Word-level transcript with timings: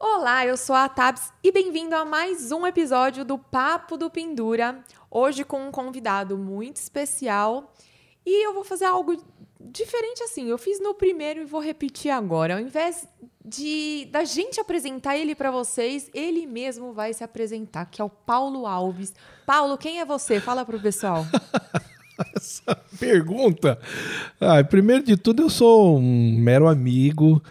Olá, 0.00 0.46
eu 0.46 0.56
sou 0.56 0.76
a 0.76 0.88
Tabs 0.88 1.32
e 1.42 1.50
bem-vindo 1.50 1.92
a 1.92 2.04
mais 2.04 2.52
um 2.52 2.64
episódio 2.64 3.24
do 3.24 3.36
Papo 3.36 3.96
do 3.96 4.08
Pendura. 4.08 4.78
Hoje 5.10 5.42
com 5.42 5.66
um 5.66 5.72
convidado 5.72 6.38
muito 6.38 6.76
especial 6.76 7.74
e 8.24 8.46
eu 8.46 8.54
vou 8.54 8.62
fazer 8.62 8.84
algo 8.84 9.20
diferente 9.60 10.22
assim. 10.22 10.48
Eu 10.48 10.56
fiz 10.56 10.80
no 10.80 10.94
primeiro 10.94 11.40
e 11.40 11.44
vou 11.44 11.60
repetir 11.60 12.12
agora. 12.12 12.54
Ao 12.54 12.60
invés 12.60 13.08
de 13.44 14.06
da 14.12 14.22
gente 14.22 14.60
apresentar 14.60 15.16
ele 15.16 15.34
para 15.34 15.50
vocês, 15.50 16.08
ele 16.14 16.46
mesmo 16.46 16.92
vai 16.92 17.12
se 17.12 17.24
apresentar, 17.24 17.86
que 17.86 18.00
é 18.00 18.04
o 18.04 18.08
Paulo 18.08 18.68
Alves. 18.68 19.12
Paulo, 19.44 19.76
quem 19.76 19.98
é 19.98 20.04
você? 20.04 20.38
Fala 20.38 20.64
pro 20.64 20.78
pessoal. 20.78 21.26
Essa 22.36 22.76
pergunta. 23.00 23.76
Ah, 24.40 24.62
primeiro 24.62 25.02
de 25.02 25.16
tudo, 25.16 25.42
eu 25.42 25.50
sou 25.50 25.98
um 25.98 26.36
mero 26.38 26.68
amigo 26.68 27.42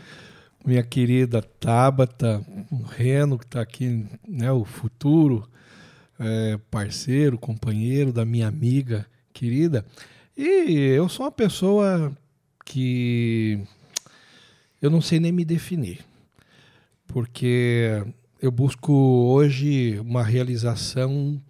minha 0.68 0.84
querida 0.84 1.42
Tabata, 1.42 2.46
o 2.70 2.84
Reno, 2.84 3.40
que 3.40 3.46
está 3.46 3.62
aqui, 3.62 4.06
né, 4.28 4.52
o 4.52 4.66
futuro 4.66 5.50
é, 6.20 6.60
parceiro, 6.70 7.38
companheiro 7.38 8.12
da 8.12 8.26
minha 8.26 8.50
amiga 8.50 9.08
querida. 9.32 9.86
E 10.36 10.92
eu 10.94 11.08
sou 11.08 11.26
uma 11.26 11.32
pessoa 11.32 12.12
que 12.66 13.64
eu 14.82 14.90
não 14.90 15.00
sei 15.00 15.22
nem 15.22 15.32
me 15.32 15.46
definir, 15.46 16.02
porque 17.08 18.04
eu 18.42 18.52
busco 18.52 18.92
hoje 18.92 19.98
uma 20.02 20.22
realização 20.22 21.42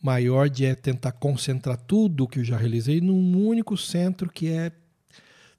maior 0.00 0.48
de 0.48 0.66
é 0.66 0.76
tentar 0.76 1.12
concentrar 1.12 1.76
tudo 1.76 2.24
o 2.24 2.28
que 2.28 2.38
eu 2.38 2.44
já 2.44 2.56
realizei 2.56 3.00
num 3.00 3.44
único 3.44 3.76
centro 3.76 4.30
que 4.30 4.48
é 4.48 4.70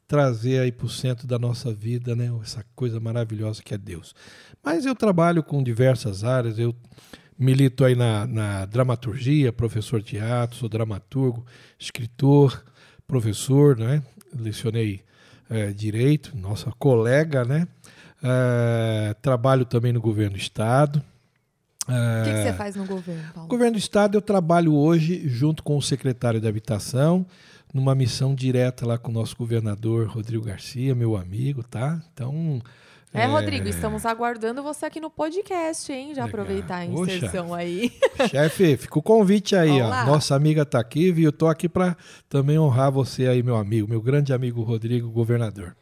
trazer 0.08 0.60
aí 0.60 0.72
para 0.72 0.86
o 0.86 0.90
centro 0.90 1.28
da 1.28 1.40
nossa 1.40 1.74
vida, 1.74 2.16
né? 2.16 2.32
Essa 2.42 2.66
coisa 2.76 3.00
maravilhosa 3.00 3.62
que 3.64 3.74
é 3.74 3.78
Deus. 3.78 4.14
Mas 4.64 4.86
eu 4.86 4.96
trabalho 4.96 5.44
com 5.44 5.64
diversas 5.64 6.24
áreas, 6.24 6.60
eu 6.60 6.76
milito 7.38 7.84
aí 7.84 7.96
na, 7.96 8.28
na 8.28 8.66
dramaturgia, 8.66 9.52
professor 9.52 10.02
de 10.02 10.12
teatro, 10.12 10.58
sou 10.58 10.70
dramaturgo, 10.70 11.46
escritor, 11.80 12.64
professor, 13.08 13.78
né? 13.78 14.04
Lecionei 14.34 15.02
é, 15.50 15.72
direito, 15.72 16.36
nossa 16.36 16.72
colega, 16.72 17.44
né? 17.44 17.68
É, 18.24 19.14
trabalho 19.22 19.66
também 19.66 19.92
no 19.92 20.02
governo 20.02 20.38
do 20.38 20.40
estado. 20.40 21.04
O 21.84 22.24
que, 22.24 22.32
que, 22.32 22.44
você 22.44 22.54
faz 22.54 22.76
no 22.78 22.86
governo, 22.86 23.24
Paulo? 23.34 23.42
No 23.42 23.48
governo 23.48 23.74
do 23.74 23.80
estado 23.80 24.16
eu 24.16 24.22
trabalho 24.22 24.74
hoje 24.74 25.28
junto 25.28 25.62
com 25.62 25.76
o 25.76 25.82
secretário 25.82 26.40
de 26.40 26.48
habitação 26.48 27.26
numa 27.74 27.96
missão 27.96 28.36
direta 28.36 28.86
lá 28.86 28.98
com 28.98 29.10
o 29.10 29.14
nosso 29.14 29.36
governador 29.36 30.08
Rodrigo 30.08 30.46
Garcia, 30.46 30.94
meu 30.94 31.18
amigo, 31.18 31.64
tá? 31.64 32.00
Então. 32.14 32.62
É, 33.12 33.24
é... 33.24 33.26
Rodrigo, 33.26 33.68
estamos 33.68 34.06
aguardando 34.06 34.62
você 34.62 34.86
aqui 34.86 35.00
no 35.00 35.10
podcast, 35.10 35.92
hein? 35.92 36.14
Já 36.14 36.26
Legal. 36.26 36.42
aproveitar 36.42 36.76
a 36.78 36.86
inserção 36.86 37.54
aí. 37.54 37.92
Chefe, 38.30 38.78
fica 38.78 39.00
o 39.00 39.02
convite 39.02 39.56
aí, 39.56 39.82
ó. 39.82 40.06
Nossa 40.06 40.36
amiga 40.36 40.64
tá 40.66 40.80
aqui, 40.80 41.12
viu? 41.12 41.26
Eu 41.26 41.32
tô 41.32 41.48
aqui 41.48 41.68
para 41.68 41.98
também 42.30 42.60
honrar 42.60 42.92
você 42.92 43.28
aí, 43.28 43.42
meu 43.42 43.56
amigo, 43.56 43.90
meu 43.90 44.02
grande 44.02 44.32
amigo 44.34 44.62
Rodrigo, 44.62 45.10
governador. 45.10 45.76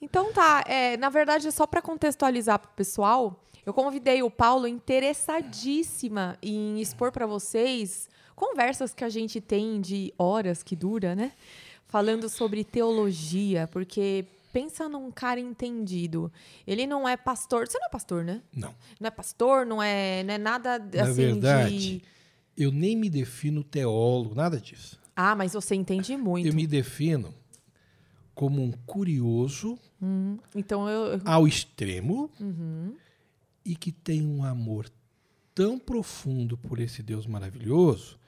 Então 0.00 0.32
tá, 0.32 0.64
é, 0.66 0.96
na 0.96 1.08
verdade, 1.08 1.50
só 1.52 1.64
para 1.64 1.80
contextualizar 1.80 2.58
para 2.58 2.68
o 2.68 2.74
pessoal, 2.74 3.40
eu 3.64 3.72
convidei 3.72 4.20
o 4.20 4.30
Paulo 4.30 4.66
interessadíssima 4.66 6.36
em 6.42 6.80
expor 6.80 7.12
para 7.12 7.24
vocês 7.24 8.08
conversas 8.34 8.94
que 8.94 9.04
a 9.04 9.08
gente 9.08 9.40
tem 9.40 9.80
de 9.80 10.12
horas 10.18 10.62
que 10.62 10.76
dura, 10.76 11.14
né? 11.14 11.32
Falando 11.86 12.28
sobre 12.28 12.64
teologia, 12.64 13.68
porque 13.70 14.26
pensa 14.52 14.88
num 14.88 15.10
cara 15.10 15.40
entendido. 15.40 16.30
Ele 16.66 16.86
não 16.86 17.08
é 17.08 17.16
pastor. 17.16 17.66
Você 17.66 17.78
não 17.78 17.86
é 17.86 17.90
pastor, 17.90 18.24
né? 18.24 18.42
Não. 18.54 18.74
Não 19.00 19.08
é 19.08 19.10
pastor, 19.10 19.66
não 19.66 19.82
é, 19.82 20.22
não 20.22 20.34
é 20.34 20.38
nada 20.38 20.78
Na 20.78 21.02
assim 21.04 21.14
verdade, 21.14 21.78
de... 21.78 22.02
eu 22.56 22.70
nem 22.70 22.96
me 22.96 23.08
defino 23.08 23.64
teólogo, 23.64 24.34
nada 24.34 24.60
disso. 24.60 25.00
Ah, 25.16 25.34
mas 25.34 25.52
você 25.52 25.74
entende 25.74 26.16
muito. 26.16 26.46
Eu 26.46 26.54
me 26.54 26.66
defino 26.66 27.34
como 28.34 28.62
um 28.62 28.72
curioso 28.86 29.78
hum, 30.00 30.38
então 30.54 30.88
eu... 30.88 31.20
ao 31.24 31.46
extremo 31.46 32.30
uhum. 32.40 32.94
e 33.64 33.76
que 33.76 33.92
tem 33.92 34.26
um 34.26 34.42
amor 34.42 34.88
tão 35.54 35.78
profundo 35.78 36.56
por 36.56 36.80
esse 36.80 37.02
Deus 37.02 37.26
maravilhoso 37.26 38.18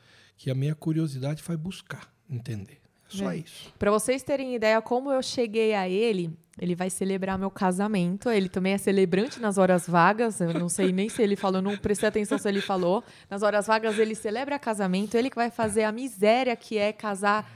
que 0.45 0.51
a 0.51 0.55
minha 0.55 0.75
curiosidade 0.75 1.43
vai 1.43 1.57
buscar 1.57 2.13
entender. 2.29 2.79
É 3.11 3.17
só 3.17 3.33
é. 3.33 3.39
isso. 3.39 3.73
Para 3.79 3.91
vocês 3.91 4.23
terem 4.23 4.55
ideia 4.55 4.83
como 4.83 5.11
eu 5.11 5.23
cheguei 5.23 5.73
a 5.73 5.89
ele, 5.89 6.37
ele 6.61 6.75
vai 6.75 6.91
celebrar 6.91 7.39
meu 7.39 7.51
casamento. 7.51 8.29
Ele 8.29 8.51
também 8.51 8.75
é 8.75 8.79
celebrante 8.79 9.41
nas 9.41 9.57
horas 9.57 9.89
vagas. 9.89 10.43
Eu 10.43 10.53
não 10.53 10.69
sei 10.69 10.93
nem 10.93 11.09
se 11.09 11.23
ele 11.23 11.35
falou, 11.35 11.63
não 11.63 11.79
prestei 11.79 12.11
atenção 12.11 12.37
se 12.37 12.47
ele 12.47 12.61
falou. 12.61 13.03
Nas 13.31 13.43
horas 13.43 13.69
vagas 13.69 13.99
ele 13.99 14.15
celebra 14.15 14.59
casamento. 14.59 15.15
Ele 15.15 15.31
que 15.31 15.37
vai 15.37 15.51
fazer 15.51 15.85
a 15.85 15.91
miséria 15.91 16.55
que 16.55 16.77
é 16.77 16.93
casar, 16.93 17.51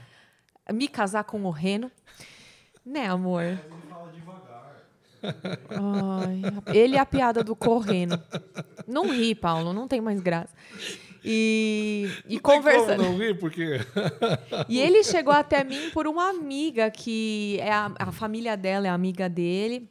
me 0.73 0.89
casar 0.89 1.25
com 1.25 1.45
o 1.45 1.51
Reno. 1.51 1.93
Né, 2.87 3.07
amor? 3.07 3.43
Ele 3.43 3.61
fala 3.91 4.13
devagar. 4.13 4.77
Ai, 5.69 6.41
ele 6.75 6.97
é 6.97 7.01
a 7.01 7.05
piada 7.05 7.45
do 7.45 7.55
correndo. 7.55 8.19
Não 8.87 9.13
ri, 9.13 9.35
Paulo, 9.35 9.75
não 9.75 9.87
tem 9.87 10.01
mais 10.01 10.23
graça. 10.23 10.55
E, 11.25 12.09
e 12.29 12.39
conversando. 12.39 13.03
não 13.03 13.19
rir, 13.19 13.39
porque. 13.39 13.81
e 14.69 14.79
ele 14.79 15.03
chegou 15.05 15.33
até 15.33 15.65
mim 15.65 15.91
por 15.91 16.07
uma 16.07 16.29
amiga 16.29 16.91
que 16.91 17.59
é 17.61 17.73
a, 17.73 17.93
a 17.99 18.13
família 18.13 18.57
dela 18.57 18.87
é 18.87 18.91
amiga 18.91 19.29
dele. 19.29 19.89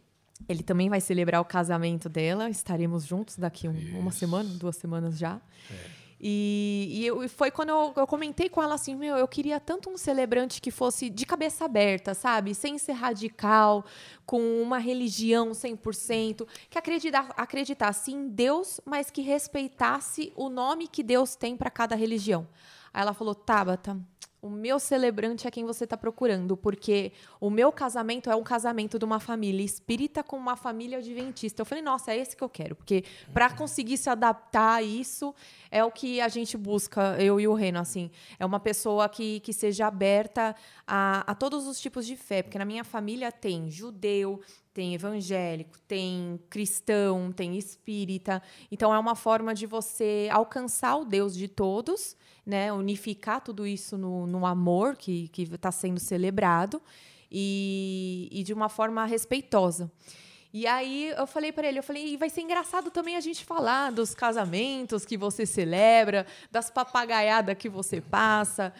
Ele 0.47 0.63
também 0.63 0.89
vai 0.89 1.01
celebrar 1.01 1.41
o 1.41 1.45
casamento 1.45 2.07
dela. 2.07 2.49
Estaremos 2.49 3.05
juntos 3.05 3.37
daqui 3.37 3.67
um, 3.67 3.99
uma 3.99 4.11
semana, 4.11 4.49
duas 4.49 4.75
semanas 4.75 5.17
já. 5.17 5.41
É. 5.71 5.96
E, 6.19 6.87
e, 6.91 7.05
eu, 7.05 7.29
foi 7.29 7.51
quando 7.51 7.69
eu, 7.69 7.93
eu, 7.95 8.07
comentei 8.07 8.49
com 8.49 8.61
ela 8.61 8.73
assim: 8.73 8.95
meu, 8.95 9.15
eu 9.15 9.27
queria 9.27 9.59
tanto 9.59 9.89
um 9.89 9.97
celebrante 9.97 10.59
que 10.59 10.71
fosse 10.71 11.09
de 11.09 11.25
cabeça 11.25 11.65
aberta, 11.65 12.13
sabe? 12.15 12.55
Sem 12.55 12.77
ser 12.79 12.93
radical, 12.93 13.85
com 14.25 14.61
uma 14.61 14.79
religião 14.79 15.51
100%, 15.51 16.47
que 16.69 16.77
acredita, 16.77 17.19
acreditasse 17.37 18.11
em 18.11 18.27
Deus, 18.27 18.81
mas 18.83 19.11
que 19.11 19.21
respeitasse 19.21 20.33
o 20.35 20.49
nome 20.49 20.87
que 20.87 21.03
Deus 21.03 21.35
tem 21.35 21.55
para 21.55 21.69
cada 21.69 21.95
religião. 21.95 22.47
Aí 22.91 23.01
ela 23.03 23.13
falou: 23.13 23.35
Tabata, 23.35 23.95
o 24.47 24.49
meu 24.49 24.79
celebrante 24.79 25.45
é 25.45 25.51
quem 25.51 25.65
você 25.65 25.83
está 25.83 25.97
procurando, 25.97 26.55
porque 26.55 27.11
o 27.39 27.49
meu 27.49 27.69
casamento 27.71 28.29
é 28.29 28.35
um 28.35 28.43
casamento 28.43 28.97
de 28.97 29.03
uma 29.03 29.19
família 29.19 29.63
espírita 29.63 30.23
com 30.23 30.37
uma 30.37 30.55
família 30.55 30.99
adventista. 30.99 31.61
Eu 31.61 31.65
falei, 31.65 31.83
nossa, 31.83 32.13
é 32.13 32.17
esse 32.17 32.35
que 32.35 32.43
eu 32.43 32.49
quero, 32.49 32.75
porque 32.75 33.03
para 33.33 33.49
conseguir 33.49 33.97
se 33.97 34.09
adaptar 34.09 34.75
a 34.75 34.81
isso 34.81 35.35
é 35.69 35.83
o 35.83 35.91
que 35.91 36.21
a 36.21 36.29
gente 36.29 36.55
busca, 36.57 37.17
eu 37.19 37.39
e 37.39 37.47
o 37.47 37.53
Reno, 37.53 37.79
assim, 37.79 38.09
é 38.39 38.45
uma 38.45 38.59
pessoa 38.59 39.09
que, 39.09 39.41
que 39.41 39.51
seja 39.51 39.85
aberta 39.87 40.55
a, 40.87 41.29
a 41.29 41.35
todos 41.35 41.67
os 41.67 41.79
tipos 41.79 42.05
de 42.05 42.15
fé, 42.15 42.41
porque 42.41 42.57
na 42.57 42.65
minha 42.65 42.85
família 42.85 43.31
tem 43.31 43.69
judeu, 43.69 44.39
tem 44.77 44.93
evangélico, 44.93 45.75
tem 45.87 46.39
cristão, 46.51 47.31
tem 47.31 47.57
espírita. 47.57 48.43
Então 48.71 48.93
é 48.93 48.99
uma 48.99 49.15
forma 49.15 49.51
de 49.55 49.65
você 49.65 50.29
alcançar 50.31 50.97
o 50.97 51.03
Deus 51.03 51.35
de 51.35 51.47
todos, 51.47 52.15
né? 52.45 52.71
Unificar 52.71 53.41
tudo 53.41 53.65
isso 53.65 53.97
no, 53.97 54.27
no 54.27 54.45
amor 54.45 54.95
que 54.95 55.31
está 55.35 55.71
sendo 55.71 55.99
celebrado 55.99 56.79
e, 57.31 58.29
e 58.31 58.43
de 58.43 58.53
uma 58.53 58.69
forma 58.69 59.03
respeitosa. 59.03 59.91
E 60.57 60.65
aí 60.65 61.13
eu 61.15 61.27
falei 61.27 61.51
para 61.51 61.67
ele, 61.67 61.77
eu 61.77 61.83
falei, 61.83 62.13
e 62.13 62.17
vai 62.17 62.31
ser 62.31 62.41
engraçado 62.41 62.89
também 62.89 63.15
a 63.15 63.19
gente 63.19 63.45
falar 63.45 63.91
dos 63.91 64.15
casamentos 64.15 65.05
que 65.05 65.15
você 65.15 65.45
celebra, 65.45 66.25
das 66.49 66.71
papagaiadas 66.71 67.55
que 67.55 67.69
você 67.69 68.01
passa, 68.01 68.73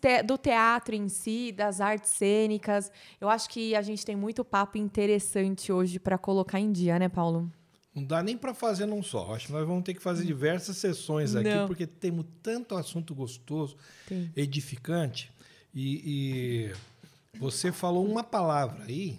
te 0.00 0.24
do 0.24 0.36
teatro 0.36 0.92
em 0.92 1.08
si, 1.08 1.52
das 1.52 1.80
artes 1.80 2.10
cênicas. 2.10 2.90
Eu 3.20 3.28
acho 3.28 3.48
que 3.48 3.76
a 3.76 3.80
gente 3.80 4.04
tem 4.04 4.16
muito 4.16 4.44
papo 4.44 4.76
interessante 4.76 5.70
hoje 5.70 6.00
para 6.00 6.18
colocar 6.18 6.58
em 6.58 6.72
dia, 6.72 6.98
né, 6.98 7.08
Paulo? 7.08 7.48
Não 7.94 8.02
dá 8.02 8.20
nem 8.20 8.36
para 8.36 8.52
fazer 8.52 8.84
num 8.84 9.00
só. 9.00 9.36
Acho 9.36 9.46
que 9.46 9.52
nós 9.52 9.64
vamos 9.64 9.84
ter 9.84 9.94
que 9.94 10.02
fazer 10.02 10.24
diversas 10.24 10.78
sessões 10.78 11.36
aqui, 11.36 11.48
Não. 11.48 11.68
porque 11.68 11.86
temos 11.86 12.26
tanto 12.42 12.74
assunto 12.74 13.14
gostoso, 13.14 13.76
Sim. 14.08 14.32
edificante. 14.34 15.30
E, 15.72 16.72
e 16.74 17.38
você 17.38 17.70
falou 17.70 18.04
uma 18.04 18.24
palavra 18.24 18.82
aí 18.82 19.16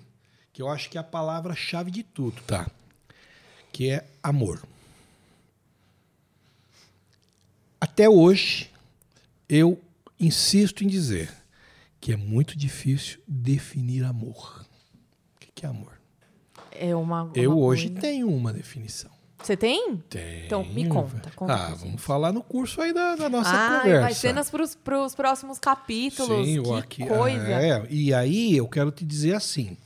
que 0.55 0.61
eu 0.61 0.69
acho 0.69 0.89
que 0.89 0.97
é 0.97 1.01
a 1.01 1.03
palavra-chave 1.03 1.91
de 1.91 2.01
tudo, 2.01 2.41
tá? 2.43 2.71
Que 3.73 3.89
é 3.89 4.05
amor. 4.23 4.63
Até 7.79 8.07
hoje, 8.07 8.71
eu 9.49 9.77
insisto 10.17 10.81
em 10.81 10.87
dizer 10.87 11.29
que 11.99 12.13
é 12.13 12.15
muito 12.15 12.57
difícil 12.57 13.21
definir 13.27 14.05
amor. 14.05 14.65
O 15.35 15.39
que 15.53 15.65
é 15.65 15.67
amor? 15.67 15.99
É 16.71 16.95
uma. 16.95 17.23
uma 17.23 17.31
eu 17.35 17.59
hoje 17.59 17.89
coisa... 17.89 17.99
tenho 17.99 18.29
uma 18.29 18.53
definição. 18.53 19.11
Você 19.43 19.57
tem? 19.57 19.97
Tem. 20.09 20.45
Então 20.45 20.63
me 20.63 20.87
conta. 20.87 21.31
conta 21.35 21.53
ah, 21.53 21.75
vamos 21.75 22.01
falar 22.01 22.31
no 22.31 22.41
curso 22.41 22.79
aí 22.79 22.93
da, 22.93 23.17
da 23.17 23.29
nossa 23.29 23.51
ah, 23.51 23.79
conversa. 23.81 24.01
Vai 24.01 24.13
ser 24.13 24.77
para 24.85 25.03
os 25.03 25.13
próximos 25.13 25.59
capítulos. 25.59 26.47
Sim, 26.47 26.63
que 26.63 26.73
aqui, 26.73 27.05
coisa. 27.05 27.51
É, 27.51 27.85
e 27.89 28.13
aí 28.13 28.55
eu 28.55 28.69
quero 28.69 28.89
te 28.89 29.03
dizer 29.03 29.35
assim: 29.35 29.77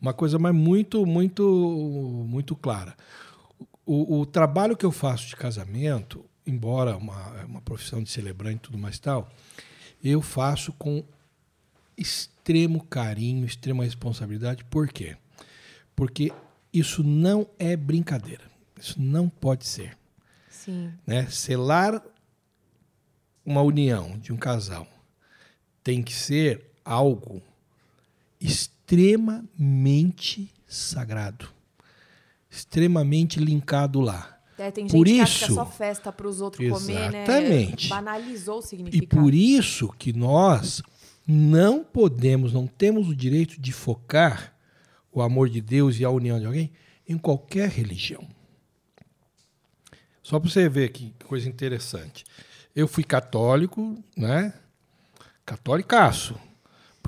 uma 0.00 0.12
coisa 0.12 0.38
mais 0.38 0.54
muito, 0.54 1.04
muito, 1.04 2.24
muito 2.26 2.54
clara. 2.54 2.96
O, 3.84 4.20
o 4.20 4.26
trabalho 4.26 4.76
que 4.76 4.86
eu 4.86 4.92
faço 4.92 5.26
de 5.28 5.36
casamento, 5.36 6.24
embora 6.46 6.96
uma, 6.96 7.44
uma 7.44 7.60
profissão 7.60 8.02
de 8.02 8.10
celebrante 8.10 8.56
e 8.56 8.60
tudo 8.60 8.78
mais 8.78 8.98
tal, 8.98 9.28
eu 10.02 10.20
faço 10.22 10.72
com 10.72 11.02
extremo 11.96 12.84
carinho, 12.84 13.44
extrema 13.44 13.84
responsabilidade. 13.84 14.64
Por 14.64 14.88
quê? 14.88 15.16
Porque 15.96 16.32
isso 16.72 17.02
não 17.02 17.48
é 17.58 17.76
brincadeira. 17.76 18.44
Isso 18.80 19.00
não 19.00 19.28
pode 19.28 19.66
ser. 19.66 19.98
Sim. 20.48 20.92
Né? 21.06 21.26
Selar 21.26 22.02
uma 23.44 23.62
união 23.62 24.18
de 24.18 24.32
um 24.32 24.36
casal 24.36 24.86
tem 25.82 26.02
que 26.02 26.12
ser 26.12 26.70
algo 26.84 27.42
extremamente 28.40 28.77
sagrado, 30.66 31.48
extremamente 32.50 33.38
linkado 33.40 34.00
lá. 34.00 34.38
É, 34.58 34.70
tem 34.72 34.84
gente 34.84 34.92
Por 34.92 35.06
que 35.06 35.20
acha 35.20 35.36
isso- 35.36 35.46
que 35.46 35.52
é 35.52 35.54
só 35.54 35.66
festa 35.66 36.12
para 36.12 36.26
os 36.26 36.40
outros 36.40 36.68
comer, 36.68 37.12
né? 37.12 37.22
Exatamente. 37.24 37.88
Banalizou 37.88 38.56
o 38.56 38.60
E 38.60 38.62
significado. 38.66 39.22
por 39.22 39.32
isso 39.32 39.88
que 39.98 40.12
nós 40.12 40.82
não 41.26 41.84
podemos, 41.84 42.52
não 42.52 42.66
temos 42.66 43.08
o 43.08 43.14
direito 43.14 43.60
de 43.60 43.72
focar 43.72 44.52
o 45.12 45.22
amor 45.22 45.48
de 45.48 45.60
Deus 45.60 45.98
e 46.00 46.04
a 46.04 46.10
união 46.10 46.40
de 46.40 46.46
alguém 46.46 46.72
em 47.08 47.16
qualquer 47.16 47.68
religião. 47.68 48.26
Só 50.22 50.38
para 50.40 50.50
você 50.50 50.68
ver 50.68 50.90
que 50.90 51.14
coisa 51.24 51.48
interessante. 51.48 52.24
Eu 52.74 52.86
fui 52.88 53.04
católico, 53.04 53.96
né? 54.16 54.52
Católicaço. 55.46 56.34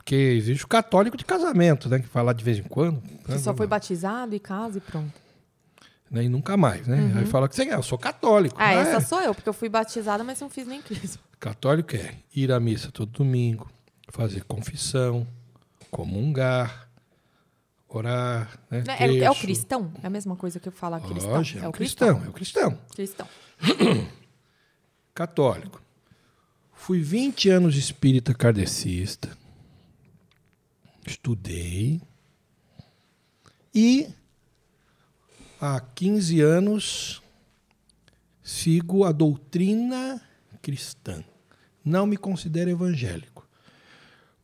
Porque 0.00 0.14
existe 0.14 0.64
o 0.64 0.68
católico 0.68 1.14
de 1.14 1.26
casamento, 1.26 1.86
né? 1.90 1.98
Que 1.98 2.06
fala 2.06 2.32
de 2.32 2.42
vez 2.42 2.58
em 2.58 2.62
quando. 2.62 3.02
Que 3.26 3.38
só 3.38 3.54
foi 3.54 3.66
batizado 3.66 4.34
e 4.34 4.40
casa 4.40 4.78
e 4.78 4.80
pronto. 4.80 5.12
né, 6.10 6.24
E 6.24 6.28
nunca 6.28 6.56
mais, 6.56 6.86
né? 6.86 7.12
Aí 7.16 7.26
fala 7.26 7.46
que 7.46 7.54
você 7.54 7.64
é, 7.64 7.74
eu 7.74 7.82
sou 7.82 7.98
católico. 7.98 8.56
Ah, 8.58 8.72
essa 8.72 9.00
sou 9.06 9.20
eu, 9.20 9.34
porque 9.34 9.48
eu 9.48 9.52
fui 9.52 9.68
batizada, 9.68 10.24
mas 10.24 10.40
não 10.40 10.48
fiz 10.48 10.66
nem 10.66 10.80
crisma. 10.80 11.22
Católico 11.38 11.94
é 11.96 12.14
ir 12.34 12.50
à 12.50 12.58
missa 12.58 12.90
todo 12.90 13.10
domingo, 13.10 13.70
fazer 14.08 14.42
confissão, 14.44 15.26
comungar, 15.90 16.88
orar, 17.86 18.58
né? 18.70 18.82
Né? 18.86 18.96
É, 18.98 19.18
é 19.18 19.30
o 19.30 19.34
cristão? 19.34 19.92
É 20.02 20.06
a 20.06 20.10
mesma 20.10 20.34
coisa 20.34 20.58
que 20.58 20.68
eu 20.68 20.72
falo 20.72 20.98
cristão. 21.00 21.30
Lógico, 21.30 21.64
é 21.64 21.68
o 21.68 21.72
cristão. 21.72 22.08
cristão, 22.08 22.26
é 22.26 22.28
o 22.28 22.32
cristão. 22.32 22.78
Cristão. 22.94 23.28
Católico. 25.14 25.82
Fui 26.72 27.00
20 27.02 27.50
anos 27.50 27.76
espírita 27.76 28.32
kardecista. 28.32 29.38
Estudei. 31.06 32.00
E 33.74 34.08
há 35.60 35.80
15 35.80 36.40
anos 36.40 37.22
sigo 38.42 39.04
a 39.04 39.12
doutrina 39.12 40.20
cristã. 40.60 41.22
Não 41.84 42.06
me 42.06 42.16
considero 42.16 42.70
evangélico. 42.70 43.48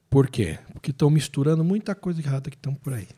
Por 0.09 0.29
quê? 0.29 0.59
Porque 0.73 0.91
estão 0.91 1.11
misturando 1.11 1.65
muita 1.65 1.95
coisa 1.95 2.21
errada 2.21 2.49
que 2.51 2.57
estão 2.57 2.75
por 2.75 2.95
aí. 2.95 3.09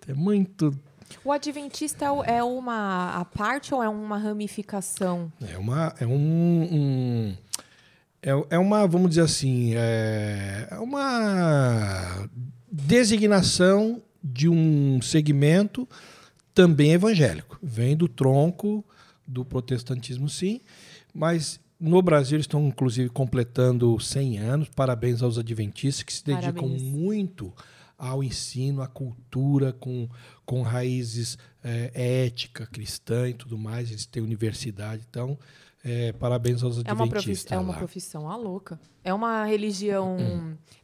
Tem 0.00 0.14
muito 0.14 0.78
O 1.24 1.32
adventista 1.32 2.04
é 2.26 2.36
é 2.38 2.42
uma 2.44 3.10
a 3.10 3.24
parte 3.24 3.74
ou 3.74 3.82
é 3.82 3.88
uma 3.88 4.16
ramificação? 4.16 5.30
É 5.40 5.58
uma. 5.58 5.94
É 6.00 6.06
um. 6.06 6.12
um- 6.14 7.36
é, 8.26 8.56
é 8.56 8.58
uma, 8.58 8.84
vamos 8.88 9.10
dizer 9.10 9.20
assim, 9.20 9.72
é, 9.76 10.66
é 10.68 10.78
uma 10.80 12.28
designação 12.70 14.02
de 14.20 14.48
um 14.48 15.00
segmento 15.00 15.88
também 16.52 16.92
evangélico. 16.92 17.56
Vem 17.62 17.96
do 17.96 18.08
tronco 18.08 18.84
do 19.24 19.44
protestantismo, 19.44 20.28
sim, 20.28 20.60
mas 21.14 21.60
no 21.78 22.02
Brasil 22.02 22.36
eles 22.36 22.44
estão, 22.46 22.66
inclusive, 22.66 23.08
completando 23.10 23.98
100 24.00 24.38
anos. 24.38 24.68
Parabéns 24.74 25.22
aos 25.22 25.38
adventistas 25.38 26.02
que 26.02 26.12
se 26.12 26.24
dedicam 26.24 26.68
Parabéns. 26.68 26.82
muito 26.82 27.52
ao 27.96 28.24
ensino, 28.24 28.82
à 28.82 28.88
cultura, 28.88 29.72
com, 29.72 30.08
com 30.44 30.62
raízes 30.62 31.38
é, 31.62 32.24
ética, 32.26 32.66
cristã 32.66 33.28
e 33.28 33.34
tudo 33.34 33.56
mais. 33.56 33.90
Eles 33.90 34.04
têm 34.04 34.22
universidade. 34.22 35.04
Então, 35.08 35.38
é, 35.88 36.12
parabéns 36.12 36.62
aos 36.62 36.78
É 36.78 36.92
uma, 36.92 37.06
profi- 37.08 37.18
adventistas. 37.30 37.52
é 37.52 37.58
uma 37.58 37.72
lá. 37.72 37.78
profissão 37.78 38.28
a 38.30 38.36
louca. 38.36 38.78
É 39.04 39.14
uma 39.14 39.44
religião 39.44 40.16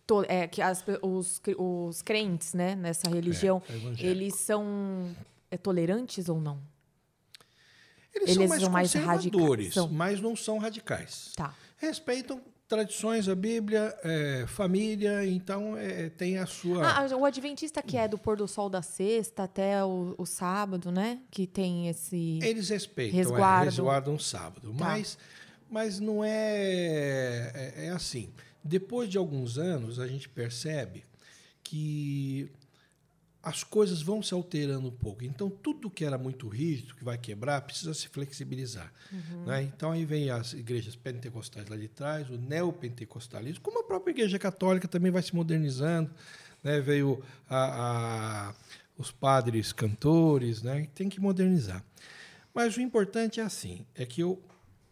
to- 0.06 0.24
é, 0.28 0.46
que 0.46 0.62
as 0.62 0.84
os, 1.02 1.40
os 1.58 2.02
crentes, 2.02 2.54
né, 2.54 2.74
nessa 2.76 3.08
religião, 3.10 3.60
é 3.98 4.06
eles 4.06 4.34
são 4.36 5.14
é, 5.50 5.56
tolerantes 5.56 6.28
ou 6.28 6.40
não? 6.40 6.58
Eles, 8.14 8.36
eles 8.36 8.36
são 8.36 8.46
mais 8.48 8.62
são 8.62 8.70
mais 8.70 8.92
conservadores, 8.92 9.66
radicais, 9.66 9.74
são. 9.74 9.88
mas 9.88 10.20
não 10.20 10.36
são 10.36 10.58
radicais. 10.58 11.32
Tá. 11.34 11.54
Respeitam 11.78 12.40
tradições, 12.72 13.28
a 13.28 13.34
Bíblia, 13.34 13.94
é, 14.02 14.46
família, 14.46 15.26
então 15.26 15.76
é, 15.76 16.08
tem 16.08 16.38
a 16.38 16.46
sua. 16.46 16.88
Ah, 16.88 17.06
o 17.14 17.26
adventista 17.26 17.82
que 17.82 17.98
é 17.98 18.08
do 18.08 18.16
pôr 18.16 18.34
do 18.34 18.48
sol 18.48 18.70
da 18.70 18.80
sexta 18.80 19.42
até 19.42 19.84
o, 19.84 20.14
o 20.16 20.24
sábado, 20.24 20.90
né? 20.90 21.18
Que 21.30 21.46
tem 21.46 21.88
esse. 21.88 22.38
Eles 22.42 22.70
respeitam, 22.70 23.14
Resguardo. 23.14 23.64
É, 23.64 23.64
resguardam 23.66 24.18
sábado. 24.18 24.72
Tá. 24.72 24.86
Mas, 24.86 25.18
mas 25.70 26.00
não 26.00 26.24
é, 26.24 27.52
é. 27.54 27.86
É 27.86 27.90
assim. 27.90 28.30
Depois 28.64 29.10
de 29.10 29.18
alguns 29.18 29.58
anos, 29.58 30.00
a 30.00 30.08
gente 30.08 30.26
percebe 30.26 31.04
que 31.62 32.50
as 33.42 33.64
coisas 33.64 34.00
vão 34.02 34.22
se 34.22 34.32
alterando 34.32 34.86
um 34.86 34.90
pouco. 34.92 35.24
Então, 35.24 35.50
tudo 35.50 35.90
que 35.90 36.04
era 36.04 36.16
muito 36.16 36.46
rígido, 36.48 36.94
que 36.94 37.02
vai 37.04 37.18
quebrar, 37.18 37.60
precisa 37.62 37.92
se 37.92 38.08
flexibilizar. 38.08 38.92
né? 39.46 39.62
Então, 39.64 39.90
aí 39.90 40.04
vem 40.04 40.30
as 40.30 40.52
igrejas 40.52 40.94
pentecostais 40.94 41.66
lá 41.68 41.76
de 41.76 41.88
trás, 41.88 42.30
o 42.30 42.36
neopentecostalismo, 42.36 43.60
como 43.60 43.80
a 43.80 43.84
própria 43.84 44.12
igreja 44.12 44.38
católica 44.38 44.86
também 44.86 45.10
vai 45.10 45.22
se 45.22 45.34
modernizando. 45.34 46.10
Né? 46.62 46.80
Veio 46.80 47.20
a- 47.50 48.50
a- 48.50 48.54
os 48.96 49.10
padres 49.10 49.72
cantores, 49.72 50.62
né? 50.62 50.86
tem 50.94 51.08
que 51.08 51.20
modernizar. 51.20 51.82
Mas 52.54 52.76
o 52.76 52.80
importante 52.80 53.40
é 53.40 53.42
assim, 53.42 53.84
é 53.94 54.04
que 54.06 54.20
eu, 54.20 54.40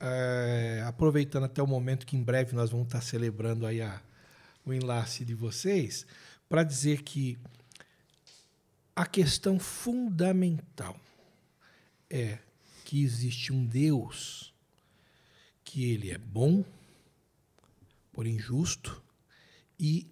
eh, 0.00 0.82
aproveitando 0.86 1.44
até 1.44 1.62
o 1.62 1.66
momento 1.66 2.06
que 2.06 2.16
em 2.16 2.22
breve 2.22 2.54
nós 2.56 2.70
vamos 2.70 2.86
estar 2.86 3.00
celebrando 3.02 3.66
aí 3.66 3.80
a, 3.82 4.00
o 4.64 4.72
enlace 4.72 5.24
de 5.24 5.34
vocês, 5.34 6.06
para 6.48 6.64
dizer 6.64 7.02
que 7.02 7.38
a 9.00 9.06
questão 9.06 9.58
fundamental 9.58 10.94
é 12.10 12.38
que 12.84 13.02
existe 13.02 13.50
um 13.50 13.64
Deus 13.64 14.52
que 15.64 15.90
ele 15.90 16.10
é 16.10 16.18
bom, 16.18 16.62
porém 18.12 18.38
justo, 18.38 19.02
e 19.78 20.06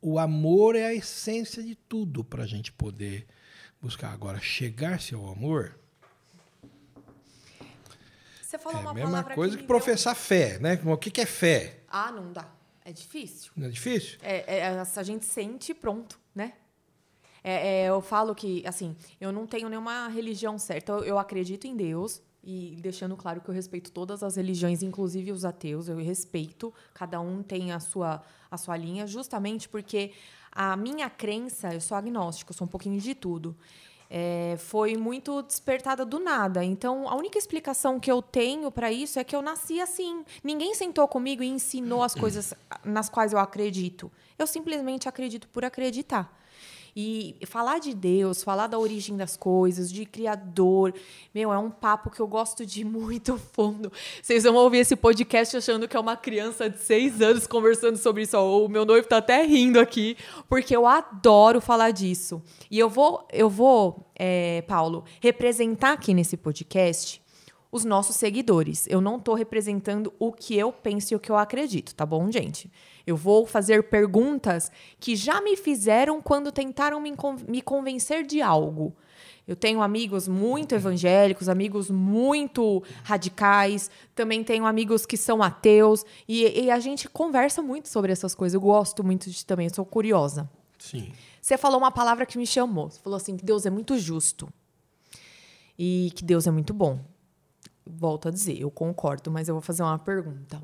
o 0.00 0.16
amor 0.16 0.76
é 0.76 0.84
a 0.86 0.94
essência 0.94 1.60
de 1.60 1.74
tudo 1.74 2.22
para 2.22 2.44
a 2.44 2.46
gente 2.46 2.70
poder 2.70 3.26
buscar. 3.82 4.12
Agora, 4.12 4.38
chegar-se 4.38 5.12
ao 5.12 5.28
amor 5.28 5.76
Você 8.40 8.56
falou 8.58 8.78
é 8.78 8.80
a 8.80 8.86
uma 8.86 8.94
mesma 8.94 9.10
palavra 9.10 9.34
coisa 9.34 9.56
que, 9.56 9.62
deu- 9.62 9.66
professar 9.66 10.14
fé, 10.14 10.60
né? 10.60 10.80
O 10.84 10.96
que 10.96 11.10
que 11.10 11.20
é 11.20 11.26
fé? 11.26 11.80
Ah, 11.88 12.12
não 12.12 12.32
dá. 12.32 12.48
É 12.84 12.92
difícil. 12.92 13.50
Não 13.56 13.66
é 13.66 13.70
difícil? 13.70 14.20
É, 14.22 14.58
é, 14.58 14.68
a 14.68 15.02
gente 15.02 15.24
sente 15.24 15.72
e 15.72 15.74
pronto, 15.74 16.20
né? 16.32 16.52
É, 17.44 17.84
é, 17.84 17.88
eu 17.90 18.00
falo 18.00 18.34
que, 18.34 18.66
assim, 18.66 18.96
eu 19.20 19.30
não 19.30 19.46
tenho 19.46 19.68
nenhuma 19.68 20.08
religião 20.08 20.58
certa. 20.58 20.92
Eu, 20.92 21.04
eu 21.04 21.18
acredito 21.18 21.66
em 21.66 21.76
Deus, 21.76 22.22
e 22.42 22.76
deixando 22.80 23.16
claro 23.16 23.40
que 23.42 23.48
eu 23.50 23.54
respeito 23.54 23.92
todas 23.92 24.22
as 24.22 24.36
religiões, 24.36 24.82
inclusive 24.82 25.30
os 25.30 25.44
ateus, 25.44 25.88
eu 25.88 25.96
respeito. 25.98 26.72
Cada 26.94 27.20
um 27.20 27.42
tem 27.42 27.70
a 27.70 27.80
sua, 27.80 28.22
a 28.50 28.56
sua 28.56 28.76
linha, 28.78 29.06
justamente 29.06 29.68
porque 29.68 30.12
a 30.50 30.76
minha 30.76 31.10
crença, 31.10 31.74
eu 31.74 31.80
sou 31.80 31.96
agnóstica, 31.96 32.50
eu 32.50 32.56
sou 32.56 32.66
um 32.66 32.70
pouquinho 32.70 32.98
de 32.98 33.14
tudo. 33.14 33.54
é, 34.10 34.56
foi 34.58 34.96
muito 34.96 35.42
despertada 35.42 36.04
do 36.04 36.18
nada. 36.18 36.64
Então, 36.64 37.08
a 37.08 37.16
única 37.16 37.38
explicação 37.38 37.98
que 37.98 38.10
eu 38.10 38.22
tenho 38.22 38.70
para 38.70 38.92
isso 38.92 39.18
é 39.18 39.24
que 39.24 39.34
eu 39.34 39.42
nasci 39.42 39.80
assim. 39.80 40.24
Ninguém 40.42 40.74
sentou 40.74 41.08
comigo 41.08 41.42
e 41.42 41.48
ensinou 41.48 42.02
as 42.02 42.14
coisas 42.14 42.54
nas 42.84 43.08
quais 43.08 43.32
eu 43.32 43.38
acredito. 43.38 44.12
Eu 44.38 44.46
simplesmente 44.46 45.08
acredito 45.08 45.48
por 45.48 45.64
acreditar. 45.64 46.32
E 46.96 47.36
falar 47.46 47.80
de 47.80 47.92
Deus, 47.92 48.42
falar 48.42 48.68
da 48.68 48.78
origem 48.78 49.16
das 49.16 49.36
coisas, 49.36 49.90
de 49.90 50.06
Criador, 50.06 50.94
meu, 51.34 51.52
é 51.52 51.58
um 51.58 51.70
papo 51.70 52.08
que 52.08 52.20
eu 52.20 52.26
gosto 52.28 52.64
de 52.64 52.84
muito 52.86 53.36
fundo. 53.36 53.90
Vocês 54.22 54.44
vão 54.44 54.54
ouvir 54.54 54.78
esse 54.78 54.94
podcast 54.94 55.56
achando 55.56 55.88
que 55.88 55.96
é 55.96 56.00
uma 56.00 56.16
criança 56.16 56.70
de 56.70 56.78
seis 56.78 57.20
anos 57.20 57.46
conversando 57.48 57.96
sobre 57.96 58.22
isso. 58.22 58.38
O 58.38 58.68
meu 58.68 58.84
noivo 58.84 59.08
tá 59.08 59.16
até 59.16 59.44
rindo 59.44 59.80
aqui, 59.80 60.16
porque 60.48 60.76
eu 60.76 60.86
adoro 60.86 61.60
falar 61.60 61.90
disso. 61.90 62.40
E 62.70 62.78
eu 62.78 62.88
vou, 62.88 63.26
eu 63.32 63.50
vou, 63.50 64.08
é, 64.14 64.62
Paulo, 64.62 65.04
representar 65.20 65.92
aqui 65.94 66.14
nesse 66.14 66.36
podcast 66.36 67.23
os 67.74 67.84
nossos 67.84 68.14
seguidores. 68.14 68.86
Eu 68.88 69.00
não 69.00 69.16
estou 69.16 69.34
representando 69.34 70.14
o 70.16 70.30
que 70.30 70.56
eu 70.56 70.72
penso 70.72 71.12
e 71.12 71.16
o 71.16 71.18
que 71.18 71.28
eu 71.28 71.36
acredito, 71.36 71.92
tá 71.92 72.06
bom, 72.06 72.30
gente? 72.30 72.70
Eu 73.04 73.16
vou 73.16 73.44
fazer 73.44 73.88
perguntas 73.88 74.70
que 75.00 75.16
já 75.16 75.40
me 75.40 75.56
fizeram 75.56 76.22
quando 76.22 76.52
tentaram 76.52 77.00
me, 77.00 77.12
me 77.48 77.60
convencer 77.60 78.24
de 78.24 78.40
algo. 78.40 78.94
Eu 79.44 79.56
tenho 79.56 79.82
amigos 79.82 80.28
muito 80.28 80.72
evangélicos, 80.72 81.48
amigos 81.48 81.90
muito 81.90 82.80
radicais, 83.02 83.90
também 84.14 84.44
tenho 84.44 84.66
amigos 84.66 85.04
que 85.04 85.16
são 85.16 85.42
ateus, 85.42 86.06
e, 86.28 86.66
e 86.66 86.70
a 86.70 86.78
gente 86.78 87.08
conversa 87.08 87.60
muito 87.60 87.88
sobre 87.88 88.12
essas 88.12 88.36
coisas. 88.36 88.54
Eu 88.54 88.60
gosto 88.60 89.02
muito 89.02 89.28
de 89.28 89.44
também, 89.44 89.68
sou 89.68 89.84
curiosa. 89.84 90.48
Sim. 90.78 91.12
Você 91.42 91.58
falou 91.58 91.78
uma 91.78 91.90
palavra 91.90 92.24
que 92.24 92.38
me 92.38 92.46
chamou. 92.46 92.88
Você 92.88 93.00
falou 93.00 93.16
assim: 93.16 93.36
que 93.36 93.44
Deus 93.44 93.66
é 93.66 93.70
muito 93.70 93.98
justo. 93.98 94.48
E 95.76 96.12
que 96.14 96.24
Deus 96.24 96.46
é 96.46 96.52
muito 96.52 96.72
bom. 96.72 97.00
Volto 97.86 98.28
a 98.28 98.30
dizer, 98.30 98.58
eu 98.58 98.70
concordo, 98.70 99.30
mas 99.30 99.48
eu 99.48 99.54
vou 99.54 99.62
fazer 99.62 99.82
uma 99.82 99.98
pergunta. 99.98 100.62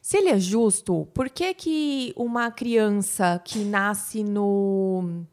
Se 0.00 0.18
ele 0.18 0.28
é 0.28 0.38
justo, 0.38 1.08
por 1.14 1.30
que 1.30 1.54
que 1.54 2.12
uma 2.16 2.50
criança 2.50 3.40
que 3.44 3.64
nasce 3.64 4.22
no 4.22 5.24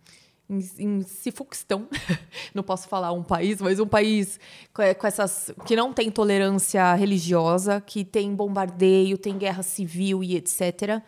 em, 0.52 0.60
em 0.80 1.02
Sifuquistão, 1.02 1.88
não 2.54 2.62
posso 2.62 2.88
falar 2.88 3.14
um 3.14 3.24
país, 3.24 3.62
mas 3.62 3.80
um 3.80 3.88
país 3.88 4.40
com, 4.74 4.82
essas 5.08 5.54
que 5.66 5.76
não 5.76 5.94
tem 5.94 6.12
tolerância 6.12 6.94
religiosa, 6.94 7.80
que 7.80 8.04
tem 8.04 8.36
bombardeio, 8.36 9.18
tem 9.18 9.38
guerra 9.38 9.64
civil 9.64 10.24
e 10.24 10.36
etc. 10.36 11.02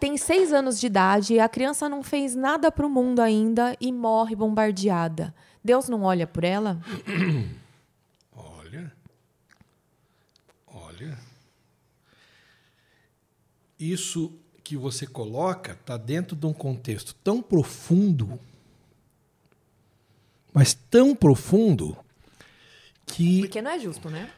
Tem 0.00 0.16
seis 0.16 0.52
anos 0.52 0.80
de 0.80 0.86
idade 0.86 1.38
a 1.38 1.48
criança 1.48 1.88
não 1.88 2.02
fez 2.02 2.34
nada 2.34 2.72
para 2.72 2.86
o 2.86 2.90
mundo 2.90 3.20
ainda 3.20 3.76
e 3.80 3.92
morre 3.92 4.34
bombardeada. 4.34 5.34
Deus 5.62 5.88
não 5.88 6.02
olha 6.02 6.26
por 6.26 6.42
ela? 6.42 6.80
Olha. 8.34 8.92
Olha. 10.66 11.18
Isso 13.80 14.38
que 14.62 14.76
você 14.76 15.06
coloca 15.06 15.72
está 15.72 15.96
dentro 15.96 16.36
de 16.36 16.46
um 16.46 16.52
contexto 16.52 17.14
tão 17.24 17.40
profundo, 17.40 18.38
mas 20.52 20.74
tão 20.74 21.16
profundo, 21.16 21.96
que. 23.06 23.40
Porque 23.40 23.62
não 23.62 23.70
é 23.70 23.78
justo, 23.78 24.10
né? 24.10 24.30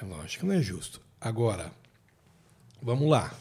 É 0.00 0.04
lógico 0.04 0.40
que 0.40 0.46
não 0.46 0.54
é 0.54 0.62
justo. 0.62 1.00
Agora, 1.20 1.70
vamos 2.80 3.08
lá. 3.08 3.32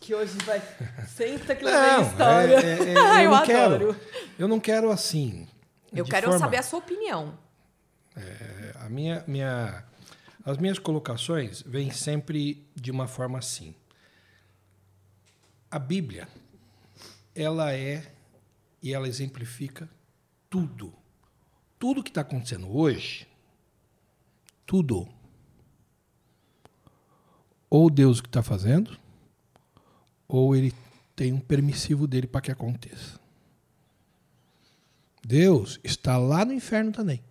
Que 0.00 0.14
hoje 0.14 0.38
vai. 0.46 0.62
Senta 1.06 1.54
que 1.54 1.64
lá 1.64 1.98
vem 1.98 2.06
história. 2.08 2.54
É, 2.54 2.78
é, 2.78 2.88
é, 2.88 2.94
eu, 2.94 3.24
eu 3.24 3.30
não 3.30 3.34
adoro. 3.34 3.46
Quero, 3.46 3.96
eu 4.38 4.48
não 4.48 4.60
quero 4.60 4.90
assim. 4.90 5.46
Eu 5.92 6.04
quero 6.04 6.28
forma, 6.28 6.38
saber 6.38 6.56
a 6.58 6.62
sua 6.62 6.78
opinião. 6.78 7.36
É, 8.16 8.74
a 8.76 8.88
minha, 8.88 9.24
minha, 9.26 9.84
as 10.44 10.58
minhas 10.58 10.78
colocações 10.78 11.62
vêm 11.62 11.90
sempre 11.90 12.66
de 12.74 12.90
uma 12.90 13.06
forma 13.06 13.38
assim 13.38 13.74
a 15.70 15.78
Bíblia, 15.78 16.28
ela 17.34 17.72
é 17.72 18.12
e 18.82 18.92
ela 18.92 19.06
exemplifica 19.06 19.88
tudo. 20.48 20.92
Tudo 21.78 22.02
que 22.02 22.10
está 22.10 22.22
acontecendo 22.22 22.76
hoje, 22.76 23.26
tudo. 24.66 25.08
Ou 27.68 27.88
Deus 27.88 28.20
que 28.20 28.26
está 28.26 28.42
fazendo, 28.42 28.98
ou 30.26 30.56
ele 30.56 30.74
tem 31.14 31.32
um 31.32 31.40
permissivo 31.40 32.06
dele 32.06 32.26
para 32.26 32.40
que 32.40 32.50
aconteça. 32.50 33.20
Deus 35.24 35.78
está 35.84 36.18
lá 36.18 36.44
no 36.44 36.52
inferno 36.52 36.90
também. 36.90 37.22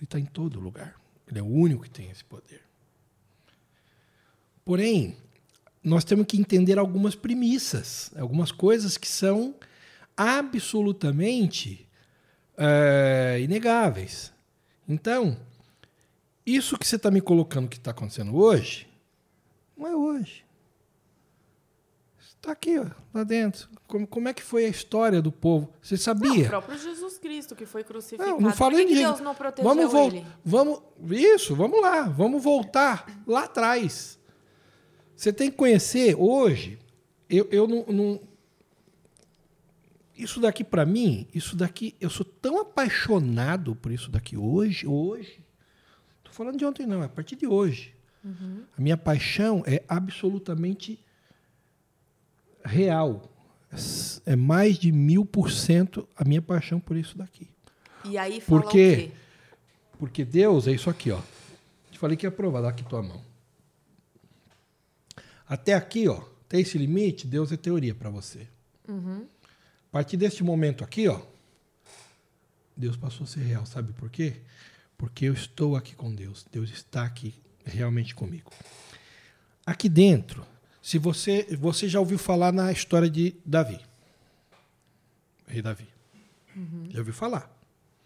Ele 0.00 0.04
está 0.04 0.18
em 0.18 0.24
todo 0.24 0.58
lugar. 0.58 0.98
Ele 1.28 1.38
é 1.38 1.42
o 1.42 1.46
único 1.46 1.82
que 1.82 1.90
tem 1.90 2.10
esse 2.10 2.24
poder. 2.24 2.62
Porém, 4.64 5.14
nós 5.84 6.04
temos 6.04 6.26
que 6.26 6.38
entender 6.38 6.78
algumas 6.78 7.14
premissas, 7.14 8.10
algumas 8.16 8.50
coisas 8.50 8.96
que 8.96 9.06
são 9.06 9.54
absolutamente 10.16 11.86
é, 12.56 13.38
inegáveis. 13.42 14.32
Então, 14.88 15.38
isso 16.46 16.78
que 16.78 16.88
você 16.88 16.96
está 16.96 17.10
me 17.10 17.20
colocando 17.20 17.68
que 17.68 17.76
está 17.76 17.90
acontecendo 17.90 18.34
hoje, 18.34 18.88
não 19.76 19.86
é 19.86 19.94
hoje. 19.94 20.44
Está 22.40 22.52
aqui, 22.52 22.78
ó, 22.78 22.86
lá 23.12 23.22
dentro. 23.22 23.68
Como, 23.86 24.06
como 24.06 24.26
é 24.26 24.32
que 24.32 24.42
foi 24.42 24.64
a 24.64 24.68
história 24.68 25.20
do 25.20 25.30
povo? 25.30 25.70
Você 25.82 25.98
sabia? 25.98 26.30
Não, 26.30 26.40
o 26.40 26.48
próprio 26.48 26.78
Jesus 26.78 27.18
Cristo 27.18 27.54
que 27.54 27.66
foi 27.66 27.84
crucificado. 27.84 28.30
Não, 28.30 28.40
não 28.40 28.52
falei 28.54 28.86
Deus 28.86 29.20
não 29.20 29.34
protegeu 29.34 29.68
vamos 29.68 29.92
ele? 29.92 30.26
Vamos, 30.42 30.80
isso, 31.10 31.54
vamos 31.54 31.82
lá. 31.82 32.04
Vamos 32.04 32.42
voltar 32.42 33.22
lá 33.26 33.44
atrás. 33.44 34.18
Você 35.14 35.34
tem 35.34 35.50
que 35.50 35.56
conhecer 35.58 36.16
hoje. 36.18 36.78
Eu, 37.28 37.46
eu 37.50 37.68
não, 37.68 37.84
não 37.86 38.20
isso 40.16 40.40
daqui 40.40 40.64
para 40.64 40.86
mim, 40.86 41.26
isso 41.34 41.54
daqui, 41.54 41.94
eu 42.00 42.08
sou 42.08 42.24
tão 42.24 42.58
apaixonado 42.58 43.76
por 43.76 43.92
isso 43.92 44.10
daqui 44.10 44.36
hoje, 44.36 44.86
hoje. 44.86 45.44
Tô 46.24 46.30
falando 46.30 46.56
de 46.56 46.64
ontem 46.64 46.86
não, 46.86 47.02
é 47.02 47.06
a 47.06 47.08
partir 47.08 47.36
de 47.36 47.46
hoje. 47.46 47.94
Uhum. 48.24 48.64
A 48.76 48.80
minha 48.80 48.96
paixão 48.96 49.62
é 49.66 49.82
absolutamente 49.88 51.02
real. 52.64 53.30
É 54.26 54.34
mais 54.34 54.76
de 54.78 54.90
mil 54.90 55.24
por 55.24 55.50
cento 55.50 56.08
a 56.16 56.24
minha 56.24 56.42
paixão 56.42 56.80
por 56.80 56.96
isso 56.96 57.16
daqui. 57.16 57.48
E 58.04 58.18
aí 58.18 58.40
fala 58.40 58.62
Porque? 58.62 59.10
Porque 59.98 60.24
Deus 60.24 60.66
é 60.66 60.72
isso 60.72 60.88
aqui, 60.90 61.10
ó. 61.10 61.20
Te 61.90 61.98
falei 61.98 62.16
que 62.16 62.26
ia 62.26 62.30
provar, 62.30 62.62
dá 62.62 62.68
aqui 62.70 62.82
tua 62.84 63.02
mão. 63.02 63.22
Até 65.46 65.74
aqui, 65.74 66.08
ó, 66.08 66.22
tem 66.48 66.60
esse 66.60 66.78
limite, 66.78 67.26
Deus 67.26 67.52
é 67.52 67.56
teoria 67.56 67.94
para 67.94 68.08
você. 68.08 68.48
Uhum. 68.88 69.26
A 69.88 69.92
partir 69.92 70.16
deste 70.16 70.42
momento 70.42 70.82
aqui, 70.82 71.08
ó, 71.08 71.20
Deus 72.76 72.96
passou 72.96 73.24
a 73.24 73.26
ser 73.26 73.40
real. 73.40 73.66
Sabe 73.66 73.92
por 73.92 74.08
quê? 74.08 74.36
Porque 74.96 75.26
eu 75.26 75.32
estou 75.32 75.76
aqui 75.76 75.94
com 75.94 76.14
Deus. 76.14 76.46
Deus 76.50 76.70
está 76.70 77.04
aqui 77.04 77.34
realmente 77.64 78.14
comigo. 78.14 78.50
Aqui 79.66 79.88
dentro, 79.88 80.46
se 80.82 80.98
você 80.98 81.46
você 81.58 81.88
já 81.88 82.00
ouviu 82.00 82.18
falar 82.18 82.52
na 82.52 82.72
história 82.72 83.08
de 83.08 83.34
Davi, 83.44 83.80
rei 85.46 85.62
Davi, 85.62 85.88
uhum. 86.56 86.88
já 86.90 86.98
ouviu 86.98 87.14
falar? 87.14 87.50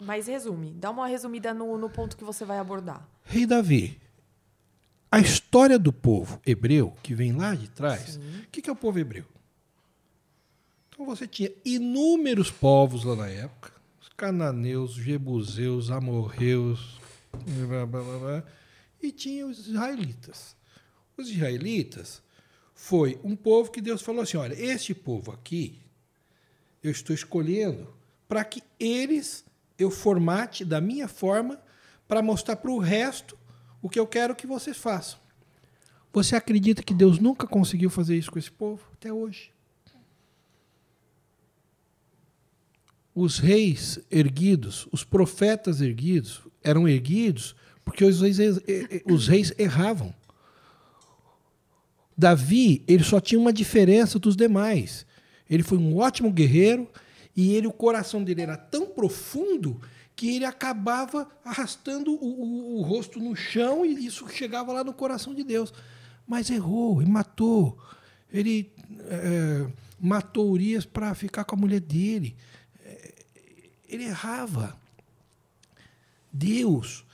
Mas 0.00 0.26
resume, 0.26 0.72
dá 0.72 0.90
uma 0.90 1.06
resumida 1.06 1.54
no, 1.54 1.78
no 1.78 1.88
ponto 1.88 2.16
que 2.16 2.24
você 2.24 2.44
vai 2.44 2.58
abordar. 2.58 3.08
Rei 3.24 3.46
Davi 3.46 4.00
a 5.14 5.20
história 5.20 5.78
do 5.78 5.92
povo 5.92 6.40
hebreu, 6.44 6.92
que 7.00 7.14
vem 7.14 7.30
lá 7.30 7.54
de 7.54 7.68
trás, 7.68 8.16
o 8.16 8.48
que, 8.50 8.60
que 8.60 8.68
é 8.68 8.72
o 8.72 8.74
povo 8.74 8.98
hebreu? 8.98 9.24
Então 10.88 11.06
você 11.06 11.24
tinha 11.24 11.52
inúmeros 11.64 12.50
povos 12.50 13.04
lá 13.04 13.14
na 13.14 13.28
época, 13.28 13.72
os 14.02 14.08
cananeus, 14.16 14.94
jebuseus, 14.94 15.88
amorreus, 15.88 16.98
blá, 17.32 17.86
blá, 17.86 18.02
blá, 18.02 18.44
e 19.00 19.12
tinha 19.12 19.46
os 19.46 19.68
israelitas. 19.68 20.56
Os 21.16 21.30
israelitas 21.30 22.20
foi 22.84 23.18
um 23.24 23.34
povo 23.34 23.70
que 23.70 23.80
Deus 23.80 24.02
falou 24.02 24.20
assim: 24.20 24.36
olha, 24.36 24.54
este 24.54 24.94
povo 24.94 25.32
aqui, 25.32 25.78
eu 26.82 26.90
estou 26.90 27.14
escolhendo 27.14 27.88
para 28.28 28.44
que 28.44 28.62
eles 28.78 29.42
eu 29.78 29.90
formate 29.90 30.66
da 30.66 30.82
minha 30.82 31.08
forma 31.08 31.58
para 32.06 32.20
mostrar 32.20 32.56
para 32.56 32.70
o 32.70 32.78
resto 32.78 33.38
o 33.80 33.88
que 33.88 33.98
eu 33.98 34.06
quero 34.06 34.36
que 34.36 34.46
vocês 34.46 34.76
façam. 34.76 35.18
Você 36.12 36.36
acredita 36.36 36.82
que 36.82 36.92
Deus 36.92 37.18
nunca 37.18 37.46
conseguiu 37.46 37.88
fazer 37.88 38.18
isso 38.18 38.30
com 38.30 38.38
esse 38.38 38.52
povo? 38.52 38.82
Até 38.92 39.10
hoje. 39.10 39.50
Os 43.14 43.38
reis 43.38 43.98
erguidos, 44.10 44.86
os 44.92 45.02
profetas 45.02 45.80
erguidos, 45.80 46.42
eram 46.62 46.86
erguidos 46.86 47.56
porque 47.82 48.04
os 48.04 48.20
reis, 48.20 48.38
os 49.06 49.26
reis 49.26 49.54
erravam. 49.56 50.14
Davi, 52.16 52.82
ele 52.86 53.02
só 53.02 53.20
tinha 53.20 53.38
uma 53.38 53.52
diferença 53.52 54.18
dos 54.18 54.36
demais. 54.36 55.04
Ele 55.48 55.62
foi 55.62 55.78
um 55.78 55.96
ótimo 55.96 56.30
guerreiro 56.30 56.88
e 57.36 57.54
ele, 57.54 57.66
o 57.66 57.72
coração 57.72 58.22
dele 58.22 58.42
era 58.42 58.56
tão 58.56 58.86
profundo 58.86 59.80
que 60.16 60.36
ele 60.36 60.44
acabava 60.44 61.28
arrastando 61.44 62.12
o, 62.12 62.24
o, 62.24 62.78
o, 62.78 62.82
rosto 62.82 63.18
no 63.18 63.34
chão 63.34 63.84
e 63.84 64.06
isso 64.06 64.28
chegava 64.28 64.72
lá 64.72 64.84
no 64.84 64.92
coração 64.92 65.34
de 65.34 65.42
Deus. 65.42 65.72
Mas 66.26 66.50
errou 66.50 67.02
e 67.02 67.06
matou. 67.06 67.76
Ele 68.32 68.72
é, 69.00 69.66
matou 70.00 70.50
Urias 70.50 70.86
para 70.86 71.14
ficar 71.14 71.44
com 71.44 71.56
a 71.56 71.58
mulher 71.58 71.80
dele. 71.80 72.36
É, 72.84 73.14
ele 73.88 74.04
errava. 74.04 74.78
Deus 76.32 77.04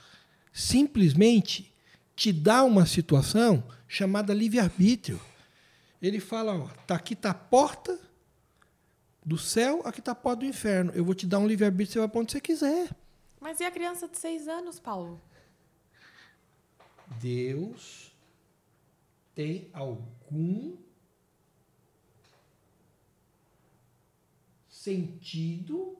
simplesmente 0.53 1.70
te 2.15 2.31
dá 2.31 2.63
uma 2.63 2.85
situação 2.85 3.63
chamada 3.87 4.33
livre-arbítrio. 4.33 5.19
Ele 6.01 6.19
fala: 6.19 6.55
ó, 6.55 6.67
tá 6.85 6.95
aqui 6.95 7.13
está 7.13 7.31
a 7.31 7.35
porta 7.35 7.99
do 9.25 9.37
céu, 9.37 9.81
aqui 9.85 9.99
está 9.99 10.11
a 10.13 10.15
porta 10.15 10.39
do 10.41 10.45
inferno. 10.45 10.91
Eu 10.93 11.05
vou 11.05 11.13
te 11.13 11.27
dar 11.27 11.39
um 11.39 11.47
livre-arbítrio, 11.47 11.93
você 11.93 11.99
vai 11.99 12.07
para 12.07 12.21
onde 12.21 12.31
você 12.31 12.41
quiser. 12.41 12.89
Mas 13.39 13.59
e 13.59 13.63
a 13.63 13.71
criança 13.71 14.07
de 14.07 14.17
seis 14.17 14.47
anos, 14.47 14.79
Paulo? 14.79 15.21
Deus 17.19 18.15
tem 19.35 19.69
algum 19.73 20.77
sentido 24.67 25.97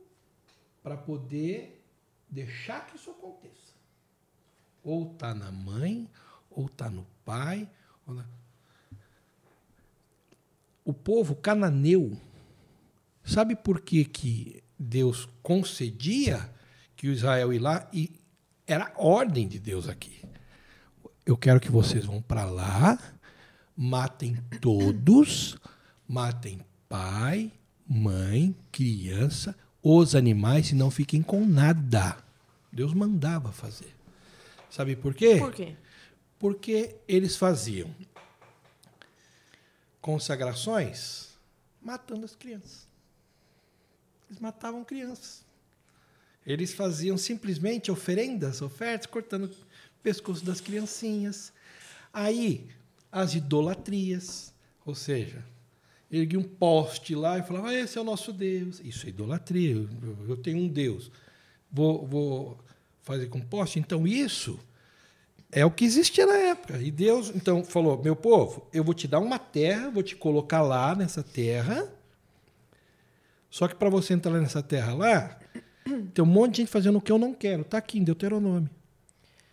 para 0.82 0.98
poder 0.98 1.84
deixar 2.30 2.88
que 2.88 2.96
isso 2.96 3.12
aconteça. 3.12 3.70
Ou 4.83 5.11
está 5.11 5.33
na 5.33 5.51
mãe, 5.51 6.09
ou 6.50 6.65
está 6.65 6.89
no 6.89 7.05
pai. 7.23 7.69
Na... 8.07 8.25
O 10.83 10.93
povo 10.93 11.35
cananeu, 11.35 12.17
sabe 13.23 13.55
por 13.55 13.81
que, 13.81 14.03
que 14.03 14.63
Deus 14.77 15.29
concedia 15.43 16.50
que 16.95 17.07
o 17.07 17.11
Israel 17.13 17.53
ir 17.53 17.59
lá 17.59 17.88
e 17.93 18.19
era 18.65 18.91
ordem 18.95 19.47
de 19.47 19.59
Deus 19.59 19.88
aqui. 19.88 20.21
Eu 21.25 21.38
quero 21.38 21.59
que 21.59 21.71
vocês 21.71 22.05
vão 22.05 22.21
para 22.21 22.45
lá, 22.45 22.97
matem 23.77 24.38
todos, 24.59 25.57
matem 26.07 26.59
pai, 26.89 27.51
mãe, 27.88 28.55
criança, 28.71 29.55
os 29.83 30.15
animais 30.15 30.71
e 30.71 30.75
não 30.75 30.89
fiquem 30.89 31.21
com 31.21 31.45
nada. 31.45 32.17
Deus 32.71 32.93
mandava 32.93 33.51
fazer. 33.51 34.00
Sabe 34.71 34.95
por 34.95 35.13
quê? 35.13 35.37
Por 35.37 35.53
quê? 35.53 35.75
Porque 36.39 36.95
eles 37.05 37.35
faziam 37.35 37.93
consagrações 39.99 41.37
matando 41.81 42.23
as 42.23 42.33
crianças. 42.33 42.87
Eles 44.29 44.39
matavam 44.39 44.83
crianças. 44.85 45.45
Eles 46.47 46.73
faziam 46.73 47.17
simplesmente 47.17 47.91
oferendas, 47.91 48.61
ofertas, 48.61 49.05
cortando 49.05 49.43
o 49.43 49.55
pescoço 50.01 50.43
das 50.43 50.61
criancinhas. 50.61 51.51
Aí, 52.13 52.69
as 53.11 53.35
idolatrias, 53.35 54.53
ou 54.85 54.95
seja, 54.95 55.45
erguia 56.09 56.39
um 56.39 56.43
poste 56.43 57.13
lá 57.13 57.37
e 57.37 57.43
falava: 57.43 57.67
ah, 57.69 57.75
esse 57.75 57.97
é 57.97 58.01
o 58.01 58.05
nosso 58.05 58.31
Deus. 58.31 58.79
Isso 58.79 59.05
é 59.05 59.09
idolatria. 59.09 59.75
Eu, 59.75 60.29
eu 60.29 60.37
tenho 60.37 60.59
um 60.59 60.67
Deus. 60.69 61.11
Vou, 61.69 62.07
vou 62.07 62.70
fazer 63.01 63.27
com 63.27 63.39
poste. 63.39 63.79
Então, 63.79 64.08
isso 64.08 64.60
é 65.51 65.65
o 65.65 65.72
que 65.72 65.84
existia 65.84 66.25
na 66.25 66.38
época. 66.38 66.77
E 66.77 66.89
Deus, 66.89 67.31
então, 67.36 67.63
falou: 67.63 68.01
meu 68.01 68.15
povo, 68.15 68.67
eu 68.74 68.84
vou 68.84 68.93
te 68.93 69.08
dar 69.08 69.20
uma 69.20 69.38
terra, 69.38 69.89
vou 69.89 70.03
te 70.03 70.15
colocar 70.15 70.62
lá 70.62 70.96
nessa 70.96 71.22
terra. 71.22 71.88
Só 73.50 73.67
que 73.67 73.75
para 73.75 73.89
você 73.89 74.13
entrar 74.13 74.39
nessa 74.39 74.63
terra 74.63 74.93
lá, 74.93 75.39
tem 76.13 76.24
um 76.24 76.27
monte 76.27 76.51
de 76.51 76.58
gente 76.60 76.72
fazendo 76.72 76.98
o 76.98 77.01
que 77.01 77.12
eu 77.12 77.17
não 77.17 77.34
quero. 77.34 77.63
Está 77.63 77.77
aqui 77.77 78.00
em 78.00 78.03
Deuteronômio. 78.03 78.70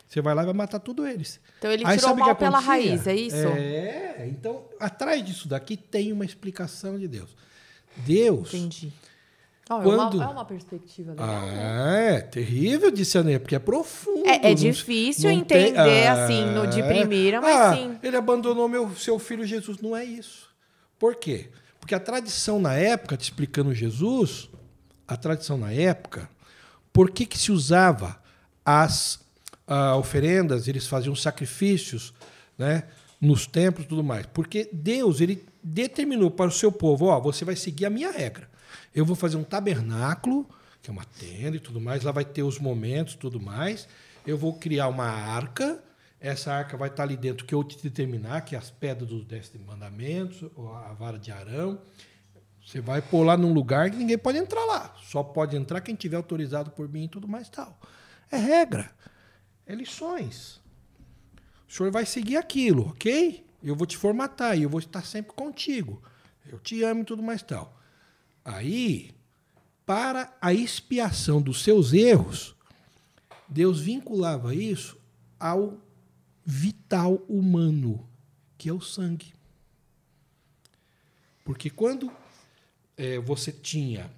Você 0.08 0.22
vai 0.22 0.34
lá 0.34 0.42
e 0.42 0.46
vai 0.46 0.54
matar 0.54 0.78
tudo 0.78 1.06
eles. 1.06 1.40
Então 1.58 1.70
ele 1.70 1.84
Aí, 1.84 1.98
tirou 1.98 2.16
mal 2.16 2.34
pela 2.34 2.58
raiz, 2.58 3.06
é 3.06 3.14
isso? 3.14 3.36
É, 3.36 4.26
então 4.26 4.64
atrás 4.80 5.22
disso 5.22 5.46
daqui 5.46 5.76
tem 5.76 6.12
uma 6.12 6.24
explicação 6.24 6.98
de 6.98 7.06
Deus. 7.06 7.36
Deus. 7.96 8.54
Entendi. 8.54 8.92
Oh, 9.70 9.80
quando... 9.82 10.14
é, 10.14 10.24
uma, 10.24 10.24
é 10.24 10.28
uma 10.28 10.44
perspectiva 10.44 11.10
legal. 11.10 11.28
Ah, 11.28 11.46
né? 11.46 12.16
é 12.16 12.20
terrível, 12.20 12.90
disse 12.90 13.18
a 13.18 13.22
Ney, 13.22 13.38
porque 13.38 13.54
é 13.54 13.58
profundo. 13.58 14.26
É, 14.26 14.50
é 14.50 14.54
difícil 14.54 15.30
entender 15.30 15.72
tem... 15.72 16.06
ah, 16.06 16.24
assim, 16.24 16.44
no 16.46 16.66
de 16.66 16.82
primeira, 16.82 17.40
mas 17.40 17.60
ah, 17.60 17.76
sim. 17.76 17.98
Ele 18.02 18.16
abandonou 18.16 18.66
meu, 18.66 18.90
seu 18.96 19.18
filho 19.18 19.44
Jesus. 19.44 19.78
Não 19.80 19.94
é 19.94 20.04
isso. 20.04 20.48
Por 20.98 21.16
quê? 21.16 21.50
Porque 21.78 21.94
a 21.94 22.00
tradição 22.00 22.58
na 22.58 22.74
época, 22.74 23.16
te 23.16 23.24
explicando 23.24 23.74
Jesus, 23.74 24.48
a 25.06 25.16
tradição 25.16 25.58
na 25.58 25.72
época, 25.72 26.28
por 26.92 27.10
que, 27.10 27.26
que 27.26 27.38
se 27.38 27.52
usava 27.52 28.20
as 28.64 29.16
uh, 29.66 29.96
oferendas, 29.98 30.66
eles 30.66 30.86
faziam 30.86 31.14
sacrifícios 31.14 32.12
né, 32.56 32.84
nos 33.20 33.46
templos 33.46 33.84
e 33.84 33.88
tudo 33.88 34.02
mais? 34.02 34.26
Porque 34.26 34.68
Deus 34.72 35.20
ele 35.20 35.44
determinou 35.62 36.30
para 36.30 36.48
o 36.48 36.52
seu 36.52 36.72
povo: 36.72 37.06
ó, 37.06 37.20
você 37.20 37.44
vai 37.44 37.54
seguir 37.54 37.86
a 37.86 37.90
minha 37.90 38.10
regra. 38.10 38.48
Eu 38.94 39.04
vou 39.04 39.16
fazer 39.16 39.36
um 39.36 39.44
tabernáculo, 39.44 40.48
que 40.82 40.90
é 40.90 40.92
uma 40.92 41.04
tenda 41.04 41.56
e 41.56 41.60
tudo 41.60 41.80
mais, 41.80 42.02
lá 42.02 42.12
vai 42.12 42.24
ter 42.24 42.42
os 42.42 42.58
momentos 42.58 43.14
tudo 43.14 43.40
mais. 43.40 43.88
Eu 44.26 44.36
vou 44.36 44.54
criar 44.54 44.88
uma 44.88 45.06
arca, 45.06 45.82
essa 46.20 46.52
arca 46.52 46.76
vai 46.76 46.88
estar 46.88 47.04
ali 47.04 47.16
dentro 47.16 47.46
que 47.46 47.54
eu 47.54 47.62
te 47.62 47.80
determinar, 47.82 48.40
que 48.42 48.54
é 48.54 48.58
as 48.58 48.70
pedras 48.70 49.08
dos 49.08 49.24
dez 49.24 49.50
mandamentos, 49.66 50.50
a 50.84 50.92
vara 50.92 51.18
de 51.18 51.30
Arão. 51.30 51.80
Você 52.64 52.80
vai 52.80 53.00
pôr 53.00 53.22
lá 53.24 53.36
num 53.36 53.52
lugar 53.52 53.90
que 53.90 53.96
ninguém 53.96 54.18
pode 54.18 54.36
entrar 54.36 54.64
lá. 54.64 54.94
Só 55.02 55.22
pode 55.22 55.56
entrar 55.56 55.80
quem 55.80 55.94
tiver 55.94 56.16
autorizado 56.16 56.70
por 56.70 56.88
mim 56.88 57.04
e 57.04 57.08
tudo 57.08 57.26
mais 57.26 57.48
tal. 57.48 57.80
É 58.30 58.36
regra. 58.36 58.90
É 59.66 59.74
lições. 59.74 60.60
O 61.66 61.72
senhor 61.72 61.90
vai 61.90 62.04
seguir 62.04 62.36
aquilo, 62.36 62.88
ok? 62.88 63.46
Eu 63.62 63.74
vou 63.74 63.86
te 63.86 63.96
formatar 63.96 64.58
e 64.58 64.64
eu 64.64 64.68
vou 64.68 64.80
estar 64.80 65.04
sempre 65.04 65.32
contigo. 65.32 66.02
Eu 66.46 66.58
te 66.58 66.82
amo 66.82 67.02
e 67.02 67.04
tudo 67.04 67.22
mais 67.22 67.42
tal. 67.42 67.77
Aí, 68.48 69.10
para 69.84 70.34
a 70.40 70.54
expiação 70.54 71.42
dos 71.42 71.62
seus 71.62 71.92
erros, 71.92 72.54
Deus 73.46 73.78
vinculava 73.78 74.54
isso 74.54 74.96
ao 75.38 75.76
vital 76.46 77.16
humano, 77.28 78.08
que 78.56 78.70
é 78.70 78.72
o 78.72 78.80
sangue. 78.80 79.34
Porque 81.44 81.68
quando 81.68 82.10
é, 82.96 83.18
você 83.18 83.52
tinha 83.52 84.10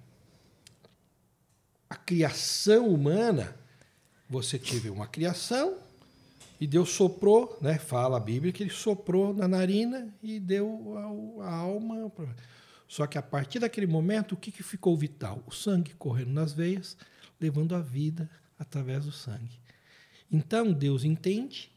a 1.88 1.96
criação 1.96 2.88
humana, 2.88 3.56
você 4.28 4.60
teve 4.60 4.90
uma 4.90 5.08
criação 5.08 5.76
e 6.60 6.68
Deus 6.68 6.90
soprou, 6.90 7.58
né? 7.60 7.80
Fala 7.80 8.18
a 8.18 8.20
Bíblia 8.20 8.52
que 8.52 8.62
ele 8.62 8.70
soprou 8.70 9.34
na 9.34 9.48
narina 9.48 10.08
e 10.22 10.38
deu 10.38 11.40
a, 11.40 11.48
a 11.48 11.52
alma. 11.52 12.12
Só 12.90 13.07
que 13.07 13.16
a 13.16 13.22
partir 13.22 13.61
daquele 13.61 13.87
momento, 13.87 14.33
o 14.33 14.37
que, 14.37 14.50
que 14.50 14.64
ficou 14.64 14.96
vital? 14.96 15.44
O 15.46 15.53
sangue 15.53 15.94
correndo 15.94 16.33
nas 16.33 16.53
veias, 16.53 16.96
levando 17.40 17.76
a 17.76 17.81
vida 17.81 18.29
através 18.59 19.05
do 19.05 19.12
sangue. 19.12 19.61
Então 20.29 20.72
Deus 20.72 21.05
entende 21.05 21.70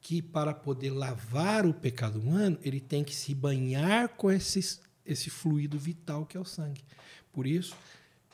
que 0.00 0.20
para 0.20 0.52
poder 0.52 0.90
lavar 0.90 1.64
o 1.64 1.72
pecado 1.72 2.18
humano, 2.18 2.58
ele 2.64 2.80
tem 2.80 3.04
que 3.04 3.14
se 3.14 3.32
banhar 3.32 4.08
com 4.08 4.28
esses 4.28 4.80
esse 5.06 5.30
fluido 5.30 5.78
vital 5.78 6.26
que 6.26 6.36
é 6.36 6.40
o 6.40 6.44
sangue. 6.44 6.82
Por 7.32 7.46
isso, 7.46 7.76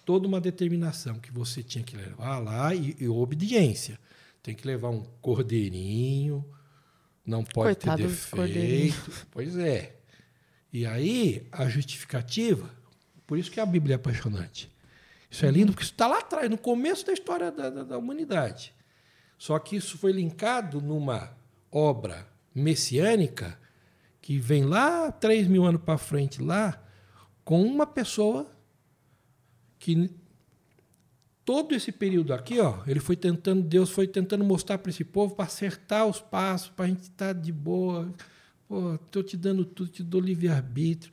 toda 0.07 0.26
uma 0.26 0.40
determinação 0.40 1.18
que 1.18 1.31
você 1.31 1.62
tinha 1.62 1.85
que 1.85 1.98
levar 1.98 2.38
lá 2.38 2.74
e, 2.74 2.96
e 2.98 3.07
obediência. 3.07 4.00
Tem 4.42 4.55
que 4.55 4.66
levar 4.66 4.88
um 4.88 5.02
cordeirinho, 5.20 6.42
não 7.26 7.44
pode 7.44 7.76
Coitado 7.76 8.02
ter 8.02 8.09
defeito. 8.09 9.26
Pois 9.31 9.55
é. 9.59 9.95
E 10.76 10.84
aí, 10.84 11.48
a 11.50 11.66
justificativa, 11.70 12.68
por 13.26 13.38
isso 13.38 13.50
que 13.50 13.58
a 13.58 13.64
Bíblia 13.64 13.94
é 13.94 13.96
apaixonante. 13.96 14.70
Isso 15.30 15.46
é 15.46 15.50
lindo, 15.50 15.72
porque 15.72 15.82
isso 15.82 15.92
está 15.92 16.06
lá 16.06 16.18
atrás, 16.18 16.50
no 16.50 16.58
começo 16.58 17.06
da 17.06 17.14
história 17.14 17.50
da, 17.50 17.70
da, 17.70 17.82
da 17.82 17.96
humanidade. 17.96 18.74
Só 19.38 19.58
que 19.58 19.74
isso 19.74 19.96
foi 19.96 20.12
linkado 20.12 20.82
numa 20.82 21.34
obra 21.72 22.28
messiânica 22.54 23.58
que 24.20 24.36
vem 24.36 24.66
lá 24.66 25.10
três 25.10 25.48
mil 25.48 25.64
anos 25.64 25.80
para 25.80 25.96
frente, 25.96 26.42
lá, 26.42 26.78
com 27.42 27.62
uma 27.62 27.86
pessoa 27.86 28.46
que 29.78 30.10
todo 31.42 31.74
esse 31.74 31.90
período 31.90 32.34
aqui, 32.34 32.60
ó, 32.60 32.82
ele 32.86 33.00
foi 33.00 33.16
tentando, 33.16 33.62
Deus 33.62 33.88
foi 33.88 34.06
tentando 34.06 34.44
mostrar 34.44 34.76
para 34.76 34.90
esse 34.90 35.04
povo 35.04 35.36
para 35.36 35.46
acertar 35.46 36.04
os 36.04 36.20
passos, 36.20 36.68
para 36.68 36.84
a 36.84 36.88
gente 36.88 37.04
estar 37.04 37.32
tá 37.34 37.40
de 37.40 37.50
boa. 37.50 38.12
Pô, 38.68 38.94
estou 38.96 39.22
te 39.22 39.37
dando 39.37 39.64
tudo, 39.64 39.90
te 39.90 40.02
dou 40.02 40.20
livre-arbítrio, 40.20 41.12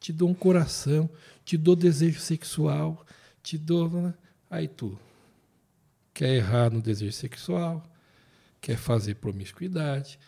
te 0.00 0.12
dou 0.12 0.28
um 0.28 0.34
coração, 0.34 1.10
te 1.44 1.56
dou 1.56 1.76
desejo 1.76 2.20
sexual, 2.20 3.04
te 3.42 3.58
dou. 3.58 3.90
Né? 3.90 4.14
Aí 4.50 4.66
tu 4.66 4.98
quer 6.14 6.34
errar 6.36 6.70
no 6.70 6.80
desejo 6.80 7.12
sexual, 7.12 7.84
quer 8.60 8.78
fazer 8.78 9.16
promiscuidade, 9.16 10.18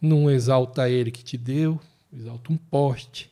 não 0.00 0.28
exalta 0.30 0.90
ele 0.90 1.10
que 1.10 1.22
te 1.22 1.38
deu, 1.38 1.80
exalta 2.12 2.52
um 2.52 2.56
poste. 2.56 3.30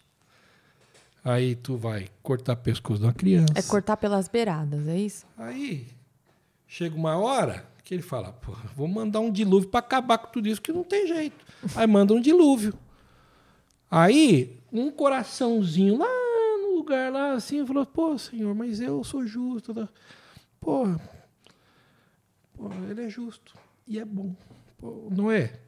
Aí 1.24 1.56
tu 1.56 1.76
vai 1.76 2.08
cortar 2.22 2.54
pescoço 2.56 3.00
de 3.00 3.06
uma 3.06 3.14
criança. 3.14 3.54
É 3.56 3.62
cortar 3.62 3.96
pelas 3.96 4.28
beiradas, 4.28 4.86
é 4.86 4.98
isso? 4.98 5.26
Aí 5.36 5.88
chega 6.68 6.94
uma 6.94 7.16
hora 7.16 7.73
que 7.84 7.92
ele 7.92 8.02
fala, 8.02 8.32
pô, 8.32 8.52
vou 8.74 8.88
mandar 8.88 9.20
um 9.20 9.30
dilúvio 9.30 9.68
para 9.68 9.80
acabar 9.80 10.16
com 10.16 10.32
tudo 10.32 10.48
isso, 10.48 10.62
que 10.62 10.72
não 10.72 10.82
tem 10.82 11.06
jeito. 11.06 11.44
Aí 11.76 11.86
manda 11.86 12.14
um 12.14 12.20
dilúvio. 12.20 12.72
Aí, 13.90 14.58
um 14.72 14.90
coraçãozinho 14.90 15.98
lá 15.98 16.08
no 16.62 16.76
lugar 16.76 17.12
lá 17.12 17.32
assim, 17.32 17.64
falou, 17.66 17.84
pô, 17.84 18.16
senhor, 18.16 18.54
mas 18.54 18.80
eu 18.80 19.04
sou 19.04 19.26
justo. 19.26 19.74
Tá? 19.74 19.86
Pô, 20.58 20.86
pô, 22.54 22.70
ele 22.90 23.02
é 23.02 23.10
justo 23.10 23.54
e 23.86 23.98
é 23.98 24.04
bom. 24.04 24.34
Pô, 24.78 25.08
não 25.10 25.30
é? 25.30 25.60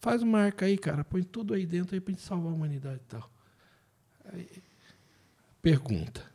Faz 0.00 0.24
marca 0.24 0.66
aí, 0.66 0.76
cara. 0.76 1.04
Põe 1.04 1.22
tudo 1.22 1.54
aí 1.54 1.64
dentro 1.64 1.94
aí 1.94 2.00
pra 2.00 2.12
gente 2.12 2.22
salvar 2.22 2.52
a 2.52 2.54
humanidade 2.54 3.00
e 3.04 3.08
tal. 3.08 3.30
Aí, 4.32 4.48
pergunta. 5.62 6.34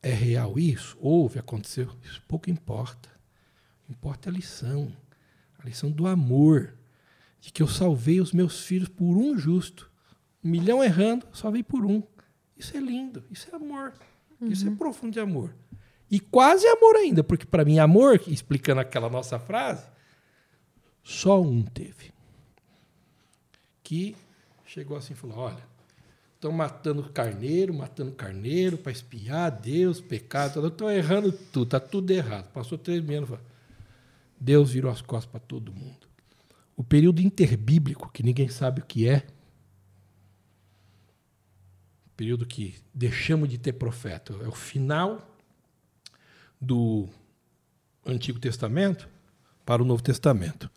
É 0.00 0.12
real 0.12 0.56
isso? 0.56 0.96
Houve, 1.00 1.40
aconteceu? 1.40 1.90
Isso 2.04 2.22
pouco 2.28 2.48
importa. 2.48 3.15
Importa 3.88 4.30
a 4.30 4.32
lição. 4.32 4.92
A 5.58 5.64
lição 5.64 5.90
do 5.90 6.06
amor. 6.06 6.74
De 7.40 7.52
que 7.52 7.62
eu 7.62 7.68
salvei 7.68 8.20
os 8.20 8.32
meus 8.32 8.60
filhos 8.64 8.88
por 8.88 9.16
um 9.16 9.38
justo. 9.38 9.90
Um 10.42 10.50
milhão 10.50 10.82
errando, 10.82 11.26
salvei 11.32 11.62
por 11.62 11.84
um. 11.84 12.02
Isso 12.56 12.76
é 12.76 12.80
lindo. 12.80 13.24
Isso 13.30 13.48
é 13.52 13.56
amor. 13.56 13.92
Uhum. 14.40 14.48
Isso 14.48 14.66
é 14.66 14.70
profundo 14.70 15.12
de 15.12 15.20
amor. 15.20 15.54
E 16.10 16.20
quase 16.20 16.66
amor 16.66 16.96
ainda, 16.96 17.24
porque 17.24 17.44
para 17.44 17.64
mim, 17.64 17.78
amor, 17.78 18.20
explicando 18.28 18.80
aquela 18.80 19.10
nossa 19.10 19.38
frase, 19.38 19.86
só 21.02 21.40
um 21.40 21.62
teve. 21.62 22.12
Que 23.82 24.16
chegou 24.64 24.96
assim 24.96 25.14
e 25.14 25.16
falou: 25.16 25.38
olha, 25.38 25.62
estão 26.34 26.52
matando 26.52 27.02
carneiro, 27.10 27.74
matando 27.74 28.12
carneiro 28.12 28.78
para 28.78 28.92
espiar 28.92 29.50
Deus, 29.50 30.00
pecado, 30.00 30.64
estão 30.66 30.90
errando 30.90 31.32
tudo, 31.32 31.64
está 31.64 31.80
tudo 31.80 32.10
errado. 32.10 32.50
Passou 32.52 32.78
três 32.78 33.02
meses, 33.02 33.28
Deus 34.38 34.70
virou 34.70 34.90
as 34.90 35.00
costas 35.00 35.30
para 35.30 35.40
todo 35.40 35.72
mundo. 35.72 36.06
O 36.76 36.84
período 36.84 37.20
interbíblico, 37.20 38.10
que 38.12 38.22
ninguém 38.22 38.48
sabe 38.48 38.80
o 38.80 38.84
que 38.84 39.08
é, 39.08 39.26
período 42.16 42.46
que 42.46 42.74
deixamos 42.94 43.48
de 43.48 43.58
ter 43.58 43.74
profeta, 43.74 44.32
é 44.42 44.48
o 44.48 44.52
final 44.52 45.36
do 46.60 47.08
Antigo 48.04 48.38
Testamento 48.38 49.08
para 49.64 49.82
o 49.82 49.84
Novo 49.84 50.02
Testamento. 50.02 50.70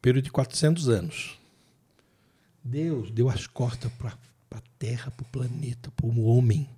Período 0.00 0.24
de 0.24 0.30
400 0.30 0.88
anos. 0.88 1.38
Deus 2.62 3.10
deu 3.10 3.28
as 3.28 3.46
costas 3.46 3.90
para 3.92 4.16
a 4.52 4.60
Terra, 4.78 5.10
para 5.10 5.24
o 5.24 5.28
planeta, 5.28 5.90
para 5.90 6.06
o 6.06 6.24
homem. 6.24 6.68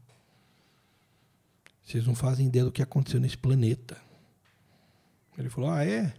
Vocês 1.85 2.07
não 2.07 2.15
fazem 2.15 2.47
ideia 2.47 2.65
do 2.65 2.73
que 2.73 2.83
aconteceu 2.83 3.21
nesse 3.21 3.37
planeta. 3.37 4.01
Ele 5.41 5.51
falou: 5.51 5.71
Ah, 5.71 5.85
é? 5.85 6.13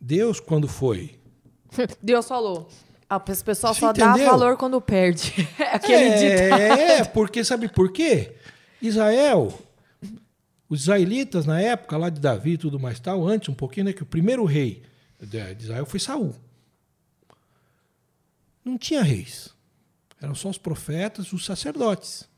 Deus, 0.00 0.40
quando 0.40 0.68
foi? 0.68 1.18
Deus 2.02 2.26
falou. 2.26 2.68
A 3.08 3.20
pessoa 3.20 3.72
só 3.72 3.90
entendeu? 3.90 4.16
dá 4.16 4.30
valor 4.30 4.56
quando 4.56 4.80
perde. 4.80 5.32
Aquele 5.72 6.08
é, 6.08 6.42
ditado. 6.42 6.60
É, 6.60 7.04
porque 7.04 7.44
sabe 7.44 7.68
por 7.68 7.92
quê? 7.92 8.34
Israel, 8.82 9.56
os 10.68 10.82
israelitas 10.82 11.46
na 11.46 11.60
época 11.60 11.96
lá 11.96 12.10
de 12.10 12.20
Davi 12.20 12.52
e 12.52 12.58
tudo 12.58 12.80
mais 12.80 12.98
tal, 12.98 13.26
antes 13.26 13.48
um 13.48 13.54
pouquinho, 13.54 13.86
né, 13.86 13.92
que 13.92 14.02
o 14.02 14.06
primeiro 14.06 14.44
rei 14.44 14.82
de 15.20 15.38
Israel 15.62 15.86
foi 15.86 16.00
Saul. 16.00 16.34
Não 18.64 18.76
tinha 18.76 19.02
reis. 19.02 19.54
Eram 20.20 20.34
só 20.34 20.48
os 20.48 20.58
profetas, 20.58 21.32
os 21.32 21.44
sacerdotes. 21.44 22.28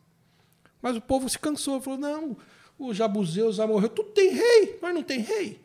Mas 0.82 0.96
o 0.96 1.00
povo 1.00 1.28
se 1.28 1.38
cansou, 1.38 1.80
falou: 1.80 1.98
"Não, 1.98 2.36
o 2.78 2.94
Jabuzeu 2.94 3.52
já 3.52 3.66
morreu, 3.66 3.88
tudo 3.88 4.10
tem 4.10 4.30
rei, 4.30 4.78
mas 4.80 4.94
não 4.94 5.02
tem 5.02 5.20
rei". 5.20 5.60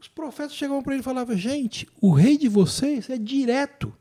Os 0.00 0.08
profetas 0.08 0.54
chegavam 0.54 0.82
para 0.82 0.94
ele 0.94 1.00
e 1.00 1.04
falavam: 1.04 1.36
gente, 1.36 1.88
o 2.00 2.12
rei 2.12 2.36
de 2.36 2.48
vocês 2.48 3.08
é 3.08 3.16
direto. 3.16 3.94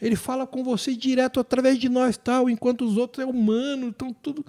Ele 0.00 0.16
fala 0.16 0.46
com 0.46 0.64
vocês 0.64 0.96
direto 0.96 1.38
através 1.38 1.78
de 1.78 1.88
nós, 1.88 2.16
tal, 2.16 2.50
enquanto 2.50 2.84
os 2.84 2.96
outros 2.96 3.24
é 3.24 3.28
humano, 3.28 3.88
estão 3.88 4.12
tudo 4.12 4.44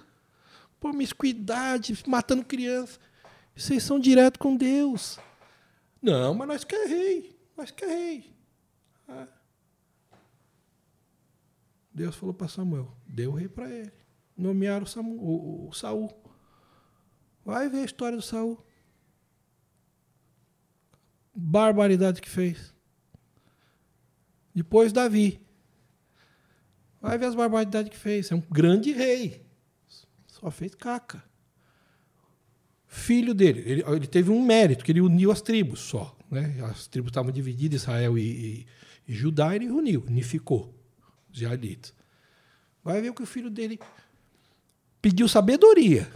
promiscuidade, 0.84 1.96
matando 2.06 2.44
crianças. 2.44 3.00
Vocês 3.56 3.82
são 3.82 3.98
direto 3.98 4.38
com 4.38 4.54
Deus. 4.54 5.18
Não, 6.02 6.34
mas 6.34 6.46
nós 6.46 6.64
quer 6.64 6.86
rei. 6.86 7.34
Nós 7.56 7.70
quer 7.70 7.88
rei. 7.88 8.36
Ah. 9.08 9.26
Deus 11.92 12.14
falou 12.14 12.34
para 12.34 12.48
Samuel: 12.48 12.94
deu 13.06 13.32
rei 13.32 13.48
para 13.48 13.70
ele. 13.70 14.03
Nomearam 14.36 14.86
o, 14.96 15.00
o, 15.00 15.68
o 15.68 15.72
Saul. 15.72 16.12
Vai 17.44 17.68
ver 17.68 17.82
a 17.82 17.84
história 17.84 18.16
do 18.16 18.22
Saul 18.22 18.64
barbaridade 21.34 22.22
que 22.22 22.30
fez. 22.30 22.72
Depois 24.54 24.92
Davi. 24.92 25.40
Vai 27.00 27.18
ver 27.18 27.26
as 27.26 27.34
barbaridades 27.34 27.90
que 27.90 27.98
fez. 27.98 28.30
É 28.30 28.34
um 28.34 28.40
grande 28.40 28.92
rei. 28.92 29.44
Só 30.26 30.50
fez 30.50 30.74
caca. 30.74 31.22
Filho 32.86 33.34
dele, 33.34 33.60
ele, 33.66 33.82
ele 33.82 34.06
teve 34.06 34.30
um 34.30 34.40
mérito, 34.40 34.84
que 34.84 34.92
ele 34.92 35.00
uniu 35.00 35.32
as 35.32 35.42
tribos 35.42 35.80
só. 35.80 36.16
Né? 36.30 36.62
As 36.70 36.86
tribos 36.86 37.10
estavam 37.10 37.32
divididas, 37.32 37.82
Israel 37.82 38.16
e, 38.16 38.22
e, 38.22 38.66
e 39.08 39.12
Judá, 39.12 39.56
ele 39.56 39.68
uniu, 39.68 40.04
unificou 40.06 40.72
os 41.28 41.40
israelitas. 41.40 41.92
Vai 42.84 43.00
ver 43.00 43.10
o 43.10 43.14
que 43.14 43.22
o 43.22 43.26
filho 43.26 43.50
dele 43.50 43.80
pediu 45.04 45.28
sabedoria. 45.28 46.10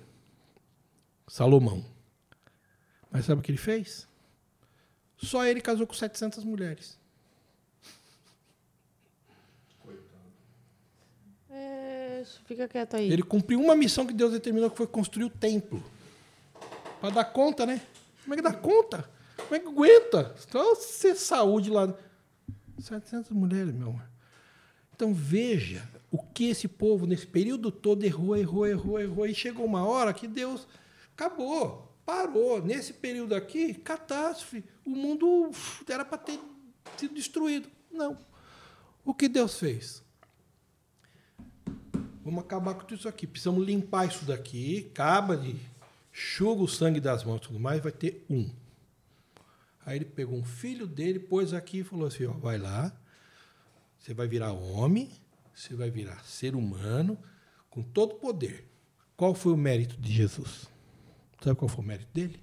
Salomão. 1.27 1.85
Mas 3.11 3.27
sabe 3.27 3.41
o 3.41 3.45
que 3.45 3.51
ele 3.51 3.59
fez? 3.59 4.09
Só 5.19 5.45
ele 5.45 5.61
casou 5.61 5.87
com 5.87 5.93
700 5.93 6.43
mulheres. 6.43 6.99
É, 11.51 12.25
fica 12.47 12.67
quieto 12.67 12.97
aí. 12.97 13.13
Ele 13.13 13.23
cumpriu 13.23 13.61
uma 13.61 13.77
missão 13.77 14.07
que 14.07 14.15
Deus 14.15 14.33
determinou, 14.33 14.71
que 14.71 14.79
foi 14.79 14.87
construir 14.87 15.25
o 15.25 15.31
templo. 15.31 15.85
Para 16.99 17.11
dar 17.11 17.25
conta, 17.27 17.67
né? 17.67 17.83
Como 18.23 18.33
é 18.33 18.37
que 18.39 18.43
dá 18.43 18.55
conta? 18.55 19.07
Como 19.37 19.55
é 19.55 19.59
que 19.59 19.69
aguenta? 19.69 20.35
Então, 20.49 20.75
ser 20.77 21.15
saúde 21.15 21.69
lá. 21.69 21.95
700 22.79 23.33
mulheres, 23.33 23.75
meu 23.75 23.89
amor. 23.89 24.09
Então, 24.95 25.13
veja 25.13 25.87
o 26.11 26.19
que 26.19 26.51
esse 26.51 26.69
povo, 26.69 27.07
nesse 27.07 27.27
período 27.27 27.71
todo, 27.71 28.05
errou, 28.05 28.37
errou, 28.37 28.67
errou, 28.67 29.01
errou. 29.01 29.27
E 29.27 29.35
chegou 29.35 29.65
uma 29.65 29.85
hora 29.87 30.15
que 30.15 30.27
Deus 30.27 30.67
acabou 31.15 31.89
parou. 32.09 32.63
Nesse 32.63 32.95
período 32.95 33.35
aqui, 33.35 33.75
catástrofe. 33.75 34.65
O 34.83 34.89
mundo 34.89 35.51
era 35.87 36.07
para 36.07 36.17
ter 36.17 36.41
sido 36.97 37.15
destruído. 37.15 37.69
Não. 37.93 38.19
O 39.05 39.13
que 39.13 39.29
Deus 39.29 39.59
fez? 39.59 40.03
Vamos 42.25 42.43
acabar 42.43 42.73
com 42.73 42.81
tudo 42.81 42.99
isso 42.99 43.09
aqui. 43.09 43.27
Precisamos 43.27 43.67
limpar 43.67 44.09
isso 44.09 44.25
daqui. 44.25 44.89
Acaba 44.91 45.37
de. 45.37 45.55
Chuga 46.11 46.63
o 46.63 46.69
sangue 46.69 46.99
das 46.99 47.23
mãos 47.23 47.37
e 47.37 47.41
tudo 47.43 47.61
mais, 47.61 47.83
vai 47.83 47.93
ter 47.93 48.25
um. 48.29 48.51
Aí 49.85 49.99
ele 49.99 50.07
pegou 50.07 50.37
um 50.37 50.45
filho 50.45 50.87
dele, 50.87 51.19
pôs 51.21 51.53
aqui 51.53 51.81
e 51.81 51.85
falou 51.85 52.07
assim: 52.07 52.25
ó, 52.25 52.33
vai 52.33 52.59
lá, 52.59 52.91
você 53.99 54.13
vai 54.15 54.27
virar 54.27 54.53
homem, 54.53 55.13
você 55.59 55.75
vai 55.75 55.91
virar 55.91 56.25
ser 56.25 56.55
humano, 56.55 57.19
com 57.69 57.83
todo 57.83 58.15
poder. 58.15 58.65
Qual 59.17 59.35
foi 59.35 59.53
o 59.53 59.57
mérito 59.57 60.01
de 60.01 60.13
Jesus? 60.13 60.69
Sabe 61.43 61.57
qual 61.57 61.69
foi 61.69 61.85
o 61.85 61.87
mérito 61.87 62.09
dele? 62.15 62.41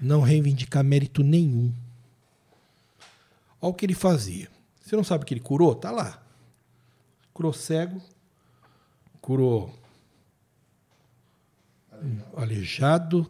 Não 0.00 0.20
reivindicar 0.20 0.84
mérito 0.84 1.24
nenhum. 1.24 1.74
Olha 3.60 3.70
o 3.72 3.74
que 3.74 3.84
ele 3.84 3.94
fazia. 3.94 4.48
Você 4.80 4.94
não 4.94 5.02
sabe 5.02 5.24
que 5.24 5.34
ele 5.34 5.40
curou? 5.40 5.74
Tá 5.74 5.90
lá. 5.90 6.22
Curou 7.34 7.52
cego, 7.52 8.00
curou 9.20 9.76
aleijado, 12.36 13.28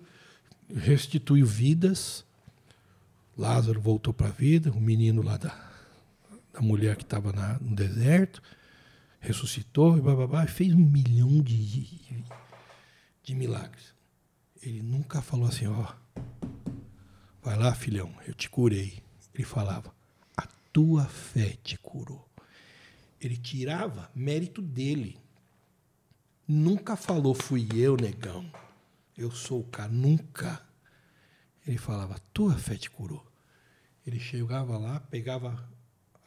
restituiu 0.68 1.46
vidas. 1.46 2.26
Lázaro 3.38 3.80
voltou 3.80 4.12
para 4.12 4.26
a 4.28 4.32
vida, 4.32 4.70
o 4.70 4.80
menino 4.80 5.22
lá 5.22 5.38
da, 5.38 5.67
da 6.59 6.62
mulher 6.62 6.97
que 6.97 7.05
estava 7.05 7.33
no 7.61 7.77
deserto, 7.77 8.42
ressuscitou 9.21 9.97
e 9.97 10.01
bababá, 10.01 10.44
fez 10.47 10.75
um 10.75 10.85
milhão 10.85 11.40
de, 11.40 12.25
de 13.23 13.35
milagres. 13.35 13.94
Ele 14.61 14.83
nunca 14.83 15.23
falou 15.23 15.47
assim, 15.47 15.68
ó, 15.68 15.94
vai 17.40 17.57
lá, 17.57 17.73
filhão, 17.75 18.12
eu 18.27 18.35
te 18.35 18.51
curei. 18.51 19.01
Ele 19.33 19.44
falava, 19.44 19.94
a 20.37 20.49
tua 20.73 21.05
fé 21.05 21.57
te 21.62 21.79
curou. 21.79 22.29
Ele 23.21 23.37
tirava 23.37 24.11
mérito 24.12 24.61
dele. 24.61 25.16
Nunca 26.47 26.97
falou, 26.97 27.35
fui 27.35 27.68
eu, 27.75 27.97
negão. 27.97 28.51
Eu 29.16 29.31
sou 29.31 29.61
o 29.61 29.68
cara, 29.68 29.92
nunca. 29.92 30.61
Ele 31.64 31.79
falava, 31.79 32.18
tua 32.33 32.55
fé 32.59 32.77
te 32.77 32.90
curou. 32.90 33.25
Ele 34.05 34.18
chegava 34.18 34.77
lá, 34.77 34.99
pegava 34.99 35.77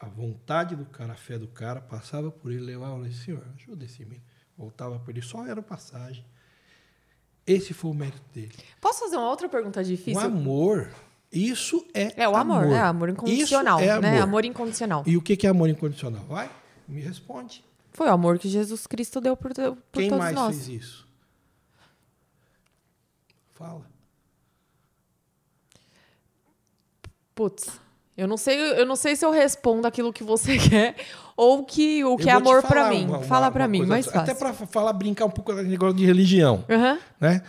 a 0.01 0.09
vontade 0.09 0.75
do 0.75 0.85
cara, 0.85 1.13
a 1.13 1.15
fé 1.15 1.37
do 1.37 1.47
cara, 1.47 1.79
passava 1.81 2.31
por 2.31 2.51
ele, 2.51 2.61
levava 2.61 3.07
e 3.07 3.13
senhor, 3.13 3.45
ajuda 3.55 3.85
esse 3.85 4.03
menino. 4.03 4.23
Voltava 4.57 4.99
por 4.99 5.11
ele, 5.11 5.21
só 5.21 5.45
era 5.45 5.61
passagem. 5.61 6.25
Esse 7.45 7.73
foi 7.73 7.91
o 7.91 7.93
mérito 7.93 8.21
dele. 8.33 8.53
Posso 8.79 8.99
fazer 8.99 9.17
uma 9.17 9.29
outra 9.29 9.47
pergunta 9.49 9.83
difícil? 9.83 10.21
O 10.21 10.23
amor, 10.25 10.91
isso 11.31 11.85
é 11.93 12.23
É 12.23 12.29
o 12.29 12.35
amor, 12.35 12.63
amor. 12.63 12.73
é 12.75 12.79
amor 12.79 13.09
incondicional, 13.09 13.79
isso 13.79 13.87
é 13.87 13.91
amor. 13.91 14.01
né? 14.01 14.21
Amor 14.21 14.45
incondicional. 14.45 15.03
E 15.07 15.17
o 15.17 15.21
que 15.21 15.45
é 15.45 15.49
amor 15.49 15.69
incondicional? 15.69 16.23
Vai, 16.25 16.51
me 16.87 17.01
responde. 17.01 17.63
Foi 17.93 18.07
o 18.07 18.11
amor 18.11 18.39
que 18.39 18.47
Jesus 18.49 18.87
Cristo 18.87 19.19
deu 19.19 19.35
por, 19.35 19.53
por 19.53 19.77
Quem 19.91 20.09
todos 20.09 20.23
mais 20.23 20.35
nós. 20.35 20.55
fez 20.65 20.67
isso? 20.81 21.07
Fala. 23.53 23.85
Putz, 27.35 27.79
eu 28.21 28.27
não 28.27 28.37
sei, 28.37 28.57
eu 28.79 28.85
não 28.85 28.95
sei 28.95 29.15
se 29.15 29.25
eu 29.25 29.31
respondo 29.31 29.87
aquilo 29.87 30.13
que 30.13 30.23
você 30.23 30.57
quer 30.69 30.95
ou 31.35 31.65
que 31.65 32.03
o 32.05 32.15
que 32.17 32.29
é 32.29 32.33
amor 32.33 32.61
para 32.61 32.89
mim. 32.89 33.05
uma- 33.05 33.21
Fala 33.23 33.49
para 33.51 33.67
mim, 33.67 33.85
mais 33.85 34.05
fácil. 34.05 34.19
Até 34.21 34.33
para 34.33 34.53
falar, 34.53 34.93
brincar 34.93 35.25
um 35.25 35.29
pouco 35.31 35.53
com 35.53 35.61
negócio 35.61 35.95
de 35.95 36.05
religião, 36.05 36.63
Aham. 36.69 36.99
né? 37.19 37.43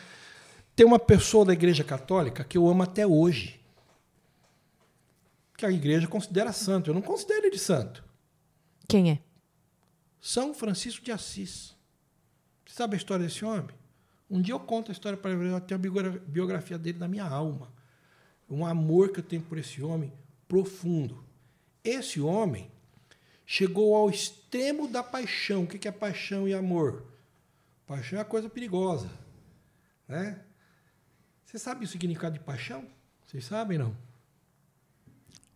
Tem 0.75 0.87
uma 0.87 0.99
pessoa 0.99 1.45
da 1.45 1.53
Igreja 1.53 1.85
Católica 1.85 2.43
que 2.43 2.57
eu 2.57 2.67
amo 2.69 2.83
até 2.83 3.07
hoje. 3.07 3.61
Que 5.57 5.67
a 5.67 5.71
igreja 5.71 6.09
considera 6.09 6.53
santo. 6.53 6.91
Eu 6.91 6.95
não 6.95 7.03
considero 7.03 7.47
ele 7.47 7.59
santo. 7.59 8.03
Quem 8.89 9.11
é? 9.13 9.19
São 10.21 10.55
Francisco 10.55 11.05
de 11.05 11.13
Assis. 11.13 11.75
Você 12.67 12.75
sabe 12.75 12.95
a 12.95 12.97
história 12.97 13.25
desse 13.27 13.45
homem? 13.45 13.67
Um 14.31 14.41
dia 14.41 14.55
eu 14.55 14.61
conto 14.61 14.91
a 14.91 14.93
história 14.93 15.17
para 15.19 15.31
ele, 15.33 15.51
eu 15.53 15.61
tenho 15.61 15.79
a 15.79 16.19
biografia 16.27 16.79
dele 16.79 16.99
na 16.99 17.07
minha 17.07 17.25
alma. 17.25 17.71
Um 18.49 18.65
amor 18.65 19.11
que 19.11 19.21
eu 19.21 19.23
tenho 19.23 19.43
por 19.43 19.59
esse 19.59 19.83
homem 19.83 20.11
profundo. 20.53 21.25
Esse 21.83 22.21
homem 22.21 22.71
chegou 23.47 23.97
ao 23.97 24.11
extremo 24.11 24.87
da 24.87 25.03
paixão. 25.03 25.63
O 25.63 25.67
que 25.67 25.89
é 25.89 25.91
paixão 25.91 26.47
e 26.47 26.53
amor? 26.53 27.07
Paixão 27.87 28.19
é 28.19 28.21
uma 28.21 28.29
coisa 28.29 28.51
perigosa. 28.51 29.09
Né? 30.07 30.39
Você 31.47 31.59
sabe 31.59 31.87
o 31.87 31.89
significado 31.89 32.35
de 32.35 32.45
paixão? 32.45 32.85
Vocês 33.25 33.47
sabem, 33.47 33.79
não? 33.79 33.97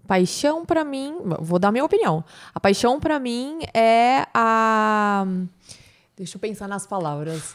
Paixão 0.06 0.64
para 0.64 0.82
mim, 0.82 1.14
vou 1.40 1.58
dar 1.58 1.70
minha 1.70 1.84
opinião. 1.84 2.24
A 2.54 2.58
paixão 2.58 2.98
para 2.98 3.20
mim 3.20 3.58
é 3.74 4.26
a 4.32 5.26
Deixa 6.16 6.36
eu 6.36 6.40
pensar 6.40 6.68
nas 6.68 6.86
palavras. 6.86 7.54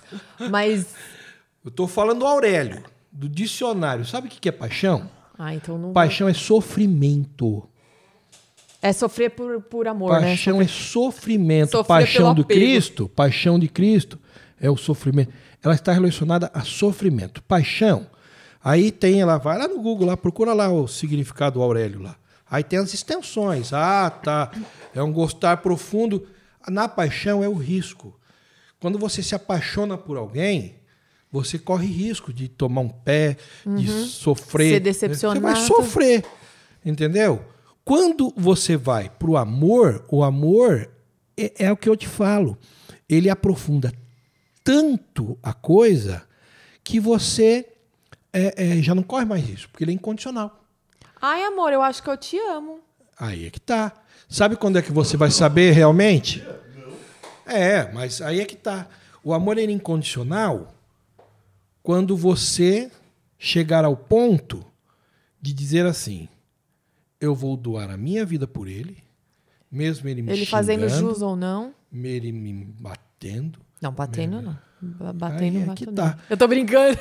Mas 0.51 0.93
eu 1.65 1.69
estou 1.69 1.87
falando 1.87 2.19
do 2.19 2.27
Aurélio, 2.27 2.85
do 3.11 3.27
dicionário. 3.27 4.05
Sabe 4.05 4.27
o 4.27 4.29
que 4.29 4.47
é 4.47 4.51
paixão? 4.51 5.09
Ah, 5.37 5.55
então 5.55 5.77
não. 5.77 5.93
Paixão 5.93 6.27
é 6.27 6.33
sofrimento. 6.33 7.67
É 8.81 8.91
sofrer 8.91 9.29
por, 9.29 9.61
por 9.61 9.87
amor, 9.87 10.09
paixão 10.09 10.23
né? 10.23 10.29
Paixão 10.35 10.61
é 10.61 10.67
sofrimento. 10.67 11.71
Sofrer 11.71 11.87
paixão 11.87 12.33
do 12.33 12.43
Cristo, 12.43 13.07
paixão 13.09 13.59
de 13.59 13.67
Cristo 13.67 14.19
é 14.59 14.69
o 14.69 14.77
sofrimento. 14.77 15.31
Ela 15.63 15.75
está 15.75 15.91
relacionada 15.91 16.49
a 16.53 16.61
sofrimento. 16.61 17.43
Paixão. 17.43 18.07
Aí 18.63 18.91
tem, 18.91 19.21
ela 19.21 19.37
vai 19.37 19.57
lá 19.57 19.67
no 19.67 19.79
Google, 19.79 20.07
lá 20.07 20.17
procura 20.17 20.53
lá 20.53 20.69
o 20.71 20.87
significado 20.87 21.59
do 21.59 21.63
Aurélio 21.63 22.01
lá. 22.01 22.15
Aí 22.49 22.63
tem 22.63 22.79
as 22.79 22.93
extensões. 22.93 23.71
Ah, 23.71 24.09
tá. 24.09 24.51
É 24.93 25.01
um 25.01 25.11
gostar 25.11 25.57
profundo. 25.57 26.27
Na 26.67 26.87
paixão 26.87 27.43
é 27.43 27.47
o 27.47 27.53
risco. 27.53 28.19
Quando 28.79 28.99
você 28.99 29.23
se 29.23 29.33
apaixona 29.33 29.97
por 29.97 30.17
alguém, 30.17 30.75
você 31.31 31.57
corre 31.57 31.87
risco 31.87 32.33
de 32.33 32.49
tomar 32.49 32.81
um 32.81 32.89
pé, 32.89 33.37
uhum. 33.65 33.75
de 33.75 33.87
sofrer. 33.87 34.73
Ser 34.73 34.79
decepcionado. 34.81 35.39
Você 35.39 35.53
vai 35.53 35.55
sofrer, 35.55 36.25
entendeu? 36.85 37.43
Quando 37.85 38.33
você 38.35 38.75
vai 38.75 39.09
para 39.09 39.29
o 39.29 39.37
amor, 39.37 40.05
o 40.09 40.23
amor 40.23 40.89
é, 41.37 41.65
é 41.65 41.71
o 41.71 41.77
que 41.77 41.87
eu 41.87 41.95
te 41.95 42.07
falo. 42.07 42.57
Ele 43.07 43.29
aprofunda 43.29 43.93
tanto 44.63 45.37
a 45.41 45.53
coisa 45.53 46.23
que 46.83 46.99
você 46.99 47.65
é, 48.33 48.77
é, 48.77 48.81
já 48.81 48.93
não 48.93 49.03
corre 49.03 49.25
mais 49.25 49.43
risco, 49.43 49.71
porque 49.71 49.83
ele 49.83 49.91
é 49.91 49.95
incondicional. 49.95 50.63
Ai, 51.21 51.43
amor, 51.43 51.71
eu 51.71 51.81
acho 51.81 52.03
que 52.03 52.09
eu 52.09 52.17
te 52.17 52.37
amo. 52.37 52.79
Aí 53.17 53.45
é 53.45 53.49
que 53.49 53.59
tá. 53.59 53.93
Sabe 54.27 54.55
quando 54.55 54.77
é 54.77 54.81
que 54.81 54.91
você 54.91 55.15
vai 55.15 55.29
saber 55.29 55.71
realmente? 55.71 56.43
É, 57.45 57.91
mas 57.91 58.21
aí 58.21 58.39
é 58.39 58.45
que 58.45 58.55
tá. 58.55 58.87
O 59.23 59.33
amor 59.33 59.57
é 59.57 59.63
incondicional 59.63 60.73
quando 61.83 62.15
você 62.15 62.91
chegar 63.37 63.83
ao 63.83 63.95
ponto 63.95 64.65
de 65.41 65.53
dizer 65.53 65.85
assim: 65.85 66.27
eu 67.19 67.35
vou 67.35 67.55
doar 67.57 67.89
a 67.89 67.97
minha 67.97 68.25
vida 68.25 68.47
por 68.47 68.67
ele, 68.67 68.97
mesmo 69.71 70.07
ele 70.09 70.21
me 70.21 70.31
Ele 70.31 70.45
fazendo 70.45 70.87
jus 70.89 71.21
ou 71.21 71.35
não? 71.35 71.73
Ele 71.93 72.31
me 72.31 72.65
batendo. 72.79 73.59
Não, 73.81 73.91
batendo 73.91 74.41
não. 74.41 74.57
Batendo 75.13 75.59
não 75.59 75.73
é 75.73 75.75
que 75.75 75.85
tá. 75.85 76.17
Eu 76.29 76.35
tô 76.35 76.47
brincando. 76.47 76.97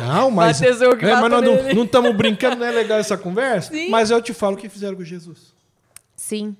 Não, 0.00 0.30
mas. 0.32 0.60
é, 0.60 0.70
mas 0.70 1.30
nós 1.30 1.74
não 1.74 1.84
estamos 1.84 2.16
brincando, 2.16 2.56
não 2.56 2.66
é 2.66 2.72
legal 2.72 2.98
essa 2.98 3.16
conversa? 3.16 3.72
Sim. 3.72 3.88
Mas 3.88 4.10
eu 4.10 4.20
te 4.20 4.32
falo 4.32 4.56
o 4.56 4.58
que 4.58 4.68
fizeram 4.68 4.96
com 4.96 5.04
Jesus. 5.04 5.54
Sim. 6.16 6.56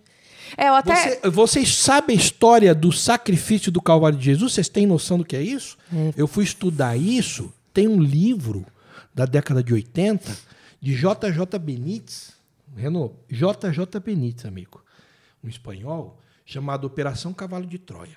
É, 0.57 0.69
até... 0.69 0.95
Você, 0.95 1.31
vocês 1.31 1.77
sabem 1.77 2.17
a 2.17 2.21
história 2.21 2.75
do 2.75 2.93
sacrifício 2.93 3.71
do 3.71 3.81
Calvário 3.81 4.19
de 4.19 4.25
Jesus? 4.25 4.53
Vocês 4.53 4.69
têm 4.69 4.87
noção 4.87 5.19
do 5.19 5.25
que 5.25 5.37
é 5.37 5.43
isso? 5.43 5.77
É. 5.93 6.13
Eu 6.17 6.27
fui 6.27 6.45
estudar 6.45 6.97
isso. 6.97 7.53
Tem 7.73 7.89
um 7.89 8.01
livro 8.01 8.67
da 9.15 9.25
década 9.25 9.63
de 9.63 9.73
80 9.73 10.37
de 10.81 10.95
JJ 10.95 11.59
Benítez, 11.61 12.33
Renault, 12.75 13.15
JJ 13.29 14.01
Benítez, 14.03 14.47
amigo, 14.47 14.83
um 15.43 15.49
espanhol, 15.49 16.19
chamado 16.45 16.87
Operação 16.87 17.33
Cavalo 17.33 17.67
de 17.67 17.79
Troia. 17.79 18.17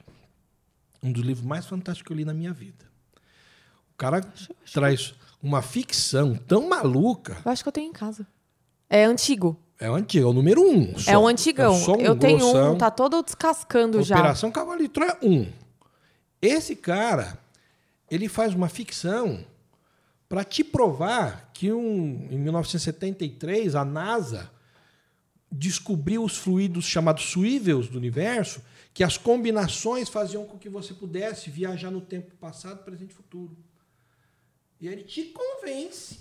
Um 1.01 1.11
dos 1.11 1.23
livros 1.23 1.45
mais 1.45 1.65
fantásticos 1.65 2.07
que 2.07 2.13
eu 2.13 2.17
li 2.17 2.25
na 2.25 2.33
minha 2.33 2.53
vida. 2.53 2.85
O 3.93 3.97
cara 3.97 4.21
traz 4.71 5.13
uma 5.41 5.61
ficção 5.61 6.35
tão 6.35 6.69
maluca. 6.69 7.37
Eu 7.43 7.51
acho 7.51 7.61
que 7.61 7.67
eu 7.67 7.73
tenho 7.73 7.89
em 7.89 7.93
casa. 7.93 8.25
É 8.89 9.03
antigo. 9.03 9.59
É 9.79 9.89
o 9.89 9.95
antigo, 9.95 10.25
é 10.25 10.29
o 10.29 10.33
número 10.33 10.61
um. 10.61 10.97
Só. 10.97 11.11
É 11.11 11.17
o 11.17 11.27
antigão. 11.27 11.75
É 11.75 11.89
um 11.89 12.01
eu 12.01 12.15
tenho 12.15 12.39
grossão. 12.39 12.73
um, 12.73 12.77
tá 12.77 12.89
todo 12.89 13.21
descascando 13.21 13.97
Operação 13.97 14.03
já. 14.03 14.15
Operação 14.15 14.51
Cavalo 14.51 14.79
de 14.79 14.87
Troia 14.87 15.17
1. 15.21 15.47
Esse 16.41 16.75
cara, 16.75 17.37
ele 18.13 18.29
faz 18.29 18.53
uma 18.53 18.69
ficção 18.69 19.43
para 20.29 20.43
te 20.43 20.63
provar 20.63 21.51
que 21.53 21.71
um, 21.71 22.27
em 22.29 22.37
1973 22.37 23.75
a 23.75 23.83
NASA 23.83 24.51
descobriu 25.51 26.23
os 26.23 26.37
fluidos 26.37 26.85
chamados 26.85 27.25
suíveis 27.25 27.87
do 27.87 27.97
universo, 27.97 28.61
que 28.93 29.03
as 29.03 29.17
combinações 29.17 30.09
faziam 30.09 30.45
com 30.45 30.57
que 30.57 30.69
você 30.69 30.93
pudesse 30.93 31.49
viajar 31.49 31.89
no 31.89 32.01
tempo 32.01 32.35
passado, 32.35 32.83
presente 32.83 33.11
e 33.11 33.15
futuro. 33.15 33.57
E 34.79 34.87
ele 34.87 35.03
te 35.03 35.23
convence 35.25 36.19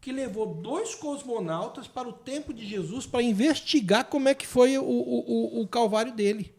que 0.00 0.10
levou 0.10 0.54
dois 0.54 0.94
cosmonautas 0.94 1.86
para 1.86 2.08
o 2.08 2.12
tempo 2.12 2.52
de 2.52 2.66
Jesus 2.66 3.06
para 3.06 3.22
investigar 3.22 4.04
como 4.06 4.28
é 4.28 4.34
que 4.34 4.46
foi 4.46 4.78
o, 4.78 4.82
o, 4.82 5.62
o, 5.62 5.68
calvário 5.68 6.14
dele. 6.14 6.54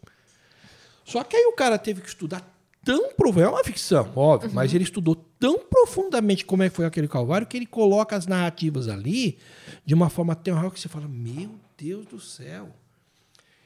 Só 1.04 1.24
que 1.24 1.36
aí 1.36 1.46
o 1.46 1.54
cara 1.54 1.78
teve 1.78 2.02
que 2.02 2.08
estudar 2.08 2.59
tão 2.90 3.14
profundo, 3.14 3.44
é 3.44 3.48
uma 3.48 3.64
ficção, 3.64 4.12
óbvio, 4.16 4.50
uhum. 4.50 4.56
mas 4.56 4.74
ele 4.74 4.84
estudou 4.84 5.14
tão 5.14 5.60
profundamente 5.60 6.44
como 6.44 6.64
é 6.64 6.70
que 6.70 6.76
foi 6.76 6.86
aquele 6.86 7.08
calvário 7.08 7.46
que 7.46 7.56
ele 7.56 7.68
coloca 7.68 8.16
as 8.16 8.26
narrativas 8.26 8.88
ali 8.88 9.38
de 9.86 9.94
uma 9.94 10.10
forma 10.10 10.36
tão 10.36 10.58
real 10.58 10.72
que 10.72 10.80
você 10.80 10.90
fala, 10.90 11.08
meu 11.08 11.52
Deus 11.78 12.08
do 12.08 12.20
céu. 12.20 12.74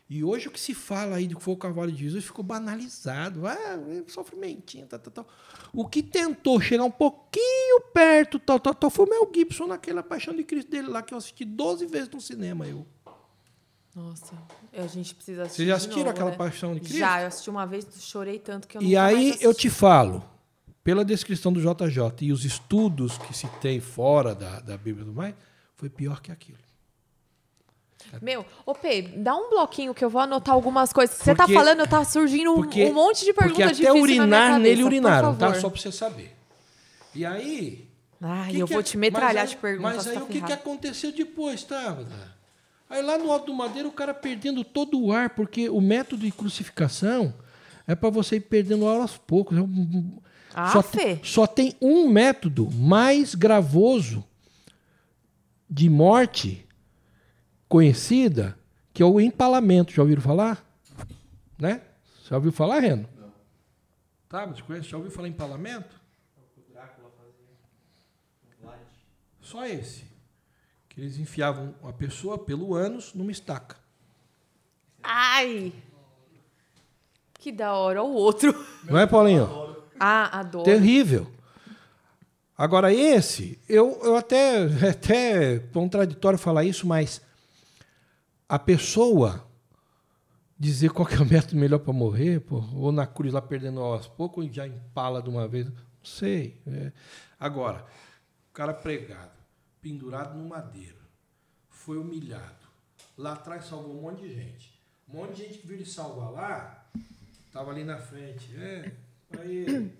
E 0.10 0.26
hoje 0.26 0.50
o 0.50 0.52
que 0.52 0.60
se 0.60 0.74
fala 0.74 1.16
aí 1.16 1.26
do 1.26 1.38
que 1.38 1.42
foi 1.42 1.54
o 1.54 1.58
cavalo 1.58 1.90
de 1.90 2.04
Jesus 2.04 2.26
ficou 2.26 2.44
banalizado. 2.44 3.48
Ah, 3.48 3.80
é 3.90 4.04
sofrimentinho, 4.12 4.86
tal, 4.88 5.00
tal, 5.00 5.14
tal. 5.14 5.28
O 5.74 5.88
que 5.88 6.04
tentou 6.04 6.60
chegar 6.60 6.84
um 6.84 6.92
pouquinho 6.92 7.80
perto, 7.94 8.38
tal, 8.38 8.60
tal, 8.60 8.76
tal, 8.76 8.90
foi 8.90 9.06
o 9.06 9.10
Mel 9.10 9.32
Gibson 9.34 9.68
naquela 9.68 10.04
Paixão 10.04 10.36
de 10.36 10.44
Cristo 10.44 10.70
dele 10.70 10.90
lá, 10.90 11.02
que 11.02 11.14
eu 11.14 11.18
assisti 11.18 11.46
12 11.46 11.86
vezes 11.86 12.10
no 12.10 12.20
cinema, 12.20 12.68
eu. 12.68 12.86
Nossa, 13.96 14.34
a 14.74 14.88
gente 14.88 15.14
precisa 15.14 15.44
assistir. 15.44 15.58
Vocês 15.58 15.68
já 15.68 15.76
assistiram 15.76 16.06
novo, 16.06 16.12
aquela 16.12 16.32
né? 16.32 16.38
Paixão 16.38 16.74
de 16.74 16.80
Cristo? 16.80 16.98
Já, 16.98 17.22
eu 17.22 17.28
assisti 17.28 17.50
uma 17.50 17.66
vez, 17.66 17.86
chorei 18.00 18.40
tanto 18.40 18.68
que 18.68 18.78
eu 18.78 18.82
não 18.82 18.88
E 18.88 18.98
aí 18.98 19.38
eu 19.40 19.54
te 19.54 19.70
falo, 19.70 20.24
pela 20.84 21.06
descrição 21.06 21.54
do 21.54 21.62
JJ 21.62 22.12
e 22.22 22.32
os 22.32 22.44
estudos 22.44 23.18
que 23.20 23.38
se 23.38 23.48
tem 23.62 23.80
fora 23.80 24.34
da, 24.34 24.60
da 24.60 24.78
Bíblia 24.78 25.06
do 25.06 25.14
mais, 25.14 25.36
foi 25.76 25.90
pior 25.90 26.22
que 26.22 26.32
aquilo. 26.32 26.58
Meu, 28.22 28.46
ô 28.66 28.74
Pê, 28.76 29.02
dá 29.02 29.36
um 29.36 29.50
bloquinho 29.50 29.94
que 29.94 30.04
eu 30.04 30.10
vou 30.10 30.22
anotar 30.22 30.54
algumas 30.54 30.92
coisas. 30.92 31.16
Você 31.16 31.34
tá 31.34 31.48
falando, 31.48 31.88
tá 31.88 32.04
surgindo 32.04 32.52
um, 32.52 32.56
porque, 32.56 32.86
um 32.86 32.94
monte 32.94 33.26
de 33.26 33.34
perguntas 33.34 33.78
porque 33.78 33.88
até 33.88 34.00
urinar 34.00 34.60
nele 34.60 34.84
urinaram, 34.84 35.36
tá? 35.36 35.54
Só 35.56 35.70
pra 35.70 35.80
você 35.80 35.92
saber. 35.92 36.36
E 37.16 37.26
aí. 37.26 37.88
Ai, 38.22 38.56
eu 38.56 38.68
vou 38.68 38.80
é, 38.80 38.84
te 38.84 38.98
metralhar 38.98 39.46
de 39.46 39.56
perguntas. 39.58 39.98
Mas 39.98 40.08
aí 40.08 40.14
tá 40.16 40.24
o 40.24 40.28
que, 40.28 40.42
que 40.42 40.54
aconteceu 40.54 41.12
depois, 41.12 41.64
tá? 41.64 41.98
Aí 42.89 43.02
lá 43.02 43.17
no 43.17 43.32
Alto 43.32 43.48
do 43.48 43.54
Madeiro 43.54 43.89
o 43.89 43.93
cara 43.93 44.13
perdendo 44.13 44.63
todo 44.63 45.02
o 45.02 45.12
ar, 45.12 45.32
porque 45.32 45.69
o 45.69 45.82
método 45.82 46.24
de 46.24 46.32
crucificação 46.32 47.34
é 47.88 47.96
para 47.96 48.10
você 48.10 48.38
ir 48.38 48.41
perdendo 48.41 48.88
ar 48.88 49.02
aos 49.02 49.17
poucos. 49.17 49.58
É 49.58 49.62
ah, 50.54 50.72
só, 50.72 50.84
Fê. 50.84 51.19
só 51.24 51.48
tem 51.48 51.76
um 51.82 52.08
método 52.10 52.69
mais 52.72 53.34
gravoso 53.34 54.24
de 55.69 55.89
morte 55.89 56.67
conhecida, 57.67 58.58
que 58.93 59.02
é 59.02 59.06
o 59.06 59.19
empalamento. 59.19 59.91
Já 59.91 60.04
ouviram 60.04 60.22
falar? 60.22 60.63
Né? 61.58 61.82
Já 62.30 62.36
ouviu 62.36 62.52
falar, 62.52 62.80
Reno? 62.80 63.10
Não. 63.19 63.34
Tá, 64.30 64.46
mas 64.46 64.62
conhece? 64.62 64.89
Já 64.89 64.98
ouviu 64.98 65.12
falar 65.12 65.28
em 65.28 65.32
empalamento? 65.32 66.00
O 66.56 66.72
Drácula 66.72 67.10
fazia. 67.17 68.80
Só 69.41 69.65
esse. 69.65 70.12
Que 70.94 71.02
eles 71.02 71.18
enfiavam 71.18 71.74
a 71.84 71.92
pessoa 71.92 72.38
pelo 72.38 72.76
ânus 72.76 73.14
numa 73.14 73.32
estaca. 73.32 73.76
Ai! 75.02 75.74
Que 77.34 77.52
da 77.52 77.74
hora. 77.74 78.02
O 78.04 78.14
outro. 78.14 78.54
Não 78.86 78.98
é, 78.98 79.06
Paulinho? 79.06 79.76
Ah, 80.00 80.40
adoro. 80.40 80.64
Terrível. 80.64 81.30
Agora, 82.58 82.94
esse, 82.94 83.60
eu, 83.68 84.00
eu 84.04 84.16
até, 84.16 84.64
é 84.66 84.90
até 84.92 85.60
contraditório 85.60 86.38
falar 86.38 86.64
isso, 86.64 86.86
mas 86.86 87.22
a 88.48 88.60
pessoa 88.60 89.46
dizer 90.58 90.92
qual 90.92 91.08
é 91.10 91.18
o 91.18 91.26
método 91.26 91.58
melhor 91.58 91.80
para 91.80 91.92
morrer, 91.92 92.40
pô, 92.40 92.64
ou 92.76 92.92
na 92.92 93.06
cruz 93.06 93.34
lá 93.34 93.42
perdendo 93.42 93.82
aos 93.82 94.08
poucos, 94.08 94.46
ou 94.46 94.54
já 94.54 94.68
empala 94.68 95.22
de 95.22 95.30
uma 95.30 95.48
vez, 95.48 95.66
não 95.66 95.76
sei. 96.04 96.62
É. 96.68 96.92
Agora, 97.40 97.86
cara 98.54 98.74
pregado, 98.74 99.32
pendurado 99.84 100.36
no 100.38 100.48
madeiro, 100.48 100.98
foi 101.69 101.98
humilhado. 101.98 102.65
Lá 103.17 103.34
atrás 103.34 103.65
salvou 103.65 103.96
um 103.96 104.02
monte 104.02 104.22
de 104.22 104.34
gente. 104.34 104.82
Um 105.08 105.17
monte 105.17 105.36
de 105.36 105.43
gente 105.43 105.58
que 105.60 105.67
viu 105.67 105.76
ele 105.76 105.86
salvar 105.86 106.32
lá, 106.32 106.89
tava 107.52 107.69
ali 107.69 107.84
na 107.84 107.98
frente. 108.00 108.56
É, 108.56 108.91
pra 109.30 109.43
ele. 109.46 109.93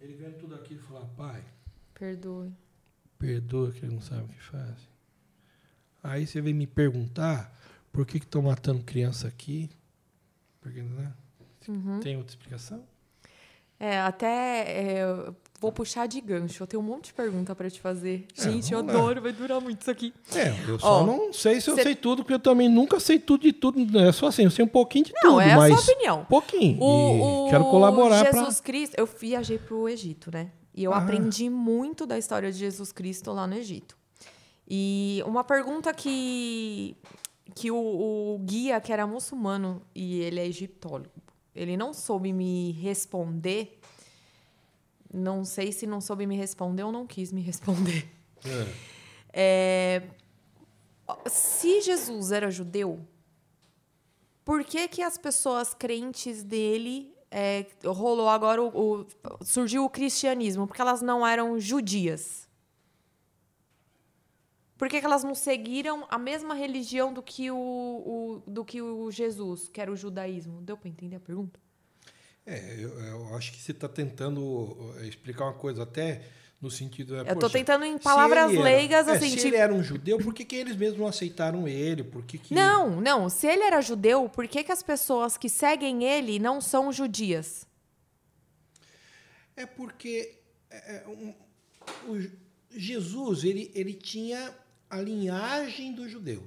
Ele 0.00 0.14
vendo 0.14 0.38
tudo 0.38 0.54
aquilo 0.54 0.80
e 0.80 0.82
falar, 0.82 1.04
pai, 1.08 1.44
Perdoe. 1.92 2.50
perdoa 3.18 3.70
que 3.70 3.84
ele 3.84 3.92
não 3.92 4.00
sabe 4.00 4.22
o 4.22 4.28
que 4.28 4.42
faz. 4.42 4.88
Aí 6.02 6.26
você 6.26 6.40
vem 6.40 6.54
me 6.54 6.66
perguntar 6.66 7.54
por 7.92 8.06
que 8.06 8.16
estão 8.16 8.40
matando 8.40 8.82
criança 8.82 9.28
aqui. 9.28 9.68
Porque, 10.58 10.80
né? 10.80 11.12
Uhum. 11.68 12.00
Tem 12.00 12.16
outra 12.16 12.32
explicação? 12.32 12.82
É, 13.78 13.98
até 14.00 14.96
é, 14.98 15.32
vou 15.60 15.70
puxar 15.70 16.06
de 16.08 16.20
gancho. 16.20 16.62
Eu 16.62 16.66
tenho 16.66 16.82
um 16.82 16.86
monte 16.86 17.06
de 17.06 17.12
pergunta 17.12 17.54
pra 17.54 17.68
te 17.70 17.80
fazer. 17.80 18.26
É, 18.38 18.42
Gente, 18.42 18.72
eu 18.72 18.78
adoro, 18.78 19.20
vai 19.20 19.32
durar 19.32 19.60
muito 19.60 19.82
isso 19.82 19.90
aqui. 19.90 20.12
É, 20.34 20.54
eu 20.68 20.78
só 20.78 21.02
Ó, 21.02 21.06
não 21.06 21.32
sei 21.32 21.60
se 21.60 21.68
eu 21.70 21.74
cê- 21.76 21.82
sei 21.82 21.94
tudo, 21.94 22.22
porque 22.22 22.34
eu 22.34 22.38
também 22.40 22.68
nunca 22.68 22.98
sei 22.98 23.18
tudo 23.18 23.42
de 23.42 23.52
tudo. 23.52 23.98
É 24.00 24.10
só 24.10 24.26
assim, 24.28 24.44
eu 24.44 24.50
sei 24.50 24.64
um 24.64 24.68
pouquinho 24.68 25.04
de 25.04 25.12
Não, 25.22 25.32
tudo, 25.32 25.40
é 25.42 25.52
a 25.52 25.56
mas 25.56 25.78
sua 25.80 25.92
opinião. 25.92 26.20
um 26.22 26.24
pouquinho. 26.24 26.82
O, 26.82 27.44
e 27.44 27.46
o 27.46 27.50
quero 27.50 27.64
colaborar 27.66 28.24
para 28.24 28.32
Jesus 28.40 28.60
Cristo, 28.60 28.94
eu 28.98 29.06
viajei 29.06 29.58
pro 29.58 29.88
Egito, 29.88 30.30
né? 30.32 30.50
E 30.74 30.82
eu 30.84 30.94
Ah. 30.94 30.98
aprendi 30.98 31.50
muito 31.50 32.06
da 32.06 32.16
história 32.16 32.50
de 32.50 32.56
Jesus 32.58 32.90
Cristo 32.92 33.30
lá 33.32 33.46
no 33.46 33.54
Egito. 33.54 33.98
E 34.68 35.22
uma 35.26 35.44
pergunta 35.44 35.92
que 35.92 36.96
que 37.52 37.68
o, 37.70 37.76
o 37.76 38.38
guia, 38.44 38.80
que 38.80 38.92
era 38.92 39.04
muçulmano 39.08 39.82
e 39.92 40.20
ele 40.20 40.38
é 40.38 40.46
egiptólogo, 40.46 41.10
ele 41.52 41.76
não 41.76 41.92
soube 41.92 42.32
me 42.32 42.70
responder. 42.80 43.79
Não 45.12 45.44
sei 45.44 45.72
se 45.72 45.86
não 45.86 46.00
soube 46.00 46.26
me 46.26 46.36
responder 46.36 46.82
ou 46.84 46.92
não 46.92 47.06
quis 47.06 47.32
me 47.32 47.40
responder. 47.42 48.08
É, 49.32 50.02
se 51.26 51.80
Jesus 51.80 52.30
era 52.32 52.50
judeu, 52.50 53.00
por 54.44 54.64
que, 54.64 54.88
que 54.88 55.02
as 55.02 55.18
pessoas 55.18 55.74
crentes 55.74 56.42
dele 56.42 57.12
é, 57.30 57.66
rolou 57.84 58.28
agora 58.28 58.62
o, 58.62 59.00
o- 59.02 59.06
surgiu 59.44 59.84
o 59.84 59.90
cristianismo? 59.90 60.66
Porque 60.66 60.80
elas 60.80 61.02
não 61.02 61.26
eram 61.26 61.58
judias. 61.58 62.48
Por 64.76 64.88
que, 64.88 64.98
que 64.98 65.04
elas 65.06 65.22
não 65.22 65.34
seguiram 65.34 66.06
a 66.08 66.16
mesma 66.18 66.54
religião 66.54 67.12
do 67.12 67.22
que 67.22 67.50
o, 67.50 67.56
o- 67.56 68.42
do 68.50 68.64
que 68.64 68.80
o 68.80 69.10
Jesus, 69.10 69.68
que 69.68 69.80
era 69.80 69.92
o 69.92 69.96
judaísmo? 69.96 70.60
Deu 70.62 70.76
para 70.76 70.88
entender 70.88 71.16
a 71.16 71.20
pergunta? 71.20 71.60
É, 72.46 72.74
eu, 72.78 72.90
eu 73.00 73.34
acho 73.36 73.52
que 73.52 73.60
você 73.60 73.72
está 73.72 73.88
tentando 73.88 74.40
uh, 74.42 75.04
explicar 75.04 75.44
uma 75.44 75.54
coisa 75.54 75.82
até 75.84 76.22
no 76.60 76.70
sentido. 76.70 77.16
É, 77.16 77.20
Eu 77.30 77.36
poxa, 77.36 77.50
tentando 77.50 77.84
em 77.84 77.96
palavras 77.98 78.50
era- 78.52 78.62
leigas, 78.62 79.08
é, 79.08 79.12
assim, 79.12 79.30
Se 79.30 79.36
tipo- 79.36 79.48
ele 79.48 79.56
era 79.56 79.72
um 79.72 79.82
judeu, 79.82 80.18
por 80.18 80.34
que, 80.34 80.44
que 80.44 80.56
eles 80.56 80.76
mesmos 80.76 80.98
não 80.98 81.06
aceitaram 81.06 81.68
ele? 81.68 82.02
Por 82.02 82.24
que 82.24 82.38
que... 82.38 82.52
Não, 82.54 83.00
não. 83.00 83.28
Se 83.30 83.46
ele 83.46 83.62
era 83.62 83.80
judeu, 83.80 84.28
por 84.28 84.46
que, 84.48 84.64
que 84.64 84.72
as 84.72 84.82
pessoas 84.82 85.36
que 85.36 85.48
seguem 85.48 86.04
ele 86.04 86.38
não 86.38 86.60
são 86.60 86.92
judias? 86.92 87.66
É 89.56 89.64
porque 89.66 90.38
é, 90.70 90.96
é, 90.96 91.08
um- 91.08 91.34
o 92.08 92.30
Jesus 92.70 93.44
ele, 93.44 93.70
ele 93.74 93.94
tinha 93.94 94.54
a 94.88 95.00
linhagem 95.00 95.92
do 95.94 96.08
judeu, 96.08 96.42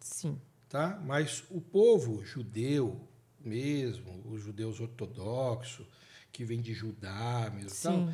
Sim. 0.00 0.38
tá? 0.68 1.00
Mas 1.04 1.44
o 1.50 1.60
povo 1.60 2.24
judeu 2.24 3.00
mesmo, 3.44 4.22
os 4.30 4.42
judeus 4.42 4.80
ortodoxos 4.80 5.86
que 6.32 6.44
vêm 6.44 6.60
de 6.60 6.72
Judá 6.74 7.50
mesmo, 7.54 7.70
Sim. 7.70 8.06
tal, 8.06 8.08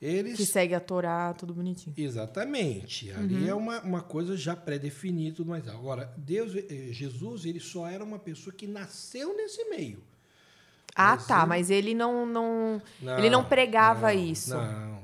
eles 0.00 0.36
Que 0.36 0.44
segue 0.44 0.74
a 0.74 0.80
Torá, 0.80 1.32
tudo 1.34 1.54
bonitinho. 1.54 1.94
Exatamente. 1.96 3.10
Ali 3.12 3.48
é 3.48 3.54
uma, 3.54 3.80
uma 3.80 4.02
coisa 4.02 4.36
já 4.36 4.54
pré-definida 4.54 5.36
tudo 5.36 5.48
mais. 5.50 5.66
Agora, 5.68 6.12
Deus, 6.16 6.54
eh, 6.54 6.88
Jesus, 6.92 7.44
ele 7.44 7.58
só 7.60 7.88
era 7.88 8.04
uma 8.04 8.18
pessoa 8.18 8.54
que 8.54 8.66
nasceu 8.66 9.34
nesse 9.36 9.64
meio. 9.70 10.02
Ah, 10.94 11.16
Mas 11.16 11.26
tá. 11.26 11.38
ele- 11.38 11.46
Mas 11.46 11.70
ele 11.70 11.94
não, 11.94 12.24
não, 12.26 12.82
ele 13.18 13.28
não 13.30 13.44
pregava 13.44 14.12
não, 14.12 14.20
isso. 14.20 14.50
Não, 14.50 14.62
não, 14.72 14.88
não. 14.90 15.03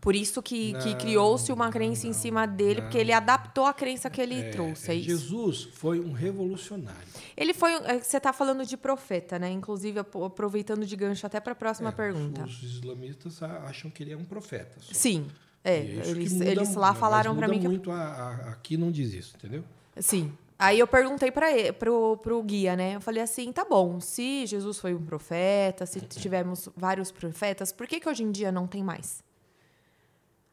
Por 0.00 0.14
isso 0.14 0.40
que, 0.42 0.74
que 0.74 0.90
Não, 0.90 0.98
criou-se 0.98 1.50
uma 1.52 1.64
não, 1.66 1.72
crença 1.72 2.06
em 2.06 2.10
não, 2.10 2.18
cima 2.18 2.46
dele, 2.46 2.82
porque 2.82 2.98
ele 2.98 3.12
adaptou 3.12 3.64
a 3.66 3.72
crença 3.74 4.08
que 4.08 4.20
ele 4.20 4.44
trouxe. 4.50 4.90
É 4.90 4.94
isso. 4.94 5.08
Jesus 5.08 5.68
foi 5.72 5.98
um 6.00 6.12
revolucionário. 6.12 7.08
Ele 7.36 7.52
foi. 7.52 7.72
é, 7.84 7.98
Você 7.98 8.16
está 8.16 8.32
falando 8.32 8.64
de 8.64 8.76
profeta, 8.76 9.38
né? 9.38 9.50
Inclusive, 9.50 9.98
ap- 10.00 10.16
aproveitando 10.16 10.86
de 10.86 10.94
gancho 10.96 11.26
até 11.26 11.40
para 11.40 11.52
a 11.52 11.56
próxima 11.56 11.88
É, 11.88 11.92
pergunta. 11.92 12.44
Os, 12.44 12.62
islamistas 12.62 13.42
acham 13.42 13.90
que 13.90 14.02
ele 14.02 14.12
é 14.12 14.16
um 14.16 14.24
profeta. 14.24 14.76
só. 14.80 14.92
Sim. 14.94 15.26
É, 15.64 15.80
que 15.80 15.86
eles, 16.10 16.32
muda 16.32 16.44
eles 16.46 16.74
lá 16.76 16.90
mas 16.90 16.98
falaram 16.98 17.36
para 17.36 17.48
mim 17.48 17.58
que. 17.60 17.66
muito 17.68 17.90
a- 17.90 17.96
a- 17.96 18.50
aqui 18.52 18.76
não 18.76 18.90
diz 18.90 19.12
isso, 19.12 19.34
entendeu? 19.36 19.64
Sim. 19.96 20.32
Aí 20.58 20.78
eu 20.78 20.86
perguntei 20.88 21.30
para 21.30 21.46
pro, 21.78 22.16
pro 22.16 22.42
guia, 22.42 22.74
né? 22.74 22.96
Eu 22.96 23.00
falei 23.00 23.22
assim, 23.22 23.52
tá 23.52 23.64
bom, 23.64 24.00
se 24.00 24.44
Jesus 24.46 24.78
foi 24.78 24.94
um 24.94 25.04
profeta, 25.04 25.86
se 25.86 26.00
tivemos 26.06 26.68
vários 26.76 27.10
profetas, 27.12 27.70
por 27.72 27.86
que, 27.86 28.00
que 28.00 28.08
hoje 28.08 28.22
em 28.24 28.30
dia 28.32 28.50
não 28.50 28.66
tem 28.66 28.82
mais? 28.82 29.22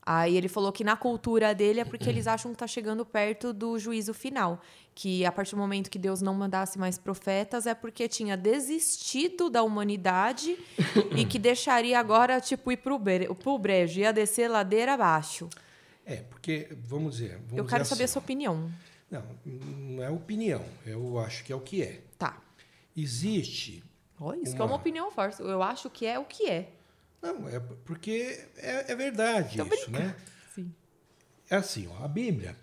Aí 0.08 0.38
ele 0.38 0.48
falou 0.48 0.72
que 0.72 0.84
na 0.84 0.96
cultura 0.96 1.56
dele 1.56 1.80
é 1.80 1.86
porque 1.86 2.08
eles 2.08 2.28
acham 2.28 2.52
que 2.52 2.58
tá 2.58 2.68
chegando 2.68 3.04
perto 3.04 3.52
do 3.52 3.80
juízo 3.80 4.14
final. 4.14 4.62
Que 4.94 5.26
a 5.26 5.32
partir 5.32 5.56
do 5.56 5.58
momento 5.58 5.90
que 5.90 5.98
Deus 5.98 6.22
não 6.22 6.36
mandasse 6.36 6.78
mais 6.78 6.98
profetas 6.98 7.66
é 7.66 7.74
porque 7.74 8.08
tinha 8.08 8.38
desistido 8.38 9.50
da 9.50 9.64
humanidade 9.64 10.58
e 11.18 11.26
que 11.26 11.40
deixaria 11.40 12.00
agora, 12.00 12.40
tipo, 12.40 12.72
ir 12.72 12.78
pro, 12.78 13.00
bre 13.00 13.28
pro 13.34 13.58
brejo, 13.58 14.00
ia 14.00 14.14
descer 14.14 14.48
ladeira 14.48 14.94
abaixo. 14.94 15.50
É, 16.06 16.18
porque, 16.18 16.68
vamos 16.84 17.18
dizer. 17.18 17.38
Vamos 17.48 17.58
eu 17.58 17.66
quero 17.66 17.82
dizer 17.82 17.90
saber 17.96 18.04
a 18.04 18.06
assim, 18.06 18.14
sua 18.14 18.22
opinião. 18.22 18.72
Não, 19.10 19.24
não 19.44 20.04
é 20.04 20.10
opinião. 20.12 20.64
Eu 20.86 21.18
acho 21.18 21.44
que 21.44 21.52
é 21.52 21.56
o 21.56 21.60
que 21.62 21.82
é. 21.82 22.02
Tá. 22.18 22.38
Existe 22.96 23.84
Olha, 24.20 24.40
isso 24.42 24.56
que 24.56 24.62
é 24.62 24.64
uma 24.64 24.72
Uma- 24.74 24.78
opinião 24.78 25.10
forte. 25.12 25.42
Eu 25.42 25.64
acho 25.64 25.90
que 25.90 26.06
é 26.06 26.18
o 26.20 26.24
que 26.26 26.48
é. 26.48 26.70
Não, 27.26 27.50
é 27.50 27.60
porque 27.60 28.48
é, 28.58 28.92
é 28.92 28.96
verdade 28.96 29.58
Tô 29.58 29.66
isso, 29.66 29.90
né? 29.90 30.16
Sim. 30.54 30.74
É 31.50 31.56
assim, 31.56 31.88
ó, 31.88 32.04
a 32.04 32.08
Bíblia, 32.08 32.56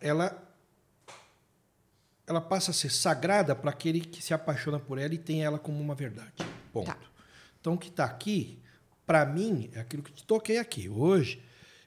ela, 0.00 0.36
ela 2.26 2.40
passa 2.40 2.70
a 2.70 2.74
ser 2.74 2.90
sagrada 2.90 3.54
para 3.54 3.70
aquele 3.70 4.00
que 4.00 4.22
se 4.22 4.34
apaixona 4.34 4.78
por 4.78 4.98
ela 4.98 5.14
e 5.14 5.18
tem 5.18 5.42
ela 5.42 5.58
como 5.58 5.80
uma 5.80 5.94
verdade. 5.94 6.44
Ponto. 6.72 6.86
Tá. 6.86 6.98
Então, 7.60 7.74
o 7.74 7.78
que 7.78 7.88
está 7.88 8.04
aqui, 8.04 8.62
para 9.06 9.24
mim, 9.24 9.70
é 9.72 9.80
aquilo 9.80 10.02
que 10.02 10.12
te 10.12 10.24
toquei 10.24 10.58
aqui. 10.58 10.88
Hoje, 10.88 11.42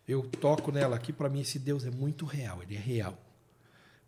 eu 0.08 0.24
toco 0.24 0.72
nela 0.72 0.96
aqui, 0.96 1.14
para 1.14 1.30
mim, 1.30 1.42
esse 1.42 1.60
Deus 1.60 1.86
é 1.86 1.92
muito 1.92 2.26
real, 2.26 2.64
ele 2.64 2.76
é 2.76 2.80
real. 2.80 3.16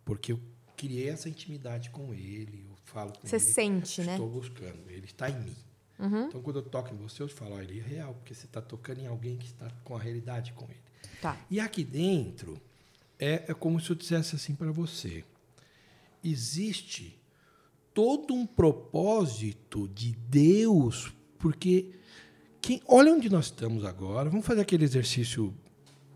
Porque 0.04 0.32
eu 0.32 0.40
criei 0.76 1.10
essa 1.10 1.28
intimidade 1.28 1.90
com 1.90 2.12
ele, 2.12 2.66
eu 2.68 2.76
falo 2.86 3.12
com 3.12 3.26
Você 3.26 3.36
ele. 3.36 3.44
sente, 3.44 4.02
né? 4.02 4.12
Estou 4.12 4.28
buscando, 4.28 4.90
ele 4.90 5.06
está 5.06 5.30
em 5.30 5.38
mim. 5.38 5.56
Uhum. 6.00 6.26
Então, 6.26 6.40
quando 6.40 6.56
eu 6.56 6.62
toco 6.62 6.94
em 6.94 6.96
você, 6.96 7.22
eu 7.22 7.28
falo, 7.28 7.56
ó, 7.56 7.60
ele 7.60 7.78
é 7.78 7.82
real, 7.82 8.14
porque 8.14 8.34
você 8.34 8.46
está 8.46 8.60
tocando 8.60 9.00
em 9.00 9.06
alguém 9.06 9.36
que 9.36 9.46
está 9.46 9.70
com 9.84 9.94
a 9.94 10.00
realidade 10.00 10.52
com 10.54 10.64
ele. 10.64 10.80
Tá. 11.20 11.36
E 11.50 11.60
aqui 11.60 11.84
dentro, 11.84 12.60
é, 13.18 13.44
é 13.48 13.54
como 13.54 13.78
se 13.78 13.90
eu 13.90 13.96
dissesse 13.96 14.34
assim 14.34 14.54
para 14.54 14.72
você: 14.72 15.24
existe 16.24 17.20
todo 17.92 18.32
um 18.32 18.46
propósito 18.46 19.88
de 19.88 20.12
Deus, 20.12 21.12
porque 21.38 21.92
quem, 22.62 22.80
olha 22.86 23.12
onde 23.12 23.28
nós 23.28 23.46
estamos 23.46 23.84
agora. 23.84 24.30
Vamos 24.30 24.46
fazer 24.46 24.62
aquele 24.62 24.84
exercício, 24.84 25.54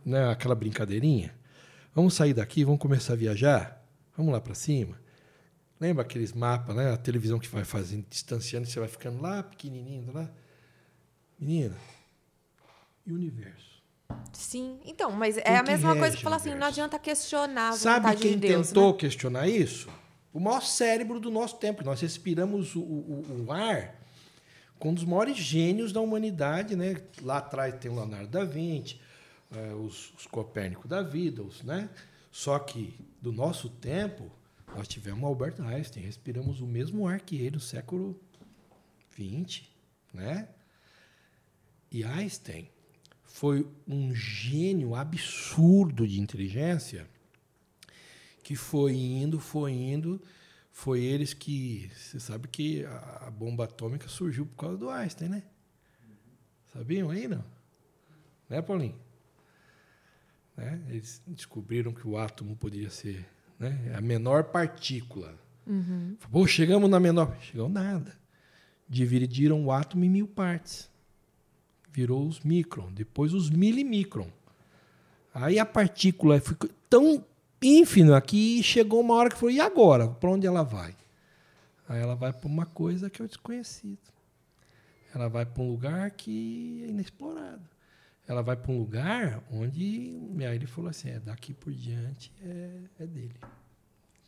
né, 0.05 0.29
aquela 0.31 0.55
brincadeirinha. 0.55 1.35
Vamos 1.95 2.15
sair 2.15 2.35
daqui, 2.35 2.65
vamos 2.65 2.81
começar 2.81 3.13
a 3.13 3.17
viajar. 3.17 3.87
Vamos 4.17 4.33
lá 4.33 4.41
para 4.41 4.55
cima. 4.55 4.99
Lembra 5.85 6.03
aqueles 6.03 6.33
mapas, 6.33 6.75
né? 6.75 6.91
A 6.93 6.97
televisão 6.97 7.39
que 7.39 7.47
vai 7.47 7.63
fazendo, 7.63 8.07
distanciando, 8.09 8.67
você 8.67 8.81
vai 8.81 8.89
ficando 8.89 9.21
lá 9.21 9.43
pequenininho, 9.43 10.11
lá. 10.15 10.31
Menina, 11.39 11.77
e 13.07 13.13
o 13.13 13.15
universo? 13.17 13.83
Sim. 14.33 14.81
Então, 14.87 15.11
mas 15.13 15.37
é 15.37 15.59
a 15.59 15.63
mesma 15.63 15.95
coisa 15.95 16.17
que 16.17 16.23
falar 16.23 16.37
assim, 16.37 16.55
não 16.55 16.67
adianta 16.69 16.99
questionar 16.99 17.69
a 17.69 17.73
Sabe 17.73 18.17
quem 18.17 18.31
de 18.33 18.49
Deus, 18.49 18.69
tentou 18.69 18.93
né? 18.93 18.99
questionar 18.99 19.47
isso? 19.47 19.91
O 20.33 20.41
maior 20.41 20.63
cérebro 20.63 21.21
do 21.21 21.31
nosso 21.31 21.57
tempo. 21.57 21.85
Nós 21.85 22.01
respiramos 22.01 22.75
o, 22.75 22.81
o- 22.81 23.45
o 23.47 23.53
ar 23.53 23.95
com 24.79 24.89
um 24.89 24.95
dos 24.95 25.05
maiores 25.05 25.37
gênios 25.37 25.93
da 25.93 26.01
humanidade, 26.01 26.75
né? 26.75 26.97
Lá 27.21 27.39
atrás 27.39 27.75
tem 27.79 27.91
o 27.91 27.95
Leonardo 27.95 28.29
da 28.29 28.43
Vinci, 28.45 28.99
eh, 29.55 29.75
os, 29.75 30.15
os 30.19 30.27
Copérnico 30.27 30.89
da 30.89 31.03
vida, 31.03 31.43
os, 31.43 31.63
né? 31.63 31.91
Só 32.33 32.59
que 32.59 32.99
do 33.21 33.31
nosso 33.33 33.69
tempo 33.69 34.31
nós 34.75 34.89
tivemos 34.89 35.25
Albert 35.25 35.61
Einstein, 35.61 36.05
respiramos 36.05 36.61
o 36.61 36.67
mesmo 36.67 37.07
ar 37.07 37.21
que 37.21 37.37
ele 37.37 37.53
no 37.53 37.61
século 37.61 38.21
XX, 39.13 39.63
né? 40.13 40.49
E 41.91 42.03
Einstein 42.03 42.69
foi 43.23 43.67
um 43.87 44.15
gênio 44.15 44.95
absurdo 44.95 46.07
de 46.07 46.21
inteligência 46.21 47.09
que 48.43 48.57
foi 48.57 48.95
indo, 48.95 49.39
foi 49.39 49.73
indo, 49.73 50.21
foi 50.71 51.03
eles 51.03 51.33
que. 51.33 51.91
Você 51.95 52.19
sabe 52.19 52.49
que 52.49 52.85
a 52.85 53.31
bomba 53.31 53.65
atômica 53.65 54.09
surgiu 54.09 54.45
por 54.45 54.57
causa 54.57 54.77
do 54.77 54.91
Einstein, 54.91 55.29
né? 55.29 55.43
Sabiam 56.73 57.11
aí, 57.11 57.29
não? 57.29 57.45
Né, 58.49 58.61
Paulinho? 58.61 59.01
Né? 60.57 60.85
Eles 60.89 61.23
descobriram 61.27 61.93
que 61.93 62.07
o 62.07 62.19
átomo 62.19 62.57
poderia 62.57 62.91
ser 62.91 63.25
né, 63.71 63.95
a 63.97 64.01
menor 64.01 64.45
partícula. 64.45 65.35
Uhum. 65.67 66.17
Pô, 66.31 66.47
chegamos 66.47 66.89
na 66.91 67.01
menor. 67.01 67.37
Chegou 67.41 67.69
nada. 67.69 68.17
Dividiram 68.89 69.65
o 69.65 69.73
átomo 69.73 70.05
em 70.05 70.11
mil 70.11 70.29
partes. 70.29 70.91
Virou 71.93 72.27
os 72.27 72.41
micron, 72.41 72.93
depois 72.93 73.33
os 73.33 73.51
milimicron. 73.51 74.29
Aí 75.33 75.59
a 75.59 75.67
partícula 75.67 76.41
ficou 76.41 76.69
tão 76.91 77.25
ínfima 77.63 78.21
que 78.21 78.63
chegou 78.63 79.01
uma 79.01 79.15
hora 79.15 79.31
que 79.31 79.37
falou: 79.37 79.55
e 79.55 79.61
agora? 79.61 80.09
Para 80.09 80.31
onde 80.31 80.47
ela 80.47 80.63
vai? 80.63 80.95
Aí 81.89 82.01
ela 82.01 82.15
vai 82.15 82.33
para 82.33 82.47
uma 82.47 82.67
coisa 82.67 83.09
que 83.09 83.23
é 83.23 83.25
o 83.25 83.29
desconhecido. 83.29 83.99
Ela 85.15 85.29
vai 85.29 85.47
para 85.47 85.63
um 85.63 85.71
lugar 85.71 86.11
que 86.11 86.83
é 86.85 86.91
inexplorado. 86.91 87.74
Ela 88.27 88.43
vai 88.43 88.57
para 88.57 88.73
um 88.73 88.79
lugar 88.79 89.43
onde. 89.53 90.19
Aí 90.39 90.57
ele 90.57 90.67
falou 90.67 90.91
assim: 90.91 91.11
é, 91.11 91.19
daqui 91.19 91.53
por 91.53 91.73
diante 91.73 92.33
é, 92.43 92.71
é 93.01 93.07
dele. 93.07 93.35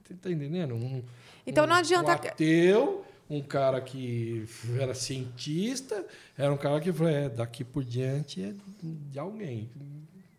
Você 0.04 0.12
está 0.12 0.30
entendendo? 0.30 0.74
Um, 0.74 1.02
então 1.46 1.66
não 1.66 1.74
um, 1.74 1.78
adianta. 1.78 2.10
Um 2.10 2.14
ateu, 2.14 3.04
um 3.28 3.40
cara 3.40 3.80
que 3.80 4.46
era 4.78 4.94
cientista, 4.94 6.06
era 6.36 6.52
um 6.52 6.56
cara 6.58 6.80
que 6.80 6.92
falou: 6.92 7.10
é, 7.10 7.28
daqui 7.28 7.64
por 7.64 7.84
diante 7.84 8.42
é 8.42 8.54
de 8.82 9.18
alguém. 9.18 9.70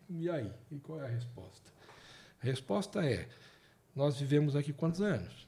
E 0.08 0.30
aí? 0.30 0.50
E 0.70 0.78
qual 0.78 1.02
é 1.02 1.06
a 1.06 1.10
resposta? 1.10 1.72
A 2.40 2.46
resposta 2.46 3.04
é: 3.04 3.28
nós 3.94 4.18
vivemos 4.18 4.54
aqui 4.54 4.72
quantos 4.72 5.00
anos? 5.00 5.47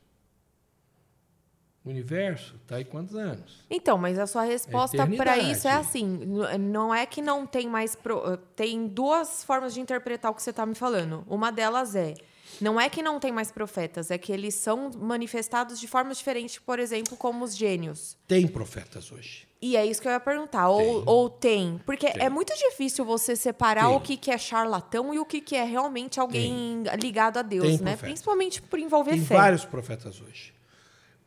O 1.83 1.89
universo 1.89 2.57
está 2.63 2.77
aí 2.77 2.85
quantos 2.85 3.17
anos? 3.17 3.65
Então, 3.71 3.97
mas 3.97 4.19
a 4.19 4.27
sua 4.27 4.43
resposta 4.43 5.07
para 5.07 5.39
isso 5.39 5.67
é 5.67 5.73
assim: 5.73 6.21
não 6.59 6.95
é 6.95 7.07
que 7.07 7.23
não 7.23 7.47
tem 7.47 7.67
mais. 7.69 7.95
Pro... 7.97 8.37
Tem 8.55 8.87
duas 8.87 9.43
formas 9.45 9.73
de 9.73 9.81
interpretar 9.81 10.31
o 10.31 10.35
que 10.35 10.43
você 10.43 10.51
está 10.51 10.67
me 10.67 10.75
falando. 10.75 11.25
Uma 11.27 11.51
delas 11.51 11.95
é. 11.95 12.15
Não 12.61 12.81
é 12.81 12.89
que 12.89 13.03
não 13.03 13.21
tem 13.21 13.33
mais 13.33 13.51
profetas, 13.51 14.11
é 14.11 14.19
que 14.19 14.33
eles 14.33 14.55
são 14.55 14.91
manifestados 14.99 15.79
de 15.79 15.87
formas 15.87 16.19
diferentes, 16.19 16.59
por 16.59 16.79
exemplo, 16.79 17.17
como 17.17 17.45
os 17.45 17.57
gênios. 17.57 18.17
Tem 18.27 18.47
profetas 18.47 19.13
hoje. 19.13 19.47
E 19.63 19.77
é 19.77 19.87
isso 19.87 20.03
que 20.03 20.09
eu 20.09 20.13
ia 20.13 20.21
perguntar. 20.21 20.67
Tem. 20.67 20.87
Ou, 20.87 21.03
ou 21.07 21.31
tem? 21.31 21.81
Porque 21.87 22.11
tem. 22.11 22.23
é 22.23 22.29
muito 22.29 22.53
difícil 22.55 23.05
você 23.05 23.37
separar 23.37 23.87
tem. 23.87 23.97
o 23.97 24.01
que, 24.01 24.17
que 24.17 24.31
é 24.31 24.37
charlatão 24.37 25.15
e 25.15 25.19
o 25.19 25.25
que, 25.25 25.41
que 25.41 25.55
é 25.55 25.65
realmente 25.65 26.19
alguém 26.19 26.83
ligado 27.01 27.39
a 27.39 27.43
Deus, 27.43 27.81
né? 27.81 27.97
Principalmente 27.97 28.61
por 28.61 28.79
envolver 28.79 29.13
tem 29.13 29.21
fé. 29.21 29.29
Tem 29.29 29.37
vários 29.37 29.65
profetas 29.65 30.21
hoje. 30.21 30.53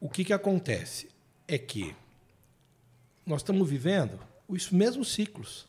O 0.04 0.10
que, 0.10 0.26
que 0.26 0.34
acontece 0.34 1.08
é 1.48 1.58
que 1.58 1.96
nós 3.26 3.40
estamos 3.40 3.70
vivendo 3.70 4.20
os 4.50 4.70
mesmos 4.70 5.14
ciclos. 5.14 5.66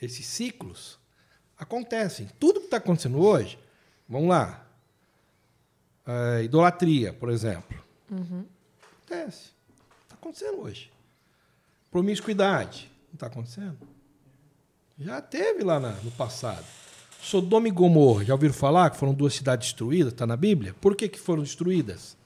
Esses 0.00 0.26
ciclos 0.26 0.98
acontecem. 1.56 2.28
Tudo 2.40 2.58
que 2.58 2.64
está 2.64 2.78
acontecendo 2.78 3.20
hoje, 3.20 3.56
vamos 4.08 4.30
lá, 4.30 4.66
a 6.04 6.42
idolatria, 6.42 7.12
por 7.12 7.30
exemplo, 7.30 7.80
uhum. 8.10 8.44
acontece. 8.96 9.52
Está 10.02 10.16
acontecendo 10.16 10.60
hoje. 10.60 10.90
Promiscuidade, 11.88 12.90
não 13.06 13.14
está 13.14 13.28
acontecendo? 13.28 13.78
Já 14.98 15.22
teve 15.22 15.62
lá 15.62 15.78
na, 15.78 15.92
no 16.00 16.10
passado. 16.10 16.66
Sodoma 17.20 17.68
e 17.68 17.70
Gomorra, 17.70 18.24
já 18.24 18.34
ouviram 18.34 18.52
falar 18.54 18.90
que 18.90 18.96
foram 18.96 19.14
duas 19.14 19.34
cidades 19.34 19.68
destruídas? 19.68 20.12
Está 20.12 20.26
na 20.26 20.36
Bíblia? 20.36 20.74
Por 20.80 20.96
que, 20.96 21.08
que 21.08 21.20
foram 21.20 21.44
destruídas? 21.44 22.20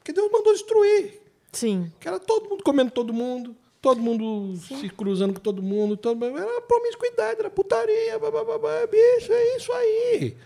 Porque 0.00 0.12
Deus 0.12 0.32
mandou 0.32 0.52
destruir. 0.52 1.20
Sim. 1.52 1.92
Que 2.00 2.08
era 2.08 2.18
todo 2.18 2.48
mundo 2.48 2.64
comendo 2.64 2.90
todo 2.90 3.12
mundo, 3.12 3.56
todo 3.80 4.00
mundo 4.00 4.56
Sim. 4.56 4.80
se 4.80 4.88
cruzando 4.88 5.34
com 5.34 5.40
todo 5.40 5.62
mundo, 5.62 5.96
todo... 5.96 6.24
era 6.24 6.60
promiscuidade, 6.62 7.38
era 7.38 7.50
putaria, 7.50 8.18
babá, 8.18 8.86
bicho, 8.86 9.32
é 9.32 9.56
isso 9.56 9.72
aí. 9.72 10.36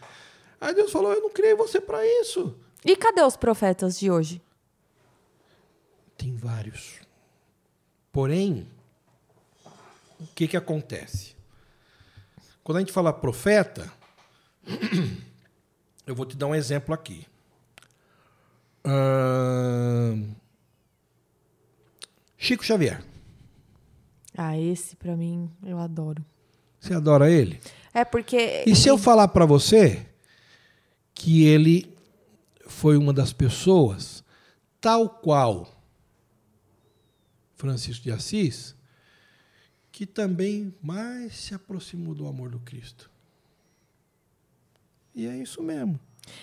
Aí 0.61 0.75
Deus 0.75 0.91
falou: 0.91 1.13
Eu 1.13 1.23
não 1.23 1.31
criei 1.31 1.55
você 1.55 1.81
para 1.81 2.07
isso. 2.21 2.55
E 2.85 2.97
cadê 2.97 3.23
os 3.23 3.37
profetas 3.37 3.99
de 3.99 4.11
hoje? 4.11 4.43
Tem 6.19 6.35
vários. 6.37 7.01
Porém, 8.13 8.69
o 10.21 10.27
que, 10.35 10.47
que 10.47 10.57
acontece? 10.57 11.35
Quando 12.63 12.79
a 12.79 12.81
gente 12.81 12.93
fala 12.93 13.13
profeta, 13.13 13.93
eu 16.07 16.15
vou 16.15 16.25
te 16.25 16.37
dar 16.37 16.47
um 16.47 16.55
exemplo 16.55 16.95
aqui. 16.95 17.27
Chico 22.37 22.65
Xavier. 22.65 23.03
Ah, 24.37 24.59
esse 24.59 24.97
para 24.97 25.17
mim 25.17 25.51
eu 25.65 25.79
adoro. 25.79 26.25
Você 26.79 26.93
adora 26.93 27.31
ele? 27.31 27.61
É 27.95 28.05
porque. 28.05 28.65
E 28.67 28.77
se 28.77 28.89
eu 28.89 28.99
falar 28.99 29.29
para 29.29 29.47
você 29.47 30.07
que 31.15 31.45
ele 31.45 31.97
foi 32.67 32.97
uma 32.97 33.13
das 33.13 33.33
pessoas, 33.33 34.23
tal 34.81 35.09
qual 35.09 35.75
Francisco 37.55 38.03
de 38.03 38.13
Assis, 38.13 38.75
que 39.91 40.05
também 40.05 40.75
mais 40.83 41.37
se 41.37 41.55
aproximou 41.55 42.15
do 42.15 42.27
amor 42.27 42.51
do 42.51 42.59
Cristo. 42.59 43.11
E 45.15 45.27
é 45.27 45.37
isso 45.37 45.63
mesmo. 45.63 45.99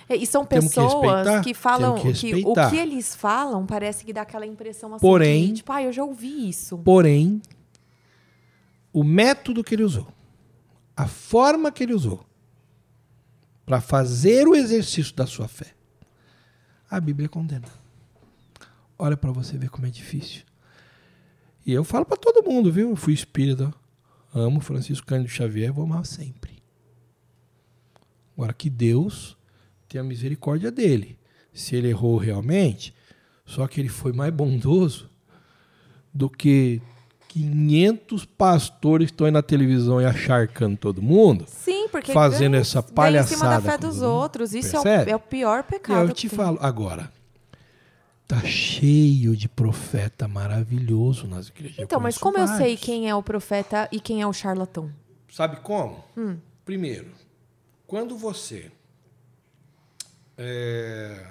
É, 0.07 0.15
e 0.15 0.25
são 0.25 0.45
pessoas 0.45 1.27
que, 1.39 1.49
que 1.49 1.53
falam 1.53 1.95
que, 1.95 2.13
que, 2.13 2.43
o 2.45 2.53
que 2.69 2.77
eles 2.77 3.15
falam 3.15 3.65
parece 3.65 4.05
que 4.05 4.13
dá 4.13 4.21
aquela 4.21 4.45
impressão 4.45 4.93
assim 4.93 5.01
porém, 5.01 5.47
de, 5.47 5.53
tipo, 5.55 5.71
ah, 5.71 5.81
eu 5.81 5.91
já 5.91 6.03
ouvi 6.03 6.49
isso. 6.49 6.77
Porém, 6.79 7.41
o 8.93 9.03
método 9.03 9.63
que 9.63 9.75
ele 9.75 9.83
usou, 9.83 10.07
a 10.95 11.07
forma 11.07 11.71
que 11.71 11.83
ele 11.83 11.93
usou 11.93 12.25
para 13.65 13.79
fazer 13.79 14.47
o 14.47 14.55
exercício 14.55 15.15
da 15.15 15.25
sua 15.25 15.47
fé, 15.47 15.73
a 16.89 16.99
Bíblia 16.99 17.29
condena. 17.29 17.67
Olha 18.99 19.15
para 19.15 19.31
você 19.31 19.57
ver 19.57 19.69
como 19.69 19.87
é 19.87 19.89
difícil. 19.89 20.43
E 21.65 21.71
eu 21.71 21.83
falo 21.83 22.05
para 22.05 22.17
todo 22.17 22.47
mundo, 22.47 22.71
viu? 22.71 22.89
Eu 22.89 22.95
fui 22.95 23.13
espírita, 23.13 23.73
amo 24.33 24.59
Francisco 24.59 25.07
Cândido 25.07 25.29
Xavier, 25.29 25.71
vou 25.71 25.85
amar 25.85 26.05
sempre. 26.05 26.61
Agora 28.35 28.53
que 28.53 28.69
Deus 28.69 29.37
tenha 29.91 30.03
misericórdia 30.03 30.71
dele. 30.71 31.17
Se 31.53 31.75
ele 31.75 31.89
errou 31.89 32.17
realmente, 32.17 32.93
só 33.45 33.67
que 33.67 33.81
ele 33.81 33.89
foi 33.89 34.13
mais 34.13 34.33
bondoso 34.33 35.09
do 36.13 36.29
que 36.29 36.81
500 37.27 38.25
pastores 38.25 39.07
que 39.07 39.13
estão 39.13 39.25
aí 39.25 39.31
na 39.31 39.41
televisão 39.41 40.01
e 40.01 40.05
acharcando 40.05 40.77
todo 40.77 41.01
mundo. 41.01 41.45
Sim, 41.47 41.89
porque 41.89 42.13
fazendo 42.13 42.53
vem, 42.53 42.61
essa 42.61 42.81
palhaçada. 42.81 43.33
em 43.33 43.37
cima 43.37 43.49
da 43.49 43.61
fé 43.61 43.77
dos 43.77 44.01
outros. 44.01 44.53
Isso 44.53 44.77
é 44.77 44.79
o, 44.79 45.09
é 45.09 45.15
o, 45.15 45.19
pior 45.19 45.63
pecado. 45.63 46.07
E 46.07 46.09
eu 46.09 46.13
te 46.13 46.29
falo 46.29 46.57
agora. 46.61 47.11
Tá 48.27 48.39
cheio 48.45 49.35
de 49.35 49.49
profeta 49.49 50.25
maravilhoso 50.25 51.27
nas 51.27 51.49
igrejas. 51.49 51.79
Então, 51.79 51.99
mas 51.99 52.17
como 52.17 52.37
vários. 52.37 52.51
eu 52.51 52.57
sei 52.57 52.77
quem 52.77 53.09
é 53.09 53.15
o 53.15 53.21
profeta 53.21 53.89
e 53.91 53.99
quem 53.99 54.21
é 54.21 54.27
o 54.27 54.31
charlatão? 54.31 54.89
Sabe 55.29 55.57
como? 55.57 56.01
Hum. 56.15 56.37
Primeiro, 56.63 57.11
quando 57.85 58.17
você 58.17 58.71
é, 60.43 61.23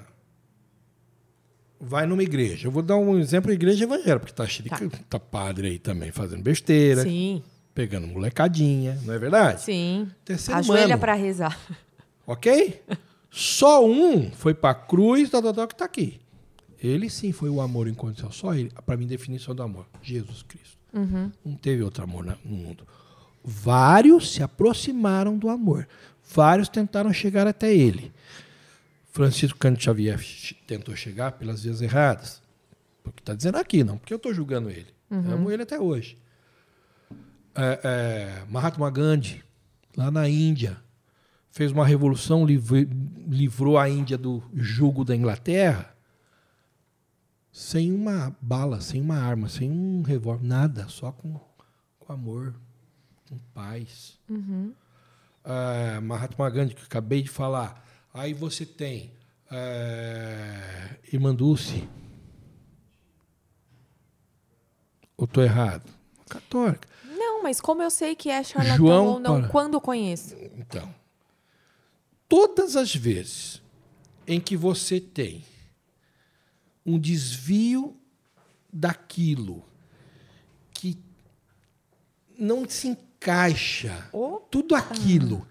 vai 1.80 2.06
numa 2.06 2.22
igreja. 2.22 2.68
Eu 2.68 2.70
vou 2.70 2.82
dar 2.82 2.96
um 2.96 3.18
exemplo, 3.18 3.50
igreja 3.52 3.84
evangélica, 3.84 4.20
porque 4.20 4.32
tá 4.32 4.46
cheio 4.46 4.68
tá. 4.68 4.76
de 4.76 4.88
tá 4.88 5.18
padre 5.18 5.68
aí 5.68 5.78
também 5.78 6.12
fazendo 6.12 6.42
besteira. 6.42 7.02
Sim. 7.02 7.42
Pegando 7.74 8.06
molecadinha, 8.06 8.98
não 9.04 9.14
é 9.14 9.18
verdade? 9.18 9.62
Sim. 9.62 10.08
Terceiro 10.24 10.60
Ajoelha 10.60 10.98
para 10.98 11.14
rezar. 11.14 11.58
Ok? 12.26 12.80
Só 13.30 13.84
um 13.84 14.30
foi 14.30 14.54
para 14.54 14.70
a 14.70 14.74
cruz, 14.74 15.30
tal, 15.30 15.42
tal, 15.42 15.52
tal, 15.52 15.66
que 15.66 15.74
está 15.74 15.84
aqui. 15.84 16.20
Ele 16.82 17.10
sim 17.10 17.32
foi 17.32 17.48
o 17.48 17.60
amor 17.60 17.88
incondicional. 17.88 18.32
Só 18.32 18.54
ele, 18.54 18.70
para 18.86 18.96
mim, 18.96 19.06
definição 19.06 19.54
do 19.54 19.62
amor. 19.62 19.86
Jesus 20.02 20.42
Cristo. 20.42 20.78
Uhum. 20.92 21.30
Não 21.44 21.54
teve 21.56 21.82
outro 21.82 22.02
amor 22.02 22.24
no 22.24 22.56
mundo. 22.56 22.86
Vários 23.44 24.32
se 24.32 24.42
aproximaram 24.42 25.36
do 25.38 25.48
amor. 25.48 25.88
Vários 26.34 26.68
tentaram 26.68 27.12
chegar 27.12 27.46
até 27.46 27.74
ele. 27.74 28.12
Francisco 29.10 29.58
Cândido 29.58 29.82
Xavier 29.82 30.20
tentou 30.66 30.94
chegar 30.96 31.32
pelas 31.32 31.62
vias 31.62 31.82
erradas. 31.82 32.42
Porque 33.02 33.20
está 33.20 33.34
dizendo 33.34 33.56
aqui, 33.56 33.82
não, 33.82 33.98
porque 33.98 34.12
eu 34.12 34.16
estou 34.16 34.32
julgando 34.32 34.70
ele. 34.70 34.88
Uhum. 35.10 35.32
Amo 35.32 35.50
ele 35.50 35.62
até 35.62 35.78
hoje. 35.78 36.16
É, 37.54 37.80
é, 37.82 38.44
Mahatma 38.48 38.90
Gandhi, 38.90 39.42
lá 39.96 40.10
na 40.10 40.28
Índia, 40.28 40.76
fez 41.50 41.72
uma 41.72 41.84
revolução, 41.86 42.46
livrou 42.46 43.78
a 43.78 43.88
Índia 43.88 44.16
do 44.16 44.42
jugo 44.54 45.04
da 45.04 45.16
Inglaterra 45.16 45.94
sem 47.52 47.92
uma 47.92 48.34
bala, 48.40 48.80
sem 48.80 49.00
uma 49.00 49.16
arma, 49.16 49.48
sem 49.48 49.70
um 49.70 50.02
revólver, 50.02 50.46
nada, 50.46 50.88
só 50.88 51.10
com, 51.10 51.38
com 51.98 52.12
amor, 52.12 52.54
com 53.28 53.36
paz. 53.52 54.18
Uhum. 54.28 54.72
É, 55.44 56.00
Mahatma 56.00 56.48
Gandhi, 56.48 56.74
que 56.74 56.84
acabei 56.84 57.22
de 57.22 57.30
falar, 57.30 57.84
Aí 58.12 58.34
você 58.34 58.66
tem 58.66 59.12
é. 59.50 60.98
Ou 65.16 65.24
estou 65.24 65.42
errado? 65.42 65.90
Católica. 66.28 66.88
Não, 67.04 67.42
mas 67.42 67.60
como 67.60 67.82
eu 67.82 67.90
sei 67.90 68.14
que 68.14 68.30
é 68.30 68.42
charlatão 68.42 68.76
João, 68.76 69.06
ou 69.06 69.20
não, 69.20 69.40
para. 69.40 69.50
quando 69.50 69.80
conheço? 69.80 70.34
Então, 70.56 70.94
todas 72.28 72.76
as 72.76 72.94
vezes 72.94 73.60
em 74.26 74.40
que 74.40 74.56
você 74.56 75.00
tem 75.00 75.44
um 76.86 76.98
desvio 76.98 77.96
daquilo 78.72 79.64
que 80.72 80.96
não 82.38 82.68
se 82.68 82.88
encaixa, 82.88 84.08
tudo 84.50 84.74
aquilo 84.74 85.46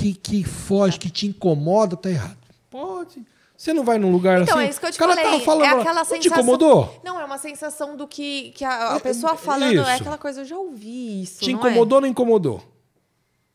que, 0.00 0.14
que 0.14 0.44
foge, 0.44 0.98
que 0.98 1.10
te 1.10 1.26
incomoda, 1.26 1.96
tá 1.96 2.10
errado. 2.10 2.38
Pode. 2.70 3.24
Você 3.56 3.72
não 3.72 3.82
vai 3.84 3.98
num 3.98 4.12
lugar 4.12 4.40
Então, 4.42 4.56
assim. 4.56 4.66
é 4.66 4.70
isso 4.70 4.78
que 4.78 4.86
eu 4.86 4.92
te 4.92 4.94
o 4.94 4.98
cara 4.98 5.14
falei. 5.16 5.30
tava 5.32 5.44
falando, 5.44 5.64
é 5.64 5.68
aquela 5.80 5.94
não 5.94 6.04
sensação. 6.04 6.20
te 6.20 6.28
incomodou? 6.28 7.00
Não, 7.04 7.18
é 7.20 7.24
uma 7.24 7.38
sensação 7.38 7.96
do 7.96 8.06
que, 8.06 8.52
que 8.52 8.64
a, 8.64 8.92
a 8.94 8.96
É, 8.96 9.00
pessoa 9.00 9.32
é, 9.32 9.36
falando. 9.36 9.72
isso. 9.74 9.82
É 9.88 9.94
aquela 9.96 10.16
coisa, 10.18 10.42
eu 10.42 10.44
já 10.44 10.56
ouvi 10.56 11.22
isso. 11.22 11.40
Te 11.40 11.52
não 11.52 11.58
incomodou 11.58 11.96
ou 11.96 12.00
não 12.02 12.08
incomodou? 12.08 12.62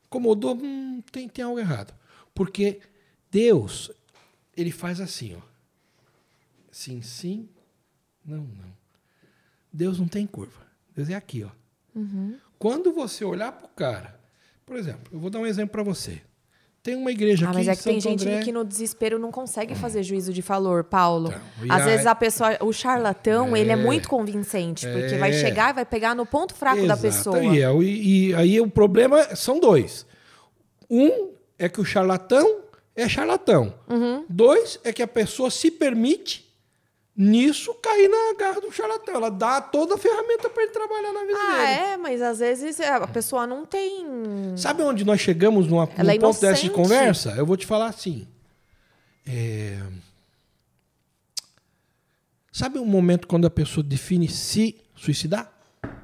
Incomodou, 0.08 0.56
hum, 0.62 1.02
tem, 1.12 1.30
tem 1.30 1.46
algo 1.46 1.58
errado. 1.58 1.94
Porque 2.36 2.82
Deus, 3.32 3.92
ele 4.58 4.72
faz 4.72 5.00
assim, 5.00 5.36
ó. 5.36 5.42
Sim, 6.72 7.02
sim, 7.02 7.48
não, 8.26 8.38
não. 8.40 8.74
Deus 9.72 10.00
não 10.00 10.08
tem 10.08 10.28
curva. 10.28 10.62
Deus 10.94 11.10
é 11.10 11.16
aqui, 11.16 11.44
ó. 11.44 11.50
Uhum. 11.98 12.38
Quando 12.60 12.92
você 12.92 13.24
olhar 13.24 13.52
pro 13.52 13.68
cara, 13.70 14.20
por 14.66 14.76
exemplo, 14.76 15.04
eu 15.14 15.20
vou 15.20 15.30
dar 15.30 15.40
um 15.40 15.46
exemplo 15.46 15.72
para 15.72 15.84
você. 15.84 16.22
Tem 16.84 16.96
uma 16.98 17.12
igreja 17.12 17.46
Ah, 17.46 17.50
aqui 17.52 17.58
mas 17.60 17.68
é 17.70 17.76
que 17.78 17.84
tem 17.84 18.02
gente 18.02 18.28
André. 18.28 18.42
que 18.42 18.52
no 18.52 18.66
desespero 18.66 19.18
não 19.18 19.32
consegue 19.32 19.74
fazer 19.74 20.04
juízo 20.04 20.34
de 20.34 20.42
valor, 20.42 20.84
Paulo. 20.84 21.34
Então, 21.64 21.74
Às 21.78 21.86
vezes 21.86 22.06
a 22.06 22.14
pessoa, 22.14 22.58
o 22.60 22.74
charlatão, 22.74 23.56
ele 23.56 23.70
é 23.70 23.74
É. 23.74 23.76
muito 23.78 24.10
convincente, 24.10 24.86
porque 24.88 25.16
vai 25.16 25.30
É. 25.30 25.34
chegar 25.40 25.70
e 25.70 25.74
vai 25.76 25.86
pegar 25.86 26.14
no 26.14 26.26
ponto 26.26 26.54
fraco 26.54 26.80
da 26.86 26.94
Exato. 26.96 27.02
pessoa. 27.02 27.40
E, 27.42 27.62
é, 27.62 27.72
e, 27.82 28.28
e 28.32 28.36
aí 28.36 28.60
o 28.60 28.70
problema 28.70 29.34
são 29.34 29.62
dois. 29.62 30.06
Um 30.90 31.30
é 31.58 31.70
que 31.70 31.80
o 31.80 31.86
charlatão 31.86 32.58
é 32.94 33.08
charlatão. 33.08 33.74
Uhum. 33.90 34.26
Dois 34.28 34.78
é 34.84 34.92
que 34.92 35.02
a 35.02 35.08
pessoa 35.08 35.50
se 35.50 35.72
permite 35.72 36.53
nisso 37.16 37.74
cair 37.76 38.08
na 38.10 38.38
garra 38.38 38.60
do 38.62 38.72
charlatão. 38.72 39.16
Ela 39.16 39.30
dá 39.30 39.62
toda 39.62 39.96
a 39.96 39.98
ferramenta 39.98 40.50
para 40.50 40.64
ele 40.64 40.72
trabalhar 40.72 41.14
na 41.14 41.22
vida 41.26 41.40
Ah, 41.40 41.58
dele. 41.58 41.68
é, 41.94 41.98
mas 41.98 42.22
às 42.22 42.40
vezes 42.40 42.80
é, 42.80 42.90
a 42.90 43.08
pessoa 43.08 43.46
não 43.48 43.66
tem. 43.66 44.06
Sabe 44.58 44.84
onde 44.84 45.04
nós 45.06 45.20
chegamos 45.22 45.68
numa, 45.68 45.86
num 45.86 45.92
Ela 45.98 46.14
é 46.14 46.20
ponto 46.20 46.40
dessa 46.42 46.62
de 46.62 46.70
conversa? 46.70 47.32
Eu 47.32 47.46
vou 47.46 47.56
te 47.58 47.66
falar 47.66 47.88
assim. 47.88 48.28
É, 49.26 49.80
Sabe 52.52 52.78
um 52.78 52.86
momento 52.86 53.28
quando 53.28 53.46
a 53.48 53.50
pessoa 53.50 53.84
define 53.84 54.28
se 54.28 54.80
suicidar? 54.96 55.52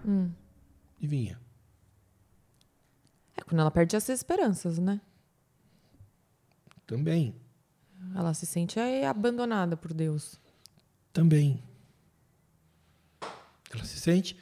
Hum. 0.03 0.31
Adivinha. 0.97 1.39
É 3.37 3.41
quando 3.43 3.59
ela 3.61 3.69
perde 3.69 3.95
as 3.95 4.09
esperanças, 4.09 4.79
né? 4.79 4.99
Também. 6.87 7.35
Ela 8.15 8.33
se 8.33 8.47
sente 8.47 8.79
abandonada 9.07 9.77
por 9.77 9.93
Deus. 9.93 10.39
Também. 11.11 11.61
Ela 13.73 13.83
se 13.83 13.99
sente. 13.99 14.37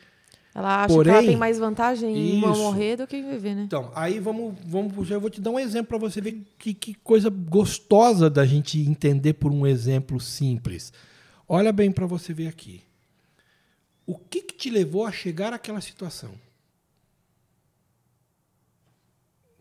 Ela 0.57 0.79
acha 0.79 0.87
que 0.87 0.93
Porém, 0.95 1.13
ela 1.13 1.23
tem 1.23 1.37
mais 1.37 1.59
vantagem 1.59 2.17
em 2.17 2.39
isso. 2.39 2.47
morrer 2.47 2.95
do 2.95 3.05
que 3.05 3.17
em 3.17 3.29
viver, 3.29 3.53
né? 3.53 3.63
Então, 3.63 3.91
aí 3.93 4.19
vamos, 4.19 4.55
vamos. 4.65 5.11
Eu 5.11 5.21
vou 5.21 5.29
te 5.29 5.39
dar 5.39 5.51
um 5.51 5.59
exemplo 5.59 5.89
para 5.89 5.97
você 5.99 6.19
ver 6.19 6.43
que, 6.57 6.73
que 6.73 6.95
coisa 6.95 7.29
gostosa 7.29 8.27
da 8.27 8.43
gente 8.43 8.79
entender 8.79 9.33
por 9.33 9.51
um 9.51 9.67
exemplo 9.67 10.19
simples. 10.19 10.91
Olha 11.47 11.71
bem 11.71 11.91
para 11.91 12.07
você 12.07 12.33
ver 12.33 12.47
aqui. 12.47 12.81
O 14.03 14.17
que, 14.17 14.41
que 14.41 14.55
te 14.55 14.69
levou 14.71 15.05
a 15.05 15.11
chegar 15.11 15.53
àquela 15.53 15.79
situação? 15.79 16.31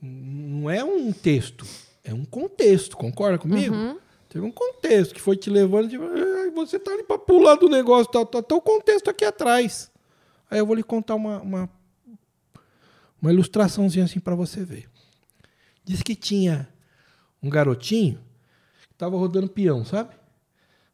Não 0.01 0.71
é 0.71 0.83
um 0.83 1.13
texto, 1.13 1.67
é 2.03 2.15
um 2.15 2.25
contexto, 2.25 2.97
concorda 2.97 3.39
comigo? 3.39 4.01
Teve 4.29 4.45
um 4.45 4.51
contexto 4.51 5.15
que 5.15 5.21
foi 5.21 5.37
te 5.37 5.49
levando, 5.49 5.89
tipo, 5.89 6.05
"Ai, 6.05 6.51
você 6.51 6.79
tá 6.79 6.91
ali 6.91 7.03
para 7.05 7.19
pular 7.19 7.55
do 7.57 7.69
negócio, 7.69 8.11
tal, 8.11 8.27
tal, 8.27 8.43
tal, 8.43 8.59
o 8.59 8.63
contexto 8.63 9.09
aqui 9.09 9.25
atrás. 9.25 9.91
Aí 10.51 10.59
eu 10.59 10.67
vou 10.67 10.75
lhe 10.75 10.83
contar 10.83 11.15
uma, 11.15 11.41
uma, 11.41 11.71
uma 13.21 13.33
ilustraçãozinha 13.33 14.05
assim 14.05 14.21
para 14.21 14.35
você 14.35 14.65
ver. 14.65 14.89
Diz 15.85 16.03
que 16.03 16.15
tinha 16.15 16.69
um 17.43 17.49
garotinho 17.49 18.19
que 18.89 18.95
estava 18.95 19.17
rodando 19.17 19.49
peão, 19.49 19.85
sabe? 19.85 20.15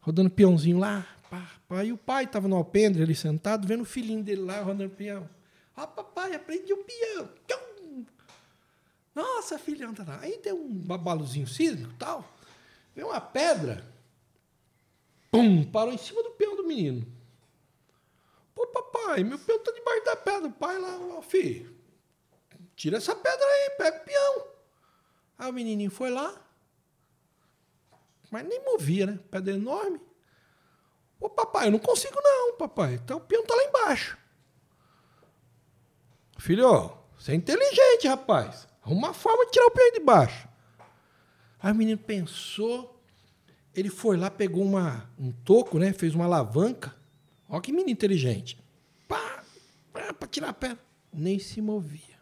Rodando 0.01 0.30
peãozinho 0.30 0.78
lá. 0.78 1.07
Pá, 1.30 1.51
pá, 1.66 1.85
e 1.85 1.93
o 1.93 1.97
pai 1.97 2.24
estava 2.24 2.47
no 2.47 2.57
alpendre 2.57 3.03
ali 3.03 3.14
sentado, 3.14 3.66
vendo 3.66 3.83
o 3.83 3.87
filhinho 3.87 4.22
dele 4.22 4.43
lá 4.43 4.61
rodando 4.61 4.91
peão. 4.91 5.28
Ah, 5.74 5.87
papai, 5.87 6.35
aprendi 6.35 6.72
o 6.72 6.85
peão. 6.85 7.28
Tchum! 7.47 8.05
Nossa, 9.14 9.59
filhão, 9.59 9.95
tá 9.95 10.05
lá. 10.05 10.18
Aí 10.20 10.41
deu 10.43 10.57
um 10.57 10.74
babalozinho 10.74 11.47
sísmico 11.47 11.93
e 11.93 11.97
tal. 11.97 12.30
Veio 12.95 13.09
uma 13.09 13.20
pedra. 13.20 13.90
Pum, 15.30 15.64
parou 15.64 15.93
em 15.93 15.99
cima 15.99 16.22
do 16.22 16.30
peão 16.32 16.57
do 16.57 16.66
menino. 16.66 17.07
Pô, 18.55 18.66
papai, 18.66 19.24
meu 19.24 19.38
peão 19.38 19.59
tá 19.62 19.72
debaixo 19.72 20.05
da 20.05 20.16
pedra. 20.16 20.49
O 20.49 20.53
pai 20.53 20.78
lá, 20.78 20.99
ó, 21.16 21.22
filho, 21.22 21.74
tira 22.76 22.99
essa 22.99 23.14
pedra 23.14 23.47
aí, 23.47 23.70
pega 23.78 23.97
o 23.99 24.05
peão. 24.05 24.47
Aí 25.38 25.51
o 25.51 25.53
menininho 25.53 25.90
foi 25.90 26.11
lá, 26.11 26.38
mas 28.30 28.47
nem 28.47 28.62
movia, 28.64 29.07
né? 29.07 29.18
Pedra 29.30 29.55
enorme. 29.55 30.01
Ô, 31.18 31.28
papai, 31.30 31.68
eu 31.68 31.70
não 31.70 31.78
consigo 31.78 32.18
não, 32.22 32.57
papai. 32.57 32.95
Então 32.95 33.18
o 33.18 33.20
peão 33.20 33.45
tá 33.45 33.55
lá 33.55 33.64
embaixo. 33.64 34.18
Filho, 36.38 36.93
você 37.16 37.32
é 37.32 37.34
inteligente, 37.36 38.09
rapaz. 38.09 38.66
Arruma 38.82 39.09
uma 39.09 39.14
forma 39.14 39.47
de 39.47 39.53
tirar 39.53 39.66
o 39.66 39.70
peão 39.70 39.93
de 39.93 40.01
baixo. 40.01 40.49
Aí 41.63 41.73
o 41.73 41.75
menino 41.75 41.99
pensou, 41.99 43.01
ele 43.75 43.89
foi 43.89 44.17
lá, 44.17 44.31
pegou 44.31 44.65
uma, 44.65 45.09
um 45.19 45.31
toco, 45.31 45.79
né? 45.79 45.93
Fez 45.93 46.15
uma 46.15 46.25
alavanca. 46.25 46.95
Olha 47.49 47.61
que 47.61 47.71
menino 47.71 47.91
inteligente. 47.91 48.59
Pá, 49.07 49.45
pá, 49.93 50.13
pra 50.13 50.29
tirar 50.29 50.49
a 50.49 50.53
pedra. 50.53 50.79
Nem 51.13 51.39
se 51.39 51.61
movia. 51.61 52.13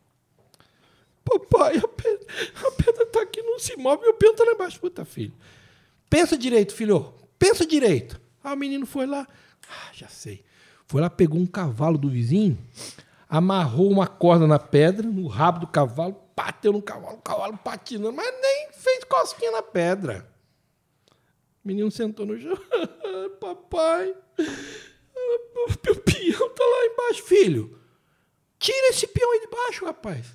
Papai, 1.25 1.77
a 1.77 1.89
pedra, 1.89 2.27
a 2.67 2.71
pedra 2.73 3.07
tá 3.07 3.23
aqui, 3.23 3.41
não 3.43 3.59
se 3.59 3.77
move, 3.77 4.03
meu 4.03 4.15
peão 4.15 4.35
tá 4.35 4.45
lá 4.45 4.53
embaixo. 4.53 4.81
Puta, 4.81 5.05
filho. 5.05 5.33
Pensa 6.09 6.37
direito, 6.37 6.75
filho. 6.75 7.15
Pensa 7.39 7.65
direito. 7.65 8.21
Aí 8.43 8.53
o 8.53 8.59
menino 8.59 8.85
foi 8.85 9.07
lá. 9.07 9.27
Ah, 9.69 9.91
já 9.93 10.09
sei. 10.09 10.45
Foi 10.87 11.01
lá, 11.01 11.09
pegou 11.09 11.39
um 11.41 11.47
cavalo 11.47 11.97
do 11.97 12.11
vizinho, 12.11 12.59
amarrou 13.29 13.89
uma 13.89 14.09
corda 14.09 14.45
na 14.45 14.59
pedra, 14.59 15.07
no 15.07 15.29
rabo 15.29 15.61
do 15.61 15.67
cavalo, 15.69 16.15
bateu 16.43 16.73
no 16.73 16.81
cavalo, 16.81 17.17
o 17.17 17.21
cavalo 17.21 17.59
patinando, 17.59 18.15
mas 18.15 18.33
nem 18.41 18.73
fez 18.73 19.05
cosquinha 19.05 19.51
na 19.51 19.63
pedra. 19.63 20.27
O 21.63 21.69
menino 21.69 21.91
sentou 21.91 22.25
no 22.25 22.41
chão. 22.41 22.57
Papai, 23.39 24.15
meu 25.85 25.97
peão 25.97 26.49
tá 26.49 26.65
lá 26.65 26.87
embaixo. 26.87 27.23
Filho, 27.25 27.79
tira 28.59 28.89
esse 28.89 29.07
peão 29.07 29.31
aí 29.33 29.41
de 29.41 29.49
baixo, 29.49 29.85
rapaz. 29.85 30.27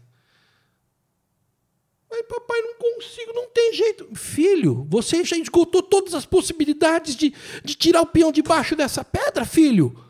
Mas, 2.08 2.22
papai, 2.28 2.62
não 2.62 2.76
consigo, 2.76 3.34
não 3.34 3.49
tem 3.49 3.74
jeito. 3.74 4.16
Filho, 4.16 4.86
você 4.88 5.24
já 5.24 5.36
esgotou 5.36 5.82
todas 5.82 6.14
as 6.14 6.26
possibilidades 6.26 7.16
de, 7.16 7.34
de 7.64 7.76
tirar 7.76 8.01
o 8.01 8.06
peão 8.06 8.32
de 8.32 8.43
baixo 8.43 8.76
dessa 8.76 9.03
pedra, 9.03 9.43
filho? 9.43 10.05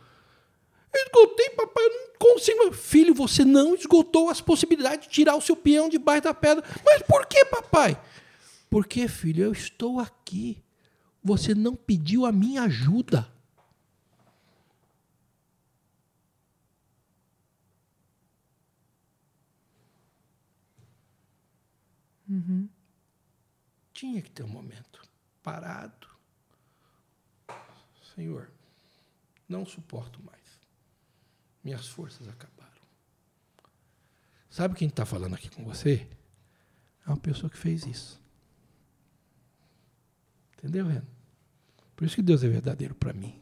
Eu 0.95 1.03
esgotei, 1.03 1.49
papai, 1.49 1.83
eu 1.83 1.89
não 1.89 2.13
consigo. 2.17 2.71
Filho, 2.71 3.13
você 3.13 3.43
não 3.43 3.75
esgotou 3.75 4.29
as 4.29 4.39
possibilidades 4.39 5.07
de 5.07 5.13
tirar 5.13 5.35
o 5.35 5.41
seu 5.41 5.55
peão 5.55 5.89
de 5.89 5.99
baixo 5.99 6.23
da 6.23 6.33
pedra. 6.33 6.63
Mas 6.85 7.01
por 7.01 7.25
que, 7.25 7.43
papai? 7.45 8.01
Porque, 8.69 9.07
filho, 9.07 9.43
eu 9.43 9.51
estou 9.51 9.99
aqui. 9.99 10.63
Você 11.23 11.53
não 11.53 11.75
pediu 11.75 12.25
a 12.25 12.31
minha 12.31 12.63
ajuda. 12.63 13.29
Tinha 23.93 24.21
que 24.21 24.29
ter 24.29 24.43
um 24.43 24.47
momento 24.47 25.01
parado. 25.41 26.07
Senhor, 28.15 28.49
não 29.47 29.65
suporto 29.65 30.21
mais. 30.23 30.44
Minhas 31.65 31.87
forças 31.87 32.27
acabaram. 32.29 32.55
Sabe 34.49 34.75
quem 34.75 34.87
está 34.87 35.05
falando 35.05 35.33
aqui 35.33 35.49
com 35.49 35.65
você? 35.65 36.07
É 37.05 37.09
uma 37.09 37.17
pessoa 37.17 37.49
que 37.49 37.57
fez 37.57 37.85
isso. 37.85 38.21
Entendeu, 40.57 40.85
Renan? 40.85 41.03
Por 41.95 42.05
isso 42.05 42.15
que 42.15 42.21
Deus 42.21 42.43
é 42.43 42.47
verdadeiro 42.47 42.93
para 42.95 43.11
mim. 43.13 43.39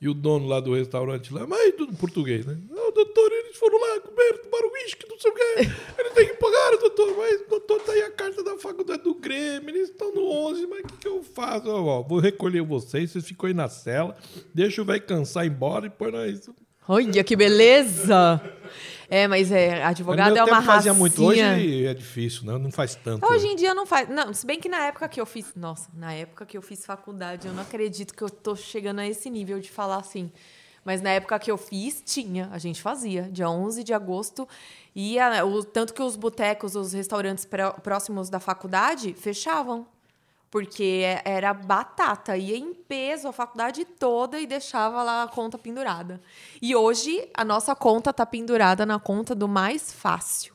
E 0.00 0.08
o 0.08 0.14
dono 0.14 0.48
lá 0.48 0.58
do 0.58 0.74
restaurante 0.74 1.32
lá, 1.32 1.46
mas 1.46 1.72
tudo 1.76 1.92
em 1.92 1.94
português, 1.94 2.44
né? 2.44 2.56
Não, 2.68 2.90
doutor, 2.90 3.30
eles 3.30 3.56
foram 3.56 3.78
lá 3.78 4.00
comer, 4.00 4.38
tomaram 4.38 4.72
uísque, 4.72 5.06
não 5.08 5.20
sei 5.20 5.30
o 5.30 5.34
quê. 5.34 5.70
Eles 5.98 6.12
têm 6.14 6.26
que 6.26 6.34
pagar, 6.34 6.76
doutor. 6.80 7.16
Mas, 7.16 7.48
doutor, 7.48 7.80
tá 7.80 7.92
aí 7.92 8.02
a 8.02 8.10
carta 8.10 8.42
da 8.42 8.58
faculdade 8.58 9.04
do 9.04 9.14
Grêmio, 9.14 9.68
eles 9.70 9.90
estão 9.90 10.12
no 10.12 10.28
11, 10.28 10.66
mas 10.66 10.80
o 10.80 10.82
que, 10.82 10.96
que 10.96 11.06
eu 11.08 11.22
faço? 11.22 11.68
Ó, 11.68 12.00
ó, 12.00 12.02
vou 12.02 12.18
recolher 12.18 12.62
vocês, 12.62 13.12
vocês 13.12 13.24
ficam 13.24 13.46
aí 13.46 13.54
na 13.54 13.68
cela, 13.68 14.16
deixa 14.52 14.82
o 14.82 14.84
velho 14.84 15.02
cansar 15.02 15.46
embora 15.46 15.86
e 15.86 15.90
põe 15.90 16.10
nós. 16.10 16.50
Olha 16.88 17.22
que 17.22 17.36
beleza! 17.36 18.40
É, 19.10 19.26
mas 19.26 19.50
é, 19.50 19.82
advogado 19.82 20.36
é 20.36 20.44
uma 20.44 20.60
tempo 20.60 20.66
fazia 20.66 20.94
muito. 20.94 21.24
Hoje 21.24 21.84
é 21.84 21.92
difícil, 21.92 22.44
né? 22.44 22.56
não 22.56 22.70
faz 22.70 22.94
tanto. 22.94 23.26
Hoje 23.26 23.44
em 23.48 23.56
dia 23.56 23.74
não 23.74 23.84
faz. 23.84 24.08
Não, 24.08 24.32
se 24.32 24.46
bem 24.46 24.60
que 24.60 24.68
na 24.68 24.86
época 24.86 25.08
que 25.08 25.20
eu 25.20 25.26
fiz. 25.26 25.52
Nossa, 25.56 25.88
na 25.92 26.12
época 26.12 26.46
que 26.46 26.56
eu 26.56 26.62
fiz 26.62 26.86
faculdade, 26.86 27.48
eu 27.48 27.52
não 27.52 27.62
acredito 27.62 28.14
que 28.14 28.22
eu 28.22 28.30
tô 28.30 28.54
chegando 28.54 29.00
a 29.00 29.06
esse 29.06 29.28
nível 29.28 29.58
de 29.58 29.68
falar 29.68 29.96
assim. 29.96 30.30
Mas 30.84 31.02
na 31.02 31.10
época 31.10 31.38
que 31.40 31.50
eu 31.50 31.58
fiz, 31.58 32.00
tinha. 32.06 32.48
A 32.52 32.58
gente 32.58 32.80
fazia. 32.80 33.22
Dia 33.32 33.50
11 33.50 33.82
de 33.82 33.92
agosto. 33.92 34.48
Ia, 34.94 35.44
o, 35.44 35.64
tanto 35.64 35.92
que 35.92 36.02
os 36.02 36.14
botecos, 36.14 36.76
os 36.76 36.92
restaurantes 36.92 37.44
pró- 37.44 37.72
próximos 37.72 38.30
da 38.30 38.38
faculdade 38.38 39.12
fechavam. 39.14 39.86
Porque 40.50 41.04
era 41.24 41.54
batata. 41.54 42.36
Ia 42.36 42.56
em 42.56 42.74
peso 42.74 43.28
a 43.28 43.32
faculdade 43.32 43.84
toda 43.84 44.40
e 44.40 44.46
deixava 44.46 45.02
lá 45.02 45.22
a 45.22 45.28
conta 45.28 45.56
pendurada. 45.56 46.20
E 46.60 46.74
hoje 46.74 47.28
a 47.34 47.44
nossa 47.44 47.74
conta 47.74 48.12
tá 48.12 48.26
pendurada 48.26 48.84
na 48.84 48.98
conta 48.98 49.34
do 49.34 49.46
mais 49.46 49.92
fácil 49.92 50.54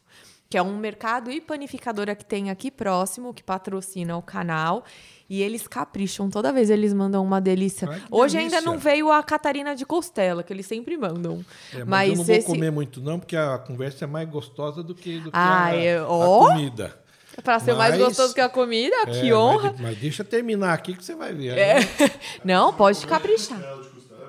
que 0.49 0.57
é 0.57 0.61
um 0.61 0.77
mercado 0.77 1.31
e 1.31 1.41
panificadora 1.41 2.15
que 2.15 2.23
tem 2.23 2.49
aqui 2.49 2.69
próximo, 2.69 3.33
que 3.33 3.43
patrocina 3.43 4.15
o 4.15 4.21
canal. 4.21 4.85
E 5.27 5.41
eles 5.41 5.67
capricham, 5.67 6.29
toda 6.29 6.53
vez 6.53 6.69
eles 6.69 6.93
mandam 6.93 7.23
uma 7.23 7.41
delícia. 7.41 7.89
Hoje 8.11 8.37
delícia. 8.37 8.59
ainda 8.59 8.61
não 8.61 8.77
veio 8.77 9.11
a 9.11 9.23
Catarina 9.23 9.75
de 9.75 9.83
Costela, 9.83 10.43
que 10.43 10.53
eles 10.53 10.67
sempre 10.67 10.95
mandam. 10.95 11.43
É, 11.73 11.79
mas, 11.79 11.87
mas 11.87 12.09
eu 12.11 12.15
não 12.17 12.23
vou 12.23 12.35
esse, 12.35 12.45
comer 12.45 12.71
muito, 12.71 13.01
não, 13.01 13.19
porque 13.19 13.35
a 13.35 13.57
conversa 13.57 14.05
é 14.05 14.07
mais 14.07 14.29
gostosa 14.29 14.83
do 14.83 14.93
que, 14.93 15.17
do 15.19 15.31
que 15.31 15.37
Ah, 15.37 15.65
a, 15.65 15.75
é- 15.75 15.97
a 15.97 16.05
comida. 16.05 17.04
Pra 17.43 17.59
ser 17.59 17.73
mais 17.75 17.95
Mas- 17.95 18.03
gostoso 18.07 18.33
que 18.33 18.41
a 18.41 18.49
comida, 18.49 18.95
que 19.05 19.29
É, 19.29 19.35
honra. 19.35 19.71
Mas, 19.73 19.81
mas 19.81 19.97
deixa 19.97 20.23
terminar 20.23 20.73
aqui 20.73 20.93
que 20.95 21.03
você 21.03 21.15
vai 21.15 21.33
ver. 21.33 21.57
É. 21.57 21.79
né? 21.79 21.85
Não, 22.43 22.73
pode 22.73 23.05
caprichar. 23.05 23.59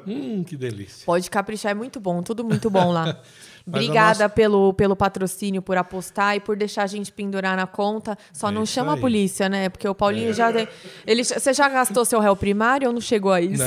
Hum, 0.07 0.45
que 0.45 0.57
delícia. 0.57 1.05
Pode 1.05 1.29
caprichar, 1.31 1.73
é 1.73 1.75
muito 1.75 1.99
bom, 1.99 2.23
tudo 2.23 2.45
muito 2.45 2.69
bom 2.71 2.91
lá. 2.93 3.19
A 3.67 3.69
Obrigada 3.69 4.25
nossa- 4.25 4.29
pelo, 4.29 4.73
pelo 4.75 4.95
patrocínio, 4.95 5.61
por 5.61 5.77
apostar 5.77 6.37
e 6.37 6.41
por 6.41 6.57
deixar 6.57 6.85
a 6.85 6.87
gente 6.87 7.11
pendurar 7.11 7.57
na 7.57 7.67
conta. 7.67 8.17
Só 8.33 8.49
É 8.49 8.53
não 8.53 8.65
chama 8.65 8.93
a 8.93 8.95
aí. 8.95 8.99
É. 8.99 9.01
polícia, 9.01 9.49
né? 9.49 9.69
Porque 9.69 9.89
o 9.89 9.95
Paulinho 9.95 10.33
já 10.33 10.53
tem. 10.53 10.69
Ele, 11.05 11.25
você 11.25 11.53
já 11.53 11.69
gastou 11.69 12.05
seu 12.05 12.21
réu 12.21 12.37
primário 12.37 12.87
ou 12.87 12.95
não 12.95 13.01
chegou 13.01 13.33
a 13.33 13.41
isso? 13.41 13.65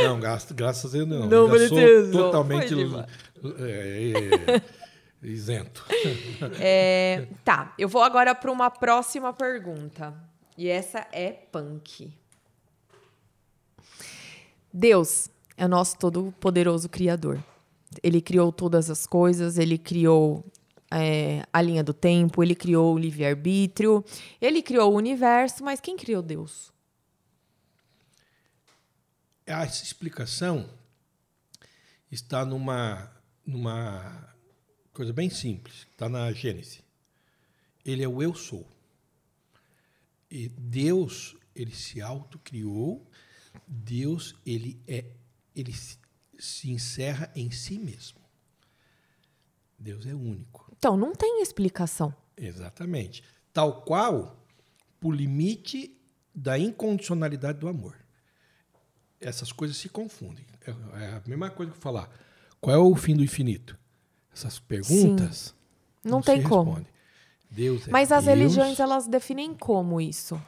Não, 0.00 0.10
não 0.10 0.20
gasto, 0.20 0.54
graças 0.54 0.84
a 0.94 0.98
Deus 0.98 1.08
não. 1.08 1.26
Não 1.26 1.48
sou 1.68 2.12
totalmente 2.12 2.72
é, 3.58 4.12
é, 4.54 4.62
isento. 5.22 5.84
É, 6.58 7.26
tá, 7.44 7.74
eu 7.78 7.88
vou 7.88 8.02
agora 8.02 8.34
para 8.34 8.50
uma 8.50 8.70
próxima 8.70 9.32
pergunta. 9.32 10.14
E 10.56 10.68
essa 10.68 11.06
é 11.12 11.30
punk. 11.30 12.12
Deus 14.72 15.28
é 15.56 15.64
o 15.64 15.68
nosso 15.68 15.98
todo-poderoso 15.98 16.88
Criador. 16.88 17.42
Ele 18.02 18.20
criou 18.20 18.52
todas 18.52 18.88
as 18.88 19.06
coisas, 19.06 19.58
ele 19.58 19.76
criou 19.76 20.44
é, 20.90 21.44
a 21.52 21.60
linha 21.60 21.84
do 21.84 21.92
tempo, 21.92 22.42
ele 22.42 22.54
criou 22.54 22.94
o 22.94 22.98
livre-arbítrio, 22.98 24.04
ele 24.40 24.62
criou 24.62 24.92
o 24.92 24.96
universo, 24.96 25.64
mas 25.64 25.80
quem 25.80 25.96
criou 25.96 26.22
Deus? 26.22 26.72
Essa 29.46 29.84
explicação 29.84 30.68
está 32.10 32.44
numa, 32.44 33.10
numa 33.44 34.29
coisa 35.00 35.14
bem 35.14 35.30
simples, 35.30 35.86
está 35.90 36.10
na 36.10 36.30
Gênesis. 36.30 36.82
Ele 37.82 38.02
é 38.02 38.08
o 38.08 38.22
eu 38.22 38.34
sou. 38.34 38.70
E 40.30 40.46
Deus, 40.50 41.34
ele 41.56 41.74
se 41.74 42.02
autocriou. 42.02 43.10
Deus, 43.66 44.36
ele 44.44 44.78
é 44.86 45.06
ele 45.56 45.72
se, 46.38 46.70
encerra 46.70 47.32
em 47.34 47.50
si 47.50 47.78
mesmo. 47.78 48.20
Deus 49.78 50.04
é 50.04 50.14
único. 50.14 50.70
Então, 50.76 50.98
não 50.98 51.14
tem 51.14 51.40
explicação. 51.40 52.14
Exatamente. 52.36 53.24
Tal 53.54 53.80
qual 53.80 54.38
o 55.02 55.10
limite 55.10 55.98
da 56.34 56.58
incondicionalidade 56.58 57.58
do 57.58 57.68
amor. 57.68 57.96
Essas 59.18 59.50
coisas 59.50 59.78
se 59.78 59.88
confundem. 59.88 60.44
É 60.66 60.70
é 61.02 61.06
a 61.14 61.22
mesma 61.26 61.48
coisa 61.48 61.72
que 61.72 61.78
falar. 61.78 62.14
Qual 62.60 62.76
é 62.76 62.78
o 62.78 62.94
fim 62.94 63.16
do 63.16 63.24
infinito? 63.24 63.79
Essas 64.34 64.58
perguntas 64.58 65.54
Não 66.04 66.20
se 66.20 66.26
tem 66.26 66.42
como. 66.42 66.84
Deus 67.50 67.88
é 67.88 67.90
Mas 67.90 68.12
as 68.12 68.24
Deus. 68.24 68.36
religiões, 68.38 68.78
elas 68.80 69.06
definem 69.08 69.54
como 69.54 70.00
isso? 70.00 70.40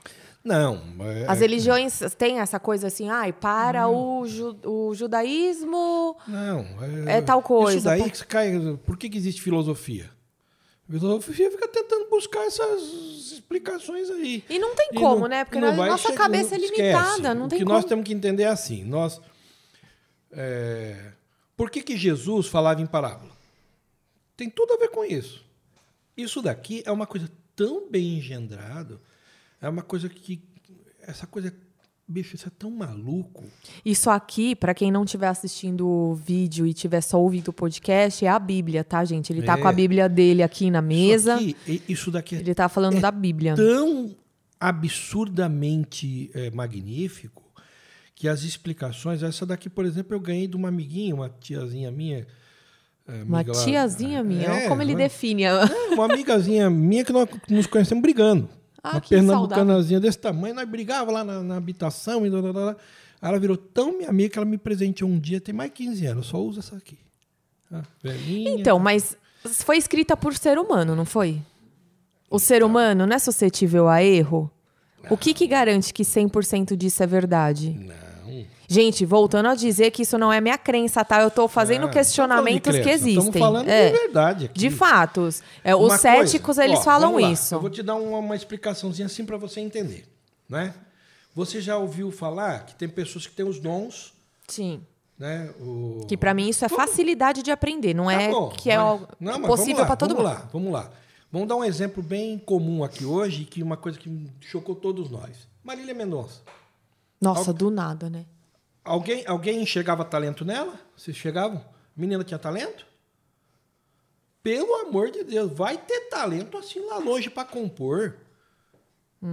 Não. 0.45 0.80
é- 1.01 1.26
As 1.28 1.41
religiões 1.41 2.01
têm 2.16 2.39
essa 2.41 2.59
coisa 2.59 2.87
assim, 2.89 3.09
ai, 3.09 3.33
para 3.33 3.89
o, 3.89 4.26
ju- 4.26 4.57
o 4.64 4.95
judaísmo. 4.95 6.16
Não. 6.26 6.61
É, 7.09 7.18
É 7.18 7.20
tal 7.22 7.43
coisa, 7.43 7.76
Isso 7.76 7.85
daí 7.85 8.03
pá. 8.03 8.11
que 8.11 8.26
cai. 8.26 8.78
Por 8.85 8.97
que, 8.97 9.09
que 9.11 9.18
existe 9.18 9.41
filosofia? 9.43 10.11
A 10.89 10.93
filosofia 10.93 11.51
fica 11.51 11.68
tentando 11.68 12.09
buscar 12.11 12.45
essas 12.45 12.83
explicações 13.33 14.11
aí. 14.11 14.45
E 14.51 14.59
não 14.59 14.74
tem 14.74 14.89
E 14.93 14.95
como, 14.95 15.20
não- 15.22 15.28
né? 15.28 15.45
Porque 15.45 15.61
não 15.61 15.74
vai 15.76 15.89
nossa 15.91 16.09
chegar- 16.09 16.22
cabeça 16.24 16.55
é 16.55 16.59
não- 16.59 16.64
limitada, 16.66 17.09
esquece. 17.11 17.35
não 17.35 17.47
o 17.47 17.49
tem 17.49 17.59
que 17.59 17.64
como. 17.64 17.76
nós 17.76 17.85
temos 17.85 18.05
que 18.05 18.12
entender 18.12 18.43
é 18.45 18.49
assim. 18.49 18.85
Nós, 18.85 19.20
é, 20.33 21.12
por 21.57 21.70
que, 21.70 21.83
que 21.83 21.97
Jesus 21.97 22.47
falava 22.47 22.80
em 22.83 22.87
parábola? 22.87 23.32
Tem 24.37 24.49
tudo 24.51 24.74
a 24.74 24.76
ver 24.76 24.89
com 24.89 25.05
isso. 25.05 25.45
Isso 26.16 26.41
daqui 26.43 26.83
é 26.85 26.91
uma 26.93 27.07
coisa 27.07 27.30
tão 27.57 27.89
bem 27.91 28.18
engendrado, 28.18 29.01
é 29.61 29.68
uma 29.68 29.83
coisa 29.83 30.09
que 30.09 30.43
essa 31.01 31.26
coisa, 31.26 31.53
bicho, 32.07 32.35
isso 32.37 32.49
é 32.49 32.51
tão 32.59 32.70
maluco. 32.70 33.45
Isso 33.85 34.09
aqui, 34.11 34.55
pra 34.55 34.74
quem 34.74 34.91
não 34.91 35.05
estiver 35.05 35.28
assistindo 35.28 35.87
o 35.87 36.14
vídeo 36.14 36.66
e 36.66 36.72
tiver 36.74 37.01
só 37.01 37.20
ouvindo 37.20 37.49
o 37.49 37.53
podcast, 37.53 38.24
é 38.24 38.28
a 38.28 38.39
Bíblia, 38.39 38.85
tá, 38.85 39.05
gente? 39.05 39.33
Ele 39.33 39.43
tá 39.43 39.55
É. 39.55 39.61
com 39.61 39.68
a 39.68 39.72
Bíblia 39.72 40.09
dele 40.09 40.43
aqui 40.43 40.70
na 40.70 40.80
mesa. 40.83 41.41
Isso, 41.41 41.57
aqui, 41.62 41.83
isso 41.89 42.11
daqui 42.11 42.37
é 42.37 42.39
Ele 42.41 42.55
tá 42.55 42.68
falando 42.68 43.01
da 43.01 43.11
Bíblia. 43.11 43.55
tão 43.55 44.14
absurdamente 44.61 46.30
é, 46.35 46.51
magnífico 46.51 47.43
que 48.14 48.28
as 48.28 48.43
explicações, 48.45 49.22
essa 49.22 49.45
daqui, 49.45 49.68
por 49.68 49.85
exemplo, 49.85 50.14
eu 50.14 50.20
ganhei 50.20 50.47
de 50.47 50.57
uma 50.57 50.68
amiguinha, 50.68 51.14
uma 51.14 51.28
tiazinha 51.28 51.91
minha. 51.91 52.26
É, 53.09 53.23
Uma 53.23 53.41
amiga 53.41 53.53
lá- 53.57 53.65
tiazinha 53.65 54.23
minha, 54.23 54.51
olha 54.51 54.61
É, 54.61 54.69
como 54.69 54.81
ele 54.83 54.93
uma- 54.93 54.99
define. 54.99 55.45
Uma 55.93 56.05
amigazinha 56.07 56.71
minha 56.71 57.05
que 57.05 57.13
nós 57.13 57.29
nos 57.49 57.67
conhecemos 57.67 58.03
brigando. 58.03 58.49
Ah, 58.83 58.93
uma 58.93 59.01
pernambucanazinha 59.01 60.01
desse 60.01 60.19
tamanho, 60.19 60.55
nós 60.55 60.69
brigávamos 60.69 61.15
lá 61.15 61.23
na, 61.25 61.43
na 61.43 61.57
habitação 61.57 62.27
e 62.27 62.31
blá, 62.31 62.43
blá, 62.43 62.53
blá, 62.53 62.77
Ela 63.21 63.39
virou 63.39 63.57
tão 63.57 63.97
minha 63.99 64.09
amiga 64.11 64.31
que 64.31 64.39
ela 64.39 64.45
me 64.47 64.59
presenteou 64.59 65.09
um 65.09 65.19
dia, 65.19 65.41
tem 65.41 65.55
mais 65.55 65.71
15 65.73 66.05
anos, 66.07 66.27
só 66.27 66.39
uso 66.43 66.59
essa 66.59 66.75
aqui. 66.77 66.99
Ah, 67.71 67.83
velhinha. 68.03 68.51
Então, 68.59 68.79
mas 68.81 69.17
foi 69.45 69.77
escrita 69.77 70.17
por 70.17 70.35
ser 70.35 70.59
humano, 70.59 70.97
não 70.97 71.05
foi? 71.05 71.41
O 72.29 72.39
ser 72.39 72.65
humano 72.65 73.07
não 73.07 73.15
é 73.15 73.19
suscetível 73.19 73.89
a 73.89 74.03
erro? 74.03 74.51
O 75.11 75.17
que, 75.17 75.33
que 75.35 75.47
garante 75.47 75.93
que 75.95 76.03
100% 76.05 76.77
disso 76.77 77.03
é 77.03 77.07
verdade? 77.07 77.71
Não. 77.71 77.95
Gente, 78.73 79.05
voltando 79.05 79.49
a 79.51 79.55
dizer 79.55 79.91
que 79.91 80.01
isso 80.03 80.16
não 80.16 80.33
é 80.33 80.41
minha 80.41 80.57
crença, 80.57 81.05
tá? 81.05 81.20
Eu 81.20 81.31
tô 81.31 81.47
fazendo 81.47 81.89
É, 81.89 81.91
questionamentos 81.91 82.79
que 82.79 82.89
existem. 82.89 83.18
Estamos 83.18 83.39
falando 83.39 83.68
É, 83.68 83.91
de 83.91 83.99
verdade 83.99 84.45
aqui. 84.47 84.59
de 84.59 84.70
fatos. 84.70 85.43
É, 85.62 85.77
os 85.77 85.93
céticos, 86.01 86.41
coisa, 86.47 86.64
eles 86.64 86.79
ó, 86.79 86.83
falam 86.83 87.12
vamos 87.12 87.29
isso. 87.39 87.55
Eu 87.55 87.61
vou 87.61 87.68
te 87.68 87.83
dar 87.83 87.97
uma, 87.97 88.18
uma 88.18 88.35
explicaçãozinha 88.35 89.07
assim 89.07 89.27
para 89.27 89.37
você 89.37 89.61
entender, 89.61 90.07
né? 90.49 90.73
Você 91.35 91.61
já 91.61 91.77
ouviu 91.77 92.11
falar 92.11 92.64
que 92.64 92.75
tem 92.75 92.89
pessoas 92.89 93.27
que 93.27 93.35
têm 93.35 93.45
os 93.47 93.59
dons, 93.59 94.14
Sim. 94.49 94.83
né? 95.18 95.51
O... 95.61 96.07
Que 96.09 96.16
pra 96.16 96.33
mim 96.33 96.49
isso 96.49 96.64
é 96.64 96.68
Vamos- 96.68 96.85
facilidade 96.87 97.43
de 97.43 97.51
aprender, 97.51 97.93
não 97.95 98.07
Tá 98.07 98.12
é 98.14 98.31
bom, 98.31 98.49
que 98.49 98.70
é 98.70 98.79
mas- 98.79 99.01
Não, 99.20 99.43
possível 99.43 99.75
vamos 99.77 99.87
pra 99.87 99.97
todo 99.97 100.14
vamos 100.14 100.31
mundo. 100.31 100.39
lá, 100.41 100.49
vamos 100.51 100.73
lá. 100.73 100.91
Vamos 101.31 101.49
dar 101.49 101.57
um 101.57 101.64
exemplo 101.64 102.03
bem 102.03 102.39
comum 102.39 102.83
aqui 102.85 103.05
hoje, 103.05 103.45
que 103.45 103.62
uma 103.62 103.77
coisa 103.77 103.99
que 103.99 104.31
chocou 104.41 104.75
todos 104.75 105.11
nós. 105.11 105.47
Marília 105.62 105.93
Mendonça. 105.95 106.41
Nossa, 107.20 107.53
do 107.53 107.70
nada, 107.70 108.11
né? 108.11 108.25
Alguém, 108.85 109.24
alguém 109.26 109.62
enxergava 109.62 110.05
talento 110.05 110.45
nela? 110.45 110.78
Vocês 110.97 111.16
chegavam? 111.16 111.64
Menina 111.97 112.24
tinha 112.24 112.39
talento? 112.39 112.87
Pelo 114.43 114.74
amor 114.76 115.11
de 115.11 115.22
Deus, 115.22 115.53
vai 115.53 115.78
ter 115.78 116.09
talento 116.09 116.59
assim 116.59 116.80
lá 116.87 116.99
longe 116.99 117.30
para 117.30 117.49
compor. 117.49 118.16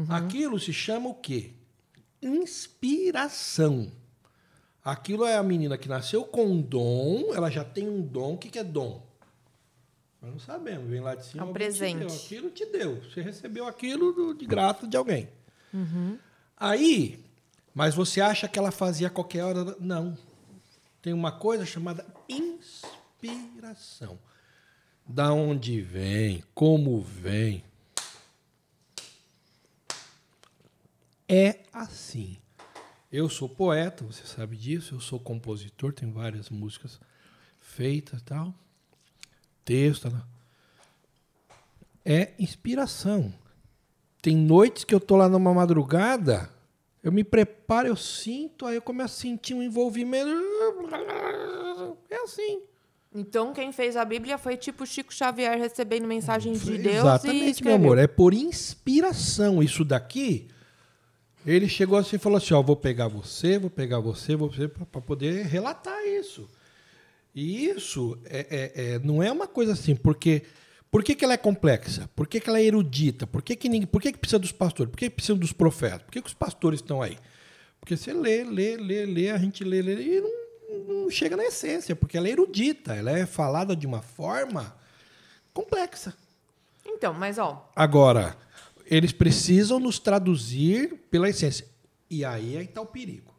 Aquilo 0.08 0.60
se 0.60 0.72
chama 0.72 1.10
o 1.10 1.16
quê? 1.16 1.52
Inspiração. 2.22 3.92
Aquilo 4.84 5.26
é 5.26 5.36
a 5.36 5.44
menina 5.44 5.78
que 5.78 5.90
nasceu 5.90 6.24
com 6.24 6.46
um 6.46 6.62
dom, 6.62 7.34
ela 7.34 7.50
já 7.50 7.64
tem 7.64 7.90
um 7.90 8.02
dom. 8.02 8.34
O 8.34 8.38
que, 8.38 8.50
que 8.50 8.60
é 8.60 8.64
dom? 8.64 9.04
Nós 10.22 10.32
não 10.32 10.40
sabemos, 10.40 10.88
vem 10.90 11.00
lá 11.00 11.16
de 11.16 11.26
cima. 11.26 11.44
É 11.44 11.46
um 11.46 11.50
te 11.50 11.54
presente. 11.54 12.00
deu. 12.00 12.08
Aquilo 12.08 12.50
te 12.52 12.66
deu. 12.66 13.02
Você 13.04 13.22
recebeu 13.22 13.68
aquilo 13.68 14.34
de 14.36 14.46
graça 14.46 14.86
de 14.88 14.96
alguém. 14.96 15.30
Aí, 16.56 17.24
mas 17.74 17.96
você 17.96 18.22
acha 18.22 18.48
que 18.48 18.58
ela 18.58 18.72
fazia 18.72 19.08
a 19.08 19.12
qualquer 19.12 19.44
hora? 19.44 19.76
Não. 19.80 20.18
Tem 21.02 21.14
uma 21.14 21.32
coisa 21.32 21.66
chamada 21.66 22.06
inspiração. 22.28 24.20
Da 25.08 25.34
onde 25.34 25.82
vem, 25.82 26.44
como 26.54 27.02
vem. 27.02 27.64
É 31.28 31.60
assim. 31.72 32.38
Eu 33.12 33.30
sou 33.30 33.50
poeta, 33.50 34.04
você 34.04 34.26
sabe 34.26 34.56
disso. 34.56 34.96
Eu 34.96 35.00
sou 35.00 35.20
compositor, 35.20 35.94
tenho 35.94 36.12
várias 36.12 36.50
músicas 36.50 37.00
feitas 37.60 38.22
tal. 38.22 38.54
Texto. 39.64 40.10
Né? 40.10 40.22
É 42.04 42.34
inspiração. 42.38 43.34
Tem 44.22 44.36
noites 44.36 44.84
que 44.84 44.94
eu 44.94 45.00
tô 45.00 45.16
lá 45.16 45.30
numa 45.30 45.54
madrugada, 45.54 46.50
eu 47.04 47.12
me 47.12 47.24
preparo, 47.24 47.88
eu 47.88 47.96
sinto, 47.96 48.66
aí 48.66 48.76
eu 48.76 48.82
começo 48.82 49.16
a 49.16 49.22
sentir 49.22 49.54
um 49.54 49.64
envolvimento. 49.64 50.30
É 52.10 52.24
assim. 52.24 52.62
Então 53.14 53.54
quem 53.54 53.72
fez 53.72 53.96
a 53.98 54.06
Bíblia 54.06 54.38
foi 54.38 54.56
tipo 54.56 54.86
Chico 54.86 55.14
Xavier 55.14 55.58
recebendo 55.58 56.06
mensagens 56.08 56.64
de 56.64 56.78
Deus 56.78 56.96
e 56.96 56.98
Exatamente, 57.00 57.64
meu 57.64 57.76
amor. 57.76 57.98
É 57.98 58.06
por 58.06 58.34
inspiração. 58.34 59.64
Isso 59.64 59.84
daqui, 59.84 60.48
ele 61.46 61.68
chegou 61.68 61.98
assim 61.98 62.18
e 62.18 62.20
falou 62.20 62.38
assim: 62.38 62.54
Ó, 62.54 62.62
vou 62.62 62.76
pegar 62.76 63.08
você, 63.08 63.58
vou 63.58 63.70
pegar 63.70 64.00
você, 64.00 64.36
vou 64.36 64.52
você, 64.52 64.68
para 64.68 65.02
poder 65.02 65.46
relatar 65.46 65.98
isso. 66.06 66.48
E 67.34 67.66
isso 67.68 68.18
é, 68.26 68.46
é- 68.50 68.94
é- 68.96 69.00
não 69.00 69.24
é 69.24 69.32
uma 69.32 69.48
coisa 69.48 69.74
assim, 69.74 69.96
porque. 69.96 70.44
Por 70.92 71.04
que, 71.04 71.16
que 71.16 71.24
ela 71.24 71.34
é 71.34 71.38
complexa? 71.38 72.10
Por 72.16 72.28
que, 72.28 72.40
que 72.40 72.50
ela 72.50 72.60
é 72.60 72.64
erudita? 72.64 73.28
Por 73.28 73.44
que, 73.44 73.56
que, 73.56 73.70
ninguém, 73.70 73.88
por 73.88 74.02
que, 74.02 74.12
que 74.12 74.18
precisa 74.18 74.40
dos 74.40 74.52
pastores? 74.52 74.90
Por 74.92 74.98
que, 74.98 75.10
que 75.10 75.16
precisa 75.16 75.38
dos 75.38 75.54
profetas? 75.54 76.02
Por 76.04 76.12
que, 76.12 76.22
que 76.22 76.28
os 76.28 76.34
pastores 76.34 76.80
estão 76.80 77.02
aí? 77.02 77.18
Porque 77.80 77.96
você 77.96 78.12
lê, 78.12 78.44
lê, 78.44 78.76
lê, 78.76 79.06
lê, 79.06 79.30
a 79.30 79.38
gente 79.38 79.64
lê, 79.64 79.82
lê, 79.82 80.02
e 80.02 80.22
não, 80.22 81.04
não 81.04 81.10
chega 81.10 81.38
na 81.38 81.46
essência, 81.46 81.96
porque 81.96 82.18
ela 82.18 82.28
é 82.28 82.32
erudita, 82.32 82.96
ela 82.96 83.12
é 83.12 83.26
falada 83.26 83.76
de 83.76 83.86
uma 83.86 84.02
forma 84.02 84.76
complexa. 85.54 86.14
Então, 86.86 87.14
mas 87.14 87.38
ó, 87.38 87.72
Agora, 87.76 88.36
eles 88.86 89.12
precisam 89.12 89.80
nos 89.80 90.00
traduzir 90.00 90.96
pela 91.12 91.30
essência. 91.30 91.68
E 92.10 92.26
aí 92.26 92.58
é 92.58 92.64
está 92.64 92.82
o 92.82 92.86
perigo. 92.86 93.34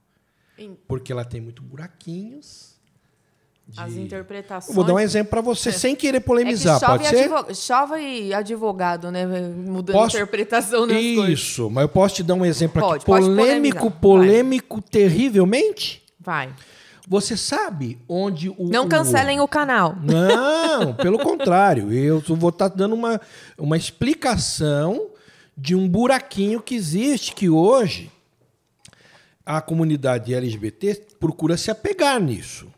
Porque 0.87 1.11
ela 1.11 1.25
tem 1.25 1.41
muito 1.41 1.63
buraquinhos. 1.63 2.70
De- 3.71 3.81
as 3.81 3.93
interpretações. 3.95 4.69
Eu 4.69 4.75
vou 4.75 4.85
dar 4.85 4.95
um 4.95 4.99
exemplo 4.99 5.31
para 5.31 5.41
você, 5.41 5.71
sem 5.73 5.95
querer 5.97 6.21
polemizar, 6.21 6.77
é 6.77 6.81
que 6.81 6.87
chove, 6.87 6.99
pode 7.05 7.09
ser? 7.17 7.33
advo- 7.33 7.55
chove 7.55 8.35
advogado, 8.35 9.11
né? 9.11 9.25
Mudando 9.27 9.95
Posso- 9.97 10.17
interpretação 10.17 10.87
das 10.87 10.97
coisas. 10.97 11.29
Isso, 11.29 11.71
mas 11.71 11.83
eu 11.83 11.89
posso 11.89 12.15
te 12.17 12.23
dar 12.23 12.35
um 12.35 12.45
exemplo 12.45 12.81
Pode, 12.83 12.97
aqui. 12.97 13.07
pode 13.07 13.27
polêmico, 13.27 13.91
polêmico, 13.91 14.83
terrivelmente. 14.83 16.03
Vai. 16.19 16.53
Você 17.09 17.37
sabe 17.37 17.99
onde 18.09 18.51
o. 18.51 18.69
Não 18.69 18.85
o- 18.85 18.89
cancelem 18.89 19.41
o 19.41 19.49
canal. 19.49 19.97
Não, 20.03 20.95
pelo 20.95 21.19
contrário. 21.19 21.93
Eu 21.93 22.21
vou 22.21 22.51
estar 22.51 22.69
dando 22.69 22.95
uma, 22.95 23.21
uma 23.59 23.77
explicação 23.77 25.09
de 25.57 25.75
um 25.75 25.89
buraquinho 25.89 26.61
que 26.63 26.75
existe, 26.75 27.35
que 27.35 27.49
hoje 27.51 28.11
a 29.45 29.61
comunidade 29.61 30.33
LGBT 30.33 31.03
procura 31.19 31.57
se 31.57 31.71
apegar 31.71 32.21
nisso. 32.21 32.69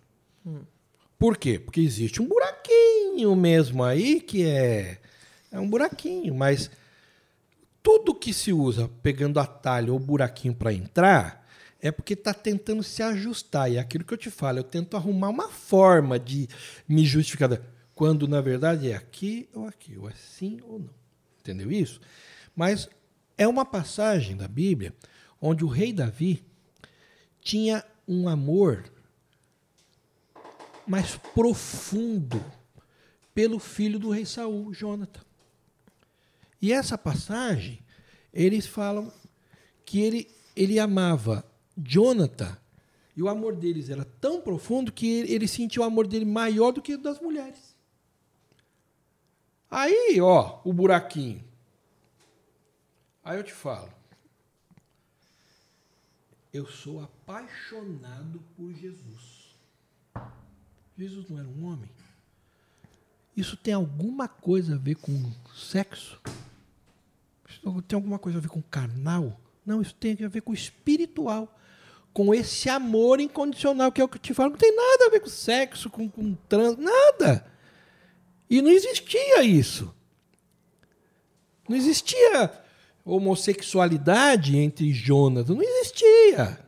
Por 1.23 1.37
quê? 1.37 1.57
Porque 1.57 1.81
existe 1.81 2.20
um 2.20 2.27
buraquinho 2.27 3.37
mesmo 3.37 3.85
aí 3.85 4.20
que 4.20 4.45
é, 4.45 4.99
é 5.53 5.61
um 5.61 5.70
buraquinho, 5.70 6.35
mas 6.35 6.68
tudo 7.81 8.12
que 8.12 8.35
se 8.35 8.53
usa 8.53 8.91
pegando 9.05 9.39
atalho 9.39 9.93
ou 9.93 10.01
buraquinho 10.01 10.53
para 10.53 10.73
entrar 10.73 11.47
é 11.81 11.93
porque 11.93 12.14
está 12.14 12.35
tentando 12.35 12.83
se 12.83 13.05
ajustar. 13.05 13.70
E 13.70 13.77
é 13.77 13.79
aquilo 13.79 14.03
que 14.03 14.12
eu 14.12 14.18
te 14.18 14.31
falo, 14.33 14.59
eu 14.59 14.64
tento 14.64 14.97
arrumar 14.97 15.29
uma 15.29 15.49
forma 15.49 16.18
de 16.18 16.49
me 16.89 17.05
justificar. 17.05 17.57
Quando, 17.95 18.27
na 18.27 18.41
verdade, 18.41 18.91
é 18.91 18.97
aqui 18.97 19.49
ou 19.55 19.68
aqui, 19.68 19.97
ou 19.97 20.11
é 20.11 20.14
sim 20.16 20.59
ou 20.64 20.81
não. 20.81 20.91
Entendeu 21.39 21.70
isso? 21.70 22.01
Mas 22.53 22.89
é 23.39 23.47
uma 23.47 23.64
passagem 23.64 24.37
da 24.37 24.49
Bíblia 24.49 24.93
onde 25.41 25.64
o 25.64 25.68
rei 25.68 25.93
Davi 25.93 26.45
tinha 27.41 27.85
um 28.09 28.29
amor 28.29 28.91
mais 30.87 31.16
profundo 31.16 32.45
pelo 33.35 33.59
filho 33.59 33.99
do 33.99 34.11
rei 34.11 34.26
Saul, 34.26 34.72
Jonathan. 34.72 35.22
E 36.61 36.72
essa 36.72 36.97
passagem, 36.97 37.80
eles 38.33 38.66
falam 38.66 39.12
que 39.85 40.01
ele, 40.01 40.30
ele 40.55 40.78
amava 40.78 41.45
Jonathan 41.76 42.57
e 43.16 43.22
o 43.22 43.28
amor 43.28 43.57
deles 43.57 43.91
era 43.91 44.05
tão 44.05 44.41
profundo 44.41 44.93
que 44.93 45.07
ele, 45.07 45.33
ele 45.33 45.49
sentiu 45.49 45.83
o 45.83 45.85
amor 45.85 46.07
dele 46.07 46.24
maior 46.24 46.72
do 46.72 46.80
que 46.80 46.95
o 46.95 46.99
das 46.99 47.20
mulheres. 47.20 47.76
Aí, 49.70 50.20
ó, 50.20 50.61
o 50.64 50.72
buraquinho. 50.72 51.43
Aí 53.24 53.39
eu 53.39 53.45
te 53.45 53.53
falo. 53.53 53.93
Eu 56.53 56.66
sou 56.66 57.03
apaixonado 57.03 58.43
por 58.57 58.72
Jesus. 58.74 59.41
Jesus 60.97 61.28
não 61.28 61.38
era 61.38 61.49
um 61.49 61.64
homem? 61.64 61.88
Isso 63.36 63.57
tem 63.57 63.72
alguma 63.72 64.28
coisa 64.28 64.74
a 64.74 64.78
ver 64.78 64.97
com 64.97 65.30
sexo? 65.55 66.20
Isso 67.49 67.82
tem 67.82 67.97
alguma 67.97 68.18
coisa 68.18 68.38
a 68.38 68.40
ver 68.40 68.49
com 68.49 68.61
carnal? 68.62 69.40
Não, 69.64 69.80
isso 69.80 69.95
tem 69.95 70.16
a 70.22 70.28
ver 70.28 70.43
com 70.43 70.53
espiritual. 70.53 71.59
Com 72.12 72.34
esse 72.34 72.68
amor 72.68 73.20
incondicional, 73.20 73.90
que 73.90 74.01
é 74.01 74.05
o 74.05 74.09
que 74.09 74.16
eu 74.16 74.20
te 74.20 74.34
falo. 74.34 74.51
Não 74.51 74.59
tem 74.59 74.74
nada 74.74 75.07
a 75.07 75.11
ver 75.11 75.20
com 75.20 75.28
sexo, 75.28 75.88
com, 75.88 76.09
com 76.11 76.34
trans, 76.47 76.76
nada. 76.76 77.47
E 78.51 78.61
não 78.61 78.70
existia 78.70 79.43
isso. 79.43 79.95
Não 81.66 81.74
existia 81.74 82.53
homossexualidade 83.03 84.59
entre 84.59 84.93
Jonathan. 84.93 85.55
Não 85.55 85.62
existia. 85.62 86.62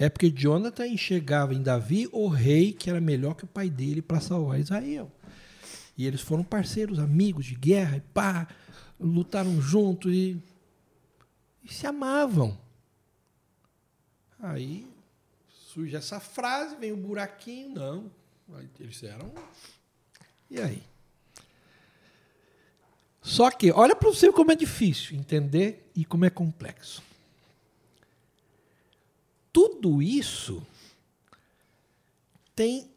É 0.00 0.08
porque 0.08 0.30
Jonathan 0.30 0.86
enxergava 0.86 1.52
em 1.52 1.62
Davi 1.62 2.08
o 2.10 2.26
rei 2.26 2.72
que 2.72 2.88
era 2.88 3.02
melhor 3.02 3.34
que 3.34 3.44
o 3.44 3.46
pai 3.46 3.68
dele 3.68 4.00
para 4.00 4.18
salvar 4.18 4.58
Israel. 4.58 5.12
E 5.94 6.06
eles 6.06 6.22
foram 6.22 6.42
parceiros, 6.42 6.98
amigos 6.98 7.44
de 7.44 7.54
guerra, 7.54 7.98
e 7.98 8.00
pá, 8.00 8.48
lutaram 8.98 9.60
juntos 9.60 10.10
e, 10.10 10.42
e 11.62 11.70
se 11.70 11.86
amavam. 11.86 12.58
Aí 14.38 14.88
surge 15.50 15.94
essa 15.94 16.18
frase, 16.18 16.76
vem 16.76 16.92
o 16.92 16.96
buraquinho, 16.96 17.74
não. 17.74 18.10
Eles 18.78 19.02
eram. 19.02 19.30
E 20.50 20.58
aí? 20.58 20.82
Só 23.20 23.50
que, 23.50 23.70
olha 23.70 23.94
para 23.94 24.08
você 24.08 24.32
como 24.32 24.50
é 24.50 24.56
difícil 24.56 25.14
entender 25.14 25.90
e 25.94 26.06
como 26.06 26.24
é 26.24 26.30
complexo. 26.30 27.09
Tudo 29.52 30.00
isso 30.02 30.64
tem 32.54 32.88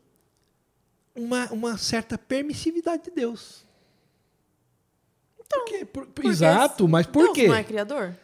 uma, 1.16 1.52
uma 1.52 1.78
certa 1.78 2.18
permissividade 2.18 3.04
de 3.06 3.12
Deus. 3.12 3.64
por 5.50 5.66
quê? 5.66 5.86
Por- 5.86 6.08
Porque 6.08 6.28
exato, 6.30 6.88
mas 6.88 7.06
por 7.08 7.24
Deus 7.26 7.36
quê? 7.36 7.48
não 7.48 7.56
é 7.56 7.64
criador? 7.64 8.16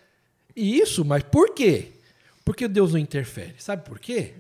Isso, 0.56 1.06
mas 1.06 1.24
por 1.24 1.54
quê? 1.54 1.92
Porque 2.44 2.68
Deus 2.68 2.94
não 2.94 3.00
interfere. 3.00 3.56
Sabe 3.62 3.86
por 3.86 4.00
quê? 4.00 4.34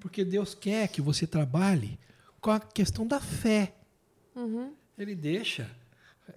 Porque 0.00 0.24
Deus 0.24 0.54
quer 0.54 0.88
que 0.88 1.00
você 1.02 1.26
trabalhe 1.26 1.98
com 2.40 2.50
a 2.50 2.60
questão 2.60 3.06
da 3.06 3.20
fé. 3.20 3.74
Uhum. 4.34 4.72
Ele 4.96 5.14
deixa. 5.14 5.68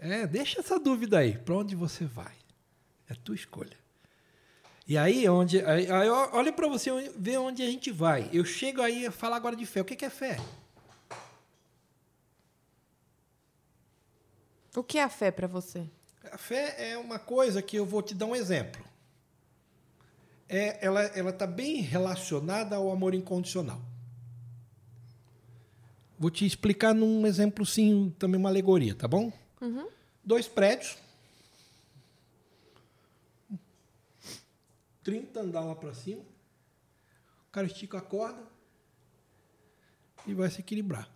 É, 0.01 0.25
deixa 0.25 0.59
essa 0.59 0.79
dúvida 0.79 1.19
aí. 1.19 1.37
Para 1.37 1.55
onde 1.55 1.75
você 1.75 2.05
vai? 2.05 2.33
É 3.07 3.13
tua 3.13 3.35
escolha. 3.35 3.77
E 4.86 4.97
aí, 4.97 5.27
onde, 5.29 5.63
aí, 5.63 5.89
aí 5.89 6.09
olha 6.09 6.51
para 6.51 6.67
você 6.67 6.89
ver 7.15 7.38
onde 7.38 7.63
a 7.63 7.65
gente 7.65 7.89
vai. 7.89 8.29
Eu 8.34 8.43
chego 8.43 8.81
aí 8.81 9.05
a 9.05 9.11
falar 9.11 9.38
agora 9.38 9.55
de 9.55 9.65
fé. 9.65 9.81
O 9.81 9.86
que, 9.86 9.95
que 9.95 10.05
é 10.05 10.09
fé? 10.09 10.38
O 14.75 14.84
que 14.84 14.97
é 14.97 15.03
a 15.03 15.09
fé 15.09 15.31
para 15.31 15.47
você? 15.47 15.88
A 16.31 16.38
fé 16.38 16.75
é 16.91 16.97
uma 16.97 17.19
coisa 17.19 17.61
que 17.61 17.77
eu 17.77 17.86
vou 17.86 18.01
te 18.01 18.13
dar 18.13 18.25
um 18.25 18.36
exemplo. 18.36 18.84
É, 20.49 20.86
ela 20.86 21.03
ela 21.03 21.29
está 21.29 21.47
bem 21.47 21.81
relacionada 21.81 22.75
ao 22.75 22.91
amor 22.91 23.13
incondicional. 23.13 23.81
Vou 26.19 26.29
te 26.29 26.45
explicar 26.45 26.93
num 26.93 27.25
exemplo, 27.25 27.65
sim, 27.65 28.13
também 28.17 28.39
uma 28.39 28.49
alegoria, 28.49 28.95
tá 28.95 29.07
bom? 29.07 29.31
Uhum. 29.61 29.88
Dois 30.23 30.47
prédios. 30.47 30.97
30 35.03 35.39
andar 35.39 35.61
lá 35.61 35.75
para 35.75 35.93
cima. 35.93 36.21
O 36.21 37.51
cara 37.51 37.67
estica 37.67 37.97
a 37.97 38.01
corda 38.01 38.41
e 40.25 40.33
vai 40.33 40.49
se 40.49 40.61
equilibrar. 40.61 41.09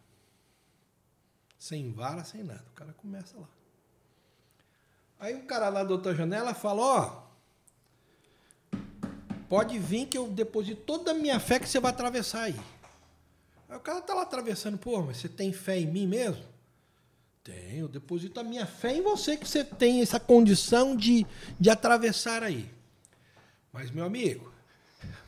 Sem 1.58 1.92
vara, 1.92 2.24
sem 2.24 2.44
nada. 2.44 2.66
O 2.72 2.76
cara 2.76 2.94
começa 2.94 3.38
lá. 3.38 3.48
Aí 5.20 5.34
o 5.36 5.46
cara 5.46 5.70
lá 5.70 5.84
da 5.84 5.92
outra 5.92 6.14
janela 6.14 6.54
fala, 6.54 6.82
ó, 6.82 7.24
pode 9.50 9.80
vir 9.80 10.06
que 10.06 10.18
eu 10.18 10.28
deposito 10.28 10.82
toda 10.82 11.12
a 11.12 11.14
minha 11.16 11.40
fé 11.40 11.60
que 11.60 11.68
você 11.68 11.80
vai 11.80 11.92
atravessar 11.92 12.44
aí. 12.44 12.60
Aí 13.68 13.76
o 13.76 13.80
cara 13.80 14.02
tá 14.02 14.14
lá 14.14 14.22
atravessando, 14.22 14.78
pô, 14.78 15.02
mas 15.02 15.18
você 15.18 15.28
tem 15.28 15.52
fé 15.52 15.80
em 15.80 15.88
mim 15.88 16.06
mesmo? 16.06 16.44
Tenho, 17.44 17.86
eu 17.86 17.88
deposito 17.88 18.40
a 18.40 18.44
minha 18.44 18.66
fé 18.66 18.96
em 18.96 19.02
você 19.02 19.36
que 19.36 19.48
você 19.48 19.64
tem 19.64 20.02
essa 20.02 20.20
condição 20.20 20.96
de, 20.96 21.26
de 21.60 21.70
atravessar 21.70 22.44
aí. 22.44 22.77
Mas, 23.78 23.92
meu 23.92 24.06
amigo, 24.06 24.52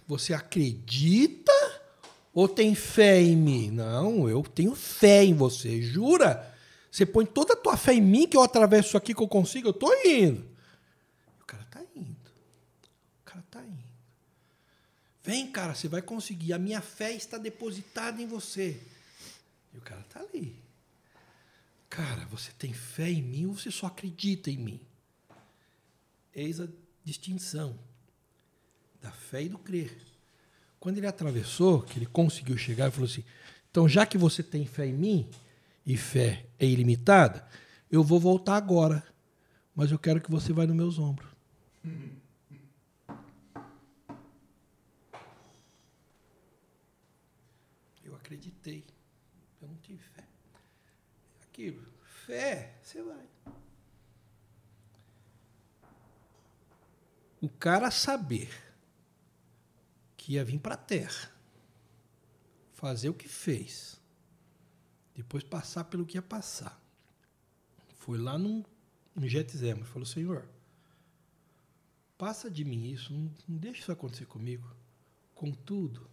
você 0.07 0.33
acredita 0.33 1.53
ou 2.33 2.47
tem 2.47 2.73
fé 2.73 3.21
em 3.21 3.35
mim? 3.35 3.69
Não, 3.69 4.27
eu 4.27 4.41
tenho 4.41 4.73
fé 4.73 5.23
em 5.23 5.35
você. 5.35 5.79
Jura? 5.83 6.51
Você 6.91 7.05
põe 7.05 7.27
toda 7.27 7.53
a 7.53 7.55
tua 7.55 7.77
fé 7.77 7.93
em 7.93 8.01
mim 8.01 8.27
que 8.27 8.35
eu 8.35 8.41
atravesso 8.41 8.97
aqui 8.97 9.13
que 9.13 9.21
eu 9.21 9.27
consigo, 9.27 9.67
eu 9.67 9.73
tô 9.73 9.93
indo. 10.03 10.49
O 11.39 11.45
cara 11.45 11.63
tá 11.69 11.79
indo. 11.95 12.31
O 13.21 13.23
cara 13.23 13.45
tá 13.51 13.61
indo. 13.61 13.83
Vem, 15.21 15.51
cara, 15.51 15.75
você 15.75 15.87
vai 15.87 16.01
conseguir. 16.01 16.51
A 16.51 16.57
minha 16.57 16.81
fé 16.81 17.13
está 17.13 17.37
depositada 17.37 18.19
em 18.19 18.25
você. 18.25 18.81
E 19.71 19.77
o 19.77 19.81
cara 19.81 20.03
tá 20.09 20.21
ali. 20.21 20.59
Cara, 21.87 22.25
você 22.25 22.51
tem 22.57 22.73
fé 22.73 23.11
em 23.11 23.21
mim 23.21 23.45
ou 23.45 23.53
você 23.53 23.69
só 23.69 23.85
acredita 23.85 24.49
em 24.49 24.57
mim? 24.57 24.81
Eis 26.33 26.59
a 26.59 26.67
distinção 27.05 27.77
da 29.01 29.11
fé 29.11 29.43
e 29.43 29.49
do 29.49 29.57
crer. 29.57 29.95
Quando 30.79 30.97
ele 30.97 31.07
atravessou, 31.07 31.81
que 31.81 31.99
ele 31.99 32.05
conseguiu 32.05 32.57
chegar, 32.57 32.85
ele 32.85 32.91
falou 32.91 33.09
assim: 33.09 33.23
então, 33.69 33.87
já 33.87 34.05
que 34.05 34.17
você 34.17 34.41
tem 34.41 34.65
fé 34.65 34.87
em 34.87 34.93
mim, 34.93 35.29
e 35.85 35.97
fé 35.97 36.45
é 36.59 36.65
ilimitada, 36.65 37.47
eu 37.91 38.03
vou 38.03 38.19
voltar 38.19 38.55
agora, 38.55 39.03
mas 39.75 39.91
eu 39.91 39.99
quero 39.99 40.21
que 40.21 40.29
você 40.29 40.53
vá 40.53 40.65
nos 40.65 40.75
meus 40.75 40.99
ombros. 40.99 41.29
Eu 48.03 48.15
acreditei, 48.15 48.85
eu 49.61 49.67
não 49.67 49.77
tive 49.77 49.99
fé. 49.99 50.23
Aquilo, 51.43 51.83
fé, 52.25 52.75
você 52.83 53.01
vai. 53.01 53.25
O 57.41 57.49
cara 57.49 57.89
saber 57.89 58.68
que 60.29 60.33
ia 60.33 60.45
vir 60.45 60.59
para 60.59 60.75
a 60.75 60.77
terra, 60.77 61.31
fazer 62.73 63.09
o 63.09 63.15
que 63.15 63.27
fez, 63.27 63.99
depois 65.15 65.43
passar 65.43 65.85
pelo 65.85 66.05
que 66.05 66.19
ia 66.19 66.21
passar. 66.21 66.79
Foi 67.95 68.15
lá 68.19 68.37
no, 68.37 68.63
no 69.15 69.27
Getsemane, 69.27 69.83
falou, 69.85 70.05
Senhor, 70.05 70.47
passa 72.15 72.47
de 72.47 72.63
mim 72.63 72.91
isso, 72.91 73.11
não, 73.11 73.33
não 73.47 73.57
deixe 73.57 73.81
isso 73.81 73.91
acontecer 73.91 74.27
comigo. 74.27 74.71
Contudo, 75.33 76.07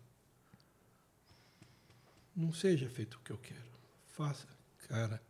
não 2.35 2.55
seja 2.55 2.89
feito 2.89 3.19
o 3.19 3.21
que 3.21 3.33
eu 3.33 3.39
quero. 3.39 3.71
Faça, 4.07 4.49
cara. 4.89 5.23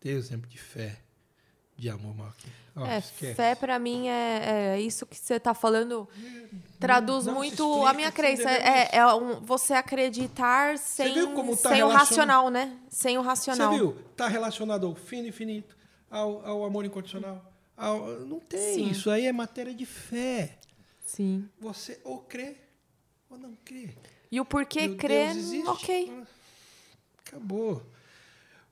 Dê 0.00 0.12
exemplo 0.12 0.48
de 0.48 0.56
fé, 0.56 1.04
de 1.82 1.90
amor 1.90 2.14
maior 2.14 2.32
que. 2.36 2.48
Oh, 2.74 2.86
é, 2.86 2.98
esquece. 2.98 3.34
fé 3.34 3.54
para 3.54 3.78
mim 3.78 4.08
é, 4.08 4.76
é, 4.76 4.80
isso 4.80 5.04
que 5.04 5.16
você 5.16 5.34
está 5.34 5.52
falando. 5.52 6.08
Traduz 6.78 7.26
não, 7.26 7.34
muito 7.34 7.70
explica, 7.70 7.90
a 7.90 7.92
minha 7.92 8.12
crença. 8.12 8.50
É, 8.50 8.96
é 8.96 9.14
um, 9.14 9.40
você 9.40 9.74
acreditar 9.74 10.78
sem, 10.78 11.12
tá 11.12 11.68
sem 11.68 11.82
o 11.82 11.88
racional, 11.88 12.50
né? 12.50 12.78
Sem 12.88 13.18
o 13.18 13.20
racional. 13.20 13.72
Você 13.72 13.78
viu? 13.78 13.96
Está 14.12 14.28
relacionado 14.28 14.86
ao 14.86 14.94
fino 14.94 15.26
infinito, 15.26 15.76
ao, 16.08 16.46
ao 16.46 16.64
amor 16.64 16.84
incondicional. 16.84 17.44
Ao, 17.76 18.20
não 18.20 18.38
tem. 18.38 18.74
Sim. 18.74 18.90
Isso 18.90 19.10
aí 19.10 19.26
é 19.26 19.32
matéria 19.32 19.74
de 19.74 19.84
fé. 19.84 20.56
Sim. 21.04 21.48
Você 21.60 22.00
ou 22.04 22.20
crê 22.20 22.56
ou 23.28 23.36
não 23.36 23.56
crê. 23.64 23.90
E 24.30 24.40
o 24.40 24.44
porquê 24.44 24.94
crer, 24.94 25.32
ok. 25.66 26.24
Acabou. 27.26 27.82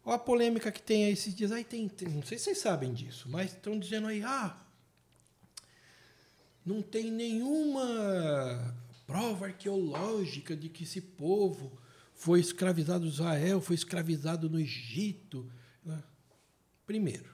Olha 0.04 0.16
a 0.16 0.18
polêmica 0.18 0.72
que 0.72 0.82
tem 0.82 1.04
aí 1.04 1.12
esses 1.12 1.34
dias. 1.34 1.52
Aí 1.52 1.64
tem, 1.64 1.88
tem, 1.88 2.08
não 2.08 2.22
sei 2.22 2.38
se 2.38 2.44
vocês 2.44 2.58
sabem 2.58 2.92
disso, 2.92 3.28
mas 3.28 3.52
estão 3.52 3.78
dizendo 3.78 4.06
aí, 4.06 4.22
ah, 4.22 4.56
não 6.64 6.82
tem 6.82 7.10
nenhuma 7.10 8.74
prova 9.06 9.46
arqueológica 9.46 10.56
de 10.56 10.68
que 10.68 10.84
esse 10.84 11.00
povo 11.00 11.78
foi 12.14 12.40
escravizado 12.40 13.06
em 13.06 13.08
Israel, 13.08 13.60
foi 13.60 13.74
escravizado 13.74 14.48
no 14.48 14.58
Egito. 14.58 15.50
Né? 15.84 16.02
Primeiro, 16.86 17.30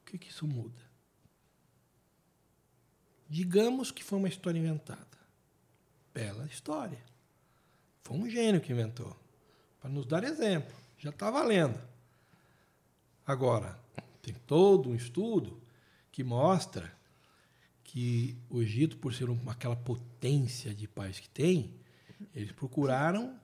o 0.00 0.04
que, 0.06 0.18
que 0.18 0.30
isso 0.30 0.46
muda? 0.46 0.82
Digamos 3.28 3.90
que 3.90 4.04
foi 4.04 4.18
uma 4.18 4.28
história 4.28 4.58
inventada. 4.58 5.18
Bela 6.12 6.46
história. 6.46 7.02
Foi 8.04 8.16
um 8.16 8.28
gênio 8.28 8.60
que 8.60 8.72
inventou 8.72 9.23
para 9.84 9.92
nos 9.92 10.06
dar 10.06 10.24
exemplo. 10.24 10.74
Já 10.96 11.10
está 11.10 11.30
valendo. 11.30 11.78
Agora, 13.26 13.78
tem 14.22 14.32
todo 14.46 14.88
um 14.88 14.94
estudo 14.94 15.60
que 16.10 16.24
mostra 16.24 16.90
que 17.82 18.34
o 18.48 18.62
Egito, 18.62 18.96
por 18.96 19.12
ser 19.12 19.28
uma, 19.28 19.52
aquela 19.52 19.76
potência 19.76 20.74
de 20.74 20.88
país 20.88 21.20
que 21.20 21.28
tem, 21.28 21.74
eles 22.34 22.50
procuraram 22.52 23.38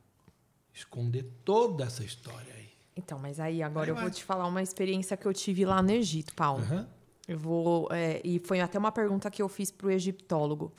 esconder 0.72 1.26
toda 1.44 1.84
essa 1.84 2.02
história 2.02 2.54
aí. 2.54 2.70
Então, 2.96 3.18
mas 3.18 3.38
aí 3.38 3.62
agora 3.62 3.90
eu 3.90 3.96
vou 3.96 4.10
te 4.10 4.24
falar 4.24 4.46
uma 4.46 4.62
experiência 4.62 5.18
que 5.18 5.26
eu 5.26 5.34
tive 5.34 5.66
lá 5.66 5.82
no 5.82 5.90
Egito, 5.90 6.34
Paulo. 6.34 6.64
Uhum. 6.64 6.86
Eu 7.28 7.38
vou. 7.38 7.88
É, 7.92 8.18
e 8.24 8.38
foi 8.38 8.60
até 8.60 8.78
uma 8.78 8.90
pergunta 8.90 9.30
que 9.30 9.42
eu 9.42 9.48
fiz 9.48 9.70
para 9.70 9.88
o 9.88 9.90
egiptólogo. 9.90 10.72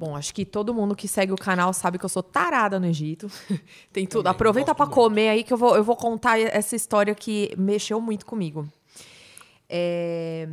Bom, 0.00 0.16
acho 0.16 0.32
que 0.32 0.46
todo 0.46 0.72
mundo 0.72 0.96
que 0.96 1.06
segue 1.06 1.30
o 1.30 1.36
canal 1.36 1.74
sabe 1.74 1.98
que 1.98 2.04
eu 2.06 2.08
sou 2.08 2.22
tarada 2.22 2.80
no 2.80 2.86
Egito. 2.86 3.30
Tem 3.92 4.06
tudo. 4.06 4.22
Também, 4.22 4.34
Aproveita 4.34 4.74
para 4.74 4.86
comer 4.86 5.28
aí 5.28 5.44
que 5.44 5.52
eu 5.52 5.58
vou, 5.58 5.76
eu 5.76 5.84
vou 5.84 5.94
contar 5.94 6.40
essa 6.40 6.74
história 6.74 7.14
que 7.14 7.52
mexeu 7.58 8.00
muito 8.00 8.24
comigo. 8.24 8.66
É... 9.68 10.48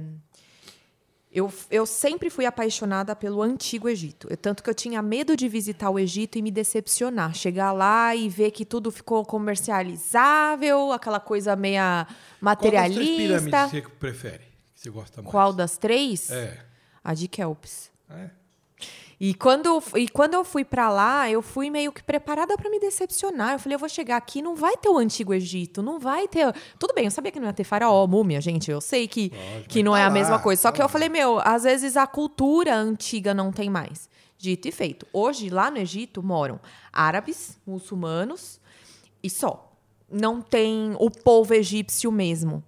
Eu, 1.32 1.50
eu 1.72 1.86
sempre 1.86 2.30
fui 2.30 2.46
apaixonada 2.46 3.16
pelo 3.16 3.42
antigo 3.42 3.88
Egito. 3.88 4.28
Eu, 4.30 4.36
tanto 4.36 4.62
que 4.62 4.70
eu 4.70 4.76
tinha 4.76 5.02
medo 5.02 5.34
de 5.38 5.48
visitar 5.48 5.90
o 5.90 5.98
Egito 5.98 6.38
e 6.38 6.42
me 6.42 6.52
decepcionar. 6.52 7.34
Chegar 7.34 7.72
lá 7.72 8.14
e 8.14 8.28
ver 8.28 8.52
que 8.52 8.66
tudo 8.66 8.92
ficou 8.92 9.24
comercializável, 9.24 10.92
aquela 10.92 11.22
coisa 11.22 11.56
meia 11.56 12.06
materialista. 12.42 13.00
Qual 13.00 13.30
das 13.30 13.40
três 13.40 13.72
pirâmides 13.72 13.72
você 13.72 13.98
prefere? 13.98 14.44
Que 14.76 14.82
você 14.82 14.90
gosta 14.90 15.22
mais? 15.22 15.32
Qual 15.32 15.54
das 15.54 15.78
três? 15.78 16.30
É. 16.32 16.66
A 17.02 17.14
de 17.14 17.30
Kelps. 17.30 17.90
É. 18.10 18.37
E 19.20 19.34
quando, 19.34 19.82
e 19.96 20.08
quando 20.08 20.36
eu 20.36 20.44
fui 20.44 20.64
para 20.64 20.90
lá, 20.90 21.30
eu 21.30 21.42
fui 21.42 21.72
meio 21.72 21.92
que 21.92 22.04
preparada 22.04 22.56
para 22.56 22.70
me 22.70 22.80
decepcionar. 22.80 23.54
Eu 23.54 23.60
falei, 23.60 23.76
eu 23.76 23.80
vou 23.80 23.90
chegar 23.90 24.16
aqui, 24.16 24.44
não 24.44 24.56
vai 24.56 24.78
ter 24.78 24.90
o 24.90 24.98
Antigo 24.98 25.34
Egito, 25.34 25.82
não 25.82 26.00
vai 26.00 26.28
ter. 26.28 26.54
Tudo 26.78 26.94
bem, 26.94 27.06
eu 27.06 27.12
sabia 27.12 27.32
que 27.32 27.40
não 27.40 27.48
ia 27.48 27.54
ter 27.54 27.64
faraó, 27.64 28.06
múmia, 28.06 28.40
gente. 28.40 28.70
Eu 28.70 28.80
sei 28.80 29.08
que, 29.08 29.32
que 29.68 29.82
não 29.82 29.94
tá 29.94 30.00
é 30.00 30.04
a 30.04 30.10
mesma 30.12 30.38
coisa. 30.38 30.62
Só 30.62 30.68
tá 30.68 30.74
que 30.74 30.80
lá. 30.80 30.86
eu 30.86 30.90
falei, 30.90 31.10
meu, 31.10 31.40
às 31.40 31.64
vezes 31.64 31.98
a 31.98 32.06
cultura 32.06 32.76
antiga 32.76 33.34
não 33.34 33.52
tem 33.52 33.72
mais. 33.72 34.08
Dito 34.38 34.68
e 34.68 34.72
feito. 34.72 35.08
Hoje, 35.12 35.50
lá 35.50 35.72
no 35.72 35.80
Egito, 35.80 36.22
moram 36.22 36.60
árabes, 36.94 37.58
muçulmanos 37.66 38.60
e 39.24 39.32
só. 39.32 39.74
Não 40.10 40.42
tem 40.42 40.96
o 41.00 41.10
povo 41.10 41.56
egípcio 41.56 42.12
mesmo. 42.12 42.64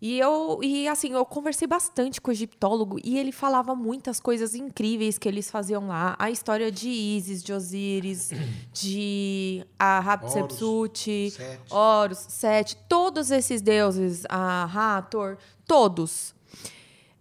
E 0.00 0.18
eu, 0.18 0.60
e 0.62 0.86
assim, 0.86 1.12
eu 1.12 1.24
conversei 1.24 1.66
bastante 1.66 2.20
com 2.20 2.30
o 2.30 2.32
egiptólogo 2.32 2.98
e 3.02 3.18
ele 3.18 3.32
falava 3.32 3.74
muitas 3.74 4.20
coisas 4.20 4.54
incríveis 4.54 5.16
que 5.16 5.28
eles 5.28 5.50
faziam 5.50 5.88
lá. 5.88 6.14
A 6.18 6.30
história 6.30 6.70
de 6.70 6.88
Isis, 6.88 7.42
de 7.42 7.52
Osíris, 7.52 8.30
de 8.72 9.64
a 9.78 9.98
Hatshepsut. 10.00 11.32
Horus, 11.70 12.26
Sete, 12.28 12.76
todos 12.88 13.30
esses 13.30 13.62
deuses, 13.62 14.24
a 14.28 14.64
Hathor, 14.64 15.38
todos. 15.66 16.34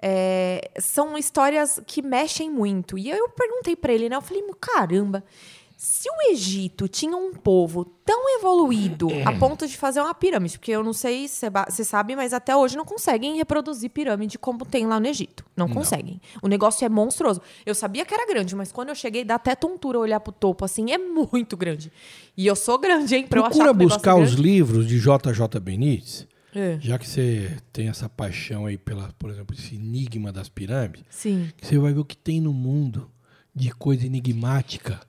É, 0.06 0.70
são 0.80 1.18
histórias 1.18 1.80
que 1.88 2.02
mexem 2.02 2.50
muito. 2.50 2.98
E 2.98 3.10
eu 3.10 3.30
perguntei 3.30 3.74
para 3.74 3.94
ele, 3.94 4.10
né? 4.10 4.18
Eu 4.18 4.22
falei, 4.22 4.44
caramba, 4.60 5.24
se 5.86 6.08
o 6.10 6.32
Egito 6.32 6.88
tinha 6.88 7.18
um 7.18 7.34
povo 7.34 7.84
tão 7.84 8.38
evoluído 8.40 9.10
a 9.26 9.34
ponto 9.34 9.68
de 9.68 9.76
fazer 9.76 10.00
uma 10.00 10.14
pirâmide, 10.16 10.58
porque 10.58 10.72
eu 10.72 10.82
não 10.82 10.94
sei 10.94 11.28
se 11.28 11.46
você 11.70 11.84
sabe, 11.84 12.16
mas 12.16 12.32
até 12.32 12.56
hoje 12.56 12.78
não 12.78 12.86
conseguem 12.86 13.36
reproduzir 13.36 13.90
pirâmide 13.90 14.40
como 14.40 14.64
tem 14.66 14.88
lá 14.88 14.98
no 14.98 15.08
Egito. 15.08 15.44
Não, 15.58 15.68
conseguem. 15.68 16.22
O 16.42 16.48
negócio 16.48 16.86
é 16.86 16.90
monstruoso. 16.90 17.42
Eu 17.66 17.76
sabia 17.76 18.06
que 18.06 18.14
era 18.14 18.26
grande, 18.26 18.56
mas 18.56 18.72
quando 18.72 18.90
eu 18.90 18.96
cheguei, 18.96 19.26
dá 19.26 19.36
até 19.36 19.56
tontura 19.56 20.00
olhar 20.00 20.22
pro 20.22 20.32
topo, 20.32 20.64
assim, 20.64 20.90
é 20.90 20.98
muito 20.98 21.58
grande. 21.58 21.92
E 22.38 22.48
eu 22.48 22.56
sou 22.56 22.78
grande, 22.80 23.14
hein? 23.16 23.28
Pra 23.28 23.40
eu 23.42 23.44
achar 23.46 23.56
Procura 23.56 23.74
que 23.74 23.76
o 23.76 23.80
negócio 23.80 23.98
buscar 23.98 24.12
é 24.18 24.24
os 24.24 24.36
grande. 24.36 24.42
livros 24.42 24.88
de 24.88 25.00
JJ 25.02 25.60
Benítez, 25.62 26.26
É. 26.56 26.78
já 26.80 26.98
que 26.98 27.06
você 27.10 27.58
tem 27.74 27.90
essa 27.90 28.08
paixão 28.08 28.68
aí 28.68 28.78
pela, 28.78 29.10
por 29.20 29.30
exemplo, 29.30 29.54
esse 29.54 29.76
enigma 29.76 30.32
das 30.32 30.48
pirâmides, 30.48 31.04
Sim. 31.10 31.50
você 31.62 31.78
vai 31.78 31.92
ver 31.94 32.00
o 32.00 32.06
que 32.06 32.16
tem 32.16 32.40
no 32.40 32.54
mundo 32.54 33.12
de 33.54 33.70
coisa 33.72 34.06
enigmática 34.06 35.02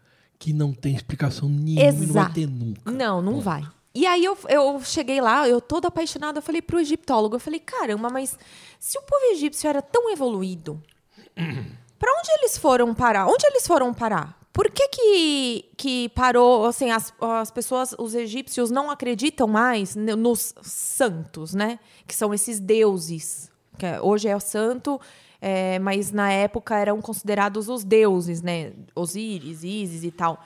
que 0.44 0.52
não 0.52 0.74
tem 0.74 0.94
explicação 0.94 1.48
nenhuma 1.48 1.80
e 1.80 1.92
não 1.92 1.98
vai 2.12 2.22
Exato. 2.22 2.34
ter 2.34 2.46
nunca. 2.46 2.90
Não, 2.90 3.22
não 3.22 3.40
vai. 3.40 3.66
E 3.94 4.06
aí 4.06 4.22
eu, 4.22 4.36
eu 4.50 4.78
cheguei 4.84 5.18
lá, 5.18 5.48
eu 5.48 5.58
toda 5.58 5.88
apaixonada, 5.88 6.38
eu 6.38 6.42
falei 6.42 6.60
pro 6.60 6.78
egiptólogo, 6.78 7.36
eu 7.36 7.40
falei, 7.40 7.58
caramba, 7.60 8.10
mas 8.10 8.38
se 8.78 8.98
o 8.98 9.02
povo 9.02 9.24
egípcio 9.32 9.66
era 9.66 9.80
tão 9.80 10.12
evoluído, 10.12 10.82
pra 11.34 12.12
onde 12.12 12.30
eles 12.38 12.58
foram 12.58 12.94
parar? 12.94 13.26
Onde 13.26 13.46
eles 13.46 13.66
foram 13.66 13.94
parar? 13.94 14.38
Por 14.52 14.70
que 14.70 14.86
que, 14.88 15.64
que 15.78 16.08
parou, 16.10 16.66
assim, 16.66 16.90
as, 16.90 17.10
as 17.18 17.50
pessoas, 17.50 17.94
os 17.98 18.14
egípcios 18.14 18.70
não 18.70 18.90
acreditam 18.90 19.48
mais 19.48 19.96
nos 19.96 20.54
santos, 20.60 21.54
né? 21.54 21.78
Que 22.06 22.14
são 22.14 22.34
esses 22.34 22.60
deuses. 22.60 23.50
Que 23.78 23.86
é- 23.86 24.00
hoje 24.02 24.28
é 24.28 24.36
o 24.36 24.40
santo, 24.40 25.00
é, 25.46 25.78
mas 25.78 26.10
na 26.10 26.32
época 26.32 26.74
eram 26.78 27.02
considerados 27.02 27.68
os 27.68 27.84
deuses, 27.84 28.40
né? 28.40 28.72
Osíris, 28.94 29.62
Ísis 29.62 30.02
e 30.02 30.10
tal. 30.10 30.42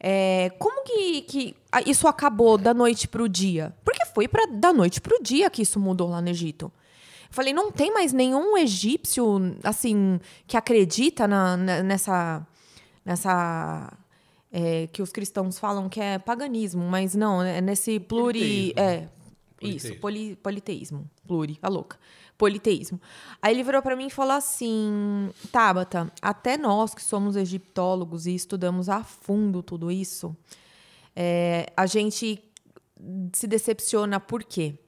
É, 0.00 0.50
como 0.58 0.82
que, 0.84 1.22
que 1.22 1.56
isso 1.86 2.08
acabou 2.08 2.58
da 2.58 2.74
noite 2.74 3.06
pro 3.06 3.28
dia? 3.28 3.72
Porque 3.84 4.04
foi 4.06 4.26
pra, 4.26 4.44
da 4.46 4.72
noite 4.72 5.00
pro 5.00 5.22
dia 5.22 5.48
que 5.48 5.62
isso 5.62 5.78
mudou 5.78 6.08
lá 6.08 6.20
no 6.20 6.28
Egito. 6.28 6.64
Eu 7.28 7.30
falei, 7.30 7.52
não 7.54 7.70
tem 7.70 7.92
mais 7.94 8.12
nenhum 8.12 8.58
egípcio, 8.58 9.56
assim, 9.62 10.18
que 10.48 10.56
acredita 10.56 11.28
na- 11.28 11.56
na- 11.56 11.82
nessa... 11.84 12.44
nessa 13.04 13.92
é, 14.52 14.88
que 14.92 15.00
os 15.02 15.10
cristãos 15.10 15.58
falam 15.58 15.88
que 15.88 16.00
é 16.00 16.18
paganismo, 16.18 16.82
mas 16.84 17.14
não, 17.14 17.42
é 17.42 17.60
nesse 17.60 17.98
pluri... 18.00 18.72
Politeísmo. 18.74 18.80
É, 18.80 19.08
Politeísmo. 19.58 19.90
isso, 19.90 20.00
poli, 20.00 20.36
politeísmo. 20.36 21.10
Pluri, 21.26 21.58
a 21.62 21.68
louca. 21.68 21.96
Politeísmo. 22.36 23.00
Aí 23.40 23.54
ele 23.54 23.62
virou 23.62 23.80
para 23.80 23.94
mim 23.94 24.06
e 24.06 24.10
falou 24.10 24.32
assim: 24.32 25.30
Tabata, 25.52 26.12
até 26.20 26.56
nós 26.56 26.94
que 26.94 27.02
somos 27.02 27.36
egiptólogos 27.36 28.26
e 28.26 28.34
estudamos 28.34 28.88
a 28.88 29.04
fundo 29.04 29.62
tudo 29.62 29.90
isso, 29.90 30.36
é, 31.14 31.72
a 31.76 31.86
gente 31.86 32.42
se 33.32 33.46
decepciona 33.46 34.18
por 34.18 34.42
quê? 34.42 34.78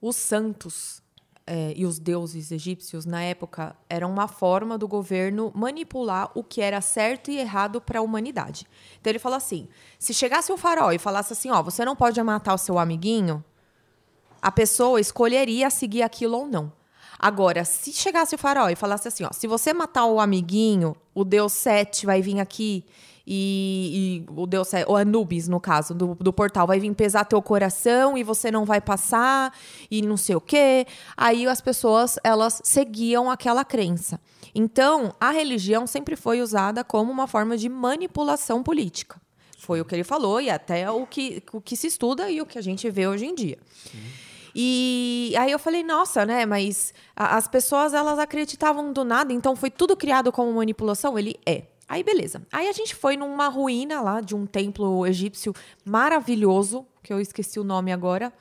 Os 0.00 0.16
santos 0.16 1.02
é, 1.46 1.72
e 1.74 1.84
os 1.84 1.98
deuses 1.98 2.52
egípcios, 2.52 3.04
na 3.04 3.22
época, 3.22 3.74
eram 3.88 4.08
uma 4.10 4.28
forma 4.28 4.78
do 4.78 4.86
governo 4.86 5.50
manipular 5.52 6.30
o 6.32 6.44
que 6.44 6.60
era 6.60 6.80
certo 6.80 7.28
e 7.30 7.38
errado 7.38 7.80
para 7.80 7.98
a 7.98 8.02
humanidade. 8.02 8.66
Então 9.00 9.10
ele 9.10 9.18
falou 9.18 9.36
assim: 9.36 9.68
se 9.98 10.14
chegasse 10.14 10.52
o 10.52 10.56
faraó 10.56 10.92
e 10.92 10.98
falasse 10.98 11.32
assim, 11.32 11.50
ó, 11.50 11.60
você 11.60 11.84
não 11.84 11.96
pode 11.96 12.22
matar 12.22 12.54
o 12.54 12.58
seu 12.58 12.78
amiguinho, 12.78 13.44
a 14.40 14.50
pessoa 14.50 15.00
escolheria 15.00 15.70
seguir 15.70 16.02
aquilo 16.02 16.36
ou 16.38 16.46
não. 16.46 16.72
Agora, 17.18 17.66
se 17.66 17.92
chegasse 17.92 18.34
o 18.34 18.38
faraó 18.38 18.70
e 18.70 18.76
falasse 18.76 19.06
assim, 19.06 19.24
ó, 19.24 19.30
se 19.30 19.46
você 19.46 19.74
matar 19.74 20.06
o 20.06 20.18
amiguinho, 20.18 20.96
o 21.14 21.22
deus 21.22 21.52
Sete 21.52 22.06
vai 22.06 22.22
vir 22.22 22.40
aqui 22.40 22.82
e, 23.26 24.24
e 24.26 24.32
o 24.34 24.46
deus 24.46 24.68
Sete, 24.68 24.90
o 24.90 24.96
Anubis, 24.96 25.46
no 25.46 25.60
caso, 25.60 25.92
do, 25.92 26.14
do 26.14 26.32
portal, 26.32 26.66
vai 26.66 26.80
vir 26.80 26.94
pesar 26.94 27.24
teu 27.24 27.42
coração 27.42 28.16
e 28.16 28.22
você 28.22 28.50
não 28.50 28.64
vai 28.64 28.80
passar 28.80 29.54
e 29.90 30.00
não 30.00 30.16
sei 30.16 30.34
o 30.34 30.40
quê. 30.40 30.86
Aí 31.14 31.46
as 31.46 31.60
pessoas, 31.60 32.18
elas 32.24 32.62
seguiam 32.64 33.30
aquela 33.30 33.66
crença. 33.66 34.18
Então, 34.54 35.14
a 35.20 35.30
religião 35.30 35.86
sempre 35.86 36.16
foi 36.16 36.40
usada 36.40 36.82
como 36.82 37.12
uma 37.12 37.26
forma 37.26 37.54
de 37.56 37.68
manipulação 37.68 38.62
política. 38.62 39.20
Foi 39.58 39.78
o 39.78 39.84
que 39.84 39.94
ele 39.94 40.04
falou 40.04 40.40
e 40.40 40.48
até 40.48 40.90
o 40.90 41.06
que, 41.06 41.42
o 41.52 41.60
que 41.60 41.76
se 41.76 41.86
estuda 41.86 42.30
e 42.30 42.40
o 42.40 42.46
que 42.46 42.58
a 42.58 42.62
gente 42.62 42.90
vê 42.90 43.06
hoje 43.06 43.26
em 43.26 43.34
dia. 43.34 43.58
E 44.54 45.34
aí 45.38 45.50
eu 45.50 45.58
falei, 45.58 45.82
nossa, 45.82 46.26
né? 46.26 46.44
Mas 46.46 46.92
as 47.14 47.46
pessoas 47.46 47.94
elas 47.94 48.18
acreditavam 48.18 48.92
do 48.92 49.04
nada, 49.04 49.32
então 49.32 49.54
foi 49.54 49.70
tudo 49.70 49.96
criado 49.96 50.32
como 50.32 50.52
manipulação? 50.52 51.18
Ele 51.18 51.38
é. 51.46 51.64
Aí 51.88 52.04
beleza. 52.04 52.42
Aí 52.52 52.68
a 52.68 52.72
gente 52.72 52.94
foi 52.94 53.16
numa 53.16 53.48
ruína 53.48 54.00
lá 54.00 54.20
de 54.20 54.34
um 54.34 54.46
templo 54.46 55.06
egípcio 55.06 55.52
maravilhoso, 55.84 56.86
que 57.02 57.12
eu 57.12 57.20
esqueci 57.20 57.58
o 57.58 57.64
nome 57.64 57.92
agora. 57.92 58.32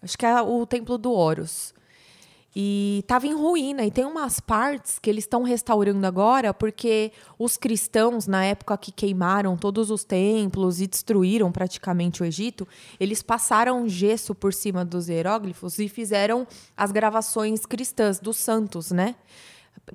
Acho 0.00 0.16
que 0.16 0.26
é 0.26 0.40
o 0.40 0.64
templo 0.64 0.96
do 0.96 1.12
Horus. 1.12 1.74
E 2.56 3.00
estava 3.00 3.26
em 3.26 3.34
ruína. 3.34 3.84
E 3.84 3.90
tem 3.90 4.04
umas 4.04 4.38
partes 4.38 4.98
que 4.98 5.10
eles 5.10 5.24
estão 5.24 5.42
restaurando 5.42 6.06
agora, 6.06 6.54
porque 6.54 7.10
os 7.36 7.56
cristãos, 7.56 8.28
na 8.28 8.44
época 8.44 8.78
que 8.78 8.92
queimaram 8.92 9.56
todos 9.56 9.90
os 9.90 10.04
templos 10.04 10.80
e 10.80 10.86
destruíram 10.86 11.50
praticamente 11.50 12.22
o 12.22 12.24
Egito, 12.24 12.66
eles 13.00 13.22
passaram 13.22 13.88
gesso 13.88 14.34
por 14.34 14.54
cima 14.54 14.84
dos 14.84 15.08
hieróglifos 15.08 15.80
e 15.80 15.88
fizeram 15.88 16.46
as 16.76 16.92
gravações 16.92 17.66
cristãs 17.66 18.20
dos 18.20 18.36
santos, 18.36 18.92
né? 18.92 19.16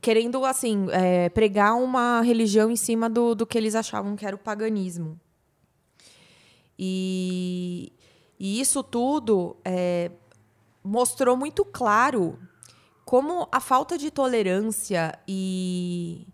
Querendo, 0.02 0.44
assim, 0.44 0.88
é, 0.92 1.30
pregar 1.30 1.76
uma 1.76 2.22
religião 2.22 2.70
em 2.70 2.76
cima 2.76 3.10
do, 3.10 3.34
do 3.34 3.46
que 3.46 3.58
eles 3.58 3.74
achavam 3.74 4.18
que 4.18 4.26
era 4.26 4.36
o 4.36 4.40
paganismo. 4.40 5.18
E, 6.78 7.94
e 8.38 8.60
isso 8.60 8.84
tudo 8.84 9.56
é, 9.64 10.12
mostrou 10.84 11.38
muito 11.38 11.64
claro 11.64 12.38
como 13.10 13.50
a 13.52 13.60
falta 13.60 13.98
de 13.98 14.12
tolerância 14.12 15.18
e, 15.28 16.28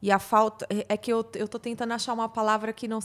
e 0.00 0.12
a 0.12 0.20
falta. 0.20 0.64
É 0.70 0.86
é 0.90 0.96
que 0.96 1.12
eu, 1.12 1.26
eu 1.34 1.48
tô 1.48 1.58
tentando 1.58 1.90
achar 1.90 2.12
uma 2.12 2.28
palavra 2.28 2.72
que 2.72 2.86
não. 2.86 3.00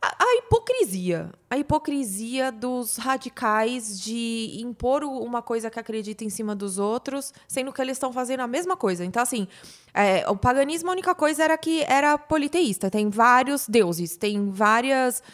A, 0.00 0.24
a 0.24 0.36
hipocrisia. 0.36 1.32
A 1.50 1.58
hipocrisia 1.58 2.52
dos 2.52 2.96
radicais 2.96 4.00
de 4.00 4.60
impor 4.60 5.02
uma 5.02 5.42
coisa 5.42 5.68
que 5.68 5.80
acredita 5.80 6.22
em 6.22 6.30
cima 6.30 6.54
dos 6.54 6.78
outros, 6.78 7.34
sendo 7.48 7.72
que 7.72 7.82
eles 7.82 7.96
estão 7.96 8.12
fazendo 8.12 8.38
a 8.38 8.46
mesma 8.46 8.76
coisa. 8.76 9.04
Então, 9.04 9.20
assim, 9.20 9.48
é, 9.92 10.24
o 10.30 10.36
paganismo, 10.36 10.90
a 10.90 10.92
única 10.92 11.16
coisa 11.16 11.42
era 11.42 11.58
que 11.58 11.82
era 11.88 12.16
politeísta. 12.16 12.88
Tem 12.88 13.10
vários 13.10 13.66
deuses, 13.66 14.16
tem 14.16 14.48
várias 14.48 15.24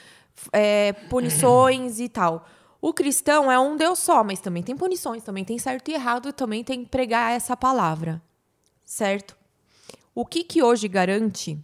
é, 0.51 0.95
punições 1.11 2.01
e 2.01 2.09
tal. 2.09 2.47
O 2.87 2.93
cristão 2.93 3.51
é 3.51 3.59
um 3.59 3.79
Deus 3.79 3.99
só, 3.99 4.23
mas 4.23 4.41
também 4.41 4.63
tem 4.63 4.77
punições, 4.77 5.23
também 5.23 5.43
tem 5.43 5.59
certo 5.59 5.91
e 5.91 5.95
errado, 5.95 6.35
também 6.35 6.63
tem 6.63 6.85
pregar 6.85 7.33
essa 7.33 7.57
palavra. 7.57 8.21
Certo? 8.85 9.35
O 10.15 10.27
que 10.27 10.45
que 10.45 10.63
hoje 10.63 10.87
garante, 10.87 11.59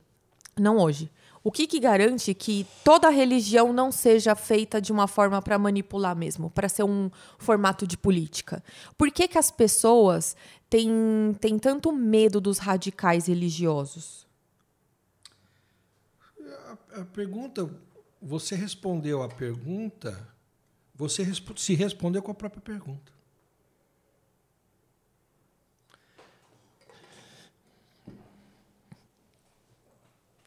não 0.58 0.78
hoje, 0.78 1.10
o 1.44 1.52
que 1.52 1.66
que 1.66 1.78
garante 1.78 2.32
que 2.32 2.66
toda 2.82 3.10
religião 3.10 3.70
não 3.70 3.92
seja 3.92 4.34
feita 4.34 4.80
de 4.80 4.92
uma 4.92 5.06
forma 5.06 5.42
para 5.42 5.58
manipular 5.58 6.16
mesmo, 6.16 6.48
para 6.48 6.70
ser 6.70 6.84
um 6.84 7.10
formato 7.38 7.86
de 7.86 7.98
política? 7.98 8.64
Por 8.96 9.10
que 9.10 9.28
que 9.28 9.36
as 9.36 9.50
pessoas 9.50 10.34
têm, 10.70 11.36
têm 11.38 11.58
tanto 11.58 11.92
medo 11.92 12.40
dos 12.40 12.56
radicais 12.56 13.26
religiosos? 13.26 14.26
A 16.94 17.04
pergunta, 17.04 17.68
você 18.22 18.54
respondeu 18.54 19.22
a 19.22 19.28
pergunta, 19.28 20.39
você 21.00 21.24
se 21.56 21.72
respondeu 21.74 22.22
com 22.22 22.30
a 22.30 22.34
própria 22.34 22.60
pergunta. 22.60 23.10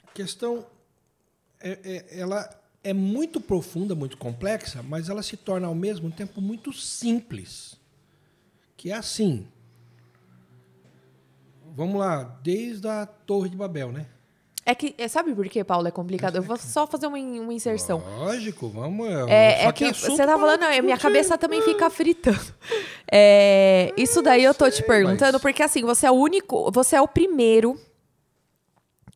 A 0.08 0.12
questão, 0.14 0.68
é, 1.60 1.72
é- 1.84 2.20
ela 2.20 2.48
é 2.84 2.94
muito 2.94 3.42
profunda, 3.42 3.96
muito 3.96 4.16
complexa, 4.16 4.84
mas 4.84 5.10
ela 5.10 5.24
se 5.24 5.36
torna 5.36 5.66
ao 5.66 5.74
mesmo 5.74 6.12
tempo 6.12 6.40
muito 6.40 6.72
simples. 6.72 7.76
Que 8.78 8.92
é 8.92 8.94
assim. 8.94 9.48
Vamos 11.76 11.96
lá, 12.00 12.24
desde 12.44 12.88
a 12.88 13.08
Torre 13.08 13.50
de 13.50 13.58
Babel, 13.58 13.92
né? 13.92 14.06
É 14.66 14.74
que, 14.74 14.96
é, 14.98 15.08
sabe 15.10 15.36
por 15.36 15.46
que, 15.50 15.62
Paulo, 15.64 15.88
é 15.88 15.92
complicado? 15.92 16.38
Eu 16.38 16.42
vou 16.42 16.56
só 16.58 16.88
fazer 16.88 17.08
uma, 17.08 17.18
uma 17.18 17.54
inserção. 17.54 18.02
Lógico, 18.20 18.70
vamos. 18.70 19.08
É, 19.28 19.64
só 19.64 19.70
é 19.70 19.72
que 19.74 19.84
assunto 19.86 20.16
você 20.16 20.26
tá 20.26 20.38
falando, 20.38 20.62
não, 20.62 20.70
minha 20.70 20.82
discutir. 20.82 21.02
cabeça 21.02 21.38
também 21.38 21.62
fica 21.64 21.90
fritando. 21.90 22.40
É, 23.12 23.92
isso 23.98 24.22
daí 24.22 24.44
eu 24.44 24.54
tô 24.54 24.70
te 24.72 24.82
perguntando, 24.84 25.38
porque 25.40 25.62
assim, 25.62 25.84
você 25.84 26.06
é 26.08 26.12
o 26.12 26.16
único, 26.16 26.72
você 26.72 26.96
é 26.96 27.02
o 27.02 27.08
primeiro 27.08 27.78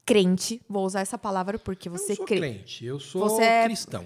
crente, 0.05 0.61
vou 0.69 0.85
usar 0.85 1.01
essa 1.01 1.17
palavra 1.17 1.57
porque 1.59 1.87
Eu 1.89 1.93
você 1.93 2.09
não 2.09 2.15
sou 2.17 2.25
crê. 2.25 2.37
crente, 2.37 2.85
eu 2.85 2.99
sou 2.99 3.21
Você 3.29 3.43
é- 3.43 3.63
cristão. 3.65 4.05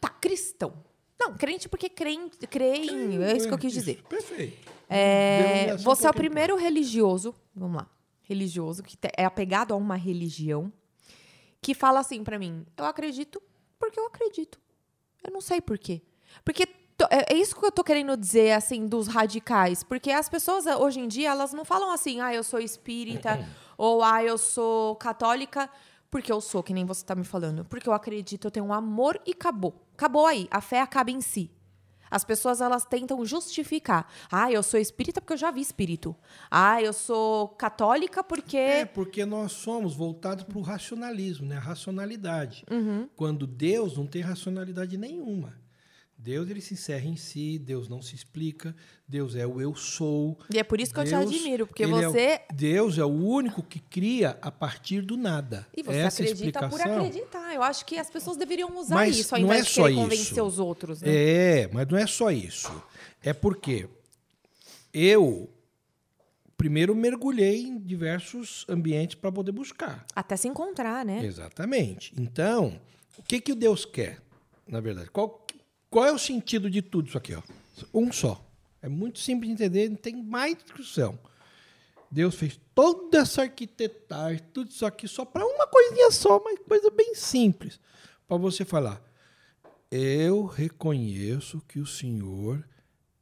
Tá, 0.00 0.08
cristão. 0.08 0.72
Não, 1.20 1.34
crente 1.34 1.68
porque 1.68 1.88
crente, 1.88 2.46
crê 2.46 2.76
em, 2.76 3.22
é 3.24 3.36
isso 3.36 3.48
que 3.48 3.54
eu 3.54 3.58
quis 3.58 3.72
dizer. 3.72 4.02
Perfeito. 4.08 4.68
É, 4.88 5.40
Denominação 5.42 5.84
você 5.84 6.06
é 6.06 6.10
o 6.10 6.14
primeiro 6.14 6.56
religioso, 6.56 7.34
vamos 7.54 7.76
lá, 7.78 7.86
religioso, 8.28 8.82
que 8.82 8.98
é 9.16 9.24
apegado 9.24 9.72
a 9.72 9.76
uma 9.76 9.96
religião, 9.96 10.72
que 11.62 11.74
fala 11.74 12.00
assim 12.00 12.22
pra 12.22 12.38
mim: 12.38 12.66
eu 12.76 12.84
acredito 12.84 13.42
porque 13.78 13.98
eu 13.98 14.06
acredito. 14.06 14.60
Eu 15.24 15.32
não 15.32 15.40
sei 15.40 15.60
por 15.60 15.78
quê. 15.78 16.02
Porque 16.44 16.68
é, 17.10 17.34
é 17.34 17.36
isso 17.36 17.58
que 17.58 17.64
eu 17.64 17.72
tô 17.72 17.84
querendo 17.84 18.16
dizer, 18.16 18.52
assim, 18.52 18.86
dos 18.86 19.06
radicais. 19.06 19.82
Porque 19.82 20.10
as 20.10 20.28
pessoas, 20.28 20.66
eh, 20.66 20.76
hoje 20.76 21.00
em 21.00 21.08
dia, 21.08 21.30
elas 21.30 21.52
não 21.52 21.64
falam 21.64 21.90
assim, 21.92 22.20
ah, 22.20 22.34
eu 22.34 22.42
sou 22.42 22.58
espírita, 22.58 23.46
ou 23.76 24.02
ah, 24.02 24.22
eu 24.22 24.36
sou 24.36 24.96
católica, 24.96 25.70
porque 26.10 26.30
eu 26.30 26.40
sou, 26.40 26.62
que 26.62 26.74
nem 26.74 26.84
você 26.84 27.04
tá 27.04 27.14
me 27.14 27.24
falando. 27.24 27.64
Porque 27.64 27.88
eu 27.88 27.92
acredito, 27.92 28.46
eu 28.46 28.50
tenho 28.50 28.66
um 28.66 28.72
amor 28.72 29.20
e 29.26 29.32
acabou. 29.32 29.86
Acabou 29.94 30.26
aí. 30.26 30.48
A 30.50 30.60
fé 30.60 30.80
acaba 30.80 31.10
em 31.10 31.20
si. 31.20 31.50
As 32.10 32.24
pessoas 32.24 32.60
elas 32.60 32.84
tentam 32.84 33.24
justificar. 33.24 34.10
Ah, 34.30 34.50
eu 34.50 34.62
sou 34.62 34.78
espírita 34.78 35.20
porque 35.20 35.32
eu 35.34 35.38
já 35.38 35.50
vi 35.50 35.60
espírito. 35.60 36.14
Ah, 36.50 36.82
eu 36.82 36.92
sou 36.92 37.48
católica 37.48 38.22
porque 38.22 38.56
É, 38.56 38.84
porque 38.84 39.24
nós 39.24 39.52
somos 39.52 39.94
voltados 39.94 40.44
para 40.44 40.58
o 40.58 40.62
racionalismo, 40.62 41.46
né? 41.46 41.56
A 41.56 41.60
racionalidade. 41.60 42.64
Uhum. 42.70 43.08
Quando 43.16 43.46
Deus 43.46 43.96
não 43.96 44.06
tem 44.06 44.22
racionalidade 44.22 44.96
nenhuma. 44.96 45.54
Deus 46.20 46.50
ele 46.50 46.60
se 46.60 46.74
encerra 46.74 47.06
em 47.06 47.16
si, 47.16 47.58
Deus 47.60 47.88
não 47.88 48.02
se 48.02 48.12
explica, 48.14 48.74
Deus 49.06 49.36
é 49.36 49.46
o 49.46 49.60
eu 49.60 49.74
sou. 49.76 50.36
E 50.52 50.58
é 50.58 50.64
por 50.64 50.80
isso 50.80 50.92
que 50.92 50.98
eu 50.98 51.04
te 51.04 51.10
Deus, 51.10 51.32
admiro, 51.32 51.64
porque 51.66 51.84
ele 51.84 51.92
é 51.94 52.08
o- 52.08 52.12
você 52.12 52.40
Deus 52.52 52.98
é 52.98 53.04
o 53.04 53.08
único 53.08 53.62
que 53.62 53.78
cria 53.78 54.36
a 54.42 54.50
partir 54.50 55.00
do 55.00 55.16
nada. 55.16 55.64
e 55.76 55.82
você 55.82 55.98
Essa 55.98 56.22
acredita 56.22 56.68
por 56.68 56.80
acreditar. 56.80 57.54
Eu 57.54 57.62
acho 57.62 57.86
que 57.86 57.96
as 57.96 58.10
pessoas 58.10 58.36
deveriam 58.36 58.76
usar 58.78 58.96
Mas 58.96 59.16
isso 59.16 59.32
ao 59.34 59.40
não 59.40 59.46
invés 59.48 59.60
é 59.66 59.68
de 59.68 59.74
querer 59.74 59.90
isso. 59.92 60.00
convencer 60.02 60.42
os 60.42 60.58
outros, 60.58 61.00
né? 61.02 61.08
É, 61.08 61.70
mas 61.72 61.86
não 61.86 61.96
é 61.96 62.06
só 62.06 62.30
isso. 62.32 62.82
É 63.22 63.32
porque 63.32 63.88
eu 64.92 65.48
primeiro 66.56 66.94
mergulhei 66.94 67.62
em 67.62 67.78
diversos 67.78 68.66
ambientes 68.68 69.14
para 69.14 69.30
poder 69.30 69.52
buscar. 69.52 70.04
Até 70.14 70.36
se 70.36 70.48
encontrar, 70.48 71.04
né? 71.04 71.24
Exatamente. 71.24 72.12
Então, 72.18 72.80
o 73.16 73.22
que 73.22 73.40
que 73.40 73.52
o 73.52 73.56
Deus 73.56 73.84
quer, 73.84 74.20
na 74.66 74.80
verdade? 74.80 75.08
Qual, 75.10 75.46
qual 75.90 76.04
é 76.06 76.12
o 76.12 76.18
sentido 76.18 76.70
de 76.70 76.82
tudo 76.82 77.08
isso 77.08 77.18
aqui? 77.18 77.34
Ó? 77.34 77.42
Um 77.94 78.12
só. 78.12 78.44
É 78.80 78.88
muito 78.88 79.18
simples 79.18 79.48
de 79.48 79.54
entender, 79.54 79.88
não 79.88 79.96
tem 79.96 80.22
mais 80.22 80.56
discussão. 80.56 81.18
Deus 82.10 82.34
fez 82.34 82.58
toda 82.74 83.18
essa 83.18 83.42
arquitetagem, 83.42 84.42
tudo 84.52 84.70
isso 84.70 84.86
aqui 84.86 85.06
só 85.06 85.24
para 85.24 85.44
uma 85.44 85.66
coisinha 85.66 86.10
só, 86.10 86.38
uma 86.38 86.56
coisa 86.58 86.90
bem 86.90 87.14
simples. 87.14 87.78
Para 88.26 88.36
você 88.36 88.64
falar, 88.64 89.02
eu 89.90 90.44
reconheço 90.46 91.62
que 91.66 91.78
o 91.78 91.86
Senhor 91.86 92.66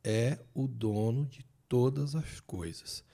é 0.04 0.38
o 0.54 0.68
dono 0.68 1.26
de 1.26 1.44
todas 1.68 2.14
as 2.14 2.40
coisas. 2.40 3.04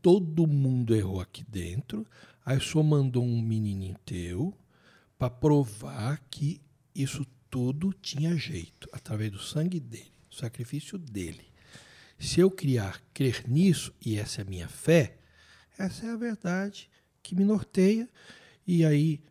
Todo 0.00 0.46
mundo 0.46 0.94
errou 0.94 1.20
aqui 1.20 1.44
dentro. 1.48 2.06
Aí 2.44 2.56
o 2.56 2.60
Senhor 2.60 2.84
mandou 2.84 3.24
um 3.24 3.42
menininho 3.42 3.96
teu 4.04 4.54
para 5.18 5.30
provar 5.30 6.22
que 6.30 6.60
isso 6.94 7.26
tudo 7.50 7.92
tinha 7.92 8.36
jeito, 8.36 8.88
através 8.92 9.30
do 9.32 9.38
sangue 9.38 9.80
dele, 9.80 10.12
do 10.30 10.36
sacrifício 10.36 10.98
dele. 10.98 11.46
Se 12.18 12.40
eu 12.40 12.50
criar, 12.50 13.00
crer 13.14 13.48
nisso, 13.48 13.94
e 14.04 14.18
essa 14.18 14.40
é 14.40 14.42
a 14.42 14.48
minha 14.48 14.68
fé, 14.68 15.16
essa 15.78 16.06
é 16.06 16.10
a 16.10 16.16
verdade 16.16 16.90
que 17.22 17.34
me 17.34 17.44
norteia. 17.44 18.08
E 18.66 18.84
aí, 18.84 19.22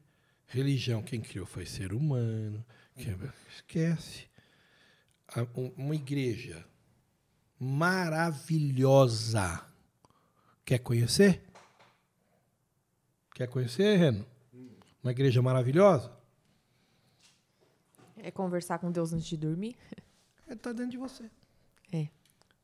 religião, 0.48 1.02
quem 1.04 1.20
criou 1.22 1.46
foi 1.46 1.66
ser 1.66 1.94
humano. 1.94 2.66
Quem- 2.96 3.16
Esquece. 3.56 4.26
A- 5.28 5.46
um- 5.56 5.74
Uma 5.76 5.96
igreja 5.96 6.66
maravilhosa. 7.60 9.64
Quer 10.66 10.80
conhecer? 10.80 11.44
Quer 13.36 13.48
conhecer, 13.48 13.98
Reno? 13.98 14.26
Uma 15.04 15.12
igreja 15.12 15.42
maravilhosa? 15.42 16.12
É 18.24 18.32
conversar 18.32 18.80
com 18.80 18.92
Deus 18.92 19.14
antes 19.14 19.28
de 19.28 19.38
dormir. 19.38 19.76
Está 20.50 20.72
dentro 20.72 20.92
de 20.92 20.98
você. 20.98 21.30
É. 21.92 22.08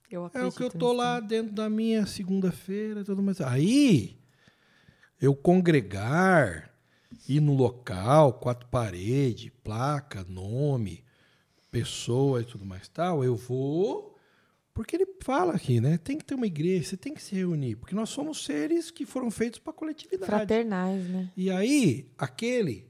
Eu 0.09 0.29
É 0.33 0.43
o 0.43 0.51
que 0.51 0.63
eu 0.63 0.69
tô 0.69 0.93
lá 0.93 1.19
dentro 1.19 1.53
da 1.53 1.69
minha 1.69 2.05
segunda-feira 2.05 3.01
e 3.01 3.03
tudo 3.03 3.23
mais. 3.23 3.41
Aí, 3.41 4.17
eu 5.19 5.35
congregar, 5.35 6.71
ir 7.27 7.39
no 7.39 7.55
local, 7.55 8.33
quatro 8.33 8.67
paredes, 8.67 9.51
placa, 9.63 10.23
nome, 10.25 11.03
pessoa 11.71 12.41
e 12.41 12.45
tudo 12.45 12.65
mais 12.65 12.87
tal, 12.87 13.23
eu 13.23 13.35
vou. 13.35 14.15
Porque 14.73 14.95
ele 14.95 15.07
fala 15.21 15.53
aqui, 15.53 15.79
né? 15.79 15.97
Tem 15.97 16.17
que 16.17 16.25
ter 16.25 16.35
uma 16.35 16.47
igreja, 16.47 16.89
você 16.89 16.97
tem 16.97 17.13
que 17.13 17.21
se 17.21 17.35
reunir. 17.35 17.75
Porque 17.75 17.93
nós 17.93 18.09
somos 18.09 18.43
seres 18.43 18.89
que 18.89 19.05
foram 19.05 19.29
feitos 19.29 19.59
para 19.59 19.71
coletividade. 19.71 20.29
Fraternais, 20.29 21.07
né? 21.07 21.31
E 21.37 21.51
aí, 21.51 22.11
aquele 22.17 22.87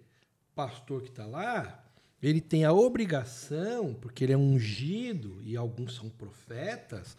pastor 0.56 1.02
que 1.02 1.10
está 1.10 1.26
lá, 1.26 1.83
ele 2.24 2.40
tem 2.42 2.64
a 2.66 2.72
obrigação, 2.74 3.94
porque 3.94 4.24
ele 4.24 4.34
é 4.34 4.38
ungido 4.38 5.40
e 5.44 5.56
alguns 5.58 5.96
são 5.96 6.10
profetas, 6.10 7.16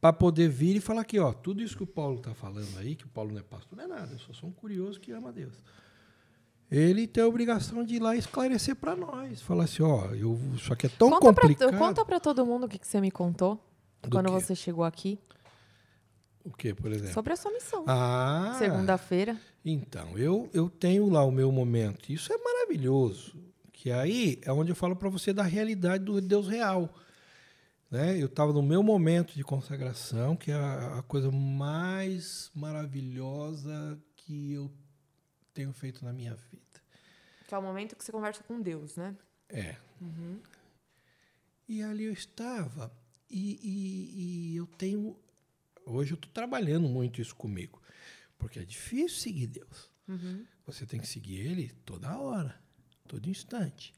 para 0.00 0.12
poder 0.12 0.48
vir 0.48 0.76
e 0.76 0.80
falar 0.80 1.00
aqui, 1.02 1.18
ó, 1.18 1.32
tudo 1.32 1.62
isso 1.62 1.76
que 1.76 1.82
o 1.84 1.86
Paulo 1.86 2.18
está 2.18 2.34
falando 2.34 2.76
aí, 2.78 2.94
que 2.96 3.04
o 3.06 3.08
Paulo 3.08 3.30
não 3.32 3.38
é 3.38 3.42
pastor, 3.42 3.76
não 3.78 3.84
é 3.84 3.86
nada, 3.88 4.12
eu 4.12 4.18
só 4.18 4.32
sou 4.32 4.48
um 4.48 4.52
curioso 4.52 5.00
que 5.00 5.12
ama 5.12 5.28
a 5.30 5.32
Deus. 5.32 5.54
Ele 6.70 7.06
tem 7.06 7.22
a 7.22 7.28
obrigação 7.28 7.84
de 7.84 7.96
ir 7.96 8.00
lá 8.00 8.16
esclarecer 8.16 8.74
para 8.74 8.96
nós, 8.96 9.40
falar 9.42 9.64
assim, 9.64 9.82
ó, 9.82 10.06
eu, 10.14 10.38
isso 10.54 10.72
aqui 10.72 10.86
é 10.86 10.88
tão 10.88 11.08
Conta 11.10 11.32
pra, 11.32 11.42
complicado. 11.42 11.78
conta 11.78 12.04
pra 12.04 12.18
todo 12.20 12.44
mundo 12.46 12.64
o 12.64 12.68
que, 12.68 12.78
que 12.78 12.86
você 12.86 13.00
me 13.00 13.10
contou 13.10 13.62
Do 14.02 14.10
quando 14.10 14.26
quê? 14.26 14.32
você 14.40 14.54
chegou 14.54 14.84
aqui. 14.84 15.18
O 16.44 16.50
que, 16.50 16.74
por 16.74 16.90
exemplo? 16.90 17.12
Sobre 17.14 17.32
a 17.34 17.36
sua 17.36 17.52
missão. 17.52 17.84
Ah, 17.86 18.56
Segunda-feira. 18.58 19.36
Então, 19.64 20.18
eu, 20.18 20.50
eu 20.52 20.68
tenho 20.68 21.08
lá 21.08 21.22
o 21.24 21.30
meu 21.30 21.52
momento. 21.52 22.10
Isso 22.10 22.32
é 22.32 22.36
maravilhoso. 22.38 23.36
Que 23.82 23.90
aí 23.90 24.38
é 24.42 24.52
onde 24.52 24.70
eu 24.70 24.76
falo 24.76 24.94
para 24.94 25.08
você 25.08 25.32
da 25.32 25.42
realidade 25.42 26.04
do 26.04 26.20
Deus 26.20 26.46
real. 26.46 26.88
Né? 27.90 28.16
Eu 28.16 28.26
estava 28.26 28.52
no 28.52 28.62
meu 28.62 28.80
momento 28.80 29.34
de 29.34 29.42
consagração, 29.42 30.36
que 30.36 30.52
é 30.52 30.54
a, 30.54 30.98
a 31.00 31.02
coisa 31.02 31.32
mais 31.32 32.48
maravilhosa 32.54 34.00
que 34.14 34.52
eu 34.52 34.72
tenho 35.52 35.72
feito 35.72 36.04
na 36.04 36.12
minha 36.12 36.36
vida. 36.36 36.62
Que 37.48 37.56
é 37.56 37.58
o 37.58 37.62
momento 37.62 37.96
que 37.96 38.04
você 38.04 38.12
conversa 38.12 38.44
com 38.44 38.60
Deus, 38.62 38.94
né? 38.94 39.16
É. 39.48 39.74
E 41.68 41.82
ali 41.82 42.04
eu 42.04 42.12
estava, 42.12 42.92
e, 43.28 43.58
e- 43.60 44.52
e 44.52 44.56
eu 44.58 44.66
tenho. 44.78 45.16
Hoje 45.84 46.12
eu 46.12 46.14
estou 46.14 46.30
trabalhando 46.32 46.88
muito 46.88 47.20
isso 47.20 47.34
comigo, 47.34 47.82
porque 48.38 48.60
é 48.60 48.64
difícil 48.64 49.18
seguir 49.18 49.48
Deus. 49.48 49.90
Você 50.66 50.86
tem 50.86 51.00
que 51.00 51.08
seguir 51.08 51.40
Ele 51.40 51.68
toda 51.84 52.16
hora, 52.16 52.62
todo 53.08 53.28
instante. 53.28 53.92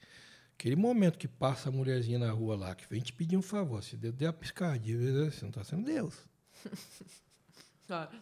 Aquele 0.59 0.77
momento 0.77 1.19
que 1.19 1.29
passa 1.29 1.69
a 1.69 1.73
mulherzinha 1.73 2.19
na 2.19 2.31
rua 2.31 2.57
lá, 2.57 2.75
que 2.75 2.85
vem 2.89 3.01
te 3.01 3.13
pedir 3.13 3.37
um 3.37 3.43
favor, 3.43 3.83
se 3.83 3.97
Deus 3.97 4.15
der 4.15 4.29
a 4.29 4.33
piscadinha, 4.33 5.31
você 5.31 5.43
não 5.43 5.51
está 5.51 5.65
sendo 5.65 5.85
Deus. 5.85 6.15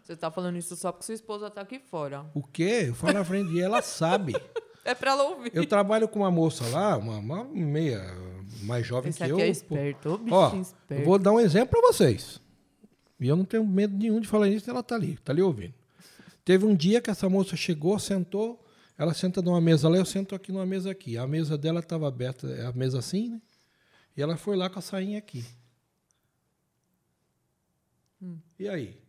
Você 0.03 0.17
tá 0.17 0.29
falando 0.29 0.57
isso 0.59 0.75
só 0.75 0.91
porque 0.91 1.07
sua 1.07 1.15
esposa 1.15 1.49
tá 1.49 1.61
aqui 1.61 1.79
fora. 1.79 2.27
O 2.35 2.43
quê? 2.43 2.87
Eu 2.89 2.97
falo 2.97 3.13
na 3.13 3.25
frente 3.25 3.53
e 3.53 3.61
ela 3.61 3.81
sabe. 3.81 4.35
É 4.85 4.97
pra 4.97 5.13
ela 5.13 5.23
ouvir. 5.23 5.53
Eu 5.55 5.65
trabalho 5.65 6.09
com 6.09 6.19
uma 6.19 6.31
moça 6.33 6.67
lá, 6.67 6.97
uma, 6.97 7.19
uma 7.19 7.45
meia 7.45 8.03
mais 8.63 8.85
jovem 8.85 9.11
Esse 9.11 9.19
que 9.19 9.23
aqui 9.23 9.33
eu. 9.33 9.39
é 9.39 9.47
esperto, 9.47 10.09
ô 10.15 10.19
bichinho 10.19 10.35
Ó, 10.35 10.57
esperto. 10.57 11.01
eu 11.01 11.05
vou 11.05 11.21
dar 11.21 11.31
um 11.31 11.39
exemplo 11.39 11.81
para 11.81 11.93
vocês. 11.93 12.41
E 13.21 13.29
eu 13.29 13.37
não 13.37 13.45
tenho 13.45 13.65
medo 13.65 13.97
nenhum 13.97 14.19
de 14.19 14.27
falar 14.27 14.49
isso, 14.49 14.69
ela 14.69 14.83
tá 14.83 14.97
ali, 14.97 15.17
tá 15.19 15.33
ali 15.33 15.41
ouvindo. 15.41 15.75
Teve 16.45 16.67
um 16.67 16.75
dia 16.75 17.01
que 17.01 17.09
essa 17.09 17.29
moça 17.29 17.55
chegou, 17.55 17.97
sentou, 18.01 18.61
ela 18.97 19.14
senta 19.14 19.40
numa 19.43 19.60
mesa 19.60 19.89
lá, 19.89 19.97
eu 19.97 20.05
sento 20.05 20.35
aqui 20.35 20.52
numa 20.52 20.66
mesa 20.66 20.90
aqui. 20.90 21.16
A 21.16 21.27
mesa 21.27 21.56
dela 21.56 21.81
estava 21.81 22.06
aberta, 22.06 22.48
é 22.48 22.66
a 22.66 22.73
mesa 22.73 22.98
assim, 22.98 23.31
né? 23.31 23.43
E 24.16 24.23
ela 24.23 24.36
foi 24.36 24.56
lá 24.56 24.69
com 24.69 24.78
a 24.78 24.82
sainha 24.82 25.19
aqui. 25.19 25.44
E 28.59 28.69
aí? 28.69 29.01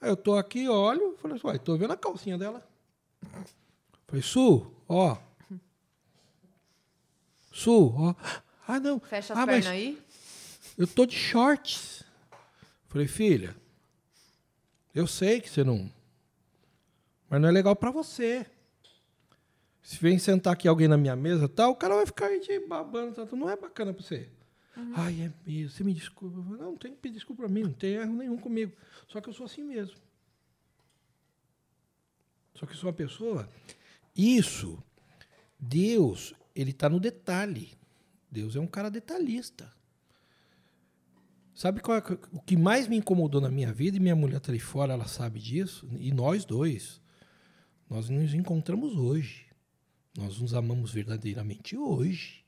Aí 0.00 0.10
eu 0.10 0.16
tô 0.16 0.36
aqui, 0.36 0.68
olho, 0.68 1.16
falei 1.18 1.36
assim, 1.36 1.46
uai, 1.46 1.58
tô 1.58 1.76
vendo 1.76 1.92
a 1.92 1.96
calcinha 1.96 2.38
dela. 2.38 2.66
Falei, 4.06 4.22
Su, 4.22 4.72
ó. 4.88 5.18
Su, 7.52 7.94
ó. 7.96 8.14
Ah, 8.66 8.80
não. 8.80 8.98
Fecha 9.00 9.32
as 9.32 9.38
ah, 9.38 9.46
pernas 9.46 9.66
aí. 9.66 10.00
eu 10.76 10.86
tô 10.86 11.04
de 11.04 11.14
shorts. 11.14 12.04
Falei, 12.88 13.06
filha, 13.06 13.54
eu 14.94 15.06
sei 15.06 15.40
que 15.40 15.48
você 15.50 15.62
não. 15.62 15.90
Mas 17.28 17.40
não 17.40 17.48
é 17.48 17.52
legal 17.52 17.76
pra 17.76 17.90
você. 17.90 18.46
Se 19.88 19.96
vem 20.02 20.18
sentar 20.18 20.52
aqui 20.52 20.68
alguém 20.68 20.86
na 20.86 20.98
minha 20.98 21.16
mesa, 21.16 21.48
tal, 21.48 21.70
o 21.70 21.74
cara 21.74 21.94
vai 21.94 22.04
ficar 22.04 22.26
aí 22.26 22.40
te 22.40 22.60
babando, 22.60 23.14
tal, 23.14 23.38
não 23.38 23.48
é 23.48 23.56
bacana 23.56 23.94
pra 23.94 24.02
você. 24.02 24.28
Ai, 24.94 25.22
é 25.22 25.32
mesmo, 25.46 25.70
você 25.70 25.82
me 25.82 25.94
desculpa. 25.94 26.36
Não, 26.36 26.72
não 26.72 26.76
tem 26.76 26.92
que 26.92 26.98
pedir 26.98 27.14
desculpa 27.14 27.44
pra 27.44 27.50
mim, 27.50 27.62
não 27.62 27.72
tem 27.72 27.94
erro 27.94 28.12
nenhum 28.12 28.36
comigo. 28.36 28.70
Só 29.06 29.18
que 29.18 29.30
eu 29.30 29.32
sou 29.32 29.46
assim 29.46 29.64
mesmo. 29.64 29.96
Só 32.54 32.66
que 32.66 32.74
eu 32.74 32.76
sou 32.76 32.90
uma 32.90 32.94
pessoa. 32.94 33.48
Isso, 34.14 34.78
Deus, 35.58 36.34
ele 36.54 36.72
está 36.72 36.90
no 36.90 37.00
detalhe. 37.00 37.70
Deus 38.30 38.56
é 38.56 38.60
um 38.60 38.66
cara 38.66 38.90
detalhista. 38.90 39.72
Sabe 41.54 41.80
qual 41.80 41.96
é 41.96 42.02
o 42.30 42.42
que 42.42 42.58
mais 42.58 42.86
me 42.86 42.98
incomodou 42.98 43.40
na 43.40 43.48
minha 43.48 43.72
vida? 43.72 43.96
E 43.96 44.00
minha 44.00 44.14
mulher 44.14 44.36
está 44.36 44.52
ali 44.52 44.60
fora, 44.60 44.92
ela 44.92 45.08
sabe 45.08 45.40
disso. 45.40 45.88
E 45.98 46.12
nós 46.12 46.44
dois, 46.44 47.00
nós 47.88 48.10
nos 48.10 48.34
encontramos 48.34 48.94
hoje. 48.94 49.47
Nós 50.18 50.40
nos 50.40 50.52
amamos 50.52 50.90
verdadeiramente 50.92 51.76
hoje. 51.76 52.44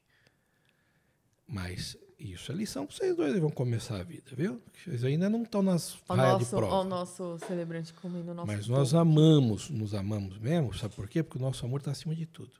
Mas 1.47 1.97
isso 2.19 2.51
é 2.51 2.55
lição 2.55 2.85
para 2.85 2.97
vocês 2.97 3.17
dois, 3.17 3.39
vão 3.39 3.49
começar 3.51 4.01
a 4.01 4.03
vida, 4.03 4.33
viu? 4.37 4.61
Vocês 4.85 5.05
ainda 5.05 5.31
não 5.31 5.45
estão 5.45 5.63
nas 5.63 5.95
O 6.09 6.15
raias 6.15 6.35
de 6.39 6.45
nosso, 6.45 6.57
prova. 6.57 6.77
o 6.81 6.85
nosso 6.85 7.39
celebrante 7.47 7.93
comendo 7.95 8.33
o 8.33 8.35
nosso 8.35 8.47
Mas 8.49 8.67
nós 8.67 8.91
pão. 8.91 9.01
amamos, 9.01 9.71
nos 9.71 9.95
amamos 9.95 10.37
mesmo, 10.39 10.75
sabe 10.75 10.95
por 10.97 11.09
quê? 11.09 11.23
Porque 11.23 11.39
o 11.39 11.41
nosso 11.41 11.65
amor 11.65 11.79
está 11.81 11.93
acima 11.93 12.15
de 12.15 12.27
tudo. 12.27 12.51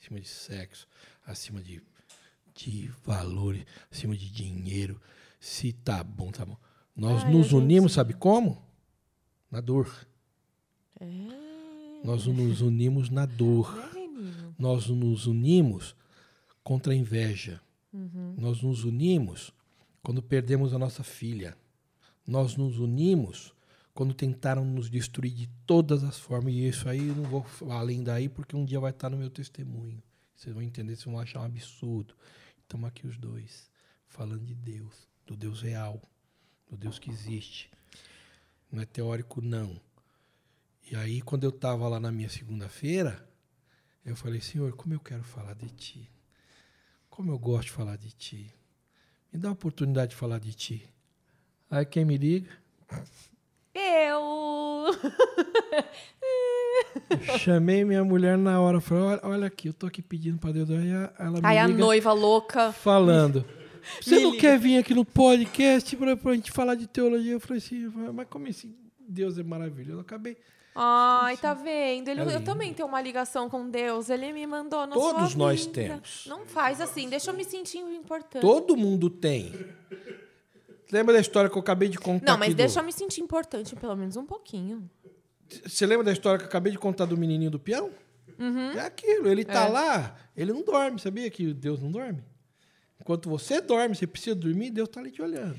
Acima 0.00 0.20
de 0.20 0.28
sexo, 0.28 0.86
acima 1.26 1.60
de, 1.60 1.82
de 2.54 2.90
valores, 3.04 3.64
acima 3.90 4.16
de 4.16 4.30
dinheiro. 4.30 5.00
Se 5.40 5.72
tá 5.72 6.02
bom, 6.04 6.30
tá 6.30 6.44
bom. 6.46 6.56
Nós 6.96 7.24
Ai, 7.24 7.32
nos 7.32 7.52
unimos, 7.52 7.92
sabe 7.92 8.14
como? 8.14 8.62
Na 9.50 9.60
dor. 9.60 10.06
É, 11.00 11.06
Nós 12.04 12.26
nos 12.26 12.60
unimos 12.62 13.10
na 13.10 13.26
dor. 13.26 13.74
né, 13.94 13.99
menino? 14.20 14.54
Nós 14.58 14.86
nos 14.88 15.26
unimos 15.26 15.94
contra 16.62 16.92
a 16.92 16.96
inveja. 16.96 17.60
Uhum. 17.92 18.34
Nós 18.38 18.62
nos 18.62 18.84
unimos 18.84 19.52
quando 20.02 20.22
perdemos 20.22 20.72
a 20.72 20.78
nossa 20.78 21.02
filha. 21.02 21.56
Nós 22.26 22.56
nos 22.56 22.78
unimos 22.78 23.52
quando 23.92 24.14
tentaram 24.14 24.64
nos 24.64 24.88
destruir 24.88 25.32
de 25.32 25.46
todas 25.66 26.04
as 26.04 26.18
formas. 26.18 26.54
E 26.54 26.68
isso 26.68 26.88
aí 26.88 27.08
eu 27.08 27.14
não 27.14 27.24
vou 27.24 27.46
além 27.70 28.02
daí, 28.02 28.28
porque 28.28 28.56
um 28.56 28.64
dia 28.64 28.80
vai 28.80 28.90
estar 28.90 29.10
no 29.10 29.16
meu 29.16 29.30
testemunho. 29.30 30.02
Vocês 30.34 30.54
vão 30.54 30.62
entender, 30.62 30.96
vocês 30.96 31.04
vão 31.04 31.18
achar 31.18 31.40
um 31.40 31.44
absurdo. 31.44 32.14
Estamos 32.62 32.88
aqui 32.88 33.06
os 33.06 33.18
dois, 33.18 33.70
falando 34.06 34.44
de 34.44 34.54
Deus, 34.54 35.08
do 35.26 35.36
Deus 35.36 35.60
real, 35.60 36.00
do 36.68 36.76
Deus 36.76 36.98
que 36.98 37.10
existe. 37.10 37.70
Não 38.70 38.80
é 38.80 38.86
teórico, 38.86 39.42
não. 39.42 39.80
E 40.90 40.96
aí, 40.96 41.20
quando 41.20 41.44
eu 41.44 41.50
estava 41.50 41.88
lá 41.88 42.00
na 42.00 42.10
minha 42.10 42.28
segunda-feira, 42.28 43.28
eu 44.04 44.16
falei, 44.16 44.40
Senhor, 44.40 44.72
como 44.72 44.94
eu 44.94 45.00
quero 45.00 45.22
falar 45.22 45.54
de 45.54 45.68
Ti. 45.70 46.10
Como 47.08 47.30
eu 47.32 47.38
gosto 47.38 47.66
de 47.66 47.72
falar 47.72 47.96
de 47.96 48.10
Ti. 48.12 48.52
Me 49.32 49.38
dá 49.38 49.48
a 49.48 49.52
oportunidade 49.52 50.10
de 50.10 50.16
falar 50.16 50.38
de 50.38 50.52
Ti. 50.54 50.88
Aí 51.70 51.84
quem 51.84 52.04
me 52.04 52.16
liga, 52.16 52.50
Eu! 53.74 54.86
chamei 57.38 57.84
minha 57.84 58.04
mulher 58.04 58.36
na 58.36 58.60
hora, 58.60 58.80
falei, 58.80 59.04
olha, 59.04 59.20
olha 59.22 59.46
aqui, 59.46 59.68
eu 59.68 59.72
tô 59.74 59.86
aqui 59.86 60.02
pedindo 60.02 60.38
para 60.38 60.52
Deus. 60.52 60.70
Aí 60.70 60.92
a- 60.92 61.12
ela 61.18 61.40
me 61.40 61.46
Aí 61.46 61.58
a 61.58 61.68
noiva 61.68 62.12
louca. 62.12 62.72
falando, 62.72 63.44
você 64.02 64.16
Me 64.16 64.22
não 64.22 64.30
liga. 64.32 64.40
quer 64.40 64.58
vir 64.58 64.78
aqui 64.78 64.94
no 64.94 65.04
podcast 65.04 65.96
para 65.96 66.12
a 66.12 66.34
gente 66.34 66.50
falar 66.50 66.74
de 66.74 66.86
teologia? 66.86 67.32
Eu 67.32 67.40
falei 67.40 67.58
assim, 67.58 67.88
mas 68.12 68.26
como 68.28 68.46
assim? 68.48 68.74
Deus 69.08 69.38
é 69.38 69.42
maravilhoso. 69.42 69.98
Eu 69.98 70.00
acabei. 70.00 70.36
Ai, 70.74 71.36
tá 71.36 71.52
vendo? 71.52 72.08
Ele, 72.08 72.20
É 72.20 72.36
eu 72.36 72.44
também 72.44 72.72
tenho 72.72 72.88
uma 72.88 73.00
ligação 73.00 73.48
com 73.50 73.68
Deus. 73.68 74.08
Ele 74.08 74.32
me 74.32 74.46
mandou 74.46 74.86
na 74.86 74.94
Todos 74.94 75.34
nós 75.34 75.60
vida. 75.66 75.72
temos. 75.72 76.24
Não 76.26 76.46
faz 76.46 76.80
assim, 76.80 77.08
deixa 77.08 77.30
eu 77.30 77.34
me 77.34 77.44
sentir 77.44 77.78
importante. 77.78 78.40
Todo 78.42 78.76
mundo 78.76 79.10
tem. 79.10 79.52
Lembra 80.92 81.14
da 81.14 81.20
história 81.20 81.48
que 81.50 81.56
eu 81.56 81.60
acabei 81.60 81.88
de 81.88 81.98
contar 81.98 82.32
Não, 82.32 82.38
mas 82.38 82.48
aqui 82.48 82.54
do- 82.54 82.58
deixa 82.58 82.80
eu 82.80 82.84
me 82.84 82.92
sentir 82.92 83.20
importante 83.20 83.76
pelo 83.76 83.96
menos 83.96 84.16
um 84.16 84.24
pouquinho. 84.26 84.88
Você 85.66 85.84
lembra 85.86 86.04
da 86.04 86.12
história 86.12 86.38
que 86.38 86.44
eu 86.44 86.48
acabei 86.48 86.72
de 86.72 86.78
contar 86.78 87.04
do 87.04 87.16
menininho 87.16 87.50
do 87.50 87.58
peão? 87.58 87.90
É 88.76 88.80
aquilo, 88.80 89.28
ele 89.28 89.44
tá 89.44 89.66
É. 89.66 89.68
lá, 89.68 90.16
ele 90.36 90.52
não 90.52 90.62
dorme, 90.62 90.98
sabia 90.98 91.28
que 91.30 91.52
Deus 91.52 91.78
não 91.80 91.90
dorme? 91.90 92.24
Enquanto 92.98 93.28
você 93.28 93.60
dorme, 93.60 93.94
você 93.94 94.06
precisa 94.06 94.34
dormir, 94.34 94.70
Deus 94.70 94.88
tá 94.88 94.98
ali 95.00 95.10
te 95.10 95.20
olhando. 95.20 95.58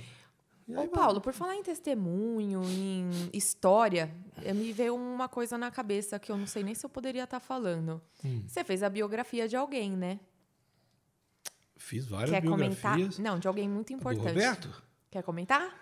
Ô. 0.79 0.87
Paulo, 0.87 1.19
por 1.21 1.33
falar 1.33 1.55
em 1.55 1.63
testemunho, 1.63 2.61
em 2.63 3.09
história, 3.33 4.13
eh, 4.43 4.53
me 4.53 4.71
veio 4.71 4.95
uma 4.95 5.27
coisa 5.29 5.57
na 5.57 5.69
cabeça 5.71 6.17
que 6.19 6.31
eu 6.31 6.37
não 6.37 6.47
sei 6.47 6.63
nem 6.63 6.73
se 6.75 6.85
eu 6.85 6.89
poderia 6.89 7.23
estar 7.23 7.39
falando. 7.39 8.01
Hum. 8.23 8.43
Você 8.47 8.63
fez 8.63 8.81
a 8.83 8.89
biografia 8.89 9.47
de 9.47 9.55
alguém, 9.55 9.91
né? 9.95 10.19
Fiz 11.77 12.05
várias 12.05 12.29
Quer 12.31 12.41
comentar? 12.43 12.95
biografias. 12.95 13.19
Não, 13.19 13.39
de 13.39 13.47
alguém 13.47 13.67
muito 13.67 13.87
Do 13.87 13.93
importante. 13.95 14.27
Roberto? 14.27 14.83
Quer 15.09 15.23
comentar? 15.23 15.73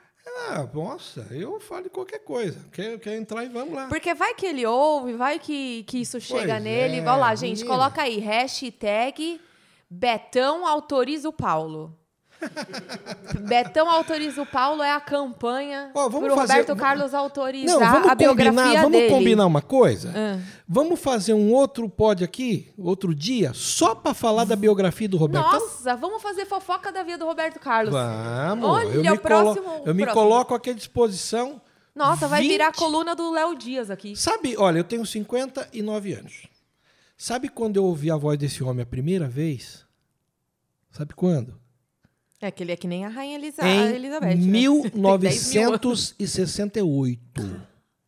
Ah, 0.49 0.67
nossa, 0.73 1.27
eu 1.31 1.59
falo 1.59 1.83
de 1.83 1.89
qualquer 1.89 2.19
coisa. 2.19 2.59
Quer, 2.71 2.99
quer 2.99 3.15
entrar 3.17 3.43
e 3.43 3.49
vamos 3.49 3.73
lá. 3.73 3.87
Porque 3.87 4.13
vai 4.13 4.33
que 4.33 4.45
ele 4.45 4.65
ouve, 4.65 5.13
vai 5.13 5.39
que, 5.39 5.83
que 5.83 5.99
isso 5.99 6.19
chega 6.19 6.53
Pois 6.53 6.63
nele. 6.63 6.97
é, 6.97 7.01
Vai 7.01 7.17
lá, 7.19 7.35
gente, 7.35 7.59
menina. 7.59 7.69
coloca 7.75 8.01
aí, 8.01 8.19
hashtag 8.19 9.39
Betão 9.89 10.67
autoriza 10.67 11.27
o 11.27 11.33
Paulo. 11.33 11.97
Betão 13.47 13.89
autoriza 13.89 14.41
o 14.41 14.45
Paulo 14.45 14.81
é 14.81 14.91
a 14.91 14.99
campanha 14.99 15.91
Ó, 15.93 16.07
vamos 16.09 16.27
pro 16.27 16.35
fazer- 16.35 16.53
Roberto 16.53 16.67
vamos- 16.69 16.81
Carlos 16.83 17.13
autorizar 17.13 17.79
Não, 17.79 17.91
vamos 17.91 18.09
a 18.09 18.15
biografia 18.15 18.51
combinar, 18.53 18.81
vamos 18.81 18.97
dele. 18.99 19.13
combinar 19.13 19.45
uma 19.45 19.61
coisa? 19.61 20.13
Ah. 20.15 20.39
Vamos 20.67 20.99
fazer 20.99 21.33
um 21.33 21.51
outro 21.51 21.89
pod 21.89 22.23
aqui, 22.23 22.71
outro 22.77 23.13
dia, 23.13 23.51
só 23.53 23.93
para 23.95 24.13
falar 24.13 24.45
da 24.45 24.55
biografia 24.55 25.07
do 25.09 25.17
Roberto. 25.17 25.43
Nossa, 25.45 25.95
vamos 25.95 26.21
fazer 26.21 26.45
fofoca 26.45 26.91
da 26.91 27.03
vida 27.03 27.17
do 27.19 27.25
Roberto 27.25 27.59
Carlos. 27.59 27.93
Vamos. 27.93 28.69
Olha, 28.69 28.87
eu 28.87 29.01
me, 29.11 29.17
próximo- 29.19 29.65
colo- 29.65 29.83
eu 29.85 29.95
me 29.95 30.05
coloco 30.07 30.53
aqui 30.55 30.69
à 30.69 30.73
disposição. 30.73 31.61
Nossa, 31.95 32.27
vai 32.27 32.41
20 32.41 32.51
virar 32.51 32.67
a 32.69 32.73
coluna 32.73 33.15
do 33.15 33.31
Léo 33.31 33.55
Dias 33.55 33.89
aqui. 33.91 34.15
Sabe, 34.15 34.55
olha, 34.57 34.77
eu 34.79 34.83
tenho 34.83 35.05
59 35.05 36.13
anos. 36.13 36.47
Sabe 37.17 37.49
quando 37.49 37.75
eu 37.75 37.83
ouvi 37.83 38.09
a 38.09 38.15
voz 38.15 38.37
desse 38.39 38.63
homem 38.63 38.83
a 38.83 38.85
primeira 38.85 39.27
vez? 39.27 39.85
Sabe 40.91 41.13
quando? 41.13 41.58
É 42.41 42.49
que 42.49 42.63
ele 42.63 42.71
é 42.71 42.75
que 42.77 42.87
nem 42.87 43.05
a 43.05 43.09
Rainha 43.09 43.35
Elisa 43.35 43.61
em 43.67 43.79
a 43.79 43.91
Elizabeth. 43.91 44.29
Tem 44.29 44.37
10 44.37 44.45
mil 44.45 44.81
anos. 45.73 46.15
1968. 46.17 47.61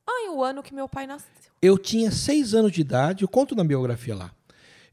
Ai, 0.07 0.29
o 0.29 0.43
ano 0.43 0.63
que 0.63 0.73
meu 0.73 0.87
pai 0.87 1.05
nasceu. 1.05 1.29
Eu 1.61 1.77
tinha 1.77 2.09
seis 2.11 2.53
anos 2.53 2.71
de 2.71 2.81
idade, 2.81 3.23
eu 3.23 3.27
conto 3.27 3.55
na 3.55 3.63
biografia 3.63 4.15
lá. 4.15 4.31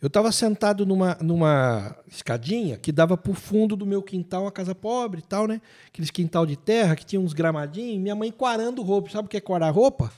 Eu 0.00 0.06
estava 0.06 0.30
sentado 0.30 0.86
numa, 0.86 1.16
numa 1.20 1.96
escadinha 2.06 2.76
que 2.76 2.92
dava 2.92 3.16
para 3.16 3.32
o 3.32 3.34
fundo 3.34 3.74
do 3.74 3.84
meu 3.84 4.00
quintal, 4.02 4.42
uma 4.42 4.52
casa 4.52 4.74
pobre 4.74 5.20
e 5.20 5.22
tal, 5.22 5.48
né? 5.48 5.60
Aqueles 5.88 6.10
quintal 6.10 6.46
de 6.46 6.56
terra 6.56 6.94
que 6.94 7.04
tinha 7.04 7.20
uns 7.20 7.32
gramadinhos. 7.32 8.00
Minha 8.00 8.14
mãe 8.14 8.30
quarando 8.30 8.82
roupa. 8.82 9.10
Sabe 9.10 9.26
o 9.26 9.28
que 9.28 9.36
é 9.36 9.40
quarar 9.40 9.70
roupa? 9.70 10.12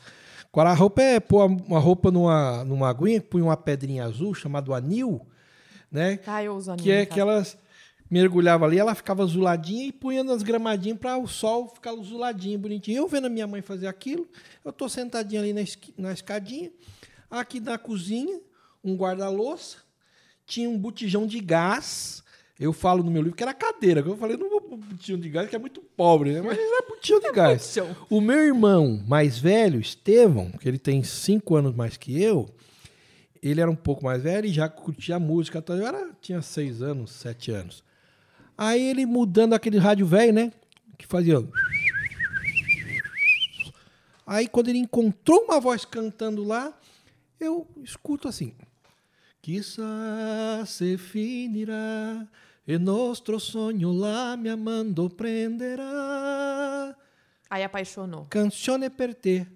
Quarar 0.53 0.75
roupa 0.77 1.01
é 1.01 1.21
pôr 1.21 1.47
uma 1.47 1.79
roupa 1.79 2.11
numa, 2.11 2.65
numa 2.65 2.91
aguinha, 2.91 3.23
põe 3.23 3.41
uma 3.41 3.57
pedrinha 3.57 4.05
azul 4.05 4.35
chamado 4.35 4.75
anil, 4.75 5.27
né? 5.91 6.19
Ah, 6.27 6.43
eu 6.43 6.57
uso 6.57 6.73
anil 6.73 6.83
Que 6.83 6.91
é 6.91 7.03
em 7.03 7.05
casa. 7.05 7.15
que 7.15 7.21
elas 7.21 7.59
mergulhava 8.11 8.65
ali, 8.65 8.79
ela 8.79 8.95
ficava 8.95 9.23
azuladinha 9.23 9.87
e 9.87 9.93
punha 9.93 10.25
nas 10.25 10.43
gramadinhas 10.43 10.99
para 10.99 11.17
o 11.17 11.29
sol 11.29 11.69
ficar 11.69 11.93
azuladinho, 11.93 12.59
bonitinho. 12.59 12.99
Eu 12.99 13.09
vendo 13.09 13.27
a 13.27 13.31
minha 13.31 13.47
mãe 13.47 13.63
fazer 13.63 13.87
aquilo, 13.87 14.27
eu 14.65 14.73
tô 14.73 14.89
sentadinho 14.89 15.41
ali 15.41 15.53
na, 15.53 15.61
na 15.97 16.13
escadinha, 16.13 16.73
aqui 17.31 17.61
na 17.61 17.79
cozinha, 17.79 18.41
um 18.83 18.97
guarda-louça, 18.97 19.79
tinha 20.45 20.69
um 20.69 20.77
botijão 20.77 21.27
de 21.27 21.39
gás. 21.39 22.23
Eu 22.59 22.75
falo 22.75 23.03
no 23.03 23.11
meu 23.11 23.23
livro 23.23 23.37
que 23.37 23.43
era 23.43 23.55
cadeira, 23.55 24.03
que 24.03 24.09
eu 24.09 24.17
falei, 24.19 24.37
não 24.37 24.51
vou 24.51 24.61
botijão 24.61 25.19
de 25.19 25.31
gás, 25.31 25.49
que 25.49 25.57
é 25.57 25.59
muito 25.59 25.81
pobre, 25.81 26.33
né? 26.33 26.43
Mas 26.43 26.59
era 26.59 26.87
botijão 26.87 27.21
de 27.21 27.33
gás. 27.33 27.63
Botijão. 27.63 27.97
O 28.11 28.21
meu 28.21 28.39
irmão 28.39 29.03
mais 29.07 29.39
velho, 29.39 29.81
Estevão, 29.81 30.51
que 30.51 30.69
ele 30.69 30.79
tem 30.79 31.03
cinco 31.03 31.57
anos 31.57 31.75
mais 31.75 31.97
que 31.97 32.21
eu, 32.21 32.51
ele 33.43 33.63
era 33.63 33.71
um 33.71 33.77
pouco 33.77 34.05
mais 34.05 34.23
velho 34.23 34.47
e 34.47 34.53
já 34.53 34.69
curtia 34.69 35.19
música. 35.19 35.65
Eu 35.69 35.87
era, 35.87 36.11
tinha 36.21 36.43
seis 36.43 36.83
anos, 36.83 37.13
sete 37.13 37.51
anos. 37.51 37.83
Aí 38.63 38.83
ele 38.83 39.07
mudando 39.07 39.55
aquele 39.55 39.79
rádio 39.79 40.05
velho, 40.07 40.35
né? 40.35 40.53
Que 40.99 41.07
fazia. 41.07 41.37
Aí 44.27 44.47
quando 44.47 44.69
ele 44.69 44.77
encontrou 44.77 45.45
uma 45.45 45.59
voz 45.59 45.87
cantando 45.87 46.45
lá, 46.45 46.79
eu 47.41 47.67
escuto 47.83 48.29
assim. 48.29 48.55
Quizás 49.41 50.69
se 50.69 50.99
finirá 50.99 52.29
e 52.67 52.77
nosso 52.77 53.41
sonho 53.41 53.93
lá 53.93 54.37
me 54.37 54.51
amando 54.51 55.09
prenderá. 55.09 56.95
Aí 57.49 57.65
apaixonou. 57.65 58.27
Canzone 58.27 58.91
per 58.91 59.15
te. 59.15 59.47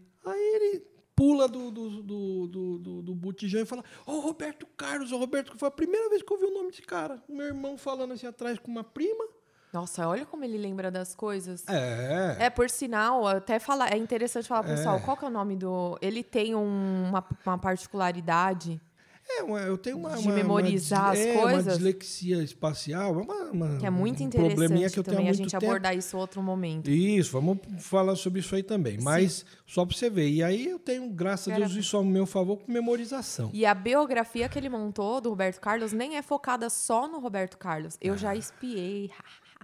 Pula 1.25 1.49
do, 1.49 1.71
do, 1.71 1.91
do, 2.03 2.47
do, 2.49 2.79
do, 2.79 3.03
do 3.03 3.15
botijão 3.15 3.63
e 3.63 3.65
fala: 3.65 3.83
Ô 4.07 4.21
Roberto 4.21 4.67
Carlos, 4.77 5.11
ô 5.11 5.17
Roberto, 5.17 5.57
foi 5.57 5.69
a 5.69 5.71
primeira 5.71 6.09
vez 6.11 6.23
que 6.23 6.31
eu 6.31 6.37
ouvi 6.37 6.51
o 6.51 6.55
nome 6.55 6.69
desse 6.71 6.83
cara. 6.83 7.23
Meu 7.27 7.47
irmão 7.47 7.79
falando 7.79 8.13
assim 8.13 8.27
atrás 8.27 8.59
com 8.59 8.71
uma 8.71 8.85
prima. 8.85 9.25
Nossa, 9.73 10.07
olha 10.07 10.27
como 10.27 10.45
ele 10.45 10.59
lembra 10.59 10.91
das 10.91 11.15
coisas. 11.15 11.65
É. 11.67 12.37
É, 12.41 12.51
por 12.51 12.69
sinal, 12.69 13.27
até 13.27 13.59
falar, 13.59 13.93
é 13.93 13.97
interessante 13.97 14.47
falar 14.47 14.63
pro 14.65 14.73
pessoal, 14.75 15.01
qual 15.01 15.17
que 15.17 15.25
é 15.25 15.29
o 15.29 15.31
nome 15.31 15.57
do... 15.57 15.99
Ele 16.03 16.23
tem 16.23 16.55
um- 16.55 17.09
uma, 17.09 17.25
uma 17.45 17.59
particularidade. 17.59 18.81
É, 19.27 19.43
uma- 19.43 19.61
eu 19.61 19.79
tenho 19.79 19.97
uma. 19.97 20.11
De 20.11 20.19
uma- 20.19 20.23
uma 20.27 20.35
memorizar 20.35 21.13
dis- 21.13 21.21
as 21.23 21.27
é, 21.27 21.33
Uma 21.33 21.43
coisas? 21.51 21.75
dislexia 21.75 22.43
espacial. 22.43 23.19
É 23.19 23.23
uma, 23.23 23.35
uma- 23.51 23.79
Que 23.79 23.87
é 23.87 23.91
muito 23.91 24.23
um 24.23 24.29
probleminha 24.29 24.67
interessante 24.67 24.93
que 24.93 24.99
eu 24.99 25.03
tenho 25.03 25.17
há 25.17 25.19
também 25.19 25.27
a 25.27 25.35
muito 25.35 25.37
gente 25.51 25.51
tempo. 25.51 25.65
abordar 25.65 25.97
isso 25.97 26.17
em 26.17 26.21
outro 26.21 26.43
momento. 26.43 26.91
Isso, 26.91 27.33
vamos 27.33 27.59
falar 27.81 28.15
sobre 28.17 28.41
isso 28.41 28.55
aí 28.55 28.63
também. 28.63 28.99
Mas 29.01 29.45
só 29.67 29.85
para 29.87 29.97
você 29.97 30.11
ver. 30.11 30.29
E 30.29 30.43
aí 30.43 30.67
eu 30.69 30.79
tenho, 30.79 31.09
graças 31.11 31.53
a 31.53 31.57
Deus, 31.57 31.73
isso 31.75 31.97
ao 31.97 32.05
meu 32.05 32.27
favor 32.27 32.59
com 32.59 32.71
memorização. 32.71 33.51
E 33.53 33.65
a 33.65 33.75
biografia 33.75 34.49
que 34.49 34.59
ele 34.59 34.69
montou 34.69 35.21
do 35.21 35.31
Roberto 35.31 35.61
Carlos 35.61 35.93
nem 35.93 36.17
é 36.17 36.23
focada 36.23 36.69
só 36.69 37.09
no 37.09 37.19
Roberto 37.19 37.57
Carlos. 37.57 37.97
Eu 38.01 38.17
já 38.19 38.37
espiei. 38.37 39.11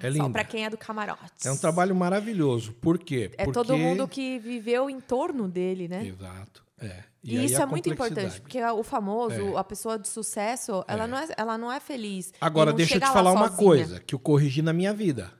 É 0.03 0.07
Só 0.11 0.17
linda. 0.17 0.31
pra 0.31 0.45
quem 0.45 0.65
é 0.65 0.71
do 0.71 0.79
camarote. 0.79 1.21
É 1.47 1.53
um 1.53 1.57
trabalho 1.59 1.95
maravilhoso. 1.95 2.73
Por 2.81 2.99
quê? 2.99 3.31
É 3.37 3.45
Porque... 3.45 3.53
todo 3.53 3.77
mundo 3.77 4.09
que 4.09 4.39
viveu 4.39 4.89
em 4.89 4.99
torno 4.99 5.47
dele, 5.47 5.87
né? 5.89 6.07
Exato. 6.07 6.65
É. 6.81 7.05
E, 7.23 7.37
aí 7.39 7.45
isso 7.45 7.61
é 7.61 7.67
muito 7.67 7.91
importante, 7.91 8.41
porque 8.41 8.63
o 8.63 8.83
famoso, 8.83 9.55
É. 9.55 9.59
a 9.59 9.63
pessoa 9.65 9.99
de 9.99 10.09
sucesso, 10.09 10.83
ela, 10.89 11.07
não 11.07 11.19
é, 11.19 11.29
ela 11.37 11.59
não 11.59 11.71
é 11.71 11.79
feliz. 11.79 12.33
Agora, 12.41 12.71
E 12.71 12.75
deixa 12.75 12.95
eu 12.97 13.01
te 13.01 13.07
falar 13.09 13.33
uma 13.33 13.49
sozinha. 13.49 13.57
coisa 13.59 14.01
que 14.01 14.15
eu 14.15 14.19
corrigi 14.19 14.63
na 14.63 14.73
minha 14.73 14.95
vida. 14.95 15.31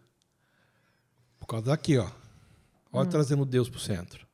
Por 1.39 1.47
causa 1.47 1.67
daqui, 1.67 1.97
ó. 1.97 2.11
Olha 2.93 3.07
Hum. 3.07 3.11
trazendo 3.11 3.45
Deus 3.47 3.69
pro 3.71 3.81
centro. 3.81 4.27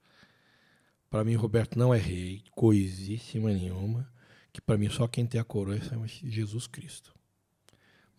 Para 1.09 1.23
mim, 1.23 1.35
Roberto 1.37 1.79
não 1.79 1.95
é 1.95 1.99
rei, 1.99 2.43
coisíssima 2.51 3.51
nenhuma. 3.51 4.11
Que 4.53 4.61
para 4.61 4.77
mim 4.77 4.89
só 4.89 5.07
quem 5.07 5.25
tem 5.27 5.41
a 5.41 5.45
coroa 5.45 5.77
é 5.77 5.81
Jesus 6.07 6.67
Cristo. 6.67 7.15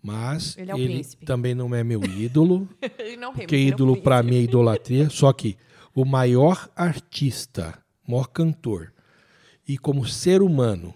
Mas 0.01 0.55
Ele 0.57 0.71
é 0.71 0.79
ele 0.79 1.03
também 1.25 1.53
não 1.55 1.73
é 1.75 1.83
meu 1.83 2.01
ídolo, 2.03 2.69
Ele 2.97 3.17
não 3.17 3.33
porque 3.33 3.57
ídolo 3.57 4.01
para 4.01 4.21
mim 4.23 4.37
é 4.37 4.41
idolatria. 4.41 5.09
Só 5.09 5.33
que 5.33 5.57
o 5.93 6.05
maior 6.05 6.69
artista, 6.75 7.77
maior 8.07 8.27
cantor, 8.27 8.93
e 9.67 9.77
como 9.77 10.05
ser 10.07 10.41
humano, 10.41 10.93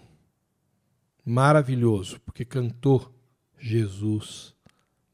maravilhoso, 1.24 2.20
porque 2.20 2.44
cantou 2.44 3.12
Jesus 3.58 4.54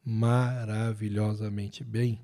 maravilhosamente 0.05 1.85
bem, 1.85 2.21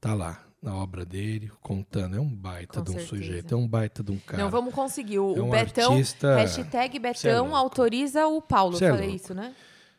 tá 0.00 0.14
lá 0.14 0.44
na 0.60 0.74
obra 0.74 1.04
dele, 1.04 1.50
contando. 1.60 2.16
É 2.16 2.20
um 2.20 2.34
baita 2.34 2.78
Com 2.78 2.84
de 2.84 2.90
um 2.90 2.94
certeza. 2.94 3.08
sujeito, 3.22 3.54
é 3.54 3.56
um 3.56 3.68
baita 3.68 4.02
de 4.02 4.10
um 4.10 4.18
cara. 4.18 4.42
Não, 4.42 4.50
vamos 4.50 4.72
conseguir. 4.74 5.18
O, 5.18 5.36
É 5.36 5.42
um 5.42 5.50
Betão, 5.50 5.92
artista- 5.92 6.36
hashtag 6.36 6.96
é 6.96 7.00
Betão 7.00 7.42
louco. 7.44 7.56
autoriza 7.56 8.26
o 8.26 8.40
Paulo. 8.40 8.76
Cê 8.76 8.86
é 8.86 8.90
Falei 8.90 9.10
isso, 9.10 9.34
né? 9.34 9.54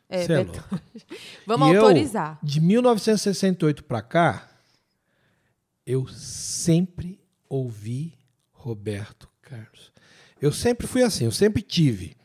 É, 0.08 0.26
Cê 0.26 0.32
é 0.32 0.44
Betão. 0.44 0.64
Vamos 1.46 1.68
E 1.68 1.72
eu, 1.74 1.82
autorizar. 1.82 2.38
de 2.42 2.60
1968 2.60 3.84
para 3.84 4.02
cá, 4.02 4.48
eu 5.86 6.06
sempre 6.08 7.20
ouvi 7.48 8.18
Roberto 8.66 9.28
Carlos. 9.40 9.92
Eu 10.42 10.50
sempre 10.50 10.88
fui 10.88 11.04
assim, 11.04 11.24
eu 11.24 11.30
sempre 11.30 11.62
tive 11.62 12.16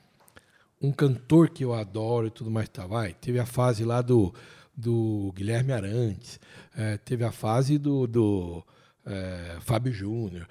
um 0.81 0.91
cantor 0.91 1.51
que 1.51 1.63
eu 1.63 1.71
adoro 1.71 2.25
e 2.25 2.31
tudo 2.31 2.49
mais 2.49 2.67
tá, 2.67 2.87
vai. 2.87 3.13
Teve 3.13 3.37
a 3.37 3.45
fase 3.45 3.85
lá 3.85 4.01
do, 4.01 4.33
do 4.75 5.31
Guilherme 5.35 5.71
Arantes, 5.71 6.39
eh, 6.75 6.97
teve 6.97 7.23
a 7.23 7.31
fase 7.31 7.77
do, 7.77 8.07
do 8.07 8.65
eh, 9.05 9.59
Fábio 9.61 9.93
Júnior, 9.93 10.47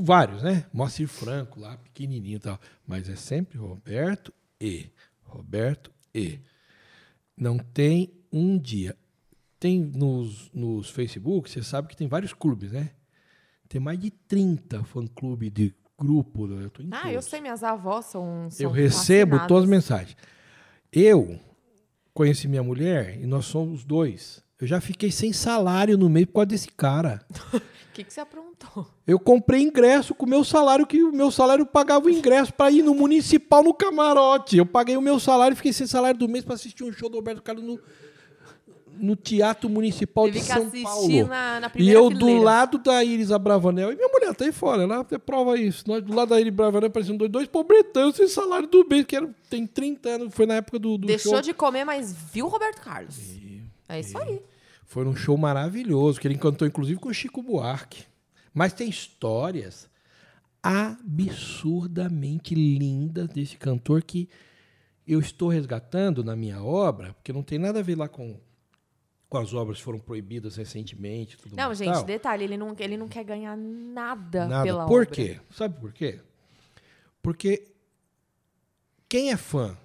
vários, 0.00 0.42
né? 0.42 0.64
Moacir 0.72 1.06
Franco 1.06 1.60
lá, 1.60 1.76
pequenininho 1.76 2.36
e 2.36 2.40
tal. 2.40 2.58
Mas 2.86 3.06
é 3.06 3.14
sempre 3.14 3.58
Roberto 3.58 4.32
e 4.58 4.88
Roberto 5.24 5.92
e. 6.14 6.40
Não 7.36 7.58
tem 7.58 8.14
um 8.32 8.58
dia. 8.58 8.96
Tem 9.60 9.78
nos, 9.78 10.50
nos 10.54 10.88
Facebook, 10.88 11.50
você 11.50 11.62
sabe 11.62 11.88
que 11.88 11.96
tem 11.96 12.08
vários 12.08 12.32
clubes, 12.32 12.72
né? 12.72 12.92
Tem 13.68 13.80
mais 13.80 13.98
de 13.98 14.10
30 14.10 14.82
fã-clube 14.84 15.50
de 15.50 15.74
grupo. 15.98 16.46
né? 16.46 16.64
Eu 16.64 16.70
tô 16.70 16.82
em 16.82 16.88
Ah, 16.92 17.08
eu 17.08 17.14
todos. 17.14 17.26
sei, 17.26 17.40
minhas 17.40 17.62
avós 17.62 18.06
são. 18.06 18.48
são 18.50 18.64
Eu 18.66 18.70
recebo 18.70 19.32
fascinadas. 19.32 19.48
todas 19.48 19.64
as 19.64 19.70
mensagens. 19.70 20.16
Eu 20.92 21.38
conheci 22.14 22.48
minha 22.48 22.62
mulher 22.62 23.18
e 23.20 23.26
nós 23.26 23.44
somos 23.46 23.84
dois. 23.84 24.42
Eu 24.60 24.66
já 24.66 24.80
fiquei 24.80 25.10
sem 25.12 25.32
salário 25.32 25.96
no 25.96 26.08
meio 26.08 26.26
por 26.26 26.34
causa 26.34 26.46
desse 26.46 26.68
cara. 26.68 27.24
O 27.52 27.60
que, 27.94 28.02
que 28.04 28.12
você 28.12 28.20
aprontou? 28.20 28.88
Eu 29.06 29.18
comprei 29.20 29.60
ingresso 29.62 30.14
com 30.14 30.26
o 30.26 30.28
meu 30.28 30.42
salário, 30.42 30.84
que 30.86 31.00
o 31.02 31.12
meu 31.12 31.30
salário 31.30 31.64
pagava 31.66 32.06
o 32.06 32.10
ingresso 32.10 32.52
para 32.52 32.70
ir 32.70 32.82
no 32.82 32.94
municipal 32.94 33.62
no 33.62 33.72
camarote. 33.74 34.56
Eu 34.56 34.66
paguei 34.66 34.96
o 34.96 35.02
meu 35.02 35.20
salário 35.20 35.52
e 35.54 35.56
fiquei 35.56 35.72
sem 35.72 35.86
salário 35.86 36.18
do 36.18 36.28
mês 36.28 36.44
para 36.44 36.54
assistir 36.54 36.82
um 36.82 36.92
show 36.92 37.08
do 37.08 37.16
Roberto 37.18 37.40
Carlos 37.42 37.64
no, 37.64 37.78
no 39.00 39.16
Teatro 39.16 39.68
Municipal 39.70 40.24
Teve 40.26 40.40
de 40.40 40.44
São 40.44 40.70
Paulo. 40.82 41.26
na, 41.26 41.60
na 41.60 41.72
E 41.76 41.88
eu 41.90 42.10
do 42.10 42.16
fileira. 42.18 42.40
lado 42.42 42.78
da 42.78 43.02
Iris 43.04 43.30
Abravanel. 43.30 43.92
E 43.92 43.96
minha 43.96 44.08
mulher 44.08 44.34
tá 44.34 44.44
aí 44.44 44.52
fora, 44.52 44.82
ela 44.82 45.00
até 45.00 45.18
prova 45.18 45.58
isso. 45.58 45.84
Nós 45.86 46.02
do 46.02 46.14
lado 46.14 46.28
da 46.30 46.40
Iris 46.40 46.52
Abravanel 46.52 46.90
parecendo 46.90 47.18
dois, 47.18 47.30
dois 47.30 47.46
pobretões 47.48 48.16
sem 48.16 48.28
salário 48.28 48.66
do 48.68 48.86
mês, 48.88 49.04
que 49.06 49.16
era, 49.16 49.28
tem 49.48 49.66
30 49.66 50.08
anos, 50.08 50.34
foi 50.34 50.46
na 50.46 50.54
época 50.54 50.78
do, 50.78 50.98
do 50.98 51.06
Deixou 51.06 51.32
show. 51.32 51.42
de 51.42 51.54
comer, 51.54 51.84
mas 51.84 52.12
viu 52.32 52.46
o 52.46 52.48
Roberto 52.48 52.80
Carlos. 52.82 53.16
é 53.88 54.00
isso 54.00 54.16
aí. 54.18 54.40
Foi 54.84 55.06
um 55.06 55.14
show 55.14 55.36
maravilhoso, 55.36 56.18
que 56.20 56.26
ele 56.26 56.38
cantou 56.38 56.66
inclusive 56.66 56.98
com 56.98 57.08
o 57.10 57.14
Chico 57.14 57.42
Buarque. 57.42 58.04
Mas 58.54 58.72
tem 58.72 58.88
histórias 58.88 59.88
absurdamente 60.62 62.54
lindas 62.54 63.28
desse 63.28 63.56
cantor 63.56 64.02
que 64.02 64.28
eu 65.06 65.20
estou 65.20 65.48
resgatando 65.48 66.22
na 66.22 66.36
minha 66.36 66.62
obra, 66.62 67.14
porque 67.14 67.32
não 67.32 67.42
tem 67.42 67.58
nada 67.58 67.78
a 67.80 67.82
ver 67.82 67.96
lá 67.96 68.08
com, 68.08 68.38
com 69.28 69.38
as 69.38 69.52
obras 69.52 69.78
que 69.78 69.84
foram 69.84 69.98
proibidas 69.98 70.56
recentemente. 70.56 71.36
Tudo 71.36 71.54
Não, 71.54 71.66
mais 71.66 71.78
gente, 71.78 71.92
tal. 71.92 72.04
detalhe, 72.04 72.44
ele 72.44 72.56
não, 72.56 72.74
ele 72.78 72.96
não 72.96 73.08
quer 73.08 73.24
ganhar 73.24 73.56
nada, 73.56 74.46
Nada. 74.46 74.64
pela 74.64 74.86
por 74.86 75.02
obra. 75.02 75.14
quê? 75.14 75.40
Sabe 75.50 75.78
por 75.78 75.92
quê? 75.92 76.20
Porque 77.22 77.68
quem 79.08 79.30
é 79.30 79.36
fã 79.36 79.76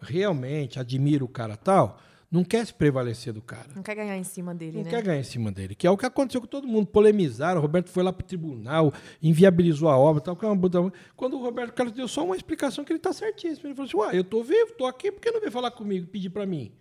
realmente 0.00 0.80
admira 0.80 1.24
o 1.24 1.28
cara 1.28 1.56
tal, 1.56 2.00
não 2.30 2.44
quer 2.44 2.64
se 2.64 2.72
prevalecer 2.72 3.32
do 3.32 3.42
cara. 3.42 3.68
Não 3.74 3.82
quer 3.82 3.94
ganhar 3.94 4.16
em 4.16 4.22
cima 4.24 4.54
dele, 4.54 4.78
Não 4.78 4.84
né? 4.84 4.90
quer 4.90 5.02
ganhar 5.02 5.20
em 5.20 5.24
cima 5.24 5.50
dele, 5.50 5.74
que 5.74 5.86
é 5.86 5.90
o 5.90 5.96
que 5.96 6.06
aconteceu 6.06 6.40
com 6.40 6.46
todo 6.46 6.66
mundo. 6.66 6.86
Polemizaram, 6.86 7.58
o 7.58 7.62
Roberto 7.62 7.90
foi 7.90 8.02
lá 8.02 8.12
para 8.12 8.24
o 8.24 8.26
tribunal, 8.26 8.92
inviabilizou 9.20 9.88
a 9.88 9.96
obra. 9.98 10.20
Tal, 10.22 10.34
é 10.36 10.92
Quando 11.16 11.36
o 11.36 11.42
Roberto 11.42 11.74
Carlos 11.74 11.94
deu 11.94 12.06
só 12.06 12.24
uma 12.24 12.36
explicação 12.36 12.84
que 12.84 12.92
ele 12.92 12.98
está 12.98 13.12
certíssimo. 13.12 13.66
Ele 13.68 13.74
falou 13.74 13.88
assim: 13.88 13.96
Ué, 13.96 14.18
eu 14.18 14.24
tô 14.24 14.42
vivo, 14.44 14.72
tô 14.78 14.86
aqui, 14.86 15.10
por 15.10 15.20
que 15.20 15.30
não 15.30 15.40
veio 15.40 15.52
falar 15.52 15.72
comigo, 15.72 16.06
pedir 16.06 16.30
para 16.30 16.46
mim? 16.46 16.72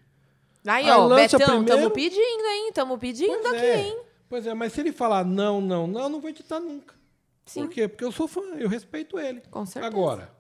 Aí, 0.66 0.90
ó, 0.90 1.06
lança 1.06 1.38
Betão, 1.38 1.64
primeiro. 1.64 1.82
tamo 1.82 1.92
pedindo, 1.92 2.46
hein? 2.46 2.72
Tamo 2.74 2.98
pedindo 2.98 3.40
Pois 3.42 3.54
aqui, 3.54 3.66
é. 3.66 3.88
hein? 3.88 4.02
Pois 4.28 4.46
é, 4.46 4.54
mas 4.54 4.74
se 4.74 4.82
ele 4.82 4.92
falar 4.92 5.26
não, 5.26 5.60
não, 5.60 5.88
não, 5.88 6.02
eu 6.02 6.10
não 6.10 6.22
vou 6.22 6.30
editar 6.30 6.60
nunca. 6.60 6.96
Sim. 7.46 7.62
Por 7.66 7.74
quê? 7.74 7.88
Porque 7.88 8.04
eu 8.04 8.12
sou 8.12 8.28
fã, 8.28 8.42
eu 8.58 8.70
respeito 8.70 9.18
ele. 9.18 9.42
Com 9.50 9.66
certeza. 9.66 9.88
Agora, 9.88 10.32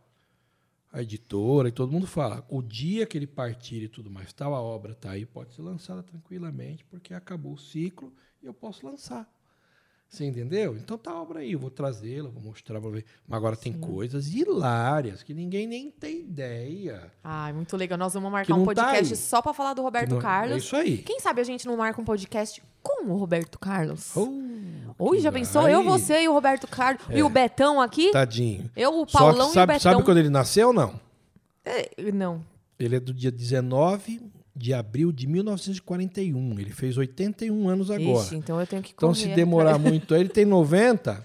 a 0.91 1.01
editora 1.01 1.69
e 1.69 1.71
todo 1.71 1.91
mundo 1.91 2.05
fala, 2.05 2.45
o 2.49 2.61
dia 2.61 3.05
que 3.05 3.17
ele 3.17 3.25
partir 3.25 3.83
e 3.83 3.87
tudo 3.87 4.09
mais, 4.11 4.31
tal, 4.33 4.53
a 4.53 4.61
obra 4.61 4.93
tá 4.93 5.11
aí, 5.11 5.25
pode 5.25 5.53
ser 5.53 5.61
lançada 5.61 6.03
tranquilamente, 6.03 6.85
porque 6.85 7.13
acabou 7.13 7.53
o 7.53 7.57
ciclo 7.57 8.13
e 8.41 8.45
eu 8.45 8.53
posso 8.53 8.85
lançar. 8.85 9.27
Você 10.09 10.25
entendeu? 10.25 10.75
Então 10.75 10.97
tá 10.97 11.11
a 11.11 11.21
obra 11.21 11.41
aí, 11.41 11.51
eu 11.51 11.59
vou 11.59 11.69
trazê-la, 11.69 12.29
vou 12.29 12.41
mostrar 12.41 12.81
pra 12.81 12.89
ver. 12.89 13.05
Mas 13.27 13.37
agora 13.37 13.55
tem 13.55 13.71
coisas 13.71 14.33
hilárias 14.33 15.21
que 15.21 15.35
ninguém 15.35 15.67
nem 15.67 15.91
tem 15.91 16.21
ideia. 16.21 17.11
Ai, 17.23 17.53
muito 17.53 17.77
legal. 17.77 17.95
Nós 17.95 18.15
vamos 18.15 18.31
marcar 18.31 18.55
um 18.55 18.59
tá 18.61 18.65
podcast 18.65 19.13
aí. 19.13 19.19
só 19.19 19.39
pra 19.39 19.53
falar 19.53 19.75
do 19.75 19.83
Roberto 19.83 20.13
não- 20.15 20.19
Carlos. 20.19 20.55
É 20.55 20.57
isso 20.57 20.75
aí. 20.75 20.97
Quem 20.97 21.19
sabe 21.19 21.41
a 21.41 21.43
gente 21.43 21.67
não 21.67 21.77
marca 21.77 22.01
um 22.01 22.03
podcast 22.05 22.59
com 22.81 23.05
o 23.05 23.17
Roberto 23.17 23.59
Carlos? 23.59 24.11
Oh, 24.17 24.29
Oi, 24.97 25.19
já 25.19 25.31
pensou? 25.31 25.61
vai. 25.61 25.75
Eu, 25.75 25.83
você 25.83 26.23
e 26.23 26.27
o 26.27 26.33
Roberto 26.33 26.67
Carlos. 26.67 27.03
E 27.11 27.21
o 27.21 27.29
Betão 27.29 27.79
aqui? 27.79 28.11
Tadinho. 28.11 28.67
Eu, 28.75 29.01
o 29.01 29.07
Só 29.07 29.19
Paulão 29.19 29.49
que 29.49 29.53
sabe, 29.53 29.73
e 29.73 29.77
o 29.77 29.79
sabe 29.79 29.95
Betão. 29.97 30.05
quando 30.05 30.17
ele 30.17 30.29
nasceu 30.31 30.69
ou 30.69 30.73
não? 30.73 30.99
É, 31.63 32.11
não. 32.11 32.43
Ele 32.79 32.95
é 32.95 32.99
do 32.99 33.13
dia 33.13 33.31
19 33.31 34.19
de 34.59 34.73
abril 34.73 35.11
de 35.11 35.25
1941. 35.25 36.59
Ele 36.59 36.71
fez 36.71 36.97
81 36.97 37.69
anos 37.69 37.89
agora. 37.89 38.25
Ixi, 38.25 38.35
então 38.35 38.59
eu 38.59 38.67
tenho 38.67 38.81
que 38.81 38.91
Então, 38.95 39.13
se 39.13 39.27
demorar 39.29 39.79
muito, 39.79 40.13
ele 40.13 40.27
tem 40.27 40.43
90, 40.45 41.23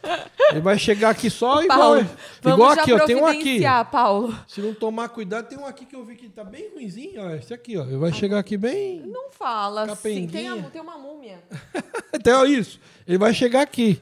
ele 0.52 0.60
vai 0.60 0.78
chegar 0.78 1.10
aqui 1.10 1.28
só 1.28 1.66
Paulo, 1.66 1.98
igual. 1.98 2.54
Igual 2.54 2.70
aqui, 2.70 2.92
ó. 2.92 3.04
Tem 3.04 3.16
um 3.16 3.26
aqui. 3.26 3.60
Paulo. 3.90 4.34
Se 4.46 4.60
não 4.60 4.72
tomar 4.72 5.08
cuidado, 5.08 5.48
tem 5.48 5.58
um 5.58 5.66
aqui 5.66 5.84
que 5.84 5.96
eu 5.96 6.04
vi 6.04 6.14
que 6.14 6.28
tá 6.28 6.44
bem 6.44 6.70
ruimzinho, 6.72 7.20
ó. 7.20 7.30
Esse 7.30 7.52
aqui, 7.52 7.76
ó. 7.76 7.82
Ele 7.84 7.96
vai 7.96 8.12
chegar 8.12 8.38
aqui 8.38 8.56
bem. 8.56 9.00
Não 9.00 9.30
fala 9.32 9.82
assim. 9.90 10.28
Tem, 10.28 10.48
a- 10.48 10.62
tem 10.70 10.80
uma 10.80 10.96
múmia. 10.96 11.38
Então, 12.14 12.46
isso. 12.46 12.78
Ele 13.06 13.18
vai 13.18 13.34
chegar 13.34 13.60
aqui. 13.62 14.00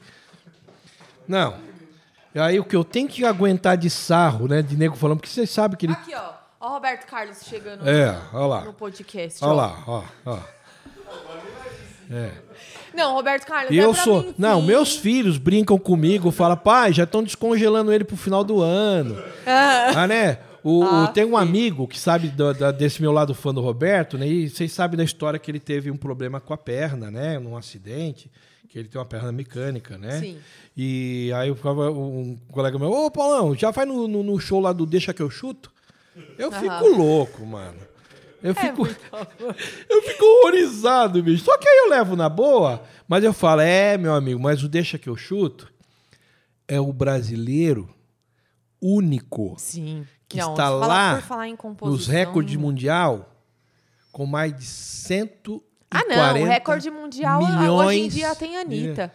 Não. 1.27 1.55
E 2.35 2.39
aí, 2.39 2.59
o 2.59 2.63
que 2.63 2.75
eu 2.75 2.83
tenho 2.83 3.07
que 3.07 3.25
aguentar 3.25 3.75
de 3.75 3.89
sarro, 3.89 4.47
né? 4.47 4.61
De 4.61 4.77
nego 4.77 4.95
falando, 4.95 5.17
porque 5.17 5.29
vocês 5.29 5.49
sabem 5.49 5.75
que 5.77 5.87
ele. 5.87 5.93
Aqui, 5.93 6.13
ó. 6.13 6.42
Ó 6.65 6.69
o 6.69 6.73
Roberto 6.75 7.05
Carlos 7.07 7.43
chegando 7.43 7.85
É, 7.89 8.17
olha 8.31 8.45
lá. 8.47 8.61
no 8.63 8.71
podcast. 8.71 9.43
Olha 9.43 9.53
lá, 9.53 9.83
ó, 9.85 10.03
ó. 10.25 10.39
É. 12.09 12.31
Não, 12.93 13.13
Roberto 13.15 13.45
Carlos, 13.45 13.69
é 13.71 13.75
eu 13.75 13.93
pra 13.93 14.03
sou. 14.03 14.23
mim, 14.23 14.35
Não, 14.37 14.61
meus 14.61 14.95
filhos 14.95 15.37
brincam 15.37 15.77
comigo, 15.77 16.31
falam, 16.31 16.55
pai, 16.55 16.93
já 16.93 17.03
estão 17.03 17.21
descongelando 17.21 17.91
ele 17.91 18.05
pro 18.05 18.15
final 18.15 18.45
do 18.45 18.61
ano. 18.61 19.21
Ah, 19.45 20.07
né? 20.07 20.39
O, 20.63 20.79
o- 20.79 20.83
Ah, 20.85 21.07
tem 21.13 21.25
um 21.25 21.35
amigo 21.35 21.85
que 21.85 21.99
sabe 21.99 22.29
do- 22.29 22.53
da- 22.53 22.71
desse 22.71 23.01
meu 23.01 23.11
lado 23.11 23.33
fã 23.35 23.53
do 23.53 23.59
Roberto, 23.59 24.17
né? 24.17 24.25
E 24.25 24.49
vocês 24.49 24.71
sabem 24.71 24.95
da 24.97 25.03
história 25.03 25.37
que 25.37 25.51
ele 25.51 25.59
teve 25.59 25.91
um 25.91 25.97
problema 25.97 26.39
com 26.39 26.53
a 26.53 26.57
perna, 26.57 27.11
né? 27.11 27.37
Num 27.39 27.57
acidente, 27.57 28.31
que 28.69 28.79
ele 28.79 28.87
tem 28.87 28.97
uma 28.99 29.05
perna 29.05 29.33
mecânica, 29.33 29.97
né? 29.97 30.19
Sim. 30.21 30.37
E 30.77 31.29
aí 31.35 31.49
eu 31.49 31.55
ficava 31.55 31.91
um 31.91 32.37
colega 32.51 32.79
meu, 32.79 32.89
ô 32.89 33.11
Paulão, 33.11 33.53
já 33.53 33.71
vai 33.71 33.85
no, 33.85 34.07
no- 34.07 34.23
no 34.23 34.39
show 34.39 34.61
lá 34.61 34.71
do 34.71 34.85
Deixa 34.85 35.13
que 35.13 35.21
eu 35.21 35.29
chuto? 35.29 35.72
Eu 36.37 36.49
Aham. 36.49 36.59
fico 36.59 36.87
louco, 36.97 37.45
mano. 37.45 37.77
Eu 38.41 38.51
É 38.51 38.55
fico, 38.55 38.83
amor. 38.83 39.55
eu 39.89 40.01
fico 40.03 40.25
horrorizado, 40.25 41.23
bicho. 41.23 41.45
Só 41.45 41.57
que 41.57 41.67
aí 41.67 41.77
eu 41.79 41.89
levo 41.89 42.15
na 42.15 42.27
boa, 42.27 42.83
mas 43.07 43.23
eu 43.23 43.31
falo, 43.33 43.61
é, 43.61 43.97
meu 43.97 44.13
amigo, 44.13 44.39
mas 44.39 44.63
o 44.63 44.67
deixa 44.69 44.97
que 44.97 45.07
eu 45.09 45.15
chuto 45.15 45.71
é 46.67 46.79
o 46.79 46.91
brasileiro 46.91 47.89
único 48.81 49.55
Sim. 49.57 50.05
Que 50.27 50.37
Não, 50.37 50.51
está 50.51 50.69
lá 50.69 51.21
falar 51.21 51.47
nos 51.83 52.07
recordes 52.07 52.55
mundial 52.55 53.29
com 54.11 54.25
mais 54.25 54.53
de 54.55 54.65
140 54.65 55.63
Ah, 55.91 56.03
não. 56.33 56.41
O 56.41 56.45
recorde 56.45 56.89
mundial 56.89 57.41
ah, 57.41 57.45
hoje 57.45 57.53
em 57.53 57.59
milhões 57.59 58.13
dia 58.13 58.35
tem 58.35 58.57
a 58.57 58.61
Anitta. 58.61 59.13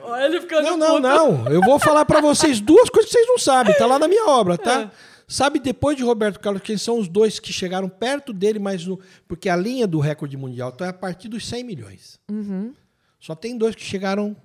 Olha 0.00 0.24
ele 0.24 0.40
ficando 0.40 0.62
Não, 0.62 0.76
não, 0.78 0.88
puto. 0.96 1.00
não. 1.02 1.48
Eu 1.52 1.60
vou 1.60 1.78
falar 1.78 2.04
pra 2.06 2.20
vocês 2.20 2.60
duas 2.60 2.88
coisas 2.88 3.10
que 3.10 3.18
vocês 3.18 3.28
não 3.28 3.38
sabem. 3.38 3.76
Tá 3.76 3.84
lá 3.84 3.98
na 3.98 4.08
minha 4.08 4.26
obra, 4.26 4.54
É. 4.54 4.90
Sabe 5.32 5.58
depois 5.58 5.96
de 5.96 6.02
Roberto 6.02 6.38
Carlos 6.38 6.60
quem 6.62 6.76
são 6.76 6.98
os 6.98 7.08
dois 7.08 7.40
que 7.40 7.54
chegaram 7.54 7.88
perto 7.88 8.34
dele, 8.34 8.58
mas 8.58 8.84
no, 8.84 9.00
porque 9.26 9.48
a 9.48 9.56
linha 9.56 9.86
do 9.86 9.98
recorde 9.98 10.36
mundial 10.36 10.70
tá 10.70 10.90
a 10.90 10.92
partir 10.92 11.26
dos 11.26 11.48
100 11.48 11.64
milhões. 11.64 12.20
Uhum. 12.30 12.74
Só 13.18 13.34
tem 13.34 13.56
dois 13.56 13.74
que 13.74 13.82
chegaram 13.82 14.36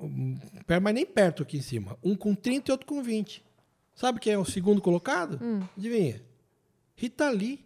hum, 0.00 0.36
mas 0.82 0.94
nem 0.94 1.06
perto 1.06 1.44
aqui 1.44 1.58
em 1.58 1.62
cima. 1.62 1.96
Um 2.02 2.16
com 2.16 2.34
30 2.34 2.68
e 2.68 2.72
outro 2.72 2.88
com 2.88 3.00
20. 3.04 3.44
Sabe 3.94 4.18
quem 4.18 4.32
é 4.32 4.38
o 4.38 4.44
segundo 4.44 4.82
colocado? 4.82 5.38
Hum. 5.40 5.60
Adivinha? 5.78 6.20
Rita 6.96 7.30
Lee. 7.30 7.64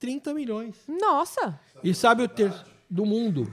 30 0.00 0.34
milhões. 0.34 0.74
Nossa. 0.88 1.60
E 1.84 1.94
sabe 1.94 2.24
o 2.24 2.28
terceiro 2.28 2.71
do 2.92 3.06
mundo 3.06 3.50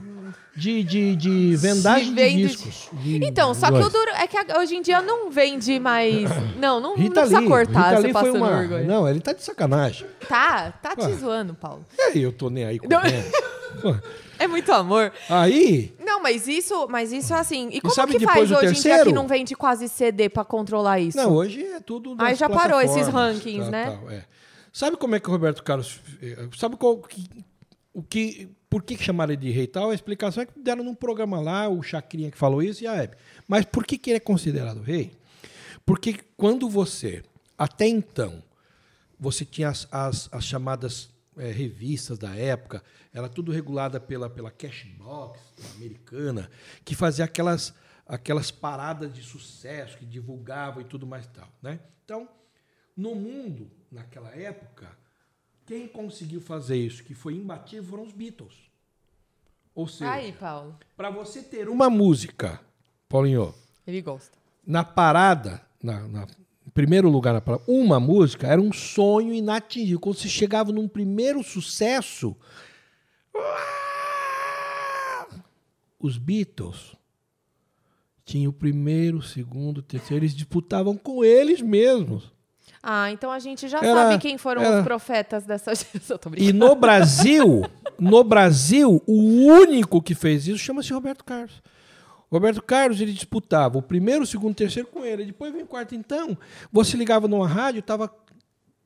de, 0.54 0.82
de, 0.84 1.16
de 1.16 1.56
vendagem 1.56 2.10
de, 2.10 2.14
vende 2.14 2.42
de- 2.42 2.48
discos. 2.48 2.88
de 2.92 3.24
Então, 3.24 3.54
só 3.54 3.68
que 3.68 3.78
o 3.78 3.88
duro 3.88 4.10
é 4.10 4.26
que 4.26 4.36
hoje 4.58 4.76
em 4.76 4.82
dia 4.82 5.00
não 5.00 5.30
vende 5.30 5.80
mais. 5.80 6.28
Não, 6.56 6.78
não, 6.78 6.80
não 6.80 6.96
Rita 6.96 7.20
precisa 7.20 7.40
Lee. 7.40 7.48
cortar 7.48 7.88
Rita 7.88 7.96
você 7.96 8.02
foi 8.02 8.12
passando 8.12 8.36
uma... 8.36 8.58
vergonha. 8.58 8.84
Não, 8.84 9.08
ele 9.08 9.20
tá 9.20 9.32
de 9.32 9.42
sacanagem. 9.42 10.06
Tá, 10.28 10.72
tá 10.72 10.94
te 10.94 11.06
Ué. 11.06 11.14
zoando, 11.14 11.54
Paulo. 11.54 11.84
E 11.96 12.02
aí, 12.02 12.22
eu 12.22 12.32
tô 12.32 12.50
nem 12.50 12.64
aí 12.64 12.78
com 12.78 12.86
Não. 12.88 13.02
ele. 13.02 13.22
Pô, 13.80 13.96
É 14.38 14.46
muito 14.46 14.70
amor. 14.72 15.10
Aí, 15.28 15.94
Não, 16.04 16.20
mas 16.22 16.46
isso, 16.46 16.86
mas 16.90 17.12
isso 17.12 17.32
é 17.32 17.38
assim. 17.38 17.70
E 17.72 17.80
como 17.80 17.94
sabe 17.94 18.18
que 18.18 18.24
faz 18.26 18.50
hoje 18.50 18.52
em 18.52 18.58
dia 18.58 18.82
terceiro? 18.82 19.04
que 19.06 19.12
não 19.14 19.26
vende 19.26 19.54
quase 19.54 19.88
CD 19.88 20.28
pra 20.28 20.44
controlar 20.44 20.98
isso? 21.00 21.16
não, 21.16 21.32
hoje 21.32 21.62
é 21.64 21.80
tudo 21.80 22.14
Aí 22.18 22.34
já 22.34 22.48
parou 22.48 22.80
esses 22.80 23.08
rankings, 23.08 23.64
tá, 23.64 23.70
né? 23.70 23.98
tá, 24.06 24.12
é. 24.12 24.24
Sabe 24.72 24.96
como 24.98 25.14
é 25.14 25.20
que 25.20 25.28
o 25.28 25.32
Roberto 25.32 25.62
Carlos... 25.64 25.98
eh, 26.22 26.36
Sabe 26.58 26.76
qual 26.76 26.98
que, 26.98 27.26
o 27.94 28.02
que... 28.02 28.48
Por 28.70 28.84
que 28.84 28.96
que 28.96 29.02
chamaram 29.02 29.32
ele 29.32 29.42
de 29.42 29.50
rei 29.50 29.66
tal? 29.66 29.90
A 29.90 29.94
explicação 29.94 30.44
é 30.44 30.46
que 30.46 30.58
deram 30.60 30.84
num 30.84 30.94
programa 30.94 31.40
lá, 31.40 31.68
o 31.68 31.82
Chacrinha 31.82 32.30
que 32.30 32.38
falou 32.38 32.62
isso 32.62 32.84
e 32.84 32.86
a 32.86 32.94
Hebe. 32.94 33.16
Mas 33.48 33.64
por 33.64 33.84
que, 33.84 33.98
que 33.98 34.10
ele 34.10 34.18
é 34.18 34.20
considerado 34.20 34.80
rei? 34.80 35.10
Porque 35.84 36.20
quando 36.36 36.70
você, 36.70 37.24
até 37.58 37.88
então, 37.88 38.44
você 39.18 39.44
tinha 39.44 39.68
as, 39.68 39.88
as, 39.90 40.28
as 40.32 40.44
chamadas 40.44 41.10
eh, 41.36 41.50
revistas 41.50 42.16
da 42.16 42.36
época, 42.36 42.80
era 43.12 43.28
tudo 43.28 43.50
regulada 43.50 43.98
pela, 43.98 44.30
pela 44.30 44.52
Cashbox 44.52 45.40
americana, 45.74 46.48
que 46.84 46.94
fazia 46.94 47.24
aquelas, 47.24 47.74
aquelas 48.06 48.52
paradas 48.52 49.12
de 49.12 49.20
sucesso, 49.20 49.98
que 49.98 50.06
divulgavam 50.06 50.80
e 50.80 50.84
tudo 50.84 51.08
mais 51.08 51.24
e 51.24 51.30
tal. 51.30 51.48
Né? 51.60 51.80
Então, 52.04 52.28
no 52.96 53.16
mundo, 53.16 53.68
naquela 53.90 54.30
época, 54.30 54.96
quem 55.66 55.86
conseguiu 55.86 56.40
fazer 56.40 56.76
isso, 56.76 57.04
que 57.04 57.14
foi 57.14 57.34
imbatível, 57.34 57.84
foram 57.84 58.02
os 58.04 58.12
Beatles. 58.12 58.54
Ou 59.74 59.86
seja, 59.86 60.10
Aí, 60.10 60.32
Paulo. 60.32 60.76
para 60.96 61.10
você 61.10 61.42
ter 61.42 61.68
uma 61.68 61.88
música, 61.88 62.60
Paulinho, 63.08 63.54
Ele 63.86 64.02
gosta. 64.02 64.36
na 64.66 64.82
parada, 64.84 65.62
na, 65.82 66.00
na- 66.08 66.26
em 66.66 66.70
primeiro 66.70 67.08
lugar 67.08 67.32
na 67.32 67.40
parada, 67.40 67.62
uma 67.68 67.98
música 68.00 68.46
era 68.46 68.60
um 68.60 68.72
sonho 68.72 69.32
inatingível. 69.32 70.00
Quando 70.00 70.16
você 70.18 70.28
chegava 70.28 70.72
num 70.72 70.86
primeiro 70.88 71.42
sucesso, 71.42 72.36
os 75.98 76.16
Beatles 76.18 76.96
tinham 78.24 78.50
o 78.50 78.54
primeiro, 78.54 79.18
o 79.18 79.22
segundo, 79.22 79.78
o 79.78 79.82
terceiro, 79.82 80.24
eles 80.24 80.34
disputavam 80.34 80.96
com 80.96 81.24
eles 81.24 81.60
mesmos. 81.60 82.30
Ah, 82.82 83.10
então 83.10 83.30
a 83.30 83.38
gente 83.38 83.68
já 83.68 83.78
Era- 83.78 83.94
sabe 83.94 84.18
quem 84.18 84.38
foram 84.38 84.62
era- 84.62 84.78
os 84.78 84.84
profetas 84.84 85.44
dessa 85.44 85.72
geração. 85.76 86.18
E 86.36 86.52
no 86.52 86.74
Brasil, 86.74 87.62
no 87.98 88.24
Brasil, 88.24 89.02
o 89.06 89.12
único 89.44 90.00
que 90.00 90.14
fez 90.14 90.46
isso 90.48 90.58
chama-se 90.58 90.92
Roberto 90.92 91.22
Carlos. 91.24 91.62
Roberto 92.30 92.62
Carlos, 92.62 93.00
ele 93.00 93.12
disputava 93.12 93.76
o 93.76 93.82
primeiro, 93.82 94.22
o 94.22 94.26
segundo, 94.26 94.52
o 94.52 94.54
terceiro 94.56 94.88
com 94.88 95.04
ele. 95.04 95.24
Depois 95.26 95.52
vem 95.52 95.62
o 95.62 95.66
quarto. 95.66 95.94
Então, 95.94 96.38
você 96.72 96.96
ligava 96.96 97.26
numa 97.26 97.46
rádio, 97.46 97.80
estava 97.80 98.08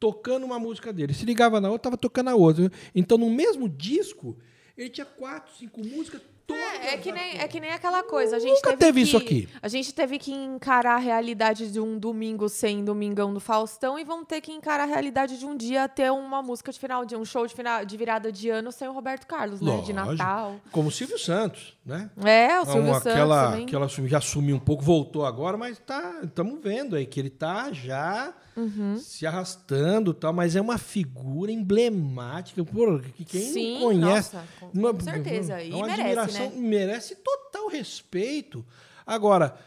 tocando 0.01 0.45
uma 0.45 0.59
música 0.59 0.93
dele. 0.93 1.13
Se 1.15 1.25
ligava 1.27 1.61
na 1.61 1.69
outra, 1.69 1.81
estava 1.91 1.97
tocando 1.99 2.31
a 2.31 2.35
outra. 2.35 2.71
Então, 2.95 3.17
no 3.19 3.29
mesmo 3.31 3.69
disco, 3.69 4.37
ele 4.77 4.89
tinha 4.89 5.05
quatro, 5.05 5.53
cinco 5.59 5.81
músicas. 5.87 6.21
Todas 6.47 6.63
É, 6.63 6.95
é 6.95 6.97
que 6.99 7.11
nem, 7.11 7.39
é 7.39 7.49
que 7.49 7.59
nem 7.61 7.71
aquela 7.71 8.03
coisa. 8.03 8.37
A 8.37 8.39
gente 8.39 8.57
Nunca 8.57 8.71
teve, 8.77 8.79
teve 8.85 9.01
que, 9.01 9.07
isso 9.09 9.17
aqui. 9.17 9.49
A 9.63 9.69
gente 9.69 9.95
teve 9.95 10.19
que 10.19 10.31
encarar 10.33 10.97
a 10.97 10.99
realidade 10.99 11.73
de 11.73 11.81
um 11.81 11.99
domingo 11.99 12.49
sem 12.49 12.85
Domingão 12.85 13.33
do 13.33 13.41
Faustão 13.41 13.99
e 13.99 14.05
vão 14.05 14.25
ter 14.25 14.41
que 14.43 14.53
encarar 14.53 14.85
a 14.85 14.87
realidade 14.87 15.39
de 15.39 15.47
um 15.47 15.57
dia 15.57 15.89
ter 15.89 16.11
uma 16.13 16.43
música 16.43 16.71
de 16.71 16.79
final 16.79 17.05
de 17.07 17.17
um 17.17 17.25
show 17.25 17.47
de, 17.47 17.55
final, 17.55 17.85
de 17.85 17.97
virada 17.97 18.31
de 18.31 18.51
ano 18.51 18.71
sem 18.71 18.87
o 18.87 18.93
Roberto 18.93 19.27
Carlos, 19.27 19.61
né? 19.61 19.71
De 19.81 19.93
Lógico. 19.93 20.13
Natal. 20.19 20.57
Como 20.71 20.89
o 20.89 20.93
Silvio 20.93 21.19
Santos, 21.19 21.77
né? 21.85 22.11
É, 22.23 22.61
o 22.61 22.65
Silvio 22.67 22.83
Uma- 22.83 22.95
Santos 22.95 23.13
aquela, 23.13 23.51
também. 23.51 23.65
aquela 23.67 23.89
já 23.89 24.21
sumiu 24.21 24.57
um 24.57 24.61
pouco, 24.61 24.83
voltou 24.83 25.25
agora, 25.25 25.57
mas 25.57 25.79
tá, 25.79 26.21
estamos 26.25 26.61
vendo 26.63 26.95
aí 26.97 27.07
que 27.07 27.19
ele 27.19 27.31
tá 27.31 27.73
já 27.73 28.35
Uhum. 28.57 28.97
se 28.99 29.27
arrastando 29.27 30.13
e 30.13 30.15
tal, 30.15 30.33
mas 30.33 30.55
é 30.55 30.61
uma 30.61 30.79
figura 30.79 31.51
emblemática, 31.51 32.65
pô, 32.65 33.01
que 33.17 33.25
quem 33.25 33.41
Sim, 33.53 33.75
não 33.75 33.81
conhece, 33.87 34.35
nossa, 34.37 34.45
com- 34.61 34.71
uma- 34.79 34.95
com 34.95 35.01
certeza. 35.01 35.61
E 35.63 35.73
é 35.73 35.75
uma 35.75 35.87
merece, 35.87 36.03
admiração, 36.03 36.34
né? 36.39 36.53
merece 36.57 37.17
total 37.17 37.69
respeito. 37.69 38.65
Agora, 39.07 39.59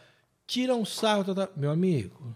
tira 0.46 0.74
um 0.74 0.84
sarro, 0.84 1.34
tá. 1.34 1.48
meu 1.56 1.70
amigo, 1.70 2.34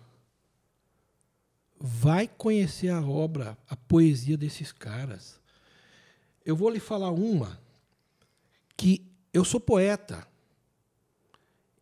vai 1.79 2.29
conhecer 2.29 2.89
a 2.89 3.01
obra, 3.01 3.57
a 3.69 3.77
poesia 3.77 4.37
desses 4.37 4.71
caras. 4.71 5.41
Eu 6.45 6.57
vou 6.57 6.71
lhe 6.71 6.81
falar 6.81 7.11
uma 7.11 7.61
que 8.77 9.05
eu 9.33 9.45
sou 9.45 9.61
poeta. 9.61 10.27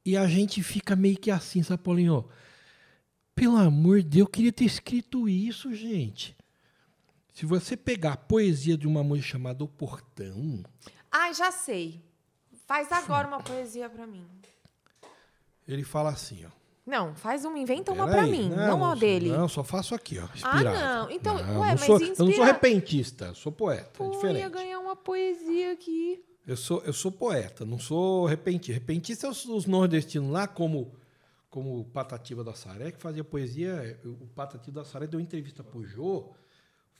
E 0.05 0.16
a 0.16 0.27
gente 0.27 0.62
fica 0.62 0.97
meio 0.97 1.18
que 1.18 1.31
assim, 1.31 1.62
sabe, 1.62 1.82
Paulinho? 1.82 2.28
Pelo 3.35 3.56
amor 3.56 4.02
de 4.02 4.09
Deus, 4.09 4.27
eu 4.27 4.31
queria 4.31 4.52
ter 4.52 4.64
escrito 4.64 5.28
isso, 5.28 5.74
gente. 5.74 6.36
Se 7.32 7.47
você 7.47 7.77
pegar 7.77 8.12
a 8.12 8.16
poesia 8.16 8.77
de 8.77 8.86
uma 8.86 9.02
música 9.02 9.28
chamada 9.28 9.64
O 9.64 9.68
Portão, 9.68 10.62
Ai, 11.10 11.35
já 11.35 11.51
sei. 11.51 12.01
Faz 12.70 12.92
agora 12.92 13.26
uma 13.26 13.40
poesia 13.42 13.90
pra 13.90 14.06
mim. 14.06 14.24
ele 15.66 15.82
fala 15.82 16.10
assim, 16.10 16.44
ó. 16.47 16.51
Não, 16.86 17.16
faz 17.16 17.44
uma, 17.44 17.59
inventa 17.59 17.90
uma 17.90 18.06
Peraí, 18.06 18.20
pra 18.22 18.30
mim, 18.30 18.48
não, 18.48 18.84
a 18.84 18.90
só- 18.90 18.94
dele. 18.94 19.28
Não, 19.28 19.48
só 19.48 19.64
faço 19.64 19.92
aqui, 19.92 20.20
ó. 20.20 20.22
Ah, 20.24 20.30
Inspirado. 20.36 20.78
não. 20.78 21.10
Então, 21.10 21.34
ué, 21.36 21.42
não 21.42 21.59
mas 21.60 21.80
sou, 21.80 22.01
Eu 22.01 22.06
não 22.09 22.14
sou 22.14 22.28
inspira- 22.28 22.44
repentista, 22.47 23.34
sou 23.34 23.51
poeta. 23.51 23.82
é 23.82 23.98
Pô, 23.98 24.05
ia 24.05 24.10
diferente. 24.12 24.48
ganhar 24.51 24.78
uma 24.78 24.94
poesia 24.94 25.72
aqui. 25.72 26.24
Eu 26.47 26.56
sou, 26.56 26.80
eu 26.84 26.92
sou 26.92 27.10
poeta, 27.10 27.64
não 27.64 27.78
sou 27.80 28.24
repentista. 28.26 28.72
Repentista 28.72 29.26
é 29.26 29.30
os, 29.30 29.44
os 29.47 29.66
nordestinos 29.66 30.30
lá, 30.30 30.47
como, 30.47 30.92
como 31.48 31.80
o 31.80 31.84
Patativa 31.84 32.44
da 32.44 32.55
Saré, 32.55 32.92
que 32.92 33.01
fazia 33.02 33.24
poesia. 33.24 33.98
O 34.05 34.26
Patativa 34.28 34.80
da 34.80 34.84
Saré 34.84 35.09
deu 35.09 35.18
entrevista 35.18 35.64
pro 35.64 35.84
Jô, 35.84 36.30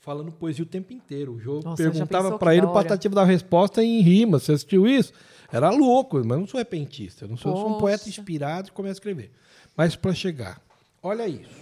falando 0.01 0.31
poesia 0.31 0.63
o 0.63 0.67
tempo 0.67 0.91
inteiro. 0.91 1.33
O 1.33 1.39
Jô 1.39 1.61
Nossa, 1.63 1.81
perguntava 1.81 2.37
para 2.37 2.53
ele, 2.53 2.63
da 2.63 2.67
o 2.67 2.71
hora? 2.71 2.83
Patativa 2.83 3.15
dava 3.15 3.27
resposta 3.27 3.83
em 3.83 4.01
rima. 4.01 4.39
Você 4.39 4.51
assistiu 4.51 4.85
isso? 4.85 5.13
Era 5.51 5.69
louco, 5.69 6.17
mas 6.17 6.31
eu 6.31 6.39
não 6.39 6.47
sou 6.47 6.57
repentista. 6.57 7.25
Eu, 7.25 7.29
não 7.29 7.37
sou, 7.37 7.51
eu 7.51 7.57
sou 7.57 7.75
um 7.75 7.79
poeta 7.79 8.09
inspirado 8.09 8.69
e 8.69 8.71
começo 8.71 8.93
a 8.93 8.99
escrever. 8.99 9.31
Mas 9.77 9.95
para 9.95 10.13
chegar, 10.13 10.61
olha 11.01 11.27
isso. 11.27 11.61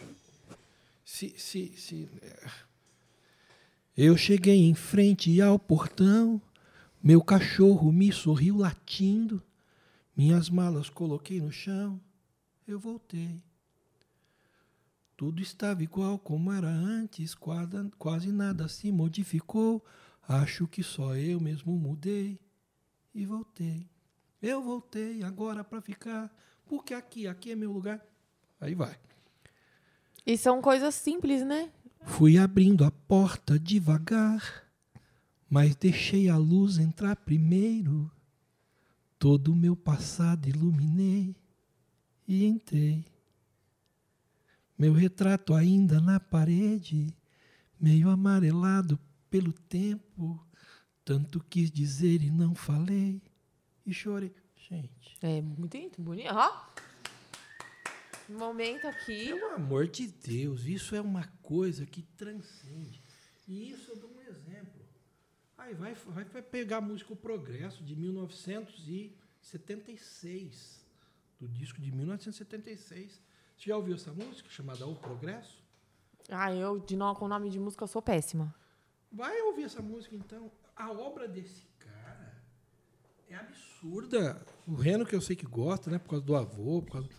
Se, 1.04 1.34
se, 1.38 1.74
se, 1.76 2.10
eu 3.98 4.16
cheguei 4.16 4.64
em 4.70 4.74
frente 4.74 5.42
ao 5.42 5.60
portão, 5.60 6.42
meu 7.04 7.22
cachorro 7.22 7.92
me 7.92 8.12
sorriu 8.12 8.58
latindo, 8.58 9.42
minhas 10.16 10.50
malas 10.50 10.90
coloquei 10.90 11.42
no 11.42 11.52
chão, 11.52 12.00
eu 12.68 12.80
voltei. 12.80 13.42
Tudo 15.20 15.42
estava 15.42 15.84
igual 15.84 16.18
como 16.18 16.50
era 16.50 16.70
antes, 16.70 17.36
quase, 17.36 17.92
quase 17.98 18.32
nada 18.32 18.70
se 18.70 18.90
modificou. 18.90 19.84
Acho 20.26 20.66
que 20.66 20.82
só 20.82 21.14
eu 21.14 21.42
mesmo 21.42 21.78
mudei 21.78 22.40
e 23.14 23.26
voltei. 23.26 23.90
Eu 24.42 24.64
voltei 24.64 25.22
agora 25.22 25.62
para 25.62 25.82
ficar, 25.82 26.34
porque 26.66 26.94
aqui, 26.94 27.28
aqui 27.28 27.52
é 27.52 27.56
meu 27.58 27.70
lugar. 27.70 28.02
Aí 28.62 28.74
vai. 28.74 28.98
E 30.26 30.38
são 30.38 30.62
coisas 30.62 30.96
simples, 30.96 31.46
né? 31.46 31.70
Fui 32.06 32.38
abrindo 32.38 32.86
a 32.86 32.92
porta 32.92 33.60
devagar, 33.60 34.64
mas 35.50 35.76
deixei 35.76 36.30
a 36.30 36.38
luz 36.38 36.78
entrar 36.78 37.18
primeiro. 37.18 38.10
Todo 39.20 39.52
o 39.52 39.56
meu 39.58 39.76
passado 39.76 40.48
iluminei 40.48 41.36
e 42.26 42.46
entrei. 42.46 43.19
Meu 44.80 44.94
retrato 44.94 45.54
ainda 45.54 46.00
na 46.00 46.20
parede, 46.22 47.14
meio 47.78 48.10
amarelado 48.10 48.98
pelo 49.30 49.52
tempo. 49.52 50.42
Tanto 51.04 51.44
quis 51.50 51.70
dizer 51.70 52.22
e 52.22 52.32
não 52.32 52.56
falei. 52.56 53.22
E 53.86 53.94
chorei. 53.94 54.34
Gente. 54.56 55.18
É 55.22 55.42
muito 55.42 56.02
bonito. 56.02 56.30
Ó. 56.32 56.66
Momento 58.30 58.88
aqui. 58.88 59.26
Pelo 59.26 59.56
amor 59.56 59.86
de 59.86 60.08
Deus, 60.08 60.64
isso 60.64 60.96
é 60.96 61.02
uma 61.02 61.28
coisa 61.42 61.86
que 61.86 62.02
transcende. 62.02 63.04
E 63.50 63.72
isso 63.72 63.92
eu 63.92 63.98
dou 63.98 64.16
um 64.16 64.22
exemplo. 64.22 64.88
Aí 65.58 65.74
vai, 65.74 65.94
vai, 65.94 66.24
vai 66.24 66.42
pegar 66.42 66.78
a 66.78 66.82
música 66.82 67.12
O 67.12 67.18
Progresso, 67.18 67.84
de 67.84 67.98
1976. 67.98 70.88
Do 71.38 71.50
disco 71.50 71.82
de 71.82 71.92
1976. 71.92 73.22
Você 73.60 73.72
já 73.72 73.76
ouviu 73.76 73.96
essa 73.96 74.14
música 74.14 74.50
chamada 74.50 74.88
O 74.88 74.96
Progresso? 74.96 75.62
Ah, 76.30 76.54
eu, 76.54 76.80
de 76.80 76.96
novo, 76.96 77.20
com 77.20 77.26
o 77.26 77.28
nome 77.28 77.50
de 77.50 77.60
música, 77.60 77.84
eu 77.84 77.90
sou 77.90 78.02
péssima. 78.02 78.56
Vai 79.12 79.42
ouvir 79.42 79.64
essa 79.64 79.82
música, 79.82 80.16
então. 80.16 80.50
A 80.74 80.90
obra 80.90 81.28
desse 81.28 81.68
cara 81.78 82.42
é 83.28 83.36
absurda. 83.36 84.42
O 84.66 84.76
Reno, 84.76 85.06
que 85.06 85.14
eu 85.14 85.20
sei 85.20 85.36
que 85.36 85.46
gosta, 85.46 85.92
né? 85.92 86.00
Por 86.00 86.12
causa 86.12 86.26
do 86.26 86.38
avô, 86.38 86.82
por 86.82 86.94
causa... 86.94 87.10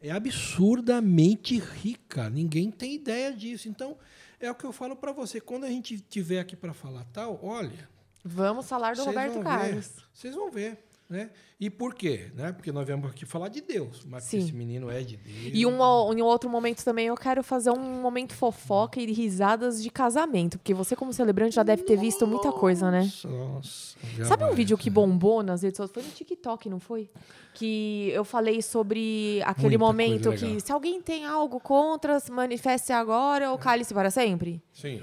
É 0.00 0.12
absurdamente 0.12 1.58
rica. 1.58 2.30
Ninguém 2.30 2.70
tem 2.70 2.94
ideia 2.94 3.32
disso. 3.32 3.68
Então, 3.68 3.98
é 4.38 4.48
o 4.48 4.54
que 4.54 4.64
eu 4.64 4.72
falo 4.72 4.94
para 4.94 5.10
você. 5.10 5.40
Quando 5.40 5.64
a 5.64 5.68
gente 5.68 5.98
tiver 5.98 6.38
aqui 6.38 6.54
para 6.54 6.72
falar 6.72 7.04
tal, 7.06 7.40
olha... 7.42 7.90
Vamos 8.22 8.68
falar 8.68 8.94
do 8.94 9.02
Roberto 9.02 9.42
Carlos. 9.42 9.88
Ver, 9.88 10.04
vocês 10.12 10.34
vão 10.36 10.52
ver. 10.52 10.84
Né? 11.14 11.30
E 11.60 11.70
por 11.70 11.94
quê? 11.94 12.32
Né? 12.34 12.50
Porque 12.50 12.72
nós 12.72 12.84
viemos 12.84 13.08
aqui 13.08 13.24
falar 13.24 13.48
de 13.48 13.60
Deus, 13.60 14.04
mas 14.04 14.24
Sim. 14.24 14.38
esse 14.38 14.52
menino 14.52 14.90
é 14.90 15.00
de 15.00 15.16
Deus. 15.16 15.52
E 15.54 15.64
um, 15.64 15.76
em 16.12 16.20
um 16.20 16.24
outro 16.24 16.50
momento 16.50 16.84
também 16.84 17.06
eu 17.06 17.14
quero 17.14 17.40
fazer 17.44 17.70
um 17.70 18.02
momento 18.02 18.34
fofoca 18.34 19.00
e 19.00 19.06
risadas 19.12 19.80
de 19.80 19.90
casamento. 19.90 20.58
Porque 20.58 20.74
você, 20.74 20.96
como 20.96 21.12
celebrante, 21.12 21.54
já 21.54 21.62
deve 21.62 21.84
ter 21.84 21.96
visto 21.96 22.26
muita 22.26 22.50
coisa, 22.50 22.90
né? 22.90 23.08
Nossa, 23.22 23.96
Sabe 24.24 24.42
um 24.42 24.48
vai, 24.48 24.56
vídeo 24.56 24.76
que 24.76 24.90
né? 24.90 24.94
bombou 24.94 25.40
nas 25.44 25.62
redes 25.62 25.76
sociais? 25.76 25.92
Foi 25.94 26.02
no 26.02 26.16
TikTok, 26.16 26.68
não 26.68 26.80
foi? 26.80 27.08
Que 27.54 28.10
eu 28.10 28.24
falei 28.24 28.60
sobre 28.60 29.40
aquele 29.44 29.78
Muita 29.78 29.84
momento 29.86 30.32
que 30.32 30.60
se 30.60 30.72
alguém 30.72 31.00
tem 31.00 31.24
algo 31.24 31.60
contra, 31.60 32.18
se 32.18 32.32
manifeste 32.32 32.92
agora 32.92 33.52
ou 33.52 33.56
cale-se 33.56 33.94
para 33.94 34.10
sempre. 34.10 34.60
Sim. 34.72 35.00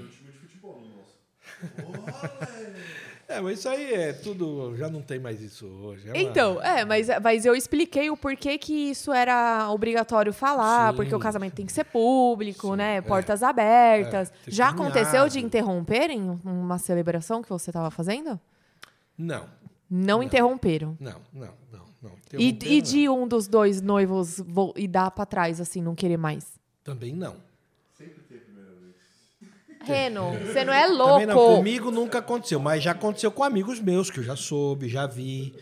É, 3.36 3.40
mas 3.40 3.58
isso 3.58 3.68
aí 3.68 3.92
é 3.92 4.12
tudo. 4.12 4.76
Já 4.76 4.88
não 4.88 5.00
tem 5.02 5.18
mais 5.18 5.40
isso 5.40 5.66
hoje. 5.66 6.08
é 6.08 6.12
uma- 6.12 6.18
Então, 6.18 6.62
é, 6.62 6.84
mas, 6.84 7.08
mas 7.22 7.44
eu 7.46 7.54
expliquei 7.54 8.10
o 8.10 8.16
porquê 8.16 8.58
que 8.58 8.72
isso 8.90 9.12
era 9.12 9.68
obrigatório 9.70 10.32
falar, 10.32 10.90
Sim. 10.90 10.96
porque 10.96 11.14
o 11.14 11.18
casamento 11.18 11.54
tem 11.54 11.66
que 11.66 11.72
ser 11.72 11.84
público, 11.84 12.70
Sim, 12.70 12.76
né? 12.76 12.96
é. 12.96 13.00
Portas 13.00 13.42
abertas. 13.42 14.30
É, 14.46 14.50
Já 14.50 14.68
aconteceu 14.68 15.28
de 15.28 15.38
interromperem 15.40 16.38
uma 16.44 16.78
celebração 16.78 17.42
que 17.42 17.48
você 17.48 17.70
estava 17.70 17.90
fazendo? 17.90 18.38
Não, 19.16 19.46
Não, 19.90 20.22
interromperam. 20.22 20.96
não, 20.98 21.20
não, 21.32 21.48
não. 21.72 21.84
não. 22.02 22.10
E, 22.38 22.48
e 22.64 22.76
não. 22.76 22.82
de 22.82 23.08
um 23.08 23.28
dos 23.28 23.46
dois 23.46 23.80
noivos 23.80 24.38
vo- 24.46 24.72
e 24.76 24.88
dar 24.88 25.10
pra 25.10 25.26
trás, 25.26 25.60
assim, 25.60 25.82
não 25.82 25.94
querer 25.94 26.16
mais? 26.16 26.46
Também 26.82 27.12
não. 27.14 27.36
Reno, 29.84 30.32
você 30.38 30.64
não 30.64 30.72
é 30.72 30.86
Também 30.86 31.26
não. 31.26 31.36
louco. 31.36 31.56
Comigo 31.56 31.90
nunca 31.90 32.18
aconteceu, 32.18 32.60
mas 32.60 32.82
já 32.82 32.92
aconteceu 32.92 33.30
com 33.30 33.42
amigos 33.44 33.80
meus, 33.80 34.10
que 34.10 34.18
eu 34.18 34.24
já 34.24 34.36
soube, 34.36 34.88
já 34.88 35.06
vi. 35.06 35.54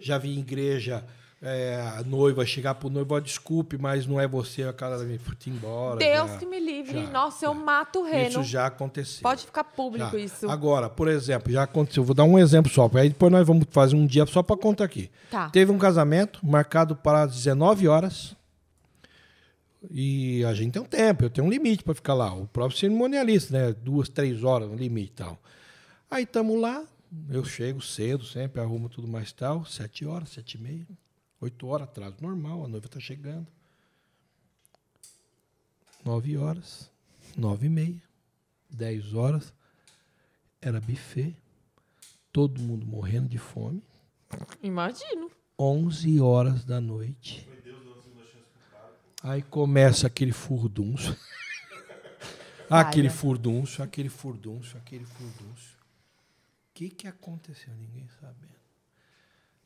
Já 0.00 0.16
vi 0.16 0.36
em 0.36 0.40
igreja 0.40 1.04
é, 1.40 1.80
a 1.96 2.02
noiva 2.02 2.44
chegar 2.44 2.74
pro 2.74 2.90
noivo, 2.90 3.14
ó, 3.14 3.20
desculpe, 3.20 3.78
mas 3.78 4.06
não 4.06 4.20
é 4.20 4.26
você, 4.26 4.64
a 4.64 4.72
cara 4.72 4.98
me 4.98 5.18
fui 5.18 5.36
embora. 5.46 5.96
Deus 5.96 6.30
já. 6.32 6.36
que 6.38 6.46
me 6.46 6.58
livre. 6.58 7.04
já, 7.04 7.10
Nossa, 7.10 7.46
eu 7.46 7.54
mato 7.54 8.00
o 8.00 8.04
Reno. 8.04 8.40
Isso 8.40 8.42
já 8.44 8.66
aconteceu. 8.66 9.22
Pode 9.22 9.46
ficar 9.46 9.64
público 9.64 10.18
Já. 10.18 10.24
isso. 10.24 10.50
Agora, 10.50 10.88
por 10.88 11.06
exemplo, 11.08 11.52
já 11.52 11.62
aconteceu. 11.62 12.02
Vou 12.02 12.14
dar 12.14 12.24
um 12.24 12.38
exemplo 12.38 12.70
só, 12.70 12.90
aí 12.94 13.08
depois 13.08 13.30
nós 13.30 13.46
vamos 13.46 13.66
fazer 13.70 13.94
um 13.94 14.06
dia 14.06 14.26
só 14.26 14.42
para 14.42 14.56
contar 14.56 14.84
aqui. 14.84 15.10
Tá. 15.30 15.48
Teve 15.50 15.70
um 15.70 15.78
casamento 15.78 16.40
marcado 16.44 16.96
para 16.96 17.24
19 17.26 17.86
horas. 17.86 18.36
E 19.90 20.44
a 20.44 20.52
gente 20.54 20.72
tem 20.72 20.82
um 20.82 20.86
tempo, 20.86 21.24
eu 21.24 21.30
tenho 21.30 21.46
um 21.46 21.50
limite 21.50 21.84
para 21.84 21.94
ficar 21.94 22.14
lá. 22.14 22.34
O 22.34 22.46
próprio 22.46 22.78
cerimonialista, 22.78 23.52
né? 23.52 23.72
Duas, 23.72 24.08
três 24.08 24.42
horas 24.42 24.68
no 24.68 24.76
limite 24.76 25.12
e 25.12 25.14
tal. 25.14 25.40
Aí 26.10 26.24
estamos 26.24 26.60
lá, 26.60 26.84
eu 27.30 27.44
chego 27.44 27.80
cedo, 27.80 28.24
sempre 28.24 28.60
arrumo 28.60 28.88
tudo 28.88 29.06
mais 29.06 29.32
tal. 29.32 29.64
Sete 29.64 30.04
horas, 30.04 30.30
sete 30.30 30.54
e 30.54 30.60
meia. 30.60 30.86
Oito 31.40 31.66
horas, 31.68 31.88
atraso 31.88 32.16
normal, 32.20 32.64
a 32.64 32.68
noiva 32.68 32.86
está 32.86 32.98
chegando. 32.98 33.46
Nove 36.04 36.36
horas, 36.36 36.90
nove 37.36 37.66
e 37.66 37.70
meia, 37.70 38.02
dez 38.68 39.14
horas. 39.14 39.54
Era 40.60 40.80
buffet, 40.80 41.36
todo 42.32 42.60
mundo 42.60 42.84
morrendo 42.84 43.28
de 43.28 43.38
fome. 43.38 43.82
Imagino. 44.62 45.30
11 45.58 46.20
horas 46.20 46.64
da 46.64 46.80
noite. 46.80 47.47
Aí 49.22 49.42
começa 49.42 50.06
aquele 50.06 50.32
furdunço. 50.32 51.16
aquele 52.68 53.10
furdunço, 53.10 53.82
aquele 53.82 54.08
furdunço, 54.08 54.76
aquele 54.76 55.04
furdunço. 55.04 55.76
O 56.70 56.74
que, 56.74 56.88
que 56.90 57.08
aconteceu? 57.08 57.74
Ninguém 57.74 58.08
sabendo. 58.20 58.58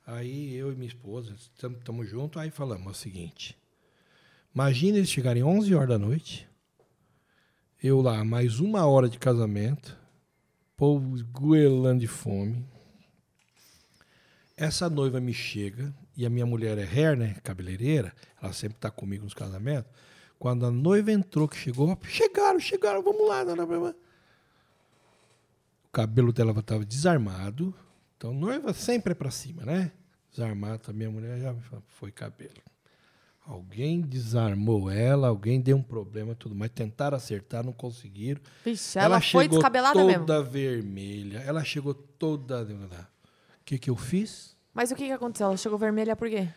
Aí 0.07 0.55
eu 0.55 0.73
e 0.73 0.75
minha 0.75 0.89
esposa 0.89 1.35
estamos 1.35 2.09
juntos, 2.09 2.41
aí 2.41 2.51
falamos 2.51 2.97
o 2.97 3.01
seguinte. 3.01 3.57
Imagina 4.55 4.99
eles 4.99 5.11
chegarem 5.11 5.43
11 5.43 5.75
horas 5.75 5.89
da 5.89 5.99
noite, 5.99 6.49
eu 7.83 8.01
lá, 8.01 8.25
mais 8.25 8.61
uma 8.61 8.85
hora 8.87 9.09
de 9.09 9.19
casamento, 9.19 9.99
povo 10.77 11.25
goelando 11.27 12.01
de 12.01 12.07
fome, 12.07 12.67
essa 14.57 14.91
noiva 14.91 15.21
me 15.21 15.33
chega, 15.33 15.95
e 16.17 16.27
a 16.27 16.31
minha 16.31 16.47
mulher 16.47 16.79
é 16.79 16.83
hair, 16.85 17.17
né? 17.17 17.37
Cabeleireira, 17.43 18.13
ela 18.41 18.53
sempre 18.53 18.79
tá 18.79 18.91
comigo 18.91 19.25
nos 19.25 19.35
casamentos. 19.35 19.91
Quando 20.39 20.67
a 20.67 20.71
noiva 20.71 21.13
entrou, 21.13 21.49
que 21.49 21.57
chegou, 21.57 21.97
chegaram, 22.03 22.59
chegaram, 22.59 23.03
vamos 23.03 23.29
lá. 23.29 23.45
não, 23.45 23.55
não. 23.55 23.89
O 23.89 23.95
cabelo 25.93 26.33
dela 26.33 26.53
estava 26.59 26.85
desarmado. 26.85 27.75
Então, 28.17 28.33
noiva 28.35 28.73
sempre 28.73 29.13
é 29.13 29.15
pra 29.15 29.31
cima, 29.31 29.65
né? 29.65 29.93
Desarmado, 30.31 30.83
a 30.89 30.93
minha 30.93 31.11
mulher 31.11 31.39
já 31.39 31.55
foi 31.89 32.11
cabelo. 32.11 32.63
Alguém 33.45 34.01
desarmou 34.01 34.89
ela, 34.89 35.29
alguém 35.29 35.61
deu 35.61 35.77
um 35.77 35.83
problema, 35.83 36.35
tudo 36.35 36.55
mais. 36.55 36.71
Tentaram 36.71 37.17
acertar, 37.17 37.65
não 37.65 37.73
conseguiram. 37.73 38.41
Vixe, 38.65 38.99
ela, 38.99 39.21
foi 39.21 39.45
chegou 39.45 39.59
descabelada 39.59 39.99
toda 39.99 40.39
mesmo. 40.39 40.51
vermelha. 40.51 41.39
Ela 41.39 41.65
chegou 41.65 41.93
toda. 41.93 42.63
O 42.63 43.65
que, 43.65 43.79
que 43.79 43.91
eu 43.91 43.97
fiz? 43.97 44.52
Mas 44.75 44.91
o 44.91 44.95
que, 44.97 45.07
que 45.07 45.13
aconteceu? 45.13 45.47
Ela 45.49 45.57
chegou 45.57 45.79
vermelha 45.79 46.17
por 46.17 46.29
quê? 46.29 46.49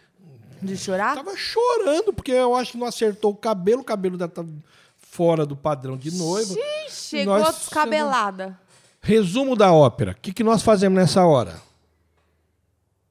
De 0.61 0.77
chorar? 0.77 1.15
Tava 1.15 1.35
chorando, 1.35 2.13
porque 2.13 2.31
eu 2.31 2.55
acho 2.55 2.71
que 2.73 2.77
não 2.77 2.87
acertou 2.87 3.31
o 3.31 3.35
cabelo, 3.35 3.81
o 3.81 3.85
cabelo 3.85 4.17
dela 4.17 4.31
tava 4.31 4.49
fora 4.97 5.45
do 5.45 5.55
padrão 5.55 5.97
de 5.97 6.11
noiva. 6.11 6.53
Ih, 6.53 6.89
Chegou 6.89 7.37
Nós- 7.39 7.55
descabelada. 7.59 8.57
Resumo 9.01 9.55
da 9.55 9.71
ópera. 9.71 10.11
O 10.13 10.15
que, 10.15 10.33
que 10.33 10.43
nós 10.43 10.63
fazemos 10.63 10.97
nessa 10.97 11.25
hora? 11.25 11.61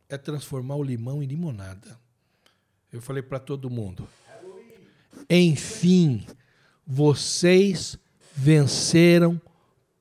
É 0.09 0.16
transformar 0.18 0.76
o 0.76 0.82
limão 0.82 1.22
em 1.22 1.26
limonada. 1.26 1.97
Eu 2.93 3.01
falei 3.01 3.22
para 3.22 3.39
todo 3.39 3.70
mundo. 3.70 4.09
Enfim, 5.31 6.26
vocês 6.86 7.97
venceram 8.35 9.40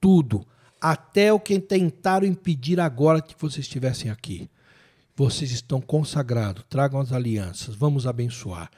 tudo. 0.02 0.46
Até 0.82 1.32
o 1.32 1.40
que 1.40 1.60
tentaram 1.60 2.26
impedir 2.28 2.80
agora 2.80 3.22
que 3.22 3.36
vocês 3.38 3.66
estivessem 3.66 4.10
aqui. 4.12 4.50
Vocês 5.16 5.52
estão 5.52 5.80
consagrados. 5.80 6.64
Tragam 6.70 7.00
as 7.00 7.12
alianças. 7.12 7.76
Vamos 7.76 8.08
abençoar. 8.08 8.70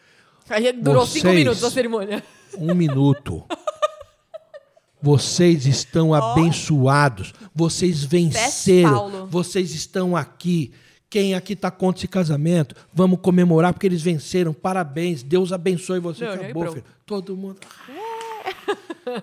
Aí 0.49 0.72
durou 0.74 1.06
cinco 1.07 1.28
Vocês- 1.28 1.36
minutos 1.38 1.64
a 1.64 1.72
cerimônia. 1.72 2.24
Um 2.57 2.74
minuto. 2.76 3.44
Vocês 5.02 5.66
estão 5.66 6.14
abençoados. 6.14 7.34
Vocês 7.53 8.03
venceram. 8.03 9.28
Vocês 9.28 9.72
estão 9.74 10.16
aqui. 10.16 10.72
Quem 11.10 11.36
aqui 11.36 11.53
está 11.53 11.70
contra 11.70 11.99
esse 11.99 12.07
casamento? 12.07 12.76
Vamos 12.94 13.20
comemorar 13.22 13.72
porque 13.74 13.86
eles 13.88 14.02
venceram. 14.02 14.53
Parabéns. 14.53 15.22
Deus 15.22 15.53
abençoe 15.53 15.99
você. 15.99 16.26
Não, 16.26 16.34
Acabou, 16.34 16.64
nem 16.64 16.74
filho. 16.74 16.86
Todo 17.06 17.38
mundo. 17.38 17.60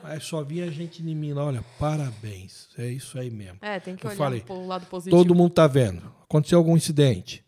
Aí 0.03 0.21
só 0.21 0.43
via 0.43 0.71
gente 0.71 1.03
em 1.03 1.15
mim 1.15 1.33
lá. 1.33 1.45
Olha, 1.45 1.65
parabéns. 1.79 2.69
É 2.79 2.87
isso 2.87 3.19
aí 3.19 3.31
mesmo. 3.31 3.59
É, 3.61 3.81
tem 3.81 3.97
que 3.97 4.05
Eu 4.05 4.11
olhar 4.11 4.19
falei, 4.19 4.41
pro 4.41 4.67
lado 4.67 4.87
positivo. 4.87 5.17
Todo 5.17 5.35
mundo 5.35 5.51
está 5.51 5.67
vendo. 5.67 6.03
Aconteceu 6.23 6.59
algum 6.59 6.77
incidente. 6.77 7.45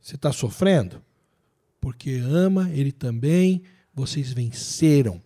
Você 0.00 0.16
está 0.16 0.32
sofrendo? 0.32 1.02
Porque 1.80 2.20
ama 2.24 2.70
ele 2.70 2.92
também. 2.92 3.62
Vocês 3.94 4.32
venceram. 4.32 5.22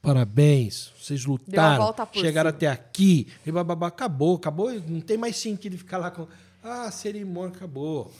Parabéns. 0.00 0.92
Vocês 0.98 1.24
lutaram. 1.24 1.94
chegaram 2.12 2.50
cima. 2.50 2.56
até 2.56 2.66
aqui. 2.66 3.28
E 3.46 3.52
bababá, 3.52 3.86
acabou, 3.86 4.36
acabou. 4.36 4.72
Não 4.86 5.00
tem 5.00 5.16
mais 5.16 5.36
sentido 5.36 5.78
ficar 5.78 5.98
lá 5.98 6.10
com. 6.10 6.26
Ah, 6.62 6.90
cerimônia 6.90 7.54
acabou. 7.56 8.12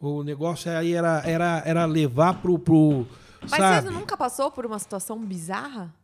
O 0.00 0.22
negócio 0.22 0.70
aí 0.70 0.92
era, 0.92 1.22
era, 1.24 1.62
era 1.64 1.84
levar 1.86 2.34
pro, 2.42 2.58
pro, 2.58 3.06
Mas 3.40 3.50
sabe? 3.50 3.86
você 3.86 3.90
nunca 3.90 4.16
passou 4.16 4.50
por 4.50 4.66
uma 4.66 4.78
situação 4.78 5.18
bizarra? 5.18 5.94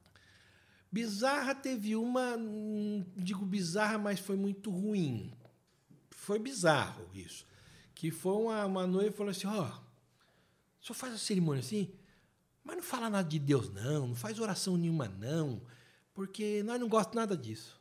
Bizarra 0.93 1.55
teve 1.55 1.95
uma, 1.95 2.37
hum, 2.37 3.05
digo 3.17 3.45
bizarra, 3.45 3.97
mas 3.99 4.19
foi 4.19 4.37
muito 4.37 4.71
ruim. 4.71 5.33
Foi 6.11 6.39
bizarro 6.39 7.09
isso. 7.15 7.47
Que 7.95 8.11
foi 8.11 8.33
uma, 8.33 8.65
uma 8.67 8.87
noiva 8.87 9.11
e 9.11 9.17
falou 9.17 9.31
assim: 9.31 9.47
ó, 9.47 9.63
o 9.63 10.85
senhor 10.85 10.95
faz 10.95 11.15
a 11.15 11.19
cerimônia 11.19 11.61
assim, 11.61 11.91
mas 12.65 12.77
não 12.77 12.83
fala 12.83 13.09
nada 13.09 13.29
de 13.29 13.39
Deus, 13.39 13.71
não, 13.73 14.09
não 14.09 14.15
faz 14.15 14.41
oração 14.41 14.77
nenhuma, 14.77 15.07
não, 15.09 15.61
porque 16.15 16.63
nós 16.65 16.81
não 16.81 16.89
gostamos 16.89 17.17
nada 17.17 17.37
disso. 17.37 17.79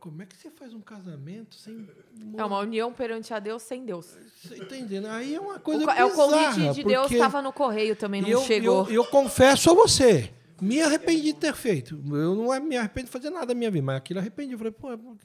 Como 0.00 0.20
é 0.20 0.26
que 0.26 0.36
você 0.36 0.50
faz 0.50 0.74
um 0.74 0.80
casamento 0.80 1.54
sem. 1.54 1.88
É 2.36 2.44
uma 2.44 2.58
união 2.58 2.92
perante 2.92 3.32
a 3.32 3.38
Deus 3.38 3.62
sem 3.62 3.84
Deus. 3.84 4.16
Você 4.42 4.56
entendendo? 4.56 5.06
Aí 5.06 5.32
é 5.32 5.40
uma 5.40 5.56
O 5.56 5.60
coisa 5.60 5.84
co- 5.84 5.90
é 5.92 6.04
o 6.04 6.10
convite 6.10 6.54
bizarra, 6.56 6.74
de 6.74 6.82
Deus 6.82 7.12
estava 7.12 7.40
no 7.40 7.52
correio 7.52 7.94
também, 7.94 8.20
não 8.20 8.28
eu, 8.28 8.42
chegou. 8.42 8.84
Eu, 8.88 8.94
eu 8.94 9.04
confesso 9.06 9.70
a 9.70 9.74
você, 9.74 10.34
me 10.60 10.80
arrependi 10.80 11.32
de 11.32 11.34
ter 11.34 11.54
feito. 11.54 11.94
Eu 11.94 12.34
não 12.34 12.60
me 12.60 12.76
arrependo 12.76 13.06
de 13.06 13.12
fazer 13.12 13.30
nada 13.30 13.46
da 13.46 13.54
minha 13.54 13.70
vida, 13.70 13.84
mas 13.84 13.96
aquilo 13.96 14.20
arrependi. 14.20 14.52
Eu 14.52 14.58
falei, 14.58 14.72
pô, 14.72 15.16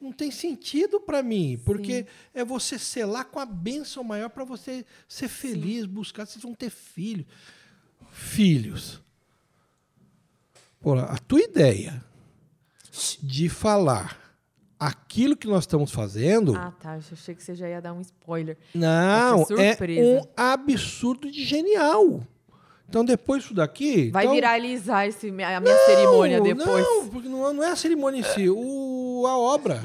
não 0.00 0.12
tem 0.12 0.30
sentido 0.30 1.00
para 1.00 1.22
mim, 1.22 1.60
porque 1.64 2.06
é 2.32 2.44
você 2.44 2.78
selar 2.78 3.26
com 3.26 3.38
a 3.38 3.46
bênção 3.46 4.02
maior 4.02 4.30
para 4.30 4.44
você 4.44 4.84
ser 5.06 5.28
feliz, 5.28 5.84
buscar. 5.86 6.26
Vocês 6.26 6.42
vão 6.42 6.54
ter 6.54 6.70
filhos. 6.70 7.26
Filhos. 8.10 9.02
Pô, 10.80 10.94
a 10.94 11.18
tua 11.18 11.42
ideia 11.42 12.02
de 13.22 13.48
falar 13.48 14.18
aquilo 14.78 15.36
que 15.36 15.46
nós 15.46 15.64
estamos 15.64 15.92
fazendo. 15.92 16.56
Ah, 16.56 16.72
tá. 16.80 16.94
Eu 16.94 17.02
achei 17.12 17.34
que 17.34 17.42
você 17.42 17.54
já 17.54 17.68
ia 17.68 17.82
dar 17.82 17.92
um 17.92 18.00
spoiler. 18.00 18.56
Não, 18.74 19.46
é 19.58 20.02
um 20.02 20.22
absurdo 20.34 21.30
de 21.30 21.44
genial. 21.44 22.26
Então, 22.90 23.04
depois 23.04 23.42
disso 23.42 23.54
daqui. 23.54 24.10
Vai 24.10 24.24
então, 24.24 24.34
viralizar 24.34 25.06
esse, 25.06 25.28
a 25.28 25.60
minha 25.60 25.76
cerimônia 25.86 26.40
depois. 26.40 26.84
Não, 26.84 27.08
porque 27.08 27.28
não, 27.28 27.54
não 27.54 27.62
é 27.62 27.70
a 27.70 27.76
cerimônia 27.76 28.18
em 28.18 28.24
si, 28.24 28.50
o, 28.50 29.24
a 29.28 29.38
obra. 29.38 29.80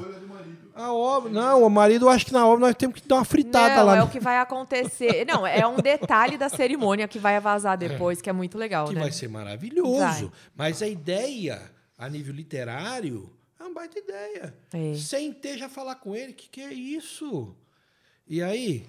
A 0.74 0.92
obra. 0.92 1.32
Não, 1.32 1.64
o 1.64 1.70
marido, 1.70 2.06
eu 2.06 2.10
acho 2.10 2.26
que 2.26 2.34
na 2.34 2.46
obra 2.48 2.66
nós 2.66 2.76
temos 2.76 3.00
que 3.00 3.08
dar 3.08 3.18
uma 3.18 3.24
fritada 3.24 3.76
não, 3.76 3.86
lá. 3.86 3.96
é 3.98 4.00
no- 4.00 4.06
o 4.08 4.10
que 4.10 4.20
vai 4.20 4.40
acontecer. 4.40 5.24
Não, 5.24 5.46
é 5.46 5.66
um 5.68 5.76
detalhe 5.76 6.36
da 6.36 6.50
cerimônia 6.50 7.08
que 7.08 7.20
vai 7.20 7.40
vazar 7.40 7.78
depois, 7.78 8.22
que 8.24 8.30
é 8.30 8.34
muito 8.34 8.58
legal, 8.58 8.88
que 8.88 8.96
né? 8.96 9.02
vai 9.02 9.12
ser 9.12 9.30
maravilhoso. 9.30 10.00
Vai. 10.00 10.32
Mas 10.56 10.82
a 10.82 10.88
ideia, 10.88 11.62
a 11.98 12.10
nível 12.10 12.34
literário, 12.34 13.32
é 13.60 13.64
uma 13.64 13.74
baita 13.74 14.00
ideia. 14.00 14.54
É. 14.74 14.96
Sem 14.96 15.32
ter 15.32 15.60
já 15.60 15.70
falar 15.70 15.96
com 15.96 16.16
ele, 16.16 16.34
que 16.34 16.50
que 16.50 16.62
é 16.62 16.74
isso? 16.74 17.56
E 18.28 18.42
aí, 18.42 18.84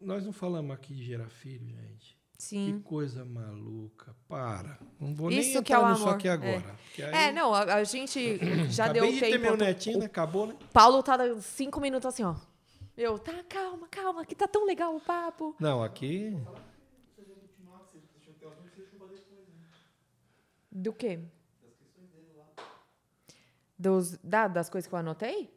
nós 0.00 0.24
não 0.24 0.32
falamos 0.32 0.72
aqui 0.72 0.92
de 0.92 1.04
gerar 1.04 1.28
filho, 1.28 1.66
gente. 1.68 1.93
Sim. 2.38 2.78
Que 2.78 2.84
coisa 2.84 3.24
maluca. 3.24 4.14
Para. 4.28 4.78
Não 5.00 5.14
vou 5.14 5.30
Isso 5.30 5.54
nem 5.54 5.62
que 5.62 5.72
é 5.72 5.78
o 5.78 5.80
entrar 5.82 5.92
nisso 5.92 6.02
amor, 6.04 6.14
aqui 6.16 6.28
é. 6.28 6.32
agora. 6.32 6.76
porque 6.84 7.02
aí- 7.02 7.14
É, 7.28 7.32
não, 7.32 7.54
a, 7.54 7.62
a 7.76 7.84
gente 7.84 8.38
já 8.70 8.88
deu 8.88 9.06
de 9.10 9.20
ter 9.20 9.30
tempo. 9.32 9.42
meu 9.42 9.56
netinho, 9.56 9.98
né? 9.98 10.06
Acabou, 10.06 10.46
né? 10.46 10.56
Paulo 10.72 11.02
tá 11.02 11.16
cinco 11.40 11.80
minutos 11.80 12.06
assim, 12.06 12.24
ó. 12.24 12.34
Eu, 12.96 13.18
tá, 13.18 13.42
calma, 13.48 13.88
calma, 13.88 14.24
que 14.24 14.34
tá 14.34 14.46
tão 14.46 14.64
legal 14.66 14.94
o 14.94 15.00
papo. 15.00 15.54
Não, 15.58 15.82
aqui. 15.82 16.36
Do 20.70 20.92
quê? 20.92 21.20
Dos, 23.78 24.16
da, 24.18 24.48
das 24.48 24.68
coisas 24.68 24.88
que 24.88 24.94
eu 24.94 24.98
anotei? 24.98 25.52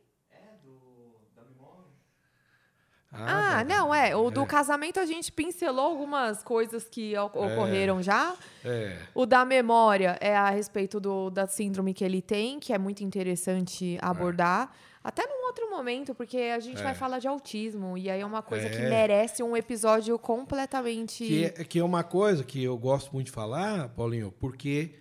Ah, 3.12 3.56
vai. 3.56 3.64
não, 3.64 3.94
é. 3.96 4.16
O 4.16 4.30
do 4.30 4.46
casamento 4.46 5.00
a 5.00 5.06
gente 5.06 5.32
pincelou 5.32 5.86
algumas 5.86 6.44
coisas 6.44 6.84
que 6.90 7.18
o- 7.18 7.26
ocorreram 7.26 8.02
já. 8.04 8.36
É. 8.66 8.98
O 9.16 9.26
da 9.26 9.46
memória 9.46 10.18
é 10.20 10.36
a 10.36 10.50
respeito 10.50 11.00
do, 11.00 11.30
da 11.30 11.48
síndrome 11.48 11.94
que 11.94 12.04
ele 12.04 12.22
tem, 12.22 12.60
que 12.60 12.74
é 12.74 12.78
muito 12.78 13.04
interessante 13.04 13.98
abordar. 14.02 14.72
Até 15.04 15.26
num 15.26 15.46
outro 15.46 15.70
momento, 15.70 16.14
porque 16.14 16.38
a 16.38 16.60
gente 16.60 16.84
vai 16.84 16.94
falar 16.94 17.20
de 17.20 17.30
autismo. 17.30 17.98
E 17.98 18.10
aí 18.10 18.20
é 18.20 18.26
uma 18.26 18.42
coisa 18.42 18.70
que 18.70 18.76
É. 18.76 18.90
merece 18.90 19.42
um 19.42 19.56
episódio 19.56 20.20
completamente. 20.20 21.24
Que 21.26 21.46
é, 21.46 21.50
que 21.64 21.80
é 21.80 21.84
uma 21.84 22.04
coisa 22.04 22.44
que 22.44 22.62
eu 22.62 22.78
gosto 22.78 23.14
muito 23.14 23.28
de 23.28 23.32
falar, 23.32 23.88
Paulinho, 23.90 24.34
porque 24.38 24.96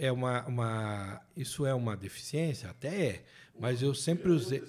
é 0.00 0.10
uma, 0.10 0.44
uma. 0.46 1.20
Isso 1.36 1.64
é 1.64 1.72
uma 1.72 1.96
deficiência? 1.96 2.70
Até 2.70 2.88
é. 3.06 3.22
Mas 3.58 3.80
eu 3.82 3.94
sempre 3.94 4.32
usei. 4.32 4.64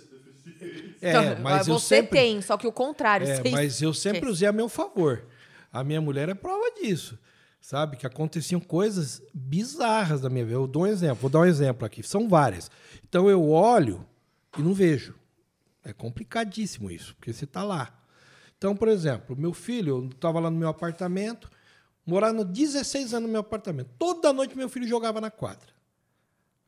É, 1.02 1.36
mas 1.36 1.68
eu 1.68 1.80
Você 1.80 1.98
sempre. 1.98 2.20
tem, 2.20 2.42
só 2.42 2.58
que 2.58 2.68
o 2.68 2.72
contrário. 2.72 3.28
É, 3.28 3.50
mas 3.50 3.82
eu 3.82 3.94
sempre 3.94 4.30
usei 4.30 4.48
a 4.48 4.52
meu 4.52 4.70
favor. 4.70 5.26
A 5.72 5.84
minha 5.84 6.02
mulher 6.02 6.30
é 6.30 6.34
prova 6.34 6.72
disso. 6.72 7.18
Sabe? 7.60 7.96
Que 7.96 8.06
aconteciam 8.06 8.60
coisas 8.60 9.22
bizarras 9.34 10.22
da 10.22 10.30
minha 10.30 10.44
vida. 10.44 10.58
Eu 10.58 10.68
dou 10.68 10.84
um 10.84 10.88
exemplo, 10.88 11.22
vou 11.22 11.30
dar 11.30 11.40
um 11.40 11.46
exemplo 11.46 11.86
aqui. 11.86 12.04
São 12.04 12.28
várias. 12.28 12.70
Então 13.08 13.30
eu 13.30 13.50
olho 13.50 14.06
e 14.58 14.62
não 14.62 14.74
vejo. 14.74 15.16
É 15.84 15.94
complicadíssimo 15.94 16.92
isso, 16.92 17.16
porque 17.16 17.32
você 17.32 17.46
está 17.46 17.64
lá. 17.64 17.98
Então, 18.58 18.76
por 18.76 18.88
exemplo, 18.88 19.36
meu 19.36 19.54
filho, 19.54 19.98
eu 19.98 20.08
estava 20.08 20.40
lá 20.40 20.50
no 20.50 20.58
meu 20.58 20.70
apartamento, 20.70 21.50
morando 22.06 22.46
16 22.46 23.14
anos 23.14 23.28
no 23.28 23.32
meu 23.32 23.42
apartamento. 23.42 23.90
Toda 23.98 24.32
noite 24.32 24.56
meu 24.56 24.70
filho 24.70 24.88
jogava 24.88 25.20
na 25.20 25.30
quadra. 25.30 25.68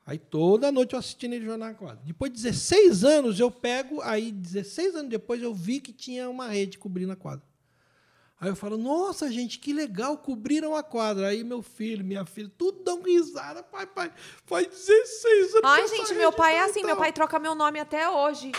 Aí 0.05 0.19
toda 0.19 0.71
noite 0.71 0.93
eu 0.93 0.99
assistindo 0.99 1.33
ele 1.33 1.45
jogar 1.45 1.57
na 1.57 1.73
quadra. 1.73 1.99
Depois 2.05 2.31
de 2.31 2.41
16 2.41 3.03
anos 3.03 3.39
eu 3.39 3.49
pego, 3.49 4.01
aí 4.01 4.31
16 4.31 4.95
anos 4.97 5.09
depois 5.09 5.41
eu 5.41 5.53
vi 5.53 5.79
que 5.79 5.91
tinha 5.91 6.29
uma 6.29 6.47
rede 6.47 6.77
cobrindo 6.77 7.11
a 7.11 7.15
quadra. 7.15 7.43
Aí 8.39 8.49
eu 8.49 8.55
falo, 8.55 8.77
nossa, 8.77 9.31
gente, 9.31 9.57
que 9.57 9.73
legal, 9.73 10.17
cobriram 10.17 10.75
a 10.75 10.83
quadra. 10.83 11.29
Aí 11.29 11.43
meu 11.43 11.63
filho, 11.63 12.05
minha 12.05 12.25
filha, 12.25 12.51
tudo 12.55 12.83
dão 12.83 13.01
risada. 13.01 13.63
Pai, 13.63 13.87
pai, 13.87 14.11
faz 14.45 14.67
16 14.67 15.55
anos. 15.55 15.61
Ai, 15.63 15.87
gente, 15.87 16.13
meu 16.13 16.31
pai 16.31 16.55
é 16.55 16.59
tá 16.59 16.65
assim. 16.65 16.81
e 16.81 16.83
Meu 16.83 16.95
tal." 16.95 17.03
pai 17.03 17.11
troca 17.11 17.39
meu 17.39 17.55
nome 17.55 17.79
até 17.79 18.07
hoje. 18.07 18.51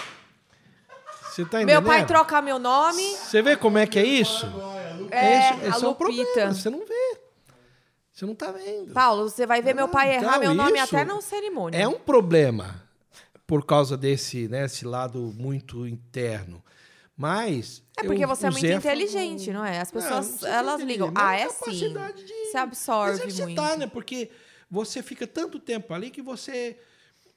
Você 1.31 1.45
tá 1.45 1.63
entendendo? 1.63 1.83
Meu 1.83 1.83
pai 1.83 2.07
troca 2.07 2.43
meu 2.43 2.59
nome. 2.59 3.03
Você 3.03 3.43
vê 3.43 3.57
como 3.57 3.79
é 3.79 3.87
que 3.87 3.99
é 3.99 4.05
isso? 4.05 4.47
É, 5.11 5.39
esse, 5.39 5.67
esse 5.67 5.85
a 5.85 5.87
é 5.87 5.91
o 5.91 5.95
problema. 5.95 6.55
Você 6.55 6.71
não 6.71 6.85
vê. 6.85 7.06
Você 8.17 8.25
não 8.25 8.35
tá 8.35 8.51
vendo. 8.51 8.95
Paulo, 8.95 9.29
você 9.29 9.47
vai 9.47 9.61
ver 9.61 9.75
meu 9.75 9.89
pai 9.89 10.17
Então, 10.17 10.27
errar 10.31 10.39
meu 10.39 10.55
nome 10.55 10.79
até 10.79 11.05
na 11.05 11.21
cerimônia. 11.21 11.77
É 11.77 11.87
um 11.87 11.99
problema 11.99 12.83
por 13.47 13.67
causa 13.67 13.95
desse, 13.95 14.49
né, 14.49 14.65
esse 14.65 14.87
lado 14.87 15.35
muito 15.37 15.87
interno. 15.87 16.65
Mas 17.15 17.83
É 17.95 18.03
porque 18.05 18.25
eu 18.25 18.29
você 18.29 18.47
é 18.47 18.51
muito 18.51 18.65
inteligente, 18.67 19.53
não 19.53 19.63
é? 19.63 19.81
As 19.81 19.93
Não, 19.93 20.01
pessoas, 20.01 20.25
não 20.29 20.33
precisa 20.33 20.49
elas 20.51 20.81
ser 20.81 20.87
ligam. 20.87 21.13
Ah, 21.15 21.37
é 21.37 21.47
sim. 21.51 21.73
de- 21.73 22.35
Você 22.51 22.57
absorve 22.57 23.23
Mas 23.27 23.39
é 23.39 23.43
muito. 23.45 23.61
Você 23.61 23.69
tá, 23.69 23.77
né? 23.77 23.87
Porque 23.87 24.31
você 24.71 25.03
fica 25.03 25.27
tanto 25.27 25.59
tempo 25.59 25.93
ali 25.93 26.11
que 26.11 26.23
você, 26.23 26.79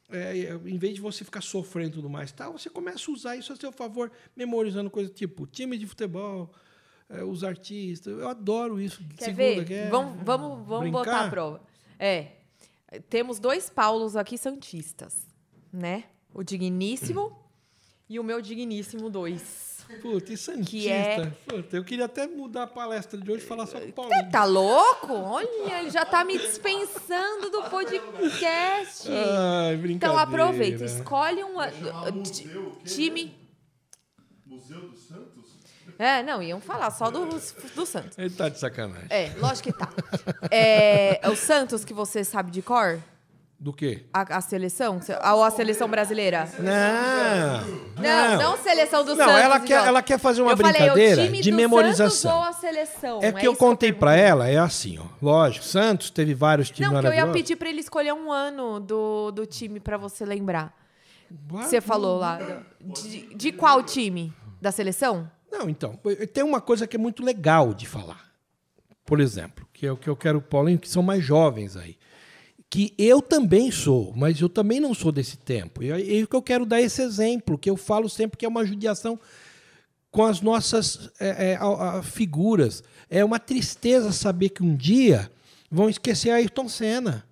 é, 0.10 0.34
em 0.65 0.77
vez 0.77 0.95
de 0.95 1.01
você 1.01 1.26
ficar 1.26 1.41
sofrendo 1.41 1.89
e 1.89 1.95
tudo 1.95 2.10
mais, 2.10 2.31
tal, 2.31 2.53
você 2.53 2.69
começa 2.69 3.11
a 3.11 3.14
usar 3.14 3.35
isso 3.35 3.51
a 3.51 3.56
seu 3.57 3.73
favor, 3.73 4.10
memorizando 4.34 4.89
coisas 4.89 5.14
tipo 5.14 5.45
time 5.45 5.77
de 5.77 5.85
futebol, 5.85 6.49
é, 7.10 7.23
os 7.23 7.44
artistas. 7.44 8.18
Eu 8.19 8.27
adoro 8.30 8.80
isso. 8.80 9.03
Quer 9.18 9.26
Segunda 9.26 9.36
ver? 9.44 9.64
Guerra, 9.65 9.90
Vamos, 9.90 10.23
vamos, 10.23 10.68
vamos 10.68 10.80
brincar. 10.81 10.99
botar 10.99 11.26
a 11.26 11.30
prova. 11.30 11.61
É. 11.98 12.27
Temos 13.10 13.40
dois 13.40 13.69
Paulos 13.69 14.15
aqui 14.15 14.38
santistas, 14.38 15.27
né? 15.72 16.06
O 16.34 16.44
digníssimo 16.44 17.38
e 18.10 18.19
o 18.19 18.23
meu 18.23 18.41
digníssimo 18.41 19.10
dois. 19.10 19.69
Puta, 20.03 20.31
e 20.31 20.38
Santista. 20.38 20.69
Que 20.76 20.88
é- 20.90 21.26
Puta, 21.48 21.76
eu 21.76 21.84
queria 21.84 22.06
até 22.06 22.27
mudar 22.27 22.64
a 22.64 22.68
palestra 22.68 23.19
de 23.19 23.31
hoje 23.31 23.44
e 23.44 23.48
falar 23.48 23.65
só 23.65 23.80
com 23.80 23.88
o 23.88 23.94
Paulinho. 23.94 24.31
Tá 24.31 24.45
louco? 24.45 25.11
Olha, 25.14 25.80
ele 25.81 25.90
já 25.90 26.06
tá 26.06 26.23
me 26.23 26.38
dispensando 26.38 27.49
do 27.49 27.64
podcast. 27.69 29.07
Ai, 29.10 29.76
brincadeira. 29.77 29.95
Então 29.95 30.18
aproveita, 30.18 30.86
escolhe 30.86 31.44
um 31.44 31.56
time. 32.86 33.36
Museu 34.45 34.90
dos 34.90 34.99
Santos? 35.07 35.39
É, 35.99 36.23
não, 36.23 36.41
iam 36.41 36.61
falar 36.61 36.91
só 36.91 37.11
do, 37.11 37.26
do 37.26 37.85
Santos. 37.85 38.17
Ele 38.17 38.30
tá 38.30 38.47
de 38.47 38.57
sacanagem. 38.57 39.07
É, 39.09 39.34
lógico 39.38 39.69
que 39.69 39.77
tá. 39.77 39.89
É, 40.49 41.19
é 41.21 41.30
o 41.30 41.35
Santos 41.35 41.84
que 41.84 41.93
você 41.93 42.23
sabe 42.23 42.49
de 42.51 42.61
cor? 42.61 42.99
Do 43.59 43.73
quê? 43.73 44.05
A, 44.13 44.38
a 44.38 44.41
seleção? 44.41 45.01
Ou 45.34 45.43
a 45.43 45.51
seleção 45.51 45.89
brasileira? 45.89 46.49
Não. 46.57 48.01
Não, 48.01 48.38
não, 48.38 48.57
seleção 48.63 49.03
do 49.03 49.13
Não, 49.13 49.26
Santos. 49.26 49.41
ela 49.41 49.59
quer, 49.59 49.85
ela 49.85 50.01
quer 50.01 50.17
fazer 50.17 50.41
uma 50.41 50.53
eu 50.53 50.57
falei, 50.57 50.71
brincadeira 50.71 51.21
o 51.21 51.26
time 51.26 51.41
de 51.41 51.51
memorização. 51.51 52.09
Santos 52.09 52.38
ou 52.38 52.43
a 52.43 52.53
seleção? 52.53 53.19
É 53.21 53.45
eu 53.45 53.51
isso 53.51 53.59
contei 53.59 53.89
eu 53.89 53.95
pra 53.95 54.11
pergunto. 54.11 54.30
ela, 54.30 54.47
é 54.47 54.57
assim, 54.57 54.97
ó. 54.97 55.03
Lógico, 55.21 55.65
Santos 55.65 56.09
teve 56.09 56.34
vários 56.34 56.69
times 56.69 56.89
Não, 56.89 57.01
que 57.01 57.07
eu 57.07 57.13
ia 57.13 57.27
pedir 57.27 57.57
pra 57.57 57.67
ele 57.67 57.81
escolher 57.81 58.13
um 58.13 58.31
ano 58.31 58.80
do, 58.80 59.31
do 59.31 59.45
time 59.45 59.81
pra 59.81 59.97
você 59.97 60.23
lembrar. 60.23 60.73
Você 61.49 61.81
falou 61.81 62.17
lá. 62.17 62.39
De, 62.80 63.35
de 63.35 63.51
qual 63.51 63.84
time? 63.84 64.34
Da 64.61 64.71
seleção? 64.71 65.30
Não, 65.51 65.69
então, 65.69 65.99
tem 66.34 66.43
uma 66.43 66.61
coisa 66.61 66.85
que 66.88 66.95
é 66.95 66.99
muito 66.99 67.23
legal 67.23 67.73
de 67.73 67.85
falar. 67.88 68.30
Por 69.05 69.19
exemplo, 69.19 69.67
que 69.73 69.85
é 69.88 69.91
o 69.91 69.97
que 69.97 70.07
eu 70.09 70.15
quero, 70.15 70.39
Paulinho, 70.41 70.77
que 70.80 70.88
são 70.89 71.01
mais 71.01 71.23
jovens 71.23 71.76
aí. 71.76 71.97
Que 72.69 72.93
eu 72.97 73.21
também 73.21 73.71
sou, 73.71 74.13
mas 74.15 74.39
eu 74.39 74.47
também 74.47 74.80
não 74.80 74.93
sou 74.93 75.11
desse 75.11 75.38
tempo. 75.38 75.81
E 75.81 75.91
é 75.91 76.26
que 76.27 76.35
eu 76.35 76.41
quero 76.41 76.65
dar 76.65 76.80
esse 76.80 77.01
exemplo, 77.01 77.57
que 77.57 77.69
eu 77.69 77.76
falo 77.76 78.07
sempre 78.07 78.38
que 78.38 78.45
é 78.45 78.47
uma 78.49 78.63
judiação 78.63 79.19
com 80.11 80.23
as 80.23 80.39
nossas 80.41 81.09
é, 81.19 81.51
é, 81.53 81.55
a- 81.55 81.97
a- 81.97 82.03
figuras. 82.03 82.84
É 83.09 83.26
uma 83.26 83.39
tristeza 83.39 84.11
saber 84.11 84.49
que 84.49 84.61
um 84.61 84.76
dia 84.76 85.31
vão 85.71 85.89
esquecer 85.89 86.30
Ayrton 86.30 86.69
Senna. 86.69 87.26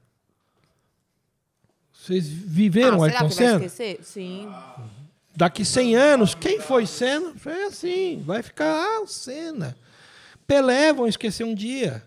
Vocês 1.93 2.27
viveram 2.27 3.03
ah, 3.03 3.09
será 3.09 3.19
Ayrton 3.21 3.29
que 3.29 3.35
vai 3.35 3.45
Senna? 3.45 3.65
esquecer? 3.65 3.99
Sim. 4.03 4.49
Daqui 5.37 5.63
100 5.63 5.95
anos, 5.95 6.33
quem 6.33 6.59
foi 6.59 6.87
Senna? 6.87 7.31
É 7.45 7.65
assim, 7.65 8.23
vai 8.25 8.41
ficar, 8.41 8.73
ah, 8.73 9.01
o 9.03 9.07
Senna. 9.07 9.77
Pelé 10.47 10.91
vão 10.91 11.05
esquecer 11.07 11.43
um 11.43 11.53
dia. 11.53 12.03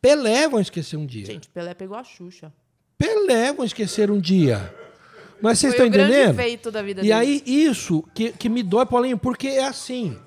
Pelé 0.00 0.48
vão 0.48 0.58
esquecer 0.58 0.96
um 0.96 1.04
dia. 1.04 1.26
Gente, 1.26 1.50
Pelé 1.50 1.74
pegou 1.74 1.98
a 1.98 2.02
Xuxa. 2.02 2.50
Pelé 2.96 3.52
vão 3.52 3.62
esquecer 3.62 4.10
um 4.10 4.18
dia. 4.18 4.74
Mas 5.38 5.58
vocês 5.58 5.74
Foi 5.74 5.86
estão 5.86 6.02
entendendo? 6.02 6.34
feito 6.34 6.70
da 6.70 6.80
vida 6.80 7.04
E 7.04 7.12
aí, 7.12 7.42
isso 7.44 8.02
que, 8.14 8.32
que 8.32 8.48
me 8.48 8.62
dói, 8.62 8.86
Paulinho, 8.86 9.18
porque 9.18 9.48
é 9.48 9.66
assim. 9.66 10.18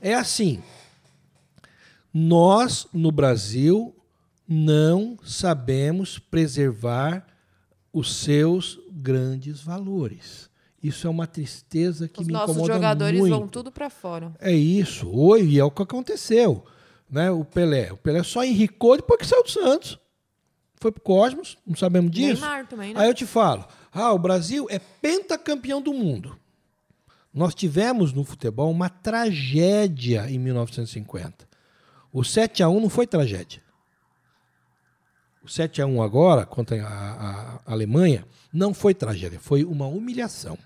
É 0.00 0.14
assim. 0.14 0.62
Nós, 2.10 2.86
no 2.90 3.12
Brasil, 3.12 3.94
não 4.48 5.18
sabemos 5.22 6.18
preservar 6.18 7.26
os 7.92 8.16
seus 8.16 8.80
grandes 8.90 9.60
valores. 9.60 10.49
Isso 10.82 11.06
é 11.06 11.10
uma 11.10 11.26
tristeza 11.26 12.08
que 12.08 12.20
Os 12.20 12.26
me 12.26 12.32
nossos 12.32 12.50
incomoda 12.56 12.72
jogadores 12.74 13.18
muito. 13.20 13.38
vão 13.38 13.46
tudo 13.48 13.70
pra 13.70 13.90
fora. 13.90 14.32
É 14.40 14.52
isso. 14.52 15.10
Oi, 15.10 15.42
e 15.44 15.58
é 15.58 15.64
o 15.64 15.70
que 15.70 15.82
aconteceu. 15.82 16.64
Né? 17.10 17.30
O 17.30 17.44
Pelé. 17.44 17.92
O 17.92 17.96
Pelé 17.98 18.22
só 18.22 18.42
enricou 18.44 18.96
depois 18.96 19.18
que 19.20 19.26
saiu 19.26 19.42
do 19.42 19.50
Santos. 19.50 19.98
Foi 20.76 20.90
pro 20.90 21.02
Cosmos, 21.02 21.58
não 21.66 21.76
sabemos 21.76 22.10
disso. 22.10 22.40
Neymar 22.40 22.66
também, 22.66 22.94
né? 22.94 23.00
Aí 23.00 23.08
eu 23.10 23.14
te 23.14 23.26
falo, 23.26 23.66
ah, 23.92 24.12
o 24.14 24.18
Brasil 24.18 24.66
é 24.70 24.78
pentacampeão 24.78 25.82
do 25.82 25.92
mundo. 25.92 26.38
Nós 27.34 27.54
tivemos 27.54 28.14
no 28.14 28.24
futebol 28.24 28.70
uma 28.70 28.88
tragédia 28.88 30.30
em 30.30 30.38
1950. 30.38 31.46
O 32.10 32.24
7 32.24 32.62
a 32.62 32.68
1 32.70 32.80
não 32.80 32.88
foi 32.88 33.06
tragédia. 33.06 33.62
O 35.42 35.48
7 35.48 35.80
a 35.82 35.86
1 35.86 36.02
agora 36.02 36.44
contra 36.46 36.82
a, 36.82 36.88
a- 36.88 37.60
a 37.66 37.72
Alemanha 37.72 38.26
não 38.52 38.72
foi 38.74 38.94
tragédia, 38.94 39.38
foi 39.38 39.64
uma 39.64 39.86
humilhação. 39.86 40.56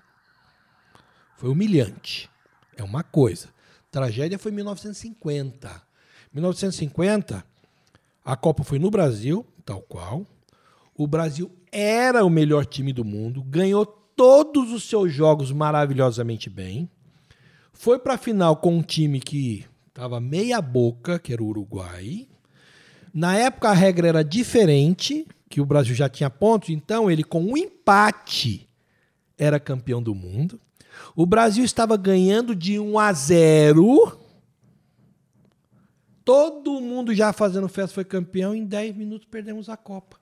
Foi 1.35 1.49
humilhante. 1.49 2.29
É 2.75 2.83
uma 2.83 3.03
coisa. 3.03 3.49
Tragédia 3.91 4.37
foi 4.37 4.51
em 4.51 4.55
1950. 4.55 5.81
1950, 6.33 7.45
a 8.23 8.35
Copa 8.35 8.63
foi 8.63 8.77
no 8.77 8.91
Brasil, 8.91 9.45
tal 9.63 9.81
qual. 9.81 10.25
O 10.93 11.07
Brasil 11.07 11.49
era 11.71 12.25
o 12.25 12.29
melhor 12.29 12.65
time 12.65 12.91
do 12.91 13.05
mundo, 13.05 13.41
ganhou 13.43 13.85
todos 13.85 14.71
os 14.71 14.83
seus 14.83 15.13
jogos 15.13 15.51
maravilhosamente 15.51 16.49
bem. 16.49 16.89
Foi 17.71 17.99
para 17.99 18.15
a 18.15 18.17
final 18.17 18.57
com 18.57 18.77
um 18.77 18.81
time 18.81 19.19
que 19.19 19.65
estava 19.87 20.19
meia 20.19 20.61
boca, 20.61 21.19
que 21.19 21.31
era 21.31 21.43
o 21.43 21.47
Uruguai. 21.47 22.27
Na 23.13 23.37
época 23.37 23.69
a 23.69 23.73
regra 23.73 24.07
era 24.09 24.23
diferente, 24.23 25.25
que 25.49 25.61
o 25.61 25.65
Brasil 25.65 25.95
já 25.95 26.09
tinha 26.09 26.29
pontos, 26.29 26.69
então 26.69 27.09
ele 27.09 27.23
com 27.23 27.41
um 27.41 27.55
empate 27.55 28.67
era 29.37 29.59
campeão 29.59 30.01
do 30.01 30.13
mundo. 30.13 30.59
O 31.15 31.25
Brasil 31.25 31.63
estava 31.63 31.97
ganhando 31.97 32.55
de 32.55 32.79
1 32.79 32.99
a 32.99 33.13
0. 33.13 34.19
Todo 36.23 36.81
mundo 36.81 37.13
já 37.13 37.31
fazendo 37.31 37.67
festa 37.67 37.93
foi 37.93 38.03
campeão, 38.03 38.55
em 38.55 38.65
10 38.65 38.95
minutos 38.95 39.27
perdemos 39.29 39.69
a 39.69 39.77
Copa. 39.77 40.19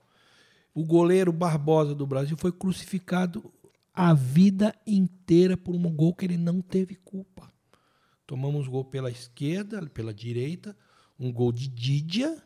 O 0.74 0.84
goleiro 0.84 1.32
Barbosa 1.32 1.94
do 1.94 2.06
Brasil 2.06 2.36
foi 2.36 2.52
crucificado 2.52 3.52
a 3.94 4.12
vida 4.12 4.74
inteira 4.86 5.56
por 5.56 5.74
um 5.74 5.94
gol 5.94 6.14
que 6.14 6.26
ele 6.26 6.36
não 6.36 6.60
teve 6.60 6.96
culpa. 6.96 7.50
Tomamos 8.26 8.66
gol 8.66 8.84
pela 8.84 9.10
esquerda, 9.10 9.86
pela 9.86 10.12
direita, 10.12 10.76
um 11.18 11.32
gol 11.32 11.52
de 11.52 11.68
Didia, 11.68 12.42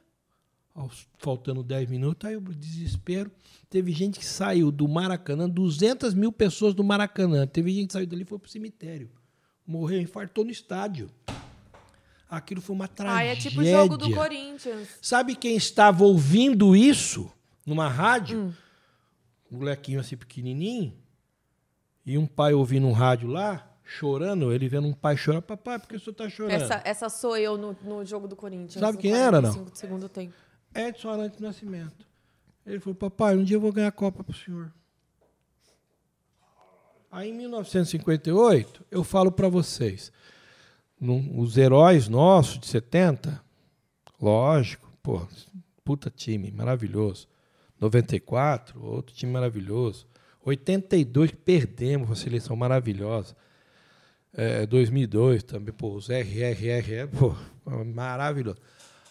aos- 0.78 1.06
faltando 1.18 1.62
10 1.62 1.88
minutos, 1.90 2.28
aí 2.28 2.36
o 2.36 2.40
desespero. 2.40 3.30
Teve 3.68 3.92
gente 3.92 4.18
que 4.18 4.24
saiu 4.26 4.70
do 4.70 4.86
Maracanã, 4.88 5.48
200 5.48 6.14
mil 6.14 6.32
pessoas 6.32 6.74
do 6.74 6.82
Maracanã. 6.84 7.46
Teve 7.46 7.72
gente 7.72 7.88
que 7.88 7.92
saiu 7.92 8.06
dali 8.06 8.22
e 8.22 8.24
foi 8.24 8.38
pro 8.38 8.50
cemitério. 8.50 9.10
Morreu, 9.66 10.00
infartou 10.00 10.44
no 10.44 10.50
estádio. 10.50 11.10
Aquilo 12.30 12.60
foi 12.60 12.74
uma 12.76 12.84
Ah, 12.84 12.88
tragédia. 12.88 13.32
é 13.32 13.36
tipo 13.36 13.60
o 13.60 13.64
jogo 13.64 13.96
do 13.96 14.14
Corinthians. 14.14 14.88
Sabe 15.00 15.34
quem 15.34 15.56
estava 15.56 16.04
ouvindo 16.04 16.76
isso 16.76 17.30
numa 17.66 17.88
rádio? 17.88 18.38
Hum. 18.40 18.52
Um 19.50 19.58
molequinho 19.58 20.00
assim 20.00 20.16
pequenininho. 20.16 20.92
E 22.04 22.16
um 22.18 22.26
pai 22.26 22.52
ouvindo 22.54 22.86
um 22.86 22.92
rádio 22.92 23.28
lá, 23.28 23.66
chorando. 23.82 24.52
Ele 24.52 24.68
vendo 24.68 24.86
um 24.88 24.92
pai 24.92 25.16
chorar. 25.16 25.40
Papai, 25.42 25.78
por 25.78 25.88
que 25.88 25.96
o 25.96 26.00
senhor 26.00 26.12
está 26.12 26.28
chorando? 26.28 26.52
Essa, 26.62 26.82
essa 26.84 27.08
sou 27.08 27.36
eu 27.36 27.56
no, 27.56 27.74
no 27.82 28.04
jogo 28.04 28.28
do 28.28 28.36
Corinthians. 28.36 28.74
Sabe 28.74 28.98
quem 28.98 29.12
era, 29.12 29.40
não? 29.40 29.50
45 29.52 29.70
do 29.70 29.76
segundo 29.78 30.08
tempo. 30.08 30.34
Edson 30.80 31.10
Arantes 31.10 31.40
Nascimento. 31.40 32.06
Ele 32.66 32.78
falou, 32.80 32.94
papai, 32.94 33.36
um 33.36 33.42
dia 33.44 33.56
eu 33.56 33.60
vou 33.60 33.72
ganhar 33.72 33.88
a 33.88 33.92
Copa 33.92 34.22
pro 34.22 34.34
senhor. 34.36 34.70
Aí 37.10 37.30
em 37.30 37.34
1958, 37.34 38.84
eu 38.90 39.02
falo 39.02 39.32
para 39.32 39.48
vocês, 39.48 40.12
num- 41.00 41.40
os 41.40 41.56
heróis 41.56 42.06
nossos 42.08 42.58
de 42.58 42.66
70, 42.66 43.42
lógico, 44.20 44.92
pô, 45.02 45.26
puta 45.84 46.10
time, 46.10 46.50
maravilhoso. 46.50 47.26
94, 47.80 48.84
outro 48.84 49.14
time 49.14 49.32
maravilhoso. 49.32 50.06
82, 50.44 51.30
perdemos, 51.30 52.08
uma 52.10 52.16
seleção 52.16 52.54
maravilhosa. 52.56 53.34
É, 54.34 54.66
2002 54.66 55.42
também, 55.42 55.72
pô, 55.72 55.94
os 55.94 56.10
RRR, 56.10 57.08
pô, 57.18 57.34
maravilhoso. 57.94 58.58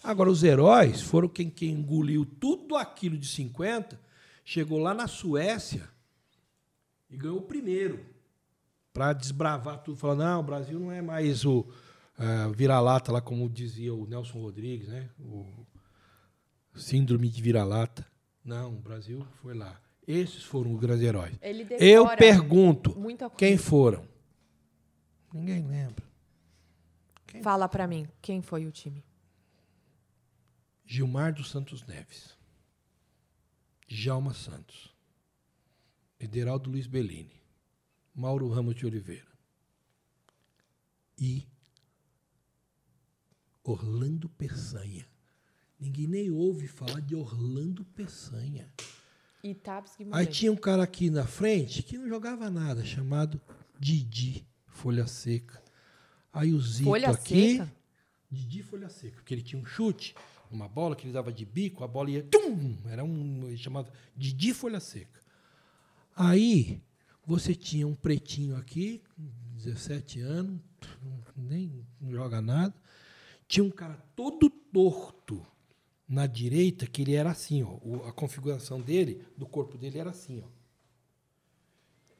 Agora, 0.07 0.31
os 0.31 0.41
heróis 0.41 1.01
foram 1.01 1.27
quem, 1.27 1.49
quem 1.49 1.71
engoliu 1.71 2.25
tudo 2.25 2.77
aquilo 2.77 3.17
de 3.17 3.27
50, 3.27 3.99
chegou 4.45 4.79
lá 4.79 4.93
na 4.93 5.05
Suécia 5.05 5.89
e 7.09 7.17
ganhou 7.17 7.39
o 7.39 7.41
primeiro. 7.41 8.05
Para 8.93 9.11
desbravar 9.11 9.83
tudo, 9.83 9.97
falando, 9.97 10.19
não, 10.19 10.39
o 10.39 10.43
Brasil 10.43 10.79
não 10.79 10.93
é 10.93 11.01
mais 11.01 11.43
o 11.43 11.67
ah, 12.17 12.49
vira-lata, 12.55 13.11
lá 13.11 13.19
como 13.19 13.49
dizia 13.49 13.93
o 13.93 14.07
Nelson 14.07 14.39
Rodrigues, 14.39 14.87
né? 14.87 15.09
O 15.19 15.45
síndrome 16.73 17.27
de 17.27 17.41
vira-lata. 17.41 18.07
Não, 18.45 18.69
o 18.69 18.79
Brasil 18.79 19.27
foi 19.41 19.55
lá. 19.55 19.77
Esses 20.07 20.41
foram 20.41 20.73
os 20.73 20.79
grandes 20.79 21.03
heróis. 21.03 21.35
Eu 21.81 22.07
pergunto, 22.15 22.95
quem 23.35 23.57
foram? 23.57 24.07
Ninguém 25.33 25.67
lembra. 25.67 26.05
Fala 27.43 27.67
pra 27.67 27.85
mim, 27.85 28.07
quem 28.21 28.41
foi 28.41 28.65
o 28.65 28.71
time? 28.71 29.03
Gilmar 30.87 31.33
dos 31.33 31.49
Santos 31.51 31.85
Neves, 31.85 32.37
Djalma 33.87 34.33
Santos, 34.33 34.95
Ederaldo 36.17 36.69
Luiz 36.71 36.87
Bellini, 36.87 37.41
Mauro 38.15 38.47
Ramos 38.49 38.73
de 38.73 38.85
Oliveira 38.85 39.27
e 41.19 41.45
Orlando 43.63 44.29
Peçanha. 44.29 45.05
Ninguém 45.77 46.07
nem 46.07 46.31
ouve 46.31 46.67
falar 46.67 47.01
de 47.01 47.15
Orlando 47.15 47.83
Peçanha. 47.83 48.71
E 49.43 49.53
Tabs 49.53 49.91
Aí 49.91 49.97
Guimarães. 50.05 50.37
tinha 50.37 50.51
um 50.51 50.55
cara 50.55 50.83
aqui 50.83 51.09
na 51.09 51.27
frente 51.27 51.83
que 51.83 51.97
não 51.97 52.07
jogava 52.07 52.49
nada, 52.49 52.83
chamado 52.85 53.39
Didi 53.77 54.47
Folha 54.67 55.05
Seca. 55.05 55.61
Aí 56.31 56.53
o 56.53 56.61
Zito 56.61 56.85
Folha 56.85 57.09
aqui. 57.09 57.57
Seca? 57.57 57.75
Didi 58.31 58.63
Folha 58.63 58.89
Seca, 58.89 59.15
porque 59.17 59.33
ele 59.33 59.43
tinha 59.43 59.61
um 59.61 59.65
chute, 59.65 60.15
uma 60.51 60.67
bola 60.67 60.95
que 60.95 61.05
ele 61.05 61.13
dava 61.13 61.31
de 61.31 61.45
bico, 61.45 61.83
a 61.83 61.87
bola 61.87 62.09
ia. 62.09 62.23
Tum! 62.23 62.75
Era 62.87 63.03
um. 63.03 63.47
Ele 63.47 63.57
chamava 63.57 63.91
Didi 64.15 64.53
Folha 64.53 64.79
Seca. 64.79 65.19
Aí 66.15 66.81
você 67.25 67.53
tinha 67.53 67.87
um 67.87 67.93
pretinho 67.95 68.55
aqui, 68.57 69.01
com 69.15 69.23
17 69.57 70.19
anos, 70.21 70.59
nem 71.35 71.85
joga 72.09 72.41
nada. 72.41 72.73
Tinha 73.47 73.63
um 73.63 73.69
cara 73.71 73.97
todo 74.15 74.49
torto 74.49 75.45
na 76.07 76.25
direita, 76.25 76.87
que 76.87 77.01
ele 77.01 77.13
era 77.15 77.31
assim, 77.31 77.63
ó. 77.63 78.07
a 78.07 78.11
configuração 78.13 78.81
dele, 78.81 79.25
do 79.37 79.45
corpo 79.45 79.77
dele 79.77 79.97
era 79.99 80.09
assim, 80.09 80.41
ó. 80.43 80.47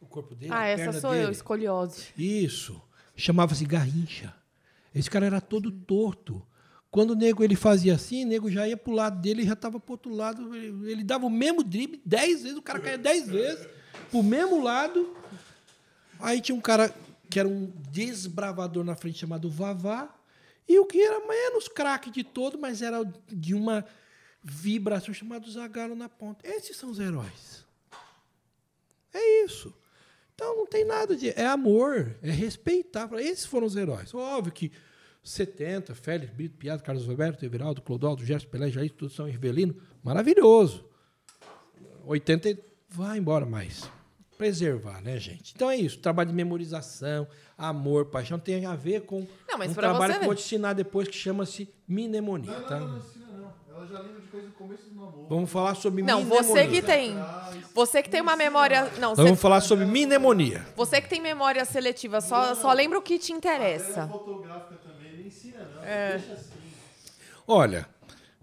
O 0.01 0.05
corpo 0.05 0.35
dele, 0.35 0.51
Ah, 0.53 0.59
a 0.59 0.67
essa 0.67 0.99
sou 0.99 1.13
eu, 1.15 1.21
dele. 1.21 1.31
escoliose. 1.31 2.07
Isso. 2.17 2.79
Chamava-se 3.15 3.65
Garrincha. 3.65 4.33
Esse 4.93 5.09
cara 5.09 5.25
era 5.25 5.41
todo 5.41 5.71
torto. 5.71 6.45
Quando 6.97 7.11
o 7.11 7.15
nego 7.15 7.43
ele 7.43 7.55
fazia 7.55 7.93
assim, 7.93 8.25
o 8.25 8.27
nego 8.27 8.49
já 8.49 8.67
ia 8.67 8.75
pro 8.75 8.91
lado 8.91 9.21
dele 9.21 9.43
e 9.43 9.45
já 9.45 9.53
estava 9.53 9.79
pro 9.79 9.91
outro 9.91 10.11
lado. 10.11 10.55
Ele, 10.55 10.91
ele 10.91 11.03
dava 11.03 11.27
o 11.27 11.29
mesmo 11.29 11.63
drible 11.63 12.01
dez 12.03 12.41
vezes, 12.41 12.57
o 12.57 12.61
cara 12.63 12.79
caía 12.79 12.97
dez 12.97 13.27
vezes 13.27 13.69
pro 14.09 14.23
mesmo 14.23 14.63
lado. 14.63 15.15
Aí 16.19 16.41
tinha 16.41 16.55
um 16.55 16.59
cara 16.59 16.91
que 17.29 17.39
era 17.39 17.47
um 17.47 17.71
desbravador 17.91 18.83
na 18.83 18.95
frente 18.95 19.19
chamado 19.19 19.47
Vavá. 19.47 20.11
E 20.67 20.79
o 20.79 20.87
que 20.87 20.99
era 20.99 21.19
menos 21.27 21.67
craque 21.67 22.09
de 22.09 22.23
todo, 22.23 22.57
mas 22.57 22.81
era 22.81 23.03
de 23.27 23.53
uma 23.53 23.85
vibração 24.43 25.13
chamado 25.13 25.51
Zagalo 25.51 25.93
na 25.93 26.09
ponta. 26.09 26.47
Esses 26.49 26.75
são 26.77 26.89
os 26.89 26.97
heróis. 26.97 27.63
É 29.13 29.45
isso. 29.45 29.71
Então 30.33 30.57
não 30.57 30.65
tem 30.65 30.83
nada 30.83 31.15
de. 31.15 31.29
É 31.29 31.45
amor, 31.45 32.17
é 32.23 32.31
respeitar. 32.31 33.07
Esses 33.19 33.45
foram 33.45 33.67
os 33.67 33.75
heróis. 33.75 34.15
Óbvio 34.15 34.51
que 34.51 34.71
70, 35.29 35.93
Félix, 35.95 36.33
Brito, 36.33 36.57
Piado, 36.57 36.81
Carlos 36.83 37.05
Roberto, 37.05 37.43
Everaldo, 37.43 37.81
Clodoaldo, 37.81 38.25
Gerson, 38.25 38.47
Pelé, 38.47 38.69
Jair, 38.69 38.91
tudo 38.91 39.11
São 39.11 39.25
Rivelino. 39.25 39.75
Maravilhoso. 40.03 40.85
80 42.05 42.49
e- 42.49 42.57
vai 42.89 43.17
embora 43.17 43.45
mais. 43.45 43.89
Preservar, 44.37 45.01
né, 45.01 45.17
gente? 45.19 45.53
Então 45.55 45.69
é 45.69 45.75
isso. 45.75 45.97
Trabalho 45.99 46.29
de 46.29 46.35
memorização, 46.35 47.27
amor, 47.57 48.05
paixão 48.05 48.37
tem 48.37 48.65
a 48.67 48.75
ver 48.75 49.01
com 49.01 49.25
Não, 49.47 49.57
mas 49.57 49.71
um 49.71 49.73
trabalho 49.73 50.13
você 50.13 50.19
que 50.19 50.23
eu 50.25 50.27
vou 50.27 50.35
te 50.35 50.43
ensinar 50.43 50.73
depois 50.73 51.07
que 51.07 51.15
chama-se 51.15 51.67
mnemonia. 51.87 52.51
Não, 52.51 52.61
tá? 52.67 52.79
não, 52.79 52.87
não, 52.87 52.93
não 52.93 52.99
ensina 52.99 53.25
não. 53.35 53.53
Ela 53.75 53.87
já 53.87 53.99
lembra 53.99 54.21
de 54.21 54.27
coisa 54.27 54.47
do 54.47 54.53
começo 54.53 54.83
do 54.89 54.95
namoro. 54.95 55.25
Vamos 55.27 55.49
falar 55.49 55.73
sobre 55.75 56.03
Não, 56.03 56.21
mnemonia. 56.21 56.43
você 56.43 56.67
que 56.67 56.81
tem. 56.83 57.15
Você 57.73 58.03
que 58.03 58.09
tem 58.11 58.21
uma 58.21 58.35
memória. 58.35 58.83
Não, 58.99 59.09
Nós 59.09 59.17
vamos 59.17 59.41
falar 59.41 59.59
sobre 59.61 59.85
mnemonia. 59.85 60.63
você 60.75 61.01
que 61.01 61.09
tem 61.09 61.19
memória 61.19 61.65
seletiva, 61.65 62.21
só, 62.21 62.53
só 62.53 62.71
lembra 62.71 62.99
o 62.99 63.01
que 63.01 63.17
te 63.17 63.33
interessa. 63.33 64.07
fotográfica 64.07 64.75
também, 64.75 65.13
nem 65.17 65.27
ensina 65.27 65.67
não. 65.75 65.76
É. 65.87 66.19
Olha, 67.47 67.87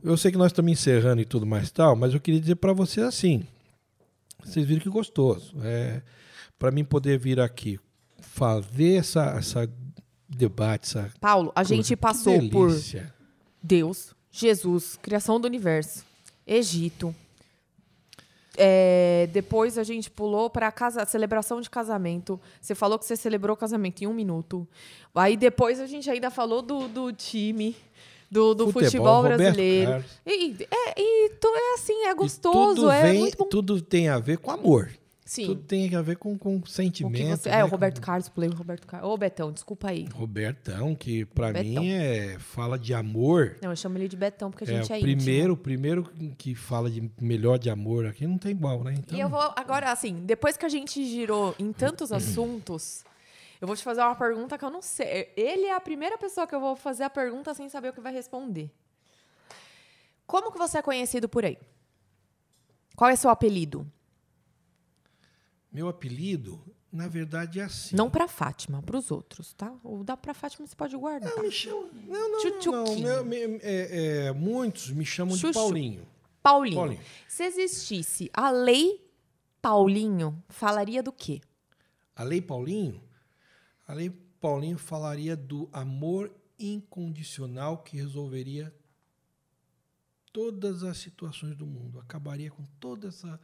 eu 0.03 0.17
sei 0.17 0.31
que 0.31 0.39
nós 0.39 0.47
estamos 0.47 0.73
encerrando 0.73 1.21
e 1.21 1.27
tudo 1.27 1.45
mais 1.45 1.71
tal, 1.71 1.95
mas 1.95 2.15
eu 2.15 2.21
queria 2.21 2.41
dizer 2.41 2.55
para 2.55 2.73
vocês 2.73 3.07
assim. 3.07 3.47
Vocês 4.43 4.67
viram 4.67 4.81
que 4.81 4.89
gostoso. 4.89 5.55
É, 5.63 6.01
para 6.59 6.71
mim 6.71 6.85
poder 6.85 7.19
vir 7.19 7.39
aqui 7.39 7.79
fazer 8.19 8.95
essa, 8.95 9.37
essa 9.37 9.71
debate, 10.27 10.85
essa 10.89 11.13
Paulo, 11.21 11.53
a 11.55 11.63
gente 11.63 11.77
coisa, 11.77 11.89
que 11.89 11.97
passou 11.97 12.49
por. 12.49 12.71
Deus, 13.63 14.15
Jesus, 14.31 14.99
criação 15.03 15.39
do 15.39 15.47
universo, 15.47 16.03
Egito. 16.47 17.15
É, 18.57 19.29
depois 19.33 19.77
a 19.79 19.83
gente 19.83 20.11
pulou 20.11 20.49
para 20.49 20.71
casa, 20.71 21.05
celebração 21.07 21.61
de 21.61 21.69
casamento. 21.69 22.41
Você 22.61 22.75
falou 22.75 22.99
que 22.99 23.05
você 23.05 23.17
celebrou 23.17 23.55
o 23.55 23.57
casamento 23.59 24.03
em 24.03 24.07
um 24.07 24.15
minuto. 24.15 24.67
Aí 25.15 25.37
depois 25.37 25.81
a 25.81 25.87
gente 25.87 26.09
ainda 26.11 26.31
falou 26.31 26.63
do, 26.63 26.87
do 26.89 27.13
time, 27.13 27.77
do, 28.31 28.55
do 28.55 28.71
futebol, 28.73 29.23
Futebol, 29.23 29.23
brasileiro. 29.23 30.05
E, 30.27 30.57
é, 30.71 31.01
e 31.01 31.31
tu- 31.41 31.49
é 31.55 31.75
assim, 31.75 32.05
é 32.05 32.15
gostoso, 32.15 32.91
é 32.91 33.03
vem- 33.03 33.19
muito 33.21 33.37
bom. 33.39 33.45
Tudo 33.47 33.81
tem 33.81 34.09
a 34.09 34.19
ver 34.19 34.39
com 34.39 34.51
amor. 34.51 34.91
Sim. 35.35 35.47
Tudo 35.47 35.63
tem 35.63 35.95
a 35.97 36.01
ver 36.03 36.17
com, 36.17 36.39
com 36.39 36.59
O 36.59 36.67
sentimento. 36.67 37.27
você- 37.37 37.51
né? 37.51 37.59
é, 37.59 37.65
o 37.65 37.67
Roberto 37.67 38.01
Carlos, 38.01 38.29
pulei 38.29 38.49
o 38.49 38.55
Roberto 38.55 38.87
Carlos. 38.87 39.11
Ô, 39.11 39.17
Betão, 39.17 39.51
desculpa 39.51 39.89
aí. 39.91 40.07
Robertão, 40.15 40.95
que 40.95 41.25
para 41.25 41.53
mim 41.53 41.89
é 41.91 42.39
fala 42.39 42.79
de 42.79 42.95
amor. 42.95 43.57
Não, 43.61 43.71
eu 43.71 43.77
chamo 43.77 43.99
ele 43.99 44.07
de 44.07 44.17
Betão 44.17 44.51
porque 44.51 44.65
a 44.65 44.73
É, 44.73 44.77
gente 44.83 44.93
é, 44.93 44.95
o 44.95 44.99
íntimo. 44.99 45.17
primeiro, 45.17 45.53
o 45.55 45.57
primeiro 45.57 46.05
que 46.39 46.55
fala 46.55 46.89
de 46.89 47.11
melhor 47.21 47.59
de 47.59 47.69
amor 47.69 48.07
aqui 48.07 48.27
não 48.27 48.39
tem 48.39 48.53
igual, 48.53 48.85
né? 48.85 48.95
Então, 48.97 49.19
E 49.19 49.21
eu 49.21 49.29
vou, 49.29 49.41
agora, 49.57 49.91
assim, 49.91 50.25
depois 50.25 50.57
que 50.57 50.65
a 50.65 50.69
gente 50.69 51.05
girou 51.05 51.55
em 51.59 51.73
tantos 51.73 52.13
assuntos, 52.13 53.05
eu 53.61 53.67
vou 53.67 53.75
te 53.77 53.83
fazer 53.83 54.03
uma 54.03 54.15
pergunta 54.15 54.57
que 54.57 54.65
eu 54.65 54.71
não 54.71 54.83
sei. 54.83 55.33
Ele 55.37 55.65
é 55.67 55.75
a 55.75 55.81
primeira 55.81 56.17
pessoa 56.17 56.47
que 56.47 56.55
eu 56.55 56.61
vou 56.61 56.77
fazer 56.77 57.03
a 57.03 57.11
pergunta 57.11 57.53
sem 57.55 57.69
saber 57.69 57.89
o 57.89 57.93
que 57.93 58.01
vai 58.01 58.13
responder. 58.13 58.71
Como 60.27 60.53
que 60.53 60.59
você 60.59 60.79
é 60.79 60.83
conhecido 60.83 61.29
por 61.29 61.45
aí? 61.45 61.59
Qual 62.97 63.11
é 63.11 63.17
seu 63.17 63.29
apelido? 63.31 63.85
Meu 65.75 65.89
apelido, 65.89 66.65
na 66.93 67.09
verdade, 67.09 67.59
é 67.59 67.65
assim. 67.65 67.97
Não 67.97 68.09
pra 68.09 68.29
Fátima, 68.29 68.81
pros 68.81 69.11
outros, 69.11 69.53
tá? 69.55 69.75
O 69.83 70.05
da 70.05 70.17
pra 70.17 70.33
Fátima 70.33 70.65
você 70.67 70.77
pode 70.77 70.97
guardar. 70.97 71.29
Não, 71.35 71.43
me 71.43 71.51
chamam. 71.51 71.91
Não, 72.07 72.31
não, 72.31 72.97
não. 72.97 73.25
Me- 73.25 73.59
é- 73.61 74.27
é, 74.29 74.33
muitos 74.33 74.91
me 74.91 75.05
chamam 75.05 75.35
Chuchu. 75.35 75.49
de 75.49 75.55
Paulinho. 75.55 76.07
Paulinho. 76.41 76.77
Paulinho. 76.77 77.01
Se 77.27 77.43
existisse 77.43 78.31
a 78.33 78.51
lei 78.51 79.05
Paulinho, 79.61 80.41
falaria 80.49 81.03
do 81.03 81.11
quê? 81.13 81.41
A 82.15 82.23
Lei 82.23 82.41
Paulinho, 82.41 83.03
a 83.89 83.95
Lei 83.95 84.11
Paulinho 84.41 84.79
falaria 84.79 85.35
do 85.37 85.69
amor 85.73 86.31
incondicional 86.57 87.79
que 87.79 87.97
resolveria 87.97 88.73
todas 90.33 90.83
as 90.85 90.99
situações 90.99 91.57
do 91.57 91.67
mundo, 91.67 91.99
acabaria 91.99 92.51
com 92.51 92.65
toda 92.79 93.09
essa, 93.09 93.41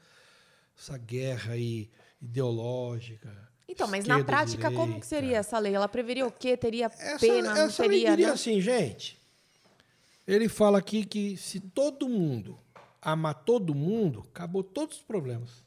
essa 0.78 0.97
guerra 0.98 1.55
aí 1.55 1.90
ideológica. 2.20 3.48
Então, 3.68 3.86
mas 3.86 4.05
na 4.05 4.22
prática, 4.24 4.64
como 4.70 4.78
direita. 4.86 5.01
que 5.01 5.06
seria 5.06 5.36
essa 5.38 5.59
lei? 5.59 5.74
Ela 5.74 5.88
preveria 5.88 6.26
o 6.26 6.32
quê? 6.32 6.56
Teria 6.56 6.86
Essa, 6.86 7.18
pena? 7.18 7.55
não 7.55 7.62
essa 7.62 7.82
lei 7.82 7.90
teria, 7.90 8.10
diria 8.10 8.26
não? 8.28 8.34
assim, 8.34 8.60
gente. 8.60 9.20
Ele 10.26 10.48
fala 10.48 10.78
aqui 10.78 11.05
que 11.05 11.36
se 11.36 11.60
todo 11.60 12.09
mundo 12.09 12.59
amar 13.01 13.34
todo 13.44 13.74
mundo, 13.74 14.24
acabou 14.30 14.62
todos 14.62 14.98
os 14.98 15.02
problemas. 15.02 15.64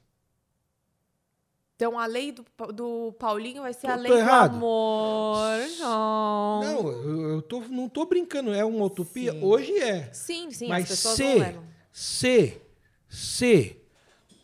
Então 1.75 1.97
a 1.97 2.05
lei 2.05 2.31
do, 2.31 2.45
do 2.73 3.13
Paulinho 3.13 3.63
vai 3.63 3.73
ser 3.73 3.88
Tô- 3.88 3.93
a 3.93 3.95
lei 3.95 4.11
do 4.11 4.19
amor. 4.19 5.47
Não. 5.80 6.61
Não, 6.61 6.88
eu, 6.91 7.30
eu 7.35 7.41
tô, 7.41 7.61
não 7.61 7.89
tô 7.89 8.05
brincando, 8.05 8.53
é 8.53 8.63
uma 8.63 8.85
utopia. 8.85 9.31
Sim. 9.31 9.43
Hoje 9.43 9.77
é. 9.80 10.13
Sim, 10.13 10.51
sim, 10.51 10.67
Mas 10.67 10.88
se, 10.89 11.55
se, 11.91 12.61
se 13.09 13.77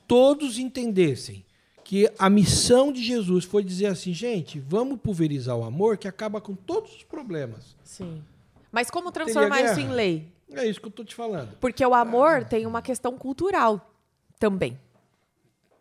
todos 0.08 0.58
entendessem 0.58 1.46
que 1.90 2.08
a 2.20 2.30
missão 2.30 2.92
de 2.92 3.04
Jesus 3.04 3.46
foi 3.46 3.64
dizer 3.64 3.88
assim, 3.88 4.14
gente, 4.14 4.60
vamos 4.60 5.00
pulverizar 5.00 5.58
o 5.58 5.64
amor 5.64 5.98
que 5.98 6.08
acaba 6.08 6.40
com 6.40 6.54
todos 6.54 6.98
os 6.98 7.04
problemas. 7.04 7.76
Sim. 7.84 8.24
Mas 8.72 8.92
como 8.92 9.12
transformar 9.12 9.60
isso 9.64 9.80
em 9.80 9.90
lei? 9.90 10.32
É 10.54 10.68
isso 10.68 10.80
que 10.80 10.86
eu 10.86 10.92
tô 10.92 11.04
te 11.04 11.16
falando. 11.16 11.58
Porque 11.60 11.84
o 11.84 11.96
amor 11.96 12.46
tem 12.46 12.68
uma 12.68 12.84
questão 12.84 13.18
cultural 13.18 13.92
também. 14.38 14.80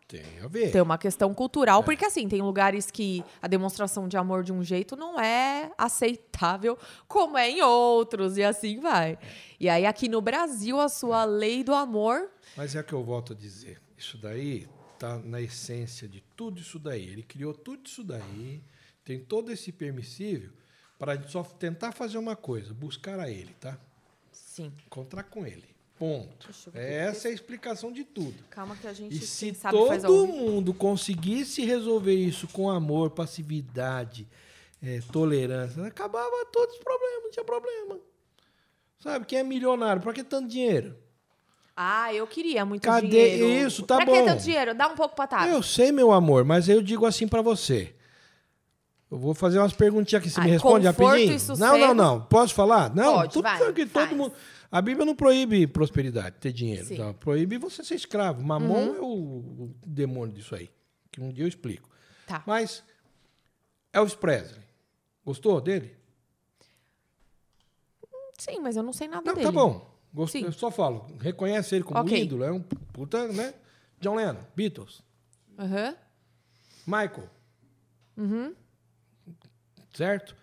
Tem 0.07 0.23
a 0.43 0.47
ver. 0.47 0.71
Tem 0.71 0.81
uma 0.81 0.97
questão 0.97 1.29
É. 1.29 1.33
cultural, 1.35 1.83
porque 1.83 2.03
assim, 2.03 2.27
tem 2.27 2.41
lugares 2.41 2.89
que 2.89 3.23
a 3.39 3.47
demonstração 3.47 4.07
de 4.07 4.17
amor 4.17 4.43
de 4.43 4.51
um 4.51 4.63
jeito 4.63 4.95
não 4.95 5.19
é 5.19 5.69
aceitável, 5.77 6.75
como 7.07 7.37
é 7.37 7.51
em 7.51 7.61
outros, 7.61 8.35
e 8.35 8.41
assim 8.43 8.79
vai. 8.79 9.19
E 9.59 9.69
aí, 9.69 9.85
aqui 9.85 10.09
no 10.09 10.21
Brasil, 10.21 10.79
a 10.79 10.89
sua 10.89 11.23
lei 11.23 11.63
do 11.63 11.75
amor. 11.75 12.31
Mas 12.57 12.75
é 12.75 12.81
que 12.81 12.93
eu 12.93 13.03
volto 13.03 13.33
a 13.33 13.35
dizer, 13.35 13.79
isso 13.95 14.17
daí 14.17 14.67
tá 14.99 15.17
na 15.17 15.41
essência 15.41 16.07
de 16.07 16.21
tudo 16.35 16.59
isso 16.59 16.77
daí. 16.77 17.07
Ele 17.07 17.23
criou 17.23 17.53
tudo 17.53 17.87
isso 17.87 18.03
daí, 18.03 18.61
tem 19.03 19.19
todo 19.19 19.51
esse 19.51 19.71
permissível 19.71 20.51
para 20.97 21.21
só 21.27 21.43
tentar 21.43 21.93
fazer 21.93 22.17
uma 22.17 22.35
coisa, 22.35 22.73
buscar 22.73 23.19
a 23.19 23.29
ele, 23.29 23.53
tá? 23.59 23.79
Sim. 24.31 24.71
Encontrar 24.85 25.23
com 25.23 25.45
ele. 25.45 25.63
Ponto. 25.97 26.49
Essa 26.73 27.27
é 27.27 27.31
a 27.31 27.33
explicação 27.33 27.91
de 27.91 28.05
tudo. 28.05 28.35
Calma 28.49 28.75
que 28.75 28.87
a 28.87 28.93
gente 28.93 29.15
E 29.15 29.19
se 29.19 29.51
todo 29.51 30.27
mundo 30.27 30.73
conseguisse 30.73 31.63
resolver 31.65 32.13
isso 32.13 32.47
com 32.47 32.69
amor, 32.69 33.11
passividade, 33.11 34.25
eh, 34.81 35.01
tolerância, 35.11 35.83
acabava 35.85 36.45
todos 36.53 36.75
os 36.75 36.83
problemas, 36.83 37.23
não 37.23 37.31
tinha 37.31 37.43
problema. 37.43 37.99
Sabe, 38.97 39.25
quem 39.25 39.39
é 39.39 39.43
milionário, 39.43 40.01
para 40.01 40.13
que 40.13 40.23
tanto 40.23 40.49
dinheiro? 40.49 40.95
Ah, 41.81 42.13
eu 42.13 42.27
queria 42.27 42.65
muito 42.65 42.81
Cadê 42.83 43.07
dinheiro. 43.07 43.47
isso? 43.67 43.83
Tá 43.85 43.95
pra 43.95 44.05
bom. 44.05 44.11
que 44.11 44.23
tanto 44.23 44.43
dinheiro? 44.43 44.75
Dá 44.75 44.89
um 44.89 44.95
pouco 44.95 45.15
pra 45.15 45.25
Tati. 45.27 45.47
Eu 45.49 45.63
sei, 45.63 45.93
meu 45.93 46.11
amor, 46.11 46.43
mas 46.43 46.67
eu 46.67 46.81
digo 46.81 47.05
assim 47.05 47.25
para 47.25 47.41
você. 47.41 47.95
Eu 49.09 49.17
vou 49.17 49.33
fazer 49.33 49.59
umas 49.59 49.71
perguntinhas 49.71 50.21
aqui. 50.21 50.29
Você 50.29 50.41
me 50.41 50.47
Ai, 50.47 50.51
responde 50.51 50.85
conforto 50.87 51.07
rapidinho? 51.09 51.57
Não, 51.57 51.77
não, 51.77 51.93
não. 51.93 52.21
Posso 52.25 52.53
falar? 52.53 52.93
Não, 52.93 53.13
Pode, 53.13 53.31
tudo 53.33 53.43
vai, 53.43 53.73
que 53.73 53.85
faz. 53.85 54.09
todo 54.09 54.17
mundo. 54.17 54.33
A 54.69 54.81
Bíblia 54.81 55.05
não 55.05 55.15
proíbe 55.15 55.65
prosperidade, 55.67 56.35
ter 56.41 56.51
dinheiro. 56.51 56.85
Não, 56.97 57.13
proíbe 57.13 57.57
você 57.57 57.81
ser 57.81 57.95
escravo. 57.95 58.43
Mamon 58.43 58.73
Uhum. 58.89 58.95
é 58.95 58.99
o, 58.99 59.05
o 59.05 59.75
demônio 59.85 60.35
disso 60.35 60.53
aí. 60.55 60.69
Que 61.09 61.21
um 61.21 61.31
dia 61.31 61.45
eu 61.45 61.47
explico. 61.47 61.89
Tá. 62.27 62.43
Mas 62.45 62.83
Elvis 63.93 64.15
Presley. 64.15 64.61
Gostou 65.25 65.61
dele? 65.61 65.95
Sim, 68.37 68.59
mas 68.59 68.75
eu 68.75 68.83
não 68.83 68.93
sei 68.93 69.07
nada 69.07 69.23
Não, 69.25 69.33
dele. 69.33 69.45
tá 69.45 69.51
bom. 69.51 69.89
Gost... 70.13 70.31
Sim. 70.33 70.43
Eu 70.43 70.51
só 70.51 70.71
falo. 70.71 71.05
Reconhece 71.19 71.75
ele 71.75 71.83
como 71.83 71.99
Ok. 71.99 72.21
ídolo. 72.23 72.43
É 72.43 72.51
um 72.51 72.61
puta, 72.61 73.27
né? 73.27 73.53
John 74.01 74.15
Lennon, 74.15 74.37
Beatles, 74.55 75.01
Aham. 75.57 75.95
Michael. 76.87 77.29
Uhum. 78.15 78.55
Certo? 79.93 80.35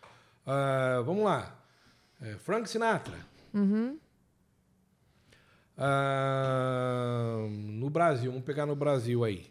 Ah, 0.44 1.02
vamos 1.04 1.24
lá. 1.24 1.58
É, 2.20 2.34
Frank 2.36 2.68
Sinatra. 2.68 3.16
Uhum. 3.54 3.98
Ah, 5.78 7.38
no 7.48 7.88
Brasil, 7.90 8.30
vamos 8.30 8.44
pegar 8.46 8.66
no 8.66 8.76
Brasil 8.76 9.24
aí. 9.24 9.46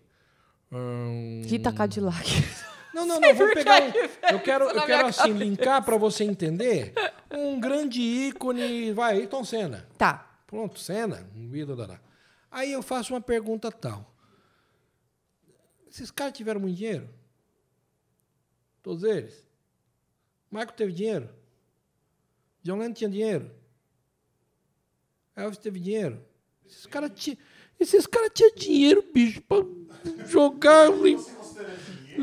Hum, 0.72 1.42
Rita 1.46 1.72
Cadillac. 1.72 2.26
Não, 2.96 3.06
não, 3.06 3.20
não, 3.20 3.36
vamos 3.36 3.54
pegar 3.54 3.82
um, 3.84 3.92
Eu 4.34 4.40
quero, 4.42 4.64
eu 4.70 4.86
quero 4.86 5.08
assim, 5.08 5.34
linkar 5.34 5.84
para 5.84 5.98
você 5.98 6.24
entender 6.24 6.94
um 7.30 7.60
grande 7.60 8.02
ícone. 8.02 8.94
Vai, 8.94 9.18
Ayrton 9.18 9.44
Senna. 9.44 9.88
tá. 9.98 10.32
Pronto, 10.48 10.80
Senna, 10.80 11.30
um 11.36 11.54
ídolo 11.54 11.86
da. 11.86 12.00
Aí 12.50 12.72
eu 12.72 12.82
faço 12.82 13.14
uma 13.14 13.20
pergunta 13.20 13.70
tal. 13.70 14.16
Esses 15.90 16.10
caras 16.10 16.34
tiveram 16.38 16.62
muito 16.62 16.78
dinheiro? 16.78 17.10
Todos 18.82 19.04
eles? 19.04 19.44
Michael 20.50 20.72
teve 20.72 20.94
dinheiro? 20.94 21.30
John 22.64 22.78
Lennon 22.78 22.94
tinha 22.94 23.10
dinheiro? 23.10 23.52
Elvis 25.36 25.58
teve 25.58 25.80
dinheiro? 25.80 26.24
Esses 26.66 26.86
caras 26.86 27.12
tinham 27.14 27.38
esses 27.78 28.06
cara 28.08 28.30
tinham 28.30 28.52
dinheiro, 28.56 29.04
bicho, 29.14 29.42
pra 29.42 29.58
jogar. 30.28 30.88
em- 31.06 31.18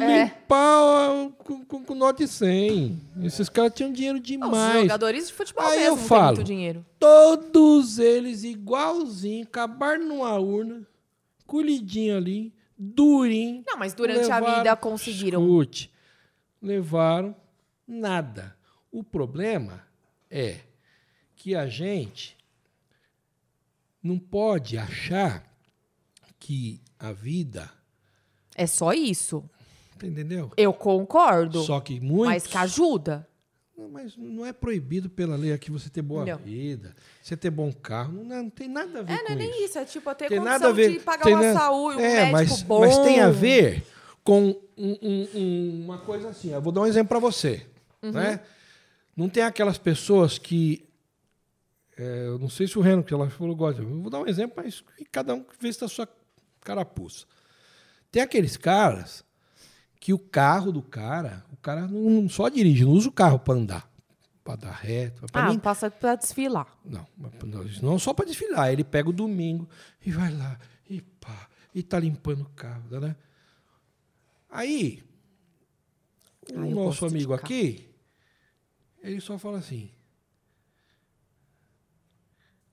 É. 0.00 0.24
limpar 0.24 1.30
com, 1.38 1.64
com, 1.64 1.84
com 1.84 1.94
nó 1.94 2.12
de 2.12 2.26
100. 2.28 3.00
Esses 3.22 3.48
caras 3.48 3.72
tinham 3.74 3.92
dinheiro 3.92 4.18
Os 4.18 4.24
demais. 4.24 4.82
jogadores 4.82 5.28
de 5.28 5.32
futebol 5.34 5.64
Aí 5.64 5.80
mesmo 5.80 5.98
eu 5.98 6.04
falo. 6.06 6.36
muito 6.36 6.44
dinheiro. 6.46 6.84
Todos 6.98 7.98
eles 7.98 8.42
igualzinho, 8.44 9.44
acabaram 9.44 10.06
numa 10.06 10.38
urna, 10.38 10.86
colhidinho 11.46 12.16
ali, 12.16 12.54
durinho. 12.78 13.62
Não, 13.66 13.76
mas 13.76 13.92
durante 13.94 14.30
a 14.30 14.36
levaram- 14.38 14.56
vida 14.58 14.76
conseguiram. 14.76 15.46
Levaram 16.60 17.34
nada. 17.86 18.56
O 18.90 19.02
problema 19.02 19.82
é 20.30 20.60
que 21.36 21.54
a 21.54 21.66
gente 21.66 22.36
não 24.02 24.18
pode 24.18 24.76
achar 24.78 25.44
que 26.38 26.80
a 26.98 27.12
vida, 27.12 27.70
É 28.54 28.66
só 28.66 28.92
isso. 28.92 29.48
Entendeu? 30.06 30.50
Eu 30.56 30.72
concordo. 30.72 31.62
Só 31.62 31.80
que 31.80 32.00
muitos, 32.00 32.26
Mas 32.34 32.46
que 32.46 32.56
ajuda. 32.58 33.28
Mas 33.90 34.16
não 34.16 34.46
é 34.46 34.52
proibido 34.52 35.10
pela 35.10 35.34
lei 35.34 35.52
aqui 35.52 35.70
você 35.70 35.88
ter 35.90 36.02
boa 36.02 36.24
Não. 36.24 36.36
vida, 36.38 36.94
você 37.20 37.36
ter 37.36 37.50
bom 37.50 37.72
carro, 37.72 38.12
não, 38.12 38.24
não 38.44 38.50
tem 38.50 38.68
nada 38.68 39.00
a 39.00 39.02
ver 39.02 39.12
É, 39.12 39.16
com 39.18 39.24
não 39.24 39.30
é 39.32 39.34
nem 39.34 39.50
isso. 39.50 39.64
isso. 39.64 39.78
É 39.78 39.84
tipo, 39.84 40.14
ter 40.14 40.28
Tem 40.28 40.38
nada 40.38 40.68
a 40.68 40.72
ver. 40.72 40.92
de 40.92 41.00
pagar 41.00 41.24
tem 41.24 41.34
uma 41.34 41.42
na- 41.42 41.58
saúde, 41.58 41.96
um 41.96 42.00
é, 42.00 42.14
médico 42.32 42.32
mas, 42.32 42.62
bom. 42.62 42.80
mas 42.80 42.98
tem 42.98 43.20
a 43.20 43.30
ver 43.30 43.84
com 44.22 44.50
um- 44.76 44.98
um- 45.02 45.28
um- 45.34 45.84
uma 45.84 45.98
coisa 45.98 46.28
assim. 46.28 46.50
Eu 46.52 46.62
vou 46.62 46.72
dar 46.72 46.82
um 46.82 46.86
exemplo 46.86 47.08
para 47.08 47.18
você. 47.18 47.66
Uhum. 48.02 48.12
Né? 48.12 48.40
Não 49.16 49.28
tem 49.28 49.42
aquelas 49.42 49.78
pessoas 49.78 50.38
que. 50.38 50.88
é, 51.96 52.26
eu 52.26 52.38
não 52.38 52.48
sei 52.48 52.66
se 52.68 52.78
o 52.78 52.82
Reno, 52.82 53.02
que 53.02 53.12
ela 53.12 53.28
falou, 53.30 53.54
gosta. 53.56 53.82
Eu 53.82 53.88
vou 54.00 54.10
dar 54.10 54.20
um 54.20 54.26
exemplo, 54.28 54.62
mas 54.62 54.82
que 54.96 55.04
cada 55.06 55.34
um 55.34 55.44
vê 55.60 55.72
se 55.72 55.80
da 55.80 55.88
sua 55.88 56.08
carapuça. 56.60 57.26
Tem 58.12 58.22
aqueles 58.22 58.56
caras 58.56 59.24
que 60.02 60.12
o 60.12 60.18
carro 60.18 60.72
do 60.72 60.82
cara, 60.82 61.46
o 61.52 61.56
cara 61.56 61.86
não 61.86 62.28
só 62.28 62.48
dirige, 62.48 62.84
não 62.84 62.90
usa 62.90 63.08
o 63.08 63.12
carro 63.12 63.38
para 63.38 63.54
andar, 63.54 63.88
para 64.42 64.56
dar 64.56 64.72
reto. 64.72 65.24
Pra 65.30 65.46
Ah, 65.46 65.48
mim, 65.50 65.60
passa 65.60 65.88
pra 65.88 66.16
desfilar. 66.16 66.66
não, 66.84 67.06
não, 67.80 67.98
só 68.00 68.12
para 68.12 68.24
desfilar. 68.26 68.72
Ele 68.72 68.82
pega 68.82 69.08
o 69.08 69.12
domingo 69.12 69.68
e 70.04 70.10
vai 70.10 70.34
lá 70.34 70.58
e 70.90 71.00
pá, 71.00 71.48
e 71.72 71.84
tá 71.84 72.00
limpando 72.00 72.40
o 72.42 72.48
carro, 72.50 72.82
né? 73.00 73.14
Aí, 74.50 75.04
o 76.52 76.58
Ah, 76.58 76.68
eu 76.68 76.74
nosso 76.74 77.06
amigo 77.06 77.32
aqui, 77.32 77.88
ele 79.04 79.20
só 79.20 79.38
fala 79.38 79.58
assim: 79.58 79.88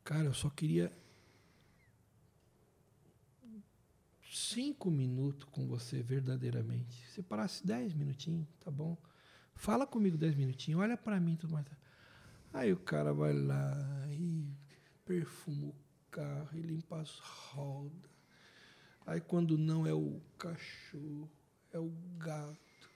Cara, 0.03 0.23
eu 0.23 0.33
só 0.33 0.49
queria 0.49 0.91
cinco 4.49 4.89
minutos 4.89 5.47
com 5.51 5.67
você 5.67 6.01
verdadeiramente. 6.01 7.07
Se 7.09 7.21
parasse 7.21 7.65
dez 7.65 7.93
minutinhos, 7.93 8.47
tá 8.59 8.71
bom? 8.71 8.97
Fala 9.55 9.85
comigo 9.85 10.17
dez 10.17 10.35
minutinhos, 10.35 10.81
olha 10.81 10.97
para 10.97 11.19
mim, 11.19 11.35
tudo 11.35 11.53
mais. 11.53 11.65
Aí 12.53 12.73
o 12.73 12.77
cara 12.77 13.13
vai 13.13 13.33
lá 13.33 14.07
e 14.11 14.47
perfuma 15.05 15.67
o 15.67 15.75
carro 16.09 16.49
e 16.57 16.61
limpa 16.61 16.99
as 16.99 17.19
rodas. 17.19 18.09
Aí 19.05 19.21
quando 19.21 19.57
não 19.57 19.85
é 19.85 19.93
o 19.93 20.19
cachorro, 20.37 21.29
é 21.71 21.79
o 21.79 21.91
gato. 22.17 22.89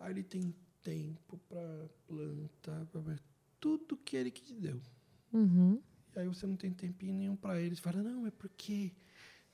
Aí 0.00 0.12
ele 0.12 0.22
tem 0.22 0.54
tempo 0.82 1.38
para 1.48 1.88
plantar, 2.06 2.84
ver 3.02 3.20
tudo 3.60 3.96
que 3.96 4.16
ele 4.16 4.30
que 4.30 4.42
te 4.42 4.54
deu. 4.54 4.80
Uhum. 5.32 5.80
E 6.14 6.18
aí 6.18 6.26
você 6.26 6.46
não 6.46 6.56
tem 6.56 6.72
tempinho 6.72 7.14
nenhum 7.14 7.36
para 7.36 7.60
ele. 7.60 7.76
Você 7.76 7.82
fala, 7.82 8.02
não, 8.02 8.26
é 8.26 8.30
porque. 8.30 8.92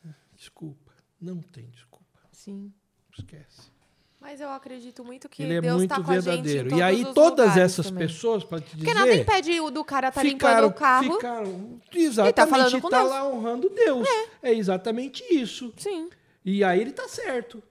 Ah, 0.04 0.14
Desculpa. 0.34 0.93
Não 1.24 1.40
tem 1.40 1.64
desculpa. 1.70 2.04
Sim. 2.32 2.72
Esquece. 3.16 3.72
Mas 4.20 4.40
eu 4.40 4.48
acredito 4.48 5.04
muito 5.04 5.28
que 5.28 5.42
ele 5.42 5.54
é 5.54 5.60
Deus 5.60 5.76
muito 5.76 5.90
tá 5.90 6.02
com 6.02 6.10
a 6.10 6.14
gente 6.20 6.28
em 6.38 6.42
verdadeiro. 6.42 6.68
todos 6.70 6.78
e 6.78 6.82
aí 6.82 7.04
os 7.04 7.12
todas 7.14 7.56
essas 7.58 7.86
também. 7.86 8.06
pessoas, 8.06 8.42
para 8.42 8.60
te 8.60 8.74
dizer. 8.76 8.84
Porque 8.86 8.94
nada 8.98 9.14
impede 9.14 9.60
o 9.60 9.70
do 9.70 9.84
cara 9.84 10.10
tá 10.10 10.20
ficaram, 10.22 10.66
limpando 10.68 10.70
o 10.70 10.78
carro. 10.78 11.14
Ficaram, 11.14 11.80
exatamente, 11.94 12.50
falando 12.50 12.80
com 12.80 12.88
tá 12.88 12.98
Deus. 13.00 13.10
lá 13.10 13.28
honrando 13.28 13.68
Deus. 13.68 14.08
É. 14.42 14.52
exatamente 14.54 15.22
isso. 15.30 15.72
Sim. 15.76 16.08
E 16.44 16.64
aí 16.64 16.80
ele 16.80 16.92
tá 16.92 17.06
certo. 17.06 17.62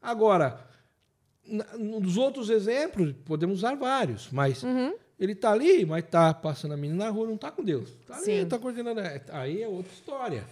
Agora, 0.00 0.60
nos 1.78 2.16
outros 2.16 2.50
exemplos, 2.50 3.12
podemos 3.24 3.58
usar 3.58 3.74
vários, 3.74 4.28
mas 4.30 4.62
Uhum. 4.62 4.94
ele 5.18 5.34
tá 5.34 5.52
ali, 5.52 5.84
mas 5.84 6.04
tá 6.08 6.32
passando 6.34 6.74
a 6.74 6.76
menina 6.76 7.04
na 7.06 7.10
rua, 7.10 7.26
não 7.26 7.36
tá 7.36 7.50
com 7.50 7.62
Deus. 7.64 7.90
Tá 8.06 8.14
ali, 8.16 8.24
Sim. 8.24 8.46
tá 8.48 8.58
coordenando. 8.58 9.00
é, 9.00 9.22
Aí 9.30 9.62
é 9.62 9.68
outra 9.68 9.92
história. 9.92 10.46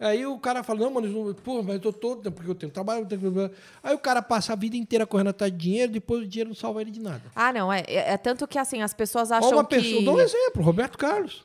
Aí 0.00 0.24
o 0.24 0.38
cara 0.38 0.62
fala, 0.62 0.80
não, 0.80 0.90
mano, 0.92 1.34
pô, 1.42 1.60
mas 1.62 1.74
eu 1.74 1.80
tô 1.80 1.92
todo, 1.92 2.30
porque 2.30 2.48
eu 2.48 2.54
tenho 2.54 2.70
trabalho. 2.70 3.00
eu 3.00 3.06
tenho- 3.06 3.50
Aí 3.82 3.94
o 3.94 3.98
cara 3.98 4.22
passa 4.22 4.52
a 4.52 4.56
vida 4.56 4.76
inteira 4.76 5.04
correndo 5.06 5.30
atrás 5.30 5.52
de 5.52 5.58
dinheiro, 5.58 5.90
depois 5.90 6.22
o 6.22 6.26
dinheiro 6.26 6.50
não 6.50 6.54
salva 6.54 6.80
ele 6.80 6.90
de 6.92 7.00
nada. 7.00 7.22
Ah, 7.34 7.52
não. 7.52 7.72
É, 7.72 7.80
é, 7.88 8.12
é 8.12 8.16
tanto 8.16 8.46
que 8.46 8.58
assim, 8.58 8.80
as 8.80 8.94
pessoas 8.94 9.32
acham 9.32 9.50
uma 9.52 9.64
que. 9.64 9.74
pessoa, 9.76 10.02
dou 10.04 10.16
um 10.16 10.20
exemplo, 10.20 10.62
Roberto 10.62 10.96
Carlos. 10.96 11.44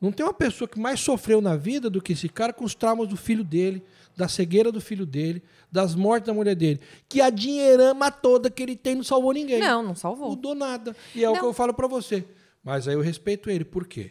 Não 0.00 0.10
tem 0.10 0.26
uma 0.26 0.34
pessoa 0.34 0.66
que 0.66 0.80
mais 0.80 0.98
sofreu 0.98 1.40
na 1.40 1.54
vida 1.56 1.88
do 1.88 2.02
que 2.02 2.12
esse 2.12 2.28
cara 2.28 2.52
com 2.52 2.64
os 2.64 2.74
traumas 2.74 3.06
do 3.06 3.16
filho 3.16 3.44
dele, 3.44 3.84
da 4.16 4.26
cegueira 4.26 4.72
do 4.72 4.80
filho 4.80 5.06
dele, 5.06 5.40
das 5.70 5.94
mortes 5.94 6.26
da 6.26 6.34
mulher 6.34 6.56
dele. 6.56 6.80
Que 7.08 7.20
a 7.20 7.30
dinheirama 7.30 8.10
toda 8.10 8.50
que 8.50 8.60
ele 8.64 8.74
tem 8.74 8.96
não 8.96 9.04
salvou 9.04 9.32
ninguém. 9.32 9.60
Não, 9.60 9.80
não 9.80 9.94
salvou. 9.94 10.30
Mudou 10.30 10.56
nada. 10.56 10.96
E 11.14 11.22
é 11.22 11.30
o 11.30 11.34
Não. 11.34 11.38
que 11.40 11.46
eu 11.46 11.52
falo 11.52 11.72
pra 11.72 11.86
você. 11.86 12.24
Mas 12.64 12.88
aí 12.88 12.94
eu 12.94 13.00
respeito 13.00 13.48
ele. 13.48 13.64
Por 13.64 13.86
quê? 13.86 14.10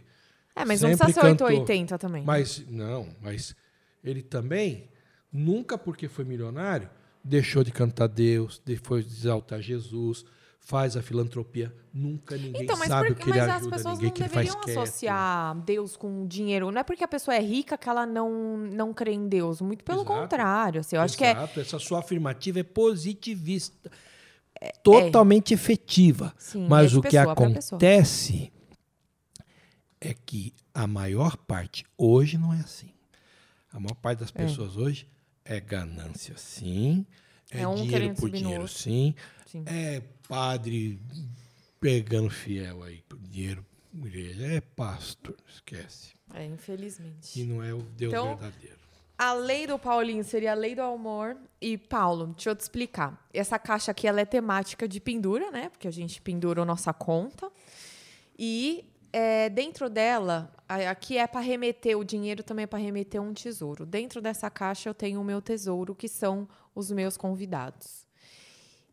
É, 0.56 0.64
mas 0.64 0.82
não 0.82 0.92
Sempre 0.92 1.06
precisa 1.08 1.22
ser 1.22 1.28
cantou. 1.28 1.48
880 1.48 1.98
também. 1.98 2.24
Mas, 2.24 2.64
não, 2.70 3.10
mas 3.22 3.54
ele 4.04 4.22
também, 4.22 4.90
nunca 5.32 5.78
porque 5.78 6.08
foi 6.08 6.24
milionário, 6.26 6.90
deixou 7.24 7.64
de 7.64 7.72
cantar 7.72 8.08
Deus, 8.08 8.62
depois 8.66 9.06
de 9.06 9.14
exaltar 9.14 9.62
Jesus, 9.62 10.26
faz 10.60 10.96
a 10.96 11.02
filantropia. 11.02 11.74
Nunca 11.94 12.36
ninguém 12.38 12.64
Então, 12.64 12.78
mas, 12.78 12.88
sabe 12.88 13.08
por- 13.08 13.14
o 13.14 13.16
que 13.16 13.30
ele 13.30 13.40
mas 13.40 13.50
as 13.50 13.56
ajuda, 13.58 13.76
pessoas 13.76 13.94
ninguém 13.96 14.08
não 14.10 14.14
que 14.16 14.22
ele 14.24 14.30
faz 14.30 14.46
deveriam 14.48 14.64
quieto. 14.66 14.80
associar 14.80 15.56
Deus 15.62 15.96
com 15.98 16.28
dinheiro. 16.28 16.72
Não 16.72 16.80
é 16.80 16.84
porque 16.84 17.04
a 17.04 17.08
pessoa 17.08 17.36
é 17.36 17.42
rica 17.42 17.78
que 17.78 17.90
ela 17.90 18.06
não, 18.06 18.58
não 18.58 18.94
crê 18.94 19.12
em 19.14 19.28
Deus. 19.28 19.60
Muito 19.62 19.84
pelo 19.84 20.02
Exato. 20.02 20.20
contrário. 20.22 20.82
Assim, 20.82 20.96
eu 20.96 21.02
acho 21.02 21.18
que 21.18 21.24
é. 21.24 21.32
Exato, 21.32 21.60
essa 21.60 21.80
sua 21.80 22.00
afirmativa 22.00 22.60
é 22.60 22.64
positivista. 22.64 23.90
Totalmente 24.84 25.54
efetiva. 25.54 26.34
Sim, 26.38 26.68
Mas 26.68 26.94
é 26.94 26.98
o 26.98 27.02
que 27.02 27.18
acontece 27.18 28.52
é 30.00 30.14
que 30.14 30.54
a 30.74 30.86
maior 30.88 31.36
parte 31.38 31.84
hoje 31.98 32.38
não 32.38 32.54
é 32.54 32.58
assim. 32.60 32.92
A 33.72 33.80
maior 33.80 33.96
parte 33.96 34.20
das 34.20 34.32
pessoas 34.32 34.76
hoje 34.78 35.08
é 35.46 35.60
ganância, 35.60 36.36
sim. 36.38 37.06
É, 37.50 37.62
É 37.62 37.68
um 37.68 37.76
dinheiro 37.76 38.16
por 38.16 38.30
dinheiro, 38.30 38.68
sim. 38.68 39.16
Sim. 39.46 39.64
É 39.66 40.02
padre 40.28 41.00
pegando 41.80 42.30
fiel 42.30 42.84
aí 42.84 43.02
por 43.08 43.18
dinheiro. 43.20 43.66
igreja. 43.94 44.46
É 44.46 44.62
pastor, 44.62 45.36
esquece. 45.48 46.14
É, 46.34 46.46
infelizmente. 46.46 47.40
E 47.42 47.44
não 47.44 47.62
é 47.62 47.74
o 47.74 47.82
Deus 47.82 48.14
Então, 48.14 48.28
verdadeiro. 48.38 48.80
A 49.18 49.34
lei 49.34 49.68
do 49.68 49.78
Paulinho 49.78 50.24
seria 50.24 50.52
a 50.52 50.56
lei 50.56 50.74
do 50.74 50.82
amor. 50.82 51.38
E, 51.60 51.78
Paulo, 51.78 52.28
deixa 52.28 52.50
eu 52.50 52.56
te 52.56 52.62
explicar. 52.62 53.28
Essa 53.34 53.60
caixa 53.60 53.92
aqui 53.92 54.08
ela 54.08 54.22
é 54.22 54.26
temática 54.26 54.88
de 54.88 55.00
pendura, 55.00 55.52
né? 55.52 55.70
Porque 55.70 55.88
a 55.88 55.92
gente 55.92 56.22
pendura 56.22 56.62
a 56.64 56.66
nossa 56.66 56.92
conta. 56.94 57.52
E 58.40 58.86
é, 59.12 59.50
dentro 59.50 59.90
dela, 59.90 60.54
aqui 60.68 61.18
é 61.18 61.28
para 61.28 61.42
remeter, 61.42 61.98
o 61.98 62.04
dinheiro 62.04 62.44
também 62.44 62.64
é 62.64 62.68
para 62.68 62.80
remeter 62.80 63.22
um 63.22 63.34
tesouro. 63.34 63.86
Dentro 63.86 64.22
dessa 64.22 64.50
caixa 64.50 64.90
eu 64.90 64.94
tenho 64.94 65.20
o 65.20 65.24
meu 65.24 65.42
tesouro, 65.42 65.94
que 65.94 66.08
são 66.08 66.48
os 66.74 66.92
meus 66.92 67.18
convidados. 67.18 68.08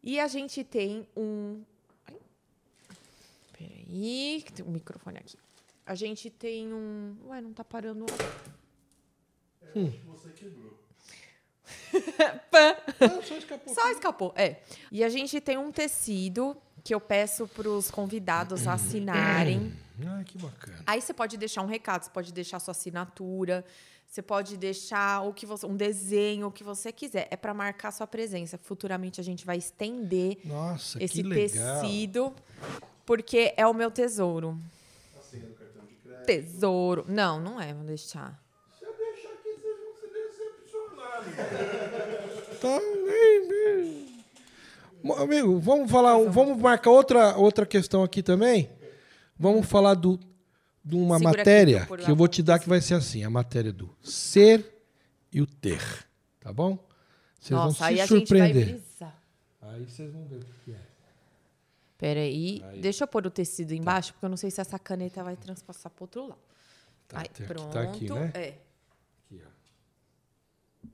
E 0.03 0.19
a 0.19 0.29
gente 0.29 0.65
tem 0.65 1.07
um. 1.17 1.63
Peraí, 3.53 4.43
que 4.45 4.53
tem 4.53 4.65
um 4.65 4.71
microfone 4.71 5.19
aqui. 5.19 5.37
A 5.85 5.95
gente 5.95 6.31
tem 6.31 6.73
um. 6.73 7.17
Ué, 7.27 7.41
não 7.41 7.53
tá 7.53 7.65
parando. 7.65 8.07
Você 9.75 10.31
quebrou. 10.31 10.79
Pã. 12.51 12.77
Não, 13.01 13.23
só 13.23 13.37
escapou. 13.37 13.75
Só 13.75 13.91
escapou, 13.91 14.33
é. 14.37 14.63
E 14.91 15.05
a 15.05 15.09
gente 15.09 15.41
tem 15.41 15.59
um 15.59 15.71
tecido 15.71 16.57
que 16.89 16.95
eu 16.95 17.01
peço 17.03 17.47
para 17.47 17.69
os 17.69 17.91
convidados 17.91 18.67
assinarem. 18.67 19.71
Ah, 20.07 20.23
que 20.25 20.39
bacana. 20.39 20.79
Aí 20.87 21.01
você 21.03 21.13
pode 21.13 21.37
deixar 21.37 21.61
um 21.61 21.67
recado, 21.67 22.05
você 22.05 22.11
pode 22.11 22.33
deixar 22.33 22.61
sua 22.61 22.71
assinatura, 22.71 23.65
você 24.07 24.23
pode 24.23 24.57
deixar 24.57 25.23
o 25.23 25.35
que 25.35 25.45
você, 25.45 25.67
um 25.67 25.75
desenho, 25.75 26.47
o 26.47 26.53
que 26.53 26.63
você 26.63 26.93
quiser. 26.93 27.27
É 27.33 27.37
para 27.37 27.53
marcar 27.53 27.91
sua 27.91 28.07
presença. 28.07 28.57
Futuramente 28.57 29.21
a 29.21 29.25
gente 29.25 29.45
vai 29.45 29.57
estender 29.57 30.39
Nossa, 30.45 31.03
esse 31.03 31.21
tecido, 31.25 32.33
porque 33.05 33.53
é 33.57 33.67
o 33.67 33.75
meu 33.75 33.91
tesouro. 33.91 34.57
Cartão 35.33 35.85
de 35.85 35.97
crédito. 35.97 36.27
Tesouro. 36.27 37.05
Não, 37.09 37.41
não 37.41 37.61
é, 37.61 37.75
vou 37.75 37.83
deixar. 37.83 38.41
Se 38.79 38.85
eu 38.85 38.95
deixar 38.97 39.31
aqui, 39.31 39.51
vocês 39.61 39.79
vão 39.81 39.95
se 39.97 40.07
decepcionar. 40.15 41.25
tá, 42.61 42.79
bem, 43.05 43.49
bem. 43.49 44.08
Amigo, 45.17 45.59
vamos 45.59 45.91
falar, 45.91 46.19
vamos 46.31 46.59
marcar 46.61 46.91
outra, 46.91 47.37
outra 47.37 47.65
questão 47.65 48.03
aqui 48.03 48.23
também. 48.23 48.71
Vamos 49.39 49.67
falar 49.67 49.95
do, 49.95 50.19
de 50.85 50.97
uma 50.97 51.17
Segura 51.19 51.31
aqui, 51.31 51.39
matéria 51.39 51.79
que 51.79 51.83
eu 51.83 51.87
vou 51.87 51.97
pôr 51.97 52.05
que 52.05 52.11
eu 52.11 52.17
vou 52.17 52.29
te 52.29 52.43
dar 52.43 52.59
que 52.59 52.69
vai 52.69 52.81
ser 52.81 52.95
assim, 52.95 53.23
a 53.23 53.31
matéria 53.31 53.73
do 53.73 53.95
ser 54.03 54.83
e 55.33 55.41
o 55.41 55.47
ter, 55.47 55.81
tá 56.41 56.53
bom? 56.53 56.79
Vocês 57.39 57.51
Nossa, 57.51 57.65
vão 57.67 57.75
se 57.75 57.83
a 57.85 57.89
gente 57.91 57.99
vai 57.99 58.09
surpreender. 58.09 58.81
Aí 59.61 59.85
vocês 59.85 60.13
vão 60.13 60.25
ver 60.25 60.37
o 60.37 60.47
que 60.65 60.73
é. 60.73 60.81
Peraí, 61.99 62.63
Aí. 62.65 62.81
deixa 62.81 63.05
eu 63.05 63.09
pôr 63.09 63.27
o 63.27 63.31
tecido 63.31 63.75
embaixo, 63.75 64.13
porque 64.13 64.25
eu 64.25 64.31
não 64.31 64.37
sei 64.37 64.51
se 64.51 64.61
essa 64.61 64.79
caneta 64.79 65.23
vai 65.23 65.37
transpassar 65.37 65.91
pro 65.91 66.05
outro 66.05 66.29
lado. 66.29 66.41
Tá, 67.07 67.21
Aí, 67.21 67.29
tá- 67.29 67.45
pronto. 67.45 67.73
tá 67.73 67.83
aqui, 67.83 68.11
né? 68.11 68.31
É. 68.35 68.55
Aqui, 69.27 69.43
ó. 69.45 70.89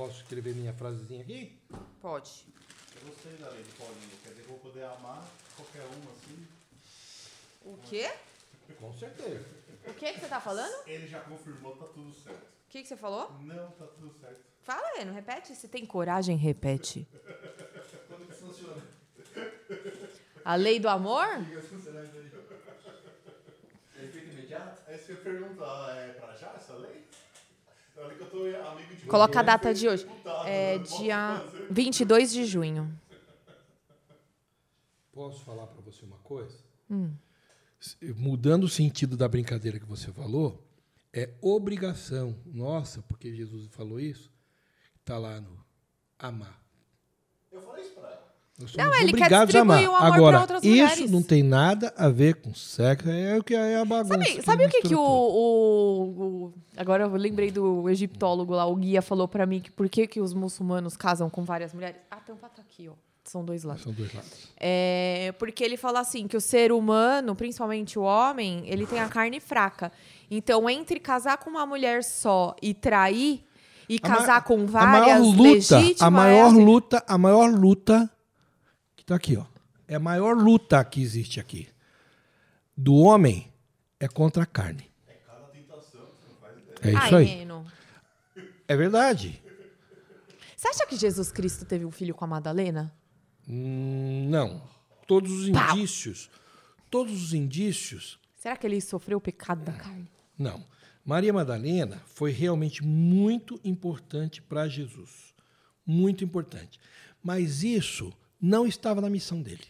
Posso 0.00 0.22
escrever 0.22 0.54
minha 0.54 0.72
frasezinha 0.72 1.20
aqui? 1.20 1.60
Pode. 2.00 2.46
Eu 2.96 3.08
gostei 3.10 3.32
da 3.34 3.50
lei 3.50 3.62
de 3.62 3.70
Paulinho. 3.72 4.08
Quer 4.24 4.30
dizer 4.30 4.44
que 4.44 4.48
eu 4.48 4.56
vou 4.56 4.58
poder 4.60 4.84
amar 4.84 5.22
qualquer 5.54 5.82
um 5.82 6.10
assim. 6.10 6.46
O 7.60 7.76
quê? 7.82 8.10
Com 8.78 8.94
certeza. 8.94 9.44
O 9.86 9.92
que 9.92 10.14
que 10.14 10.20
você 10.20 10.26
tá 10.26 10.40
falando? 10.40 10.72
O 10.72 10.88
Ele 10.88 11.06
já 11.06 11.20
confirmou, 11.20 11.76
tá 11.76 11.84
tudo 11.84 12.14
certo. 12.14 12.46
que 12.70 12.80
que 12.80 12.88
você 12.88 12.96
falou? 12.96 13.30
Não, 13.42 13.72
tá 13.72 13.88
tudo 13.88 14.10
certo. 14.18 14.40
Fala 14.62 14.88
aí, 14.96 15.04
não 15.04 15.12
repete? 15.12 15.54
Se 15.54 15.68
tem 15.68 15.84
coragem, 15.84 16.34
repete. 16.34 17.06
Quando 18.08 18.26
que 18.26 18.32
funciona? 18.32 18.82
A 20.42 20.54
lei 20.54 20.80
do 20.80 20.88
amor? 20.88 21.26
É 23.96 24.04
efeito 24.06 24.30
imediato? 24.30 24.80
Aí 24.86 24.96
você 24.96 25.14
pergunta, 25.16 25.62
ah, 25.62 25.94
é 25.94 26.14
pra 26.14 26.34
já 26.36 26.54
essa 26.54 26.72
lei? 26.72 26.90
Olha 26.90 26.96
que 26.96 27.04
eu 27.04 27.04
tô 27.04 27.04
amigo 27.04 27.89
de 27.89 27.89
Coloca 29.08 29.40
a 29.40 29.42
data 29.42 29.74
de 29.74 29.88
hoje. 29.88 30.06
É 30.46 30.78
né? 30.78 30.84
Dia 30.84 31.42
fazer? 31.44 31.66
22 31.70 32.32
de 32.32 32.44
junho. 32.44 33.00
Posso 35.12 35.44
falar 35.44 35.66
para 35.66 35.80
você 35.82 36.04
uma 36.04 36.18
coisa? 36.18 36.58
Hum. 36.90 37.12
Mudando 38.16 38.64
o 38.64 38.68
sentido 38.68 39.16
da 39.16 39.26
brincadeira 39.28 39.78
que 39.78 39.86
você 39.86 40.12
falou, 40.12 40.62
é 41.12 41.30
obrigação 41.40 42.36
nossa, 42.46 43.02
porque 43.02 43.34
Jesus 43.34 43.66
falou 43.68 43.98
isso, 43.98 44.30
está 45.00 45.18
lá 45.18 45.40
no 45.40 45.64
amar. 46.18 46.62
Eu 47.50 47.60
falei 47.60 47.84
isso 47.84 47.94
pra 47.94 48.19
somos 48.68 48.96
ele 49.00 49.12
quer 49.12 49.32
a 49.32 49.44
distribuir 49.44 49.88
o 49.90 49.94
amor 49.94 49.98
pra 49.98 50.16
Agora, 50.16 50.40
outras 50.40 50.62
isso 50.64 50.70
mulheres. 50.70 51.10
não 51.10 51.22
tem 51.22 51.42
nada 51.42 51.92
a 51.96 52.08
ver 52.08 52.34
com 52.36 52.54
sexo, 52.54 53.08
é 53.08 53.38
o 53.38 53.42
que 53.44 53.54
é 53.54 53.76
a 53.78 53.84
bagunça. 53.84 54.14
Sabe, 54.14 54.42
sabe 54.42 54.66
o 54.66 54.68
que, 54.68 54.82
que 54.82 54.94
o, 54.94 55.00
o, 55.00 56.02
o- 56.46 56.52
Agora 56.76 57.04
eu 57.04 57.10
lembrei 57.16 57.50
do 57.50 57.88
egiptólogo 57.88 58.54
lá, 58.54 58.64
o 58.66 58.74
guia 58.76 59.02
falou 59.02 59.28
pra 59.28 59.44
mim 59.46 59.60
que 59.60 59.70
por 59.70 59.88
que, 59.88 60.06
que 60.06 60.20
os 60.20 60.32
muçulmanos 60.34 60.96
casam 60.96 61.28
com 61.28 61.44
várias 61.44 61.72
mulheres. 61.74 61.96
A 62.10 62.16
tampa 62.16 62.48
tá 62.48 62.62
aqui, 62.62 62.88
ó. 62.88 62.92
São 63.22 63.44
dois 63.44 63.62
lados. 63.64 63.82
São 63.84 63.92
dois 63.92 64.12
lados. 64.14 64.30
É, 64.58 65.32
porque 65.38 65.62
ele 65.62 65.76
fala 65.76 66.00
assim 66.00 66.26
que 66.26 66.36
o 66.36 66.40
ser 66.40 66.72
humano, 66.72 67.34
principalmente 67.36 67.98
o 67.98 68.02
homem, 68.02 68.62
ele 68.66 68.86
tem 68.86 68.98
a 68.98 69.08
carne 69.08 69.38
fraca. 69.40 69.92
Então, 70.30 70.68
entre 70.70 70.98
casar 70.98 71.36
com 71.36 71.50
uma 71.50 71.66
mulher 71.66 72.02
só 72.02 72.56
e 72.62 72.72
trair 72.74 73.44
e 73.88 73.96
A 74.02 74.08
casar 74.08 74.42
com 74.44 74.62
a 74.62 74.66
várias 74.66 75.20
maior 75.20 75.36
luta, 75.36 75.42
legítimas, 75.76 76.00
a 76.02 76.10
maior 76.10 76.36
é 76.46 76.48
assim. 76.48 76.64
luta, 76.64 77.04
a 77.06 77.18
maior 77.18 77.50
luta 77.50 78.10
que 79.10 79.14
tá 79.14 79.16
aqui, 79.16 79.36
ó. 79.36 79.44
É 79.88 79.96
a 79.96 80.00
maior 80.00 80.36
luta 80.36 80.84
que 80.84 81.02
existe 81.02 81.40
aqui 81.40 81.68
do 82.76 82.94
homem 82.94 83.52
é 83.98 84.06
contra 84.06 84.44
a 84.44 84.46
carne. 84.46 84.88
É 85.08 85.14
cada 85.26 85.46
tentação, 85.48 86.00
você 86.06 86.28
não 86.28 86.36
faz 86.36 86.56
ideia. 86.56 86.96
É 86.96 87.06
isso 87.06 87.16
Ai, 87.16 87.24
aí. 87.24 88.44
É 88.68 88.76
verdade. 88.76 89.42
Você 90.56 90.68
acha 90.68 90.86
que 90.86 90.96
Jesus 90.96 91.32
Cristo 91.32 91.64
teve 91.64 91.84
um 91.84 91.90
filho 91.90 92.14
com 92.14 92.24
a 92.24 92.28
Madalena? 92.28 92.94
Hum, 93.48 94.28
não. 94.28 94.62
Todos 95.06 95.32
os 95.32 95.50
Pau. 95.50 95.76
indícios, 95.76 96.30
todos 96.90 97.22
os 97.24 97.34
indícios, 97.34 98.18
Será 98.36 98.56
que 98.56 98.66
ele 98.66 98.80
sofreu 98.80 99.18
o 99.18 99.20
pecado 99.20 99.64
da 99.64 99.72
carne? 99.72 100.08
não. 100.38 100.64
Maria 101.02 101.32
Madalena 101.32 102.00
foi 102.06 102.30
realmente 102.30 102.84
muito 102.84 103.58
importante 103.64 104.40
para 104.40 104.68
Jesus. 104.68 105.34
Muito 105.84 106.22
importante. 106.22 106.78
Mas 107.22 107.64
isso 107.64 108.12
não 108.40 108.66
estava 108.66 109.00
na 109.00 109.10
missão 109.10 109.40
dele. 109.42 109.64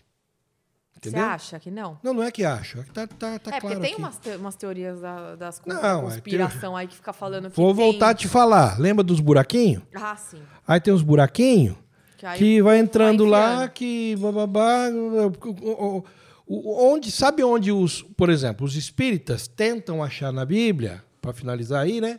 Entendeu? 0.97 1.21
Você 1.23 1.27
acha 1.27 1.59
que 1.61 1.71
não? 1.71 1.99
Não, 2.03 2.13
não 2.13 2.23
é 2.23 2.31
que 2.31 2.45
acho. 2.45 2.79
É 2.81 2.83
que 2.83 2.91
tá, 2.93 3.07
tá, 3.07 3.17
tá 3.17 3.27
é, 3.35 3.39
claro 3.39 3.61
porque 3.61 3.77
tem 3.81 3.93
aqui. 3.93 4.03
umas, 4.03 4.19
te- 4.19 4.37
umas 4.37 4.55
teorias 4.55 5.01
da- 5.01 5.35
das 5.35 5.63
Não, 5.65 5.79
é 5.79 6.01
conspiração 6.03 6.77
aí 6.77 6.87
que 6.87 6.95
fica 6.95 7.13
falando 7.15 7.49
que 7.51 7.57
Vou 7.57 7.75
tem- 7.75 7.85
voltar 7.85 8.11
a 8.11 8.15
te 8.15 8.29
falar. 8.29 8.79
Lembra 8.79 9.03
dos 9.03 9.19
buraquinhos? 9.19 9.83
Ah, 9.95 10.15
sim. 10.15 10.43
Aí 10.69 10.79
tem 10.79 10.93
os 10.93 11.01
buraquinhos 11.01 11.75
Que, 12.19 12.35
que 12.37 12.63
vai 12.63 12.79
entrando 12.79 13.25
lá, 13.25 13.55
enfiando. 13.55 13.71
que 13.71 14.17
bababá, 14.17 14.89
onde 16.49 17.11
sabe 17.11 17.43
onde 17.43 17.73
os, 17.73 18.03
por 18.03 18.29
exemplo, 18.29 18.67
os 18.67 18.77
espíritas 18.77 19.47
tentam 19.49 20.03
achar 20.03 20.33
na 20.33 20.45
Bíblia, 20.45 21.03
para 21.21 21.33
finalizar 21.33 21.83
aí, 21.83 22.01
né? 22.01 22.19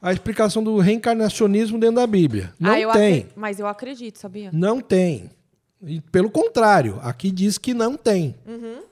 A 0.00 0.12
explicação 0.12 0.62
do 0.62 0.78
reencarnacionismo 0.78 1.78
dentro 1.80 1.96
da 1.96 2.06
Bíblia. 2.06 2.52
Não 2.60 2.70
Hum. 2.78 2.90
Ah, 2.90 2.92
tem. 2.92 3.26
Mas 3.34 3.58
eu 3.58 3.66
acredito, 3.66 4.18
sabia? 4.18 4.50
Não 4.52 4.80
tem. 4.80 5.30
E, 5.82 6.00
pelo 6.00 6.30
contrário, 6.30 6.98
aqui 7.02 7.30
diz 7.30 7.56
que 7.58 7.72
não 7.72 7.96
tem. 7.96 8.34
Uhum. 8.46 8.82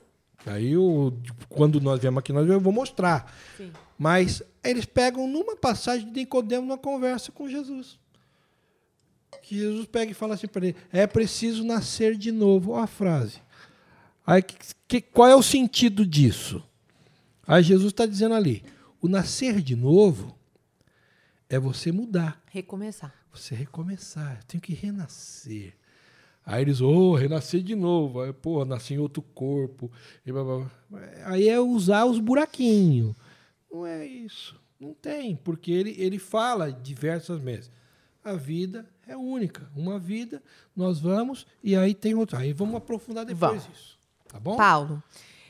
Aí, 0.45 0.71
eu, 0.71 1.17
quando 1.49 1.81
nós 1.81 1.99
viemos 1.99 2.19
aqui, 2.19 2.31
nós 2.31 2.47
eu 2.47 2.59
vou 2.61 2.71
mostrar. 2.71 3.33
Sim. 3.57 3.71
Mas 3.97 4.41
eles 4.63 4.85
pegam 4.85 5.27
numa 5.27 5.55
passagem 5.55 6.07
de 6.11 6.19
Nicodemo 6.21 6.65
numa 6.65 6.77
conversa 6.77 7.31
com 7.31 7.49
Jesus. 7.49 7.99
Que 9.41 9.55
Jesus 9.57 9.85
pega 9.87 10.11
e 10.11 10.15
fala 10.15 10.35
assim 10.35 10.47
para 10.47 10.67
ele: 10.67 10.77
é 10.91 11.05
preciso 11.05 11.63
nascer 11.65 12.15
de 12.17 12.31
novo. 12.31 12.71
Olha 12.71 12.83
a 12.83 12.87
frase. 12.87 13.41
Aí, 14.25 14.41
que, 14.41 14.55
que- 14.87 15.01
qual 15.01 15.27
é 15.27 15.35
o 15.35 15.43
sentido 15.43 16.05
disso? 16.05 16.63
Aí 17.45 17.63
Jesus 17.63 17.91
está 17.91 18.05
dizendo 18.05 18.35
ali: 18.35 18.63
o 19.01 19.07
nascer 19.09 19.61
de 19.61 19.75
novo 19.75 20.37
é 21.49 21.57
você 21.59 21.91
mudar, 21.91 22.41
Recomeçar. 22.51 23.13
você 23.33 23.55
recomeçar. 23.55 24.37
Eu 24.39 24.43
tenho 24.47 24.61
que 24.61 24.73
renascer. 24.73 25.73
Aí 26.47 26.61
eles, 26.61 26.79
ô, 26.79 27.13
renascer 27.13 27.61
de 27.61 27.75
novo. 27.75 28.21
Aí, 28.21 28.31
pô, 28.31 28.63
nasci 28.63 28.93
em 28.93 28.99
outro 28.99 29.21
corpo. 29.21 29.91
E 30.25 30.31
blá, 30.31 30.45
blá, 30.45 30.71
blá. 30.89 31.01
Aí 31.25 31.49
é 31.49 31.59
usar 31.59 32.05
os 32.05 32.19
buraquinhos. 32.19 33.13
Não 33.69 33.85
é 33.85 34.05
isso. 34.05 34.57
Não 34.79 34.93
tem, 34.93 35.35
porque 35.35 35.69
ele, 35.71 35.93
ele 35.97 36.17
fala 36.17 36.71
diversas 36.71 37.41
vezes. 37.41 37.69
A 38.23 38.33
vida 38.33 38.85
é 39.05 39.17
única. 39.17 39.69
Uma 39.75 39.99
vida, 39.99 40.41
nós 40.73 41.01
vamos, 41.01 41.45
e 41.61 41.75
aí 41.75 41.93
tem 41.93 42.15
outra. 42.15 42.39
Aí 42.39 42.53
vamos 42.53 42.75
aprofundar 42.75 43.25
depois 43.25 43.63
Vamos. 43.63 43.77
isso. 43.77 43.99
Tá 44.29 44.39
bom? 44.39 44.55
Paulo, 44.55 45.03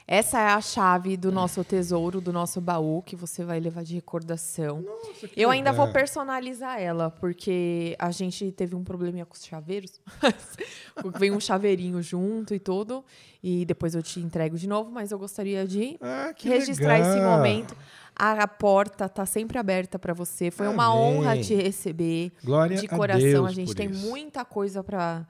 essa 0.08 0.40
é 0.40 0.48
a 0.48 0.62
chave 0.62 1.18
do 1.18 1.32
nosso 1.34 1.64
tesouro, 1.66 2.22
do 2.22 2.32
nosso 2.32 2.62
baú, 2.62 3.02
que 3.02 3.14
você 3.16 3.44
vai 3.44 3.60
levar 3.60 3.84
de 3.84 3.94
recordação. 3.96 4.82
Nossa, 4.82 5.28
que 5.28 5.34
Eu 5.40 5.50
ainda 5.50 5.72
vou 5.74 5.86
legal. 5.86 5.94
personalizar 6.02 6.80
ela, 6.82 7.12
porque 7.12 7.94
a 8.00 8.10
gente 8.12 8.50
teve 8.54 8.74
um 8.74 8.84
probleminha 8.86 9.26
com 9.26 9.34
os 9.36 9.44
chaveiros. 9.46 10.00
Vem 11.20 11.32
um 11.32 11.40
chaveirinho 11.40 12.02
junto 12.02 12.54
e 12.56 12.60
tudo. 12.60 13.04
E 13.44 13.66
depois 13.66 13.94
eu 13.96 14.02
te 14.02 14.20
entrego 14.20 14.58
de 14.58 14.68
novo, 14.68 14.90
mas 14.92 15.12
eu 15.12 15.20
gostaria 15.20 15.68
de 15.68 15.98
Ah, 16.02 16.34
que 16.36 16.48
registrar 16.48 17.00
esse 17.00 17.10
legal. 17.16 17.38
momento. 17.38 17.76
A, 18.16 18.32
a 18.44 18.48
porta 18.48 19.08
tá 19.08 19.26
sempre 19.26 19.58
aberta 19.60 20.00
para 20.00 20.14
você. 20.14 20.50
Foi 20.50 20.68
uma 20.68 20.86
Amém. 20.86 20.98
honra 21.20 21.38
te 21.42 21.54
receber. 21.54 22.32
Glória 22.44 22.78
de 22.78 22.86
a 22.88 22.90
coração. 22.90 23.22
Deus 23.22 23.48
a 23.48 23.52
gente 23.52 23.68
por 23.68 23.76
tem 23.76 23.90
isso. 23.92 24.08
muita 24.08 24.44
coisa 24.44 24.84
para 24.84 25.28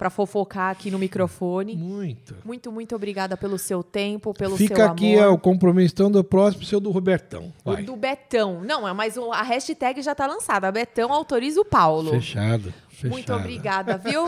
para 0.00 0.08
fofocar 0.08 0.70
aqui 0.70 0.90
no 0.90 0.98
microfone. 0.98 1.76
Muito. 1.76 2.34
Muito, 2.42 2.72
muito 2.72 2.96
obrigada 2.96 3.36
pelo 3.36 3.58
seu 3.58 3.82
tempo, 3.82 4.32
pelo 4.32 4.56
Fica 4.56 4.74
seu 4.76 4.84
aqui 4.86 5.14
amor. 5.18 5.28
ó, 5.28 5.34
o 5.34 5.38
compromisso 5.38 5.92
então, 5.92 6.10
do 6.10 6.24
próximo, 6.24 6.64
seu 6.64 6.80
do 6.80 6.90
Robertão. 6.90 7.52
O 7.62 7.72
Vai. 7.74 7.82
do 7.82 7.94
Betão. 7.96 8.62
Não, 8.62 8.88
é 8.88 8.94
mas 8.94 9.18
o- 9.18 9.30
a 9.30 9.42
hashtag 9.42 10.00
já 10.00 10.14
tá 10.14 10.26
lançada. 10.26 10.72
Betão 10.72 11.12
autoriza 11.12 11.60
o 11.60 11.66
Paulo. 11.66 12.12
Fechado. 12.12 12.72
fechado. 12.88 13.10
Muito 13.10 13.30
obrigada, 13.34 13.98
viu? 13.98 14.24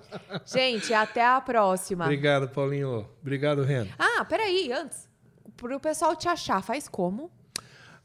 Gente, 0.46 0.94
até 0.94 1.22
a 1.22 1.38
próxima. 1.38 2.04
Obrigado, 2.04 2.48
Paulinho. 2.48 3.06
Obrigado, 3.20 3.62
Reno. 3.62 3.90
Ah, 3.98 4.24
peraí, 4.24 4.72
antes. 4.72 5.06
Pro 5.54 5.78
pessoal 5.78 6.16
te 6.16 6.28
achar, 6.28 6.62
faz 6.62 6.88
como? 6.88 7.30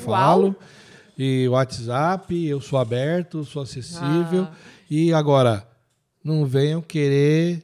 Falo. 0.00 0.56
E 1.18 1.48
WhatsApp, 1.48 2.46
eu 2.46 2.60
sou 2.60 2.78
aberto, 2.78 3.42
sou 3.44 3.62
acessível. 3.62 4.46
Ah. 4.50 4.54
E 4.90 5.14
agora, 5.14 5.66
não 6.22 6.44
venham 6.44 6.82
querer 6.82 7.62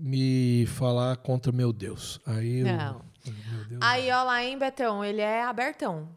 me 0.00 0.66
falar 0.66 1.16
contra 1.18 1.50
meu 1.52 1.72
Deus. 1.72 2.20
Aí 2.26 2.60
eu- 2.60 2.66
Não. 2.66 3.02
meu 3.26 3.64
Deus. 3.68 3.80
Aí, 3.82 4.10
ó 4.10 4.22
lá, 4.24 4.42
hein, 4.44 4.58
Betão? 4.58 5.04
Ele 5.04 5.20
é 5.20 5.42
abertão. 5.44 6.08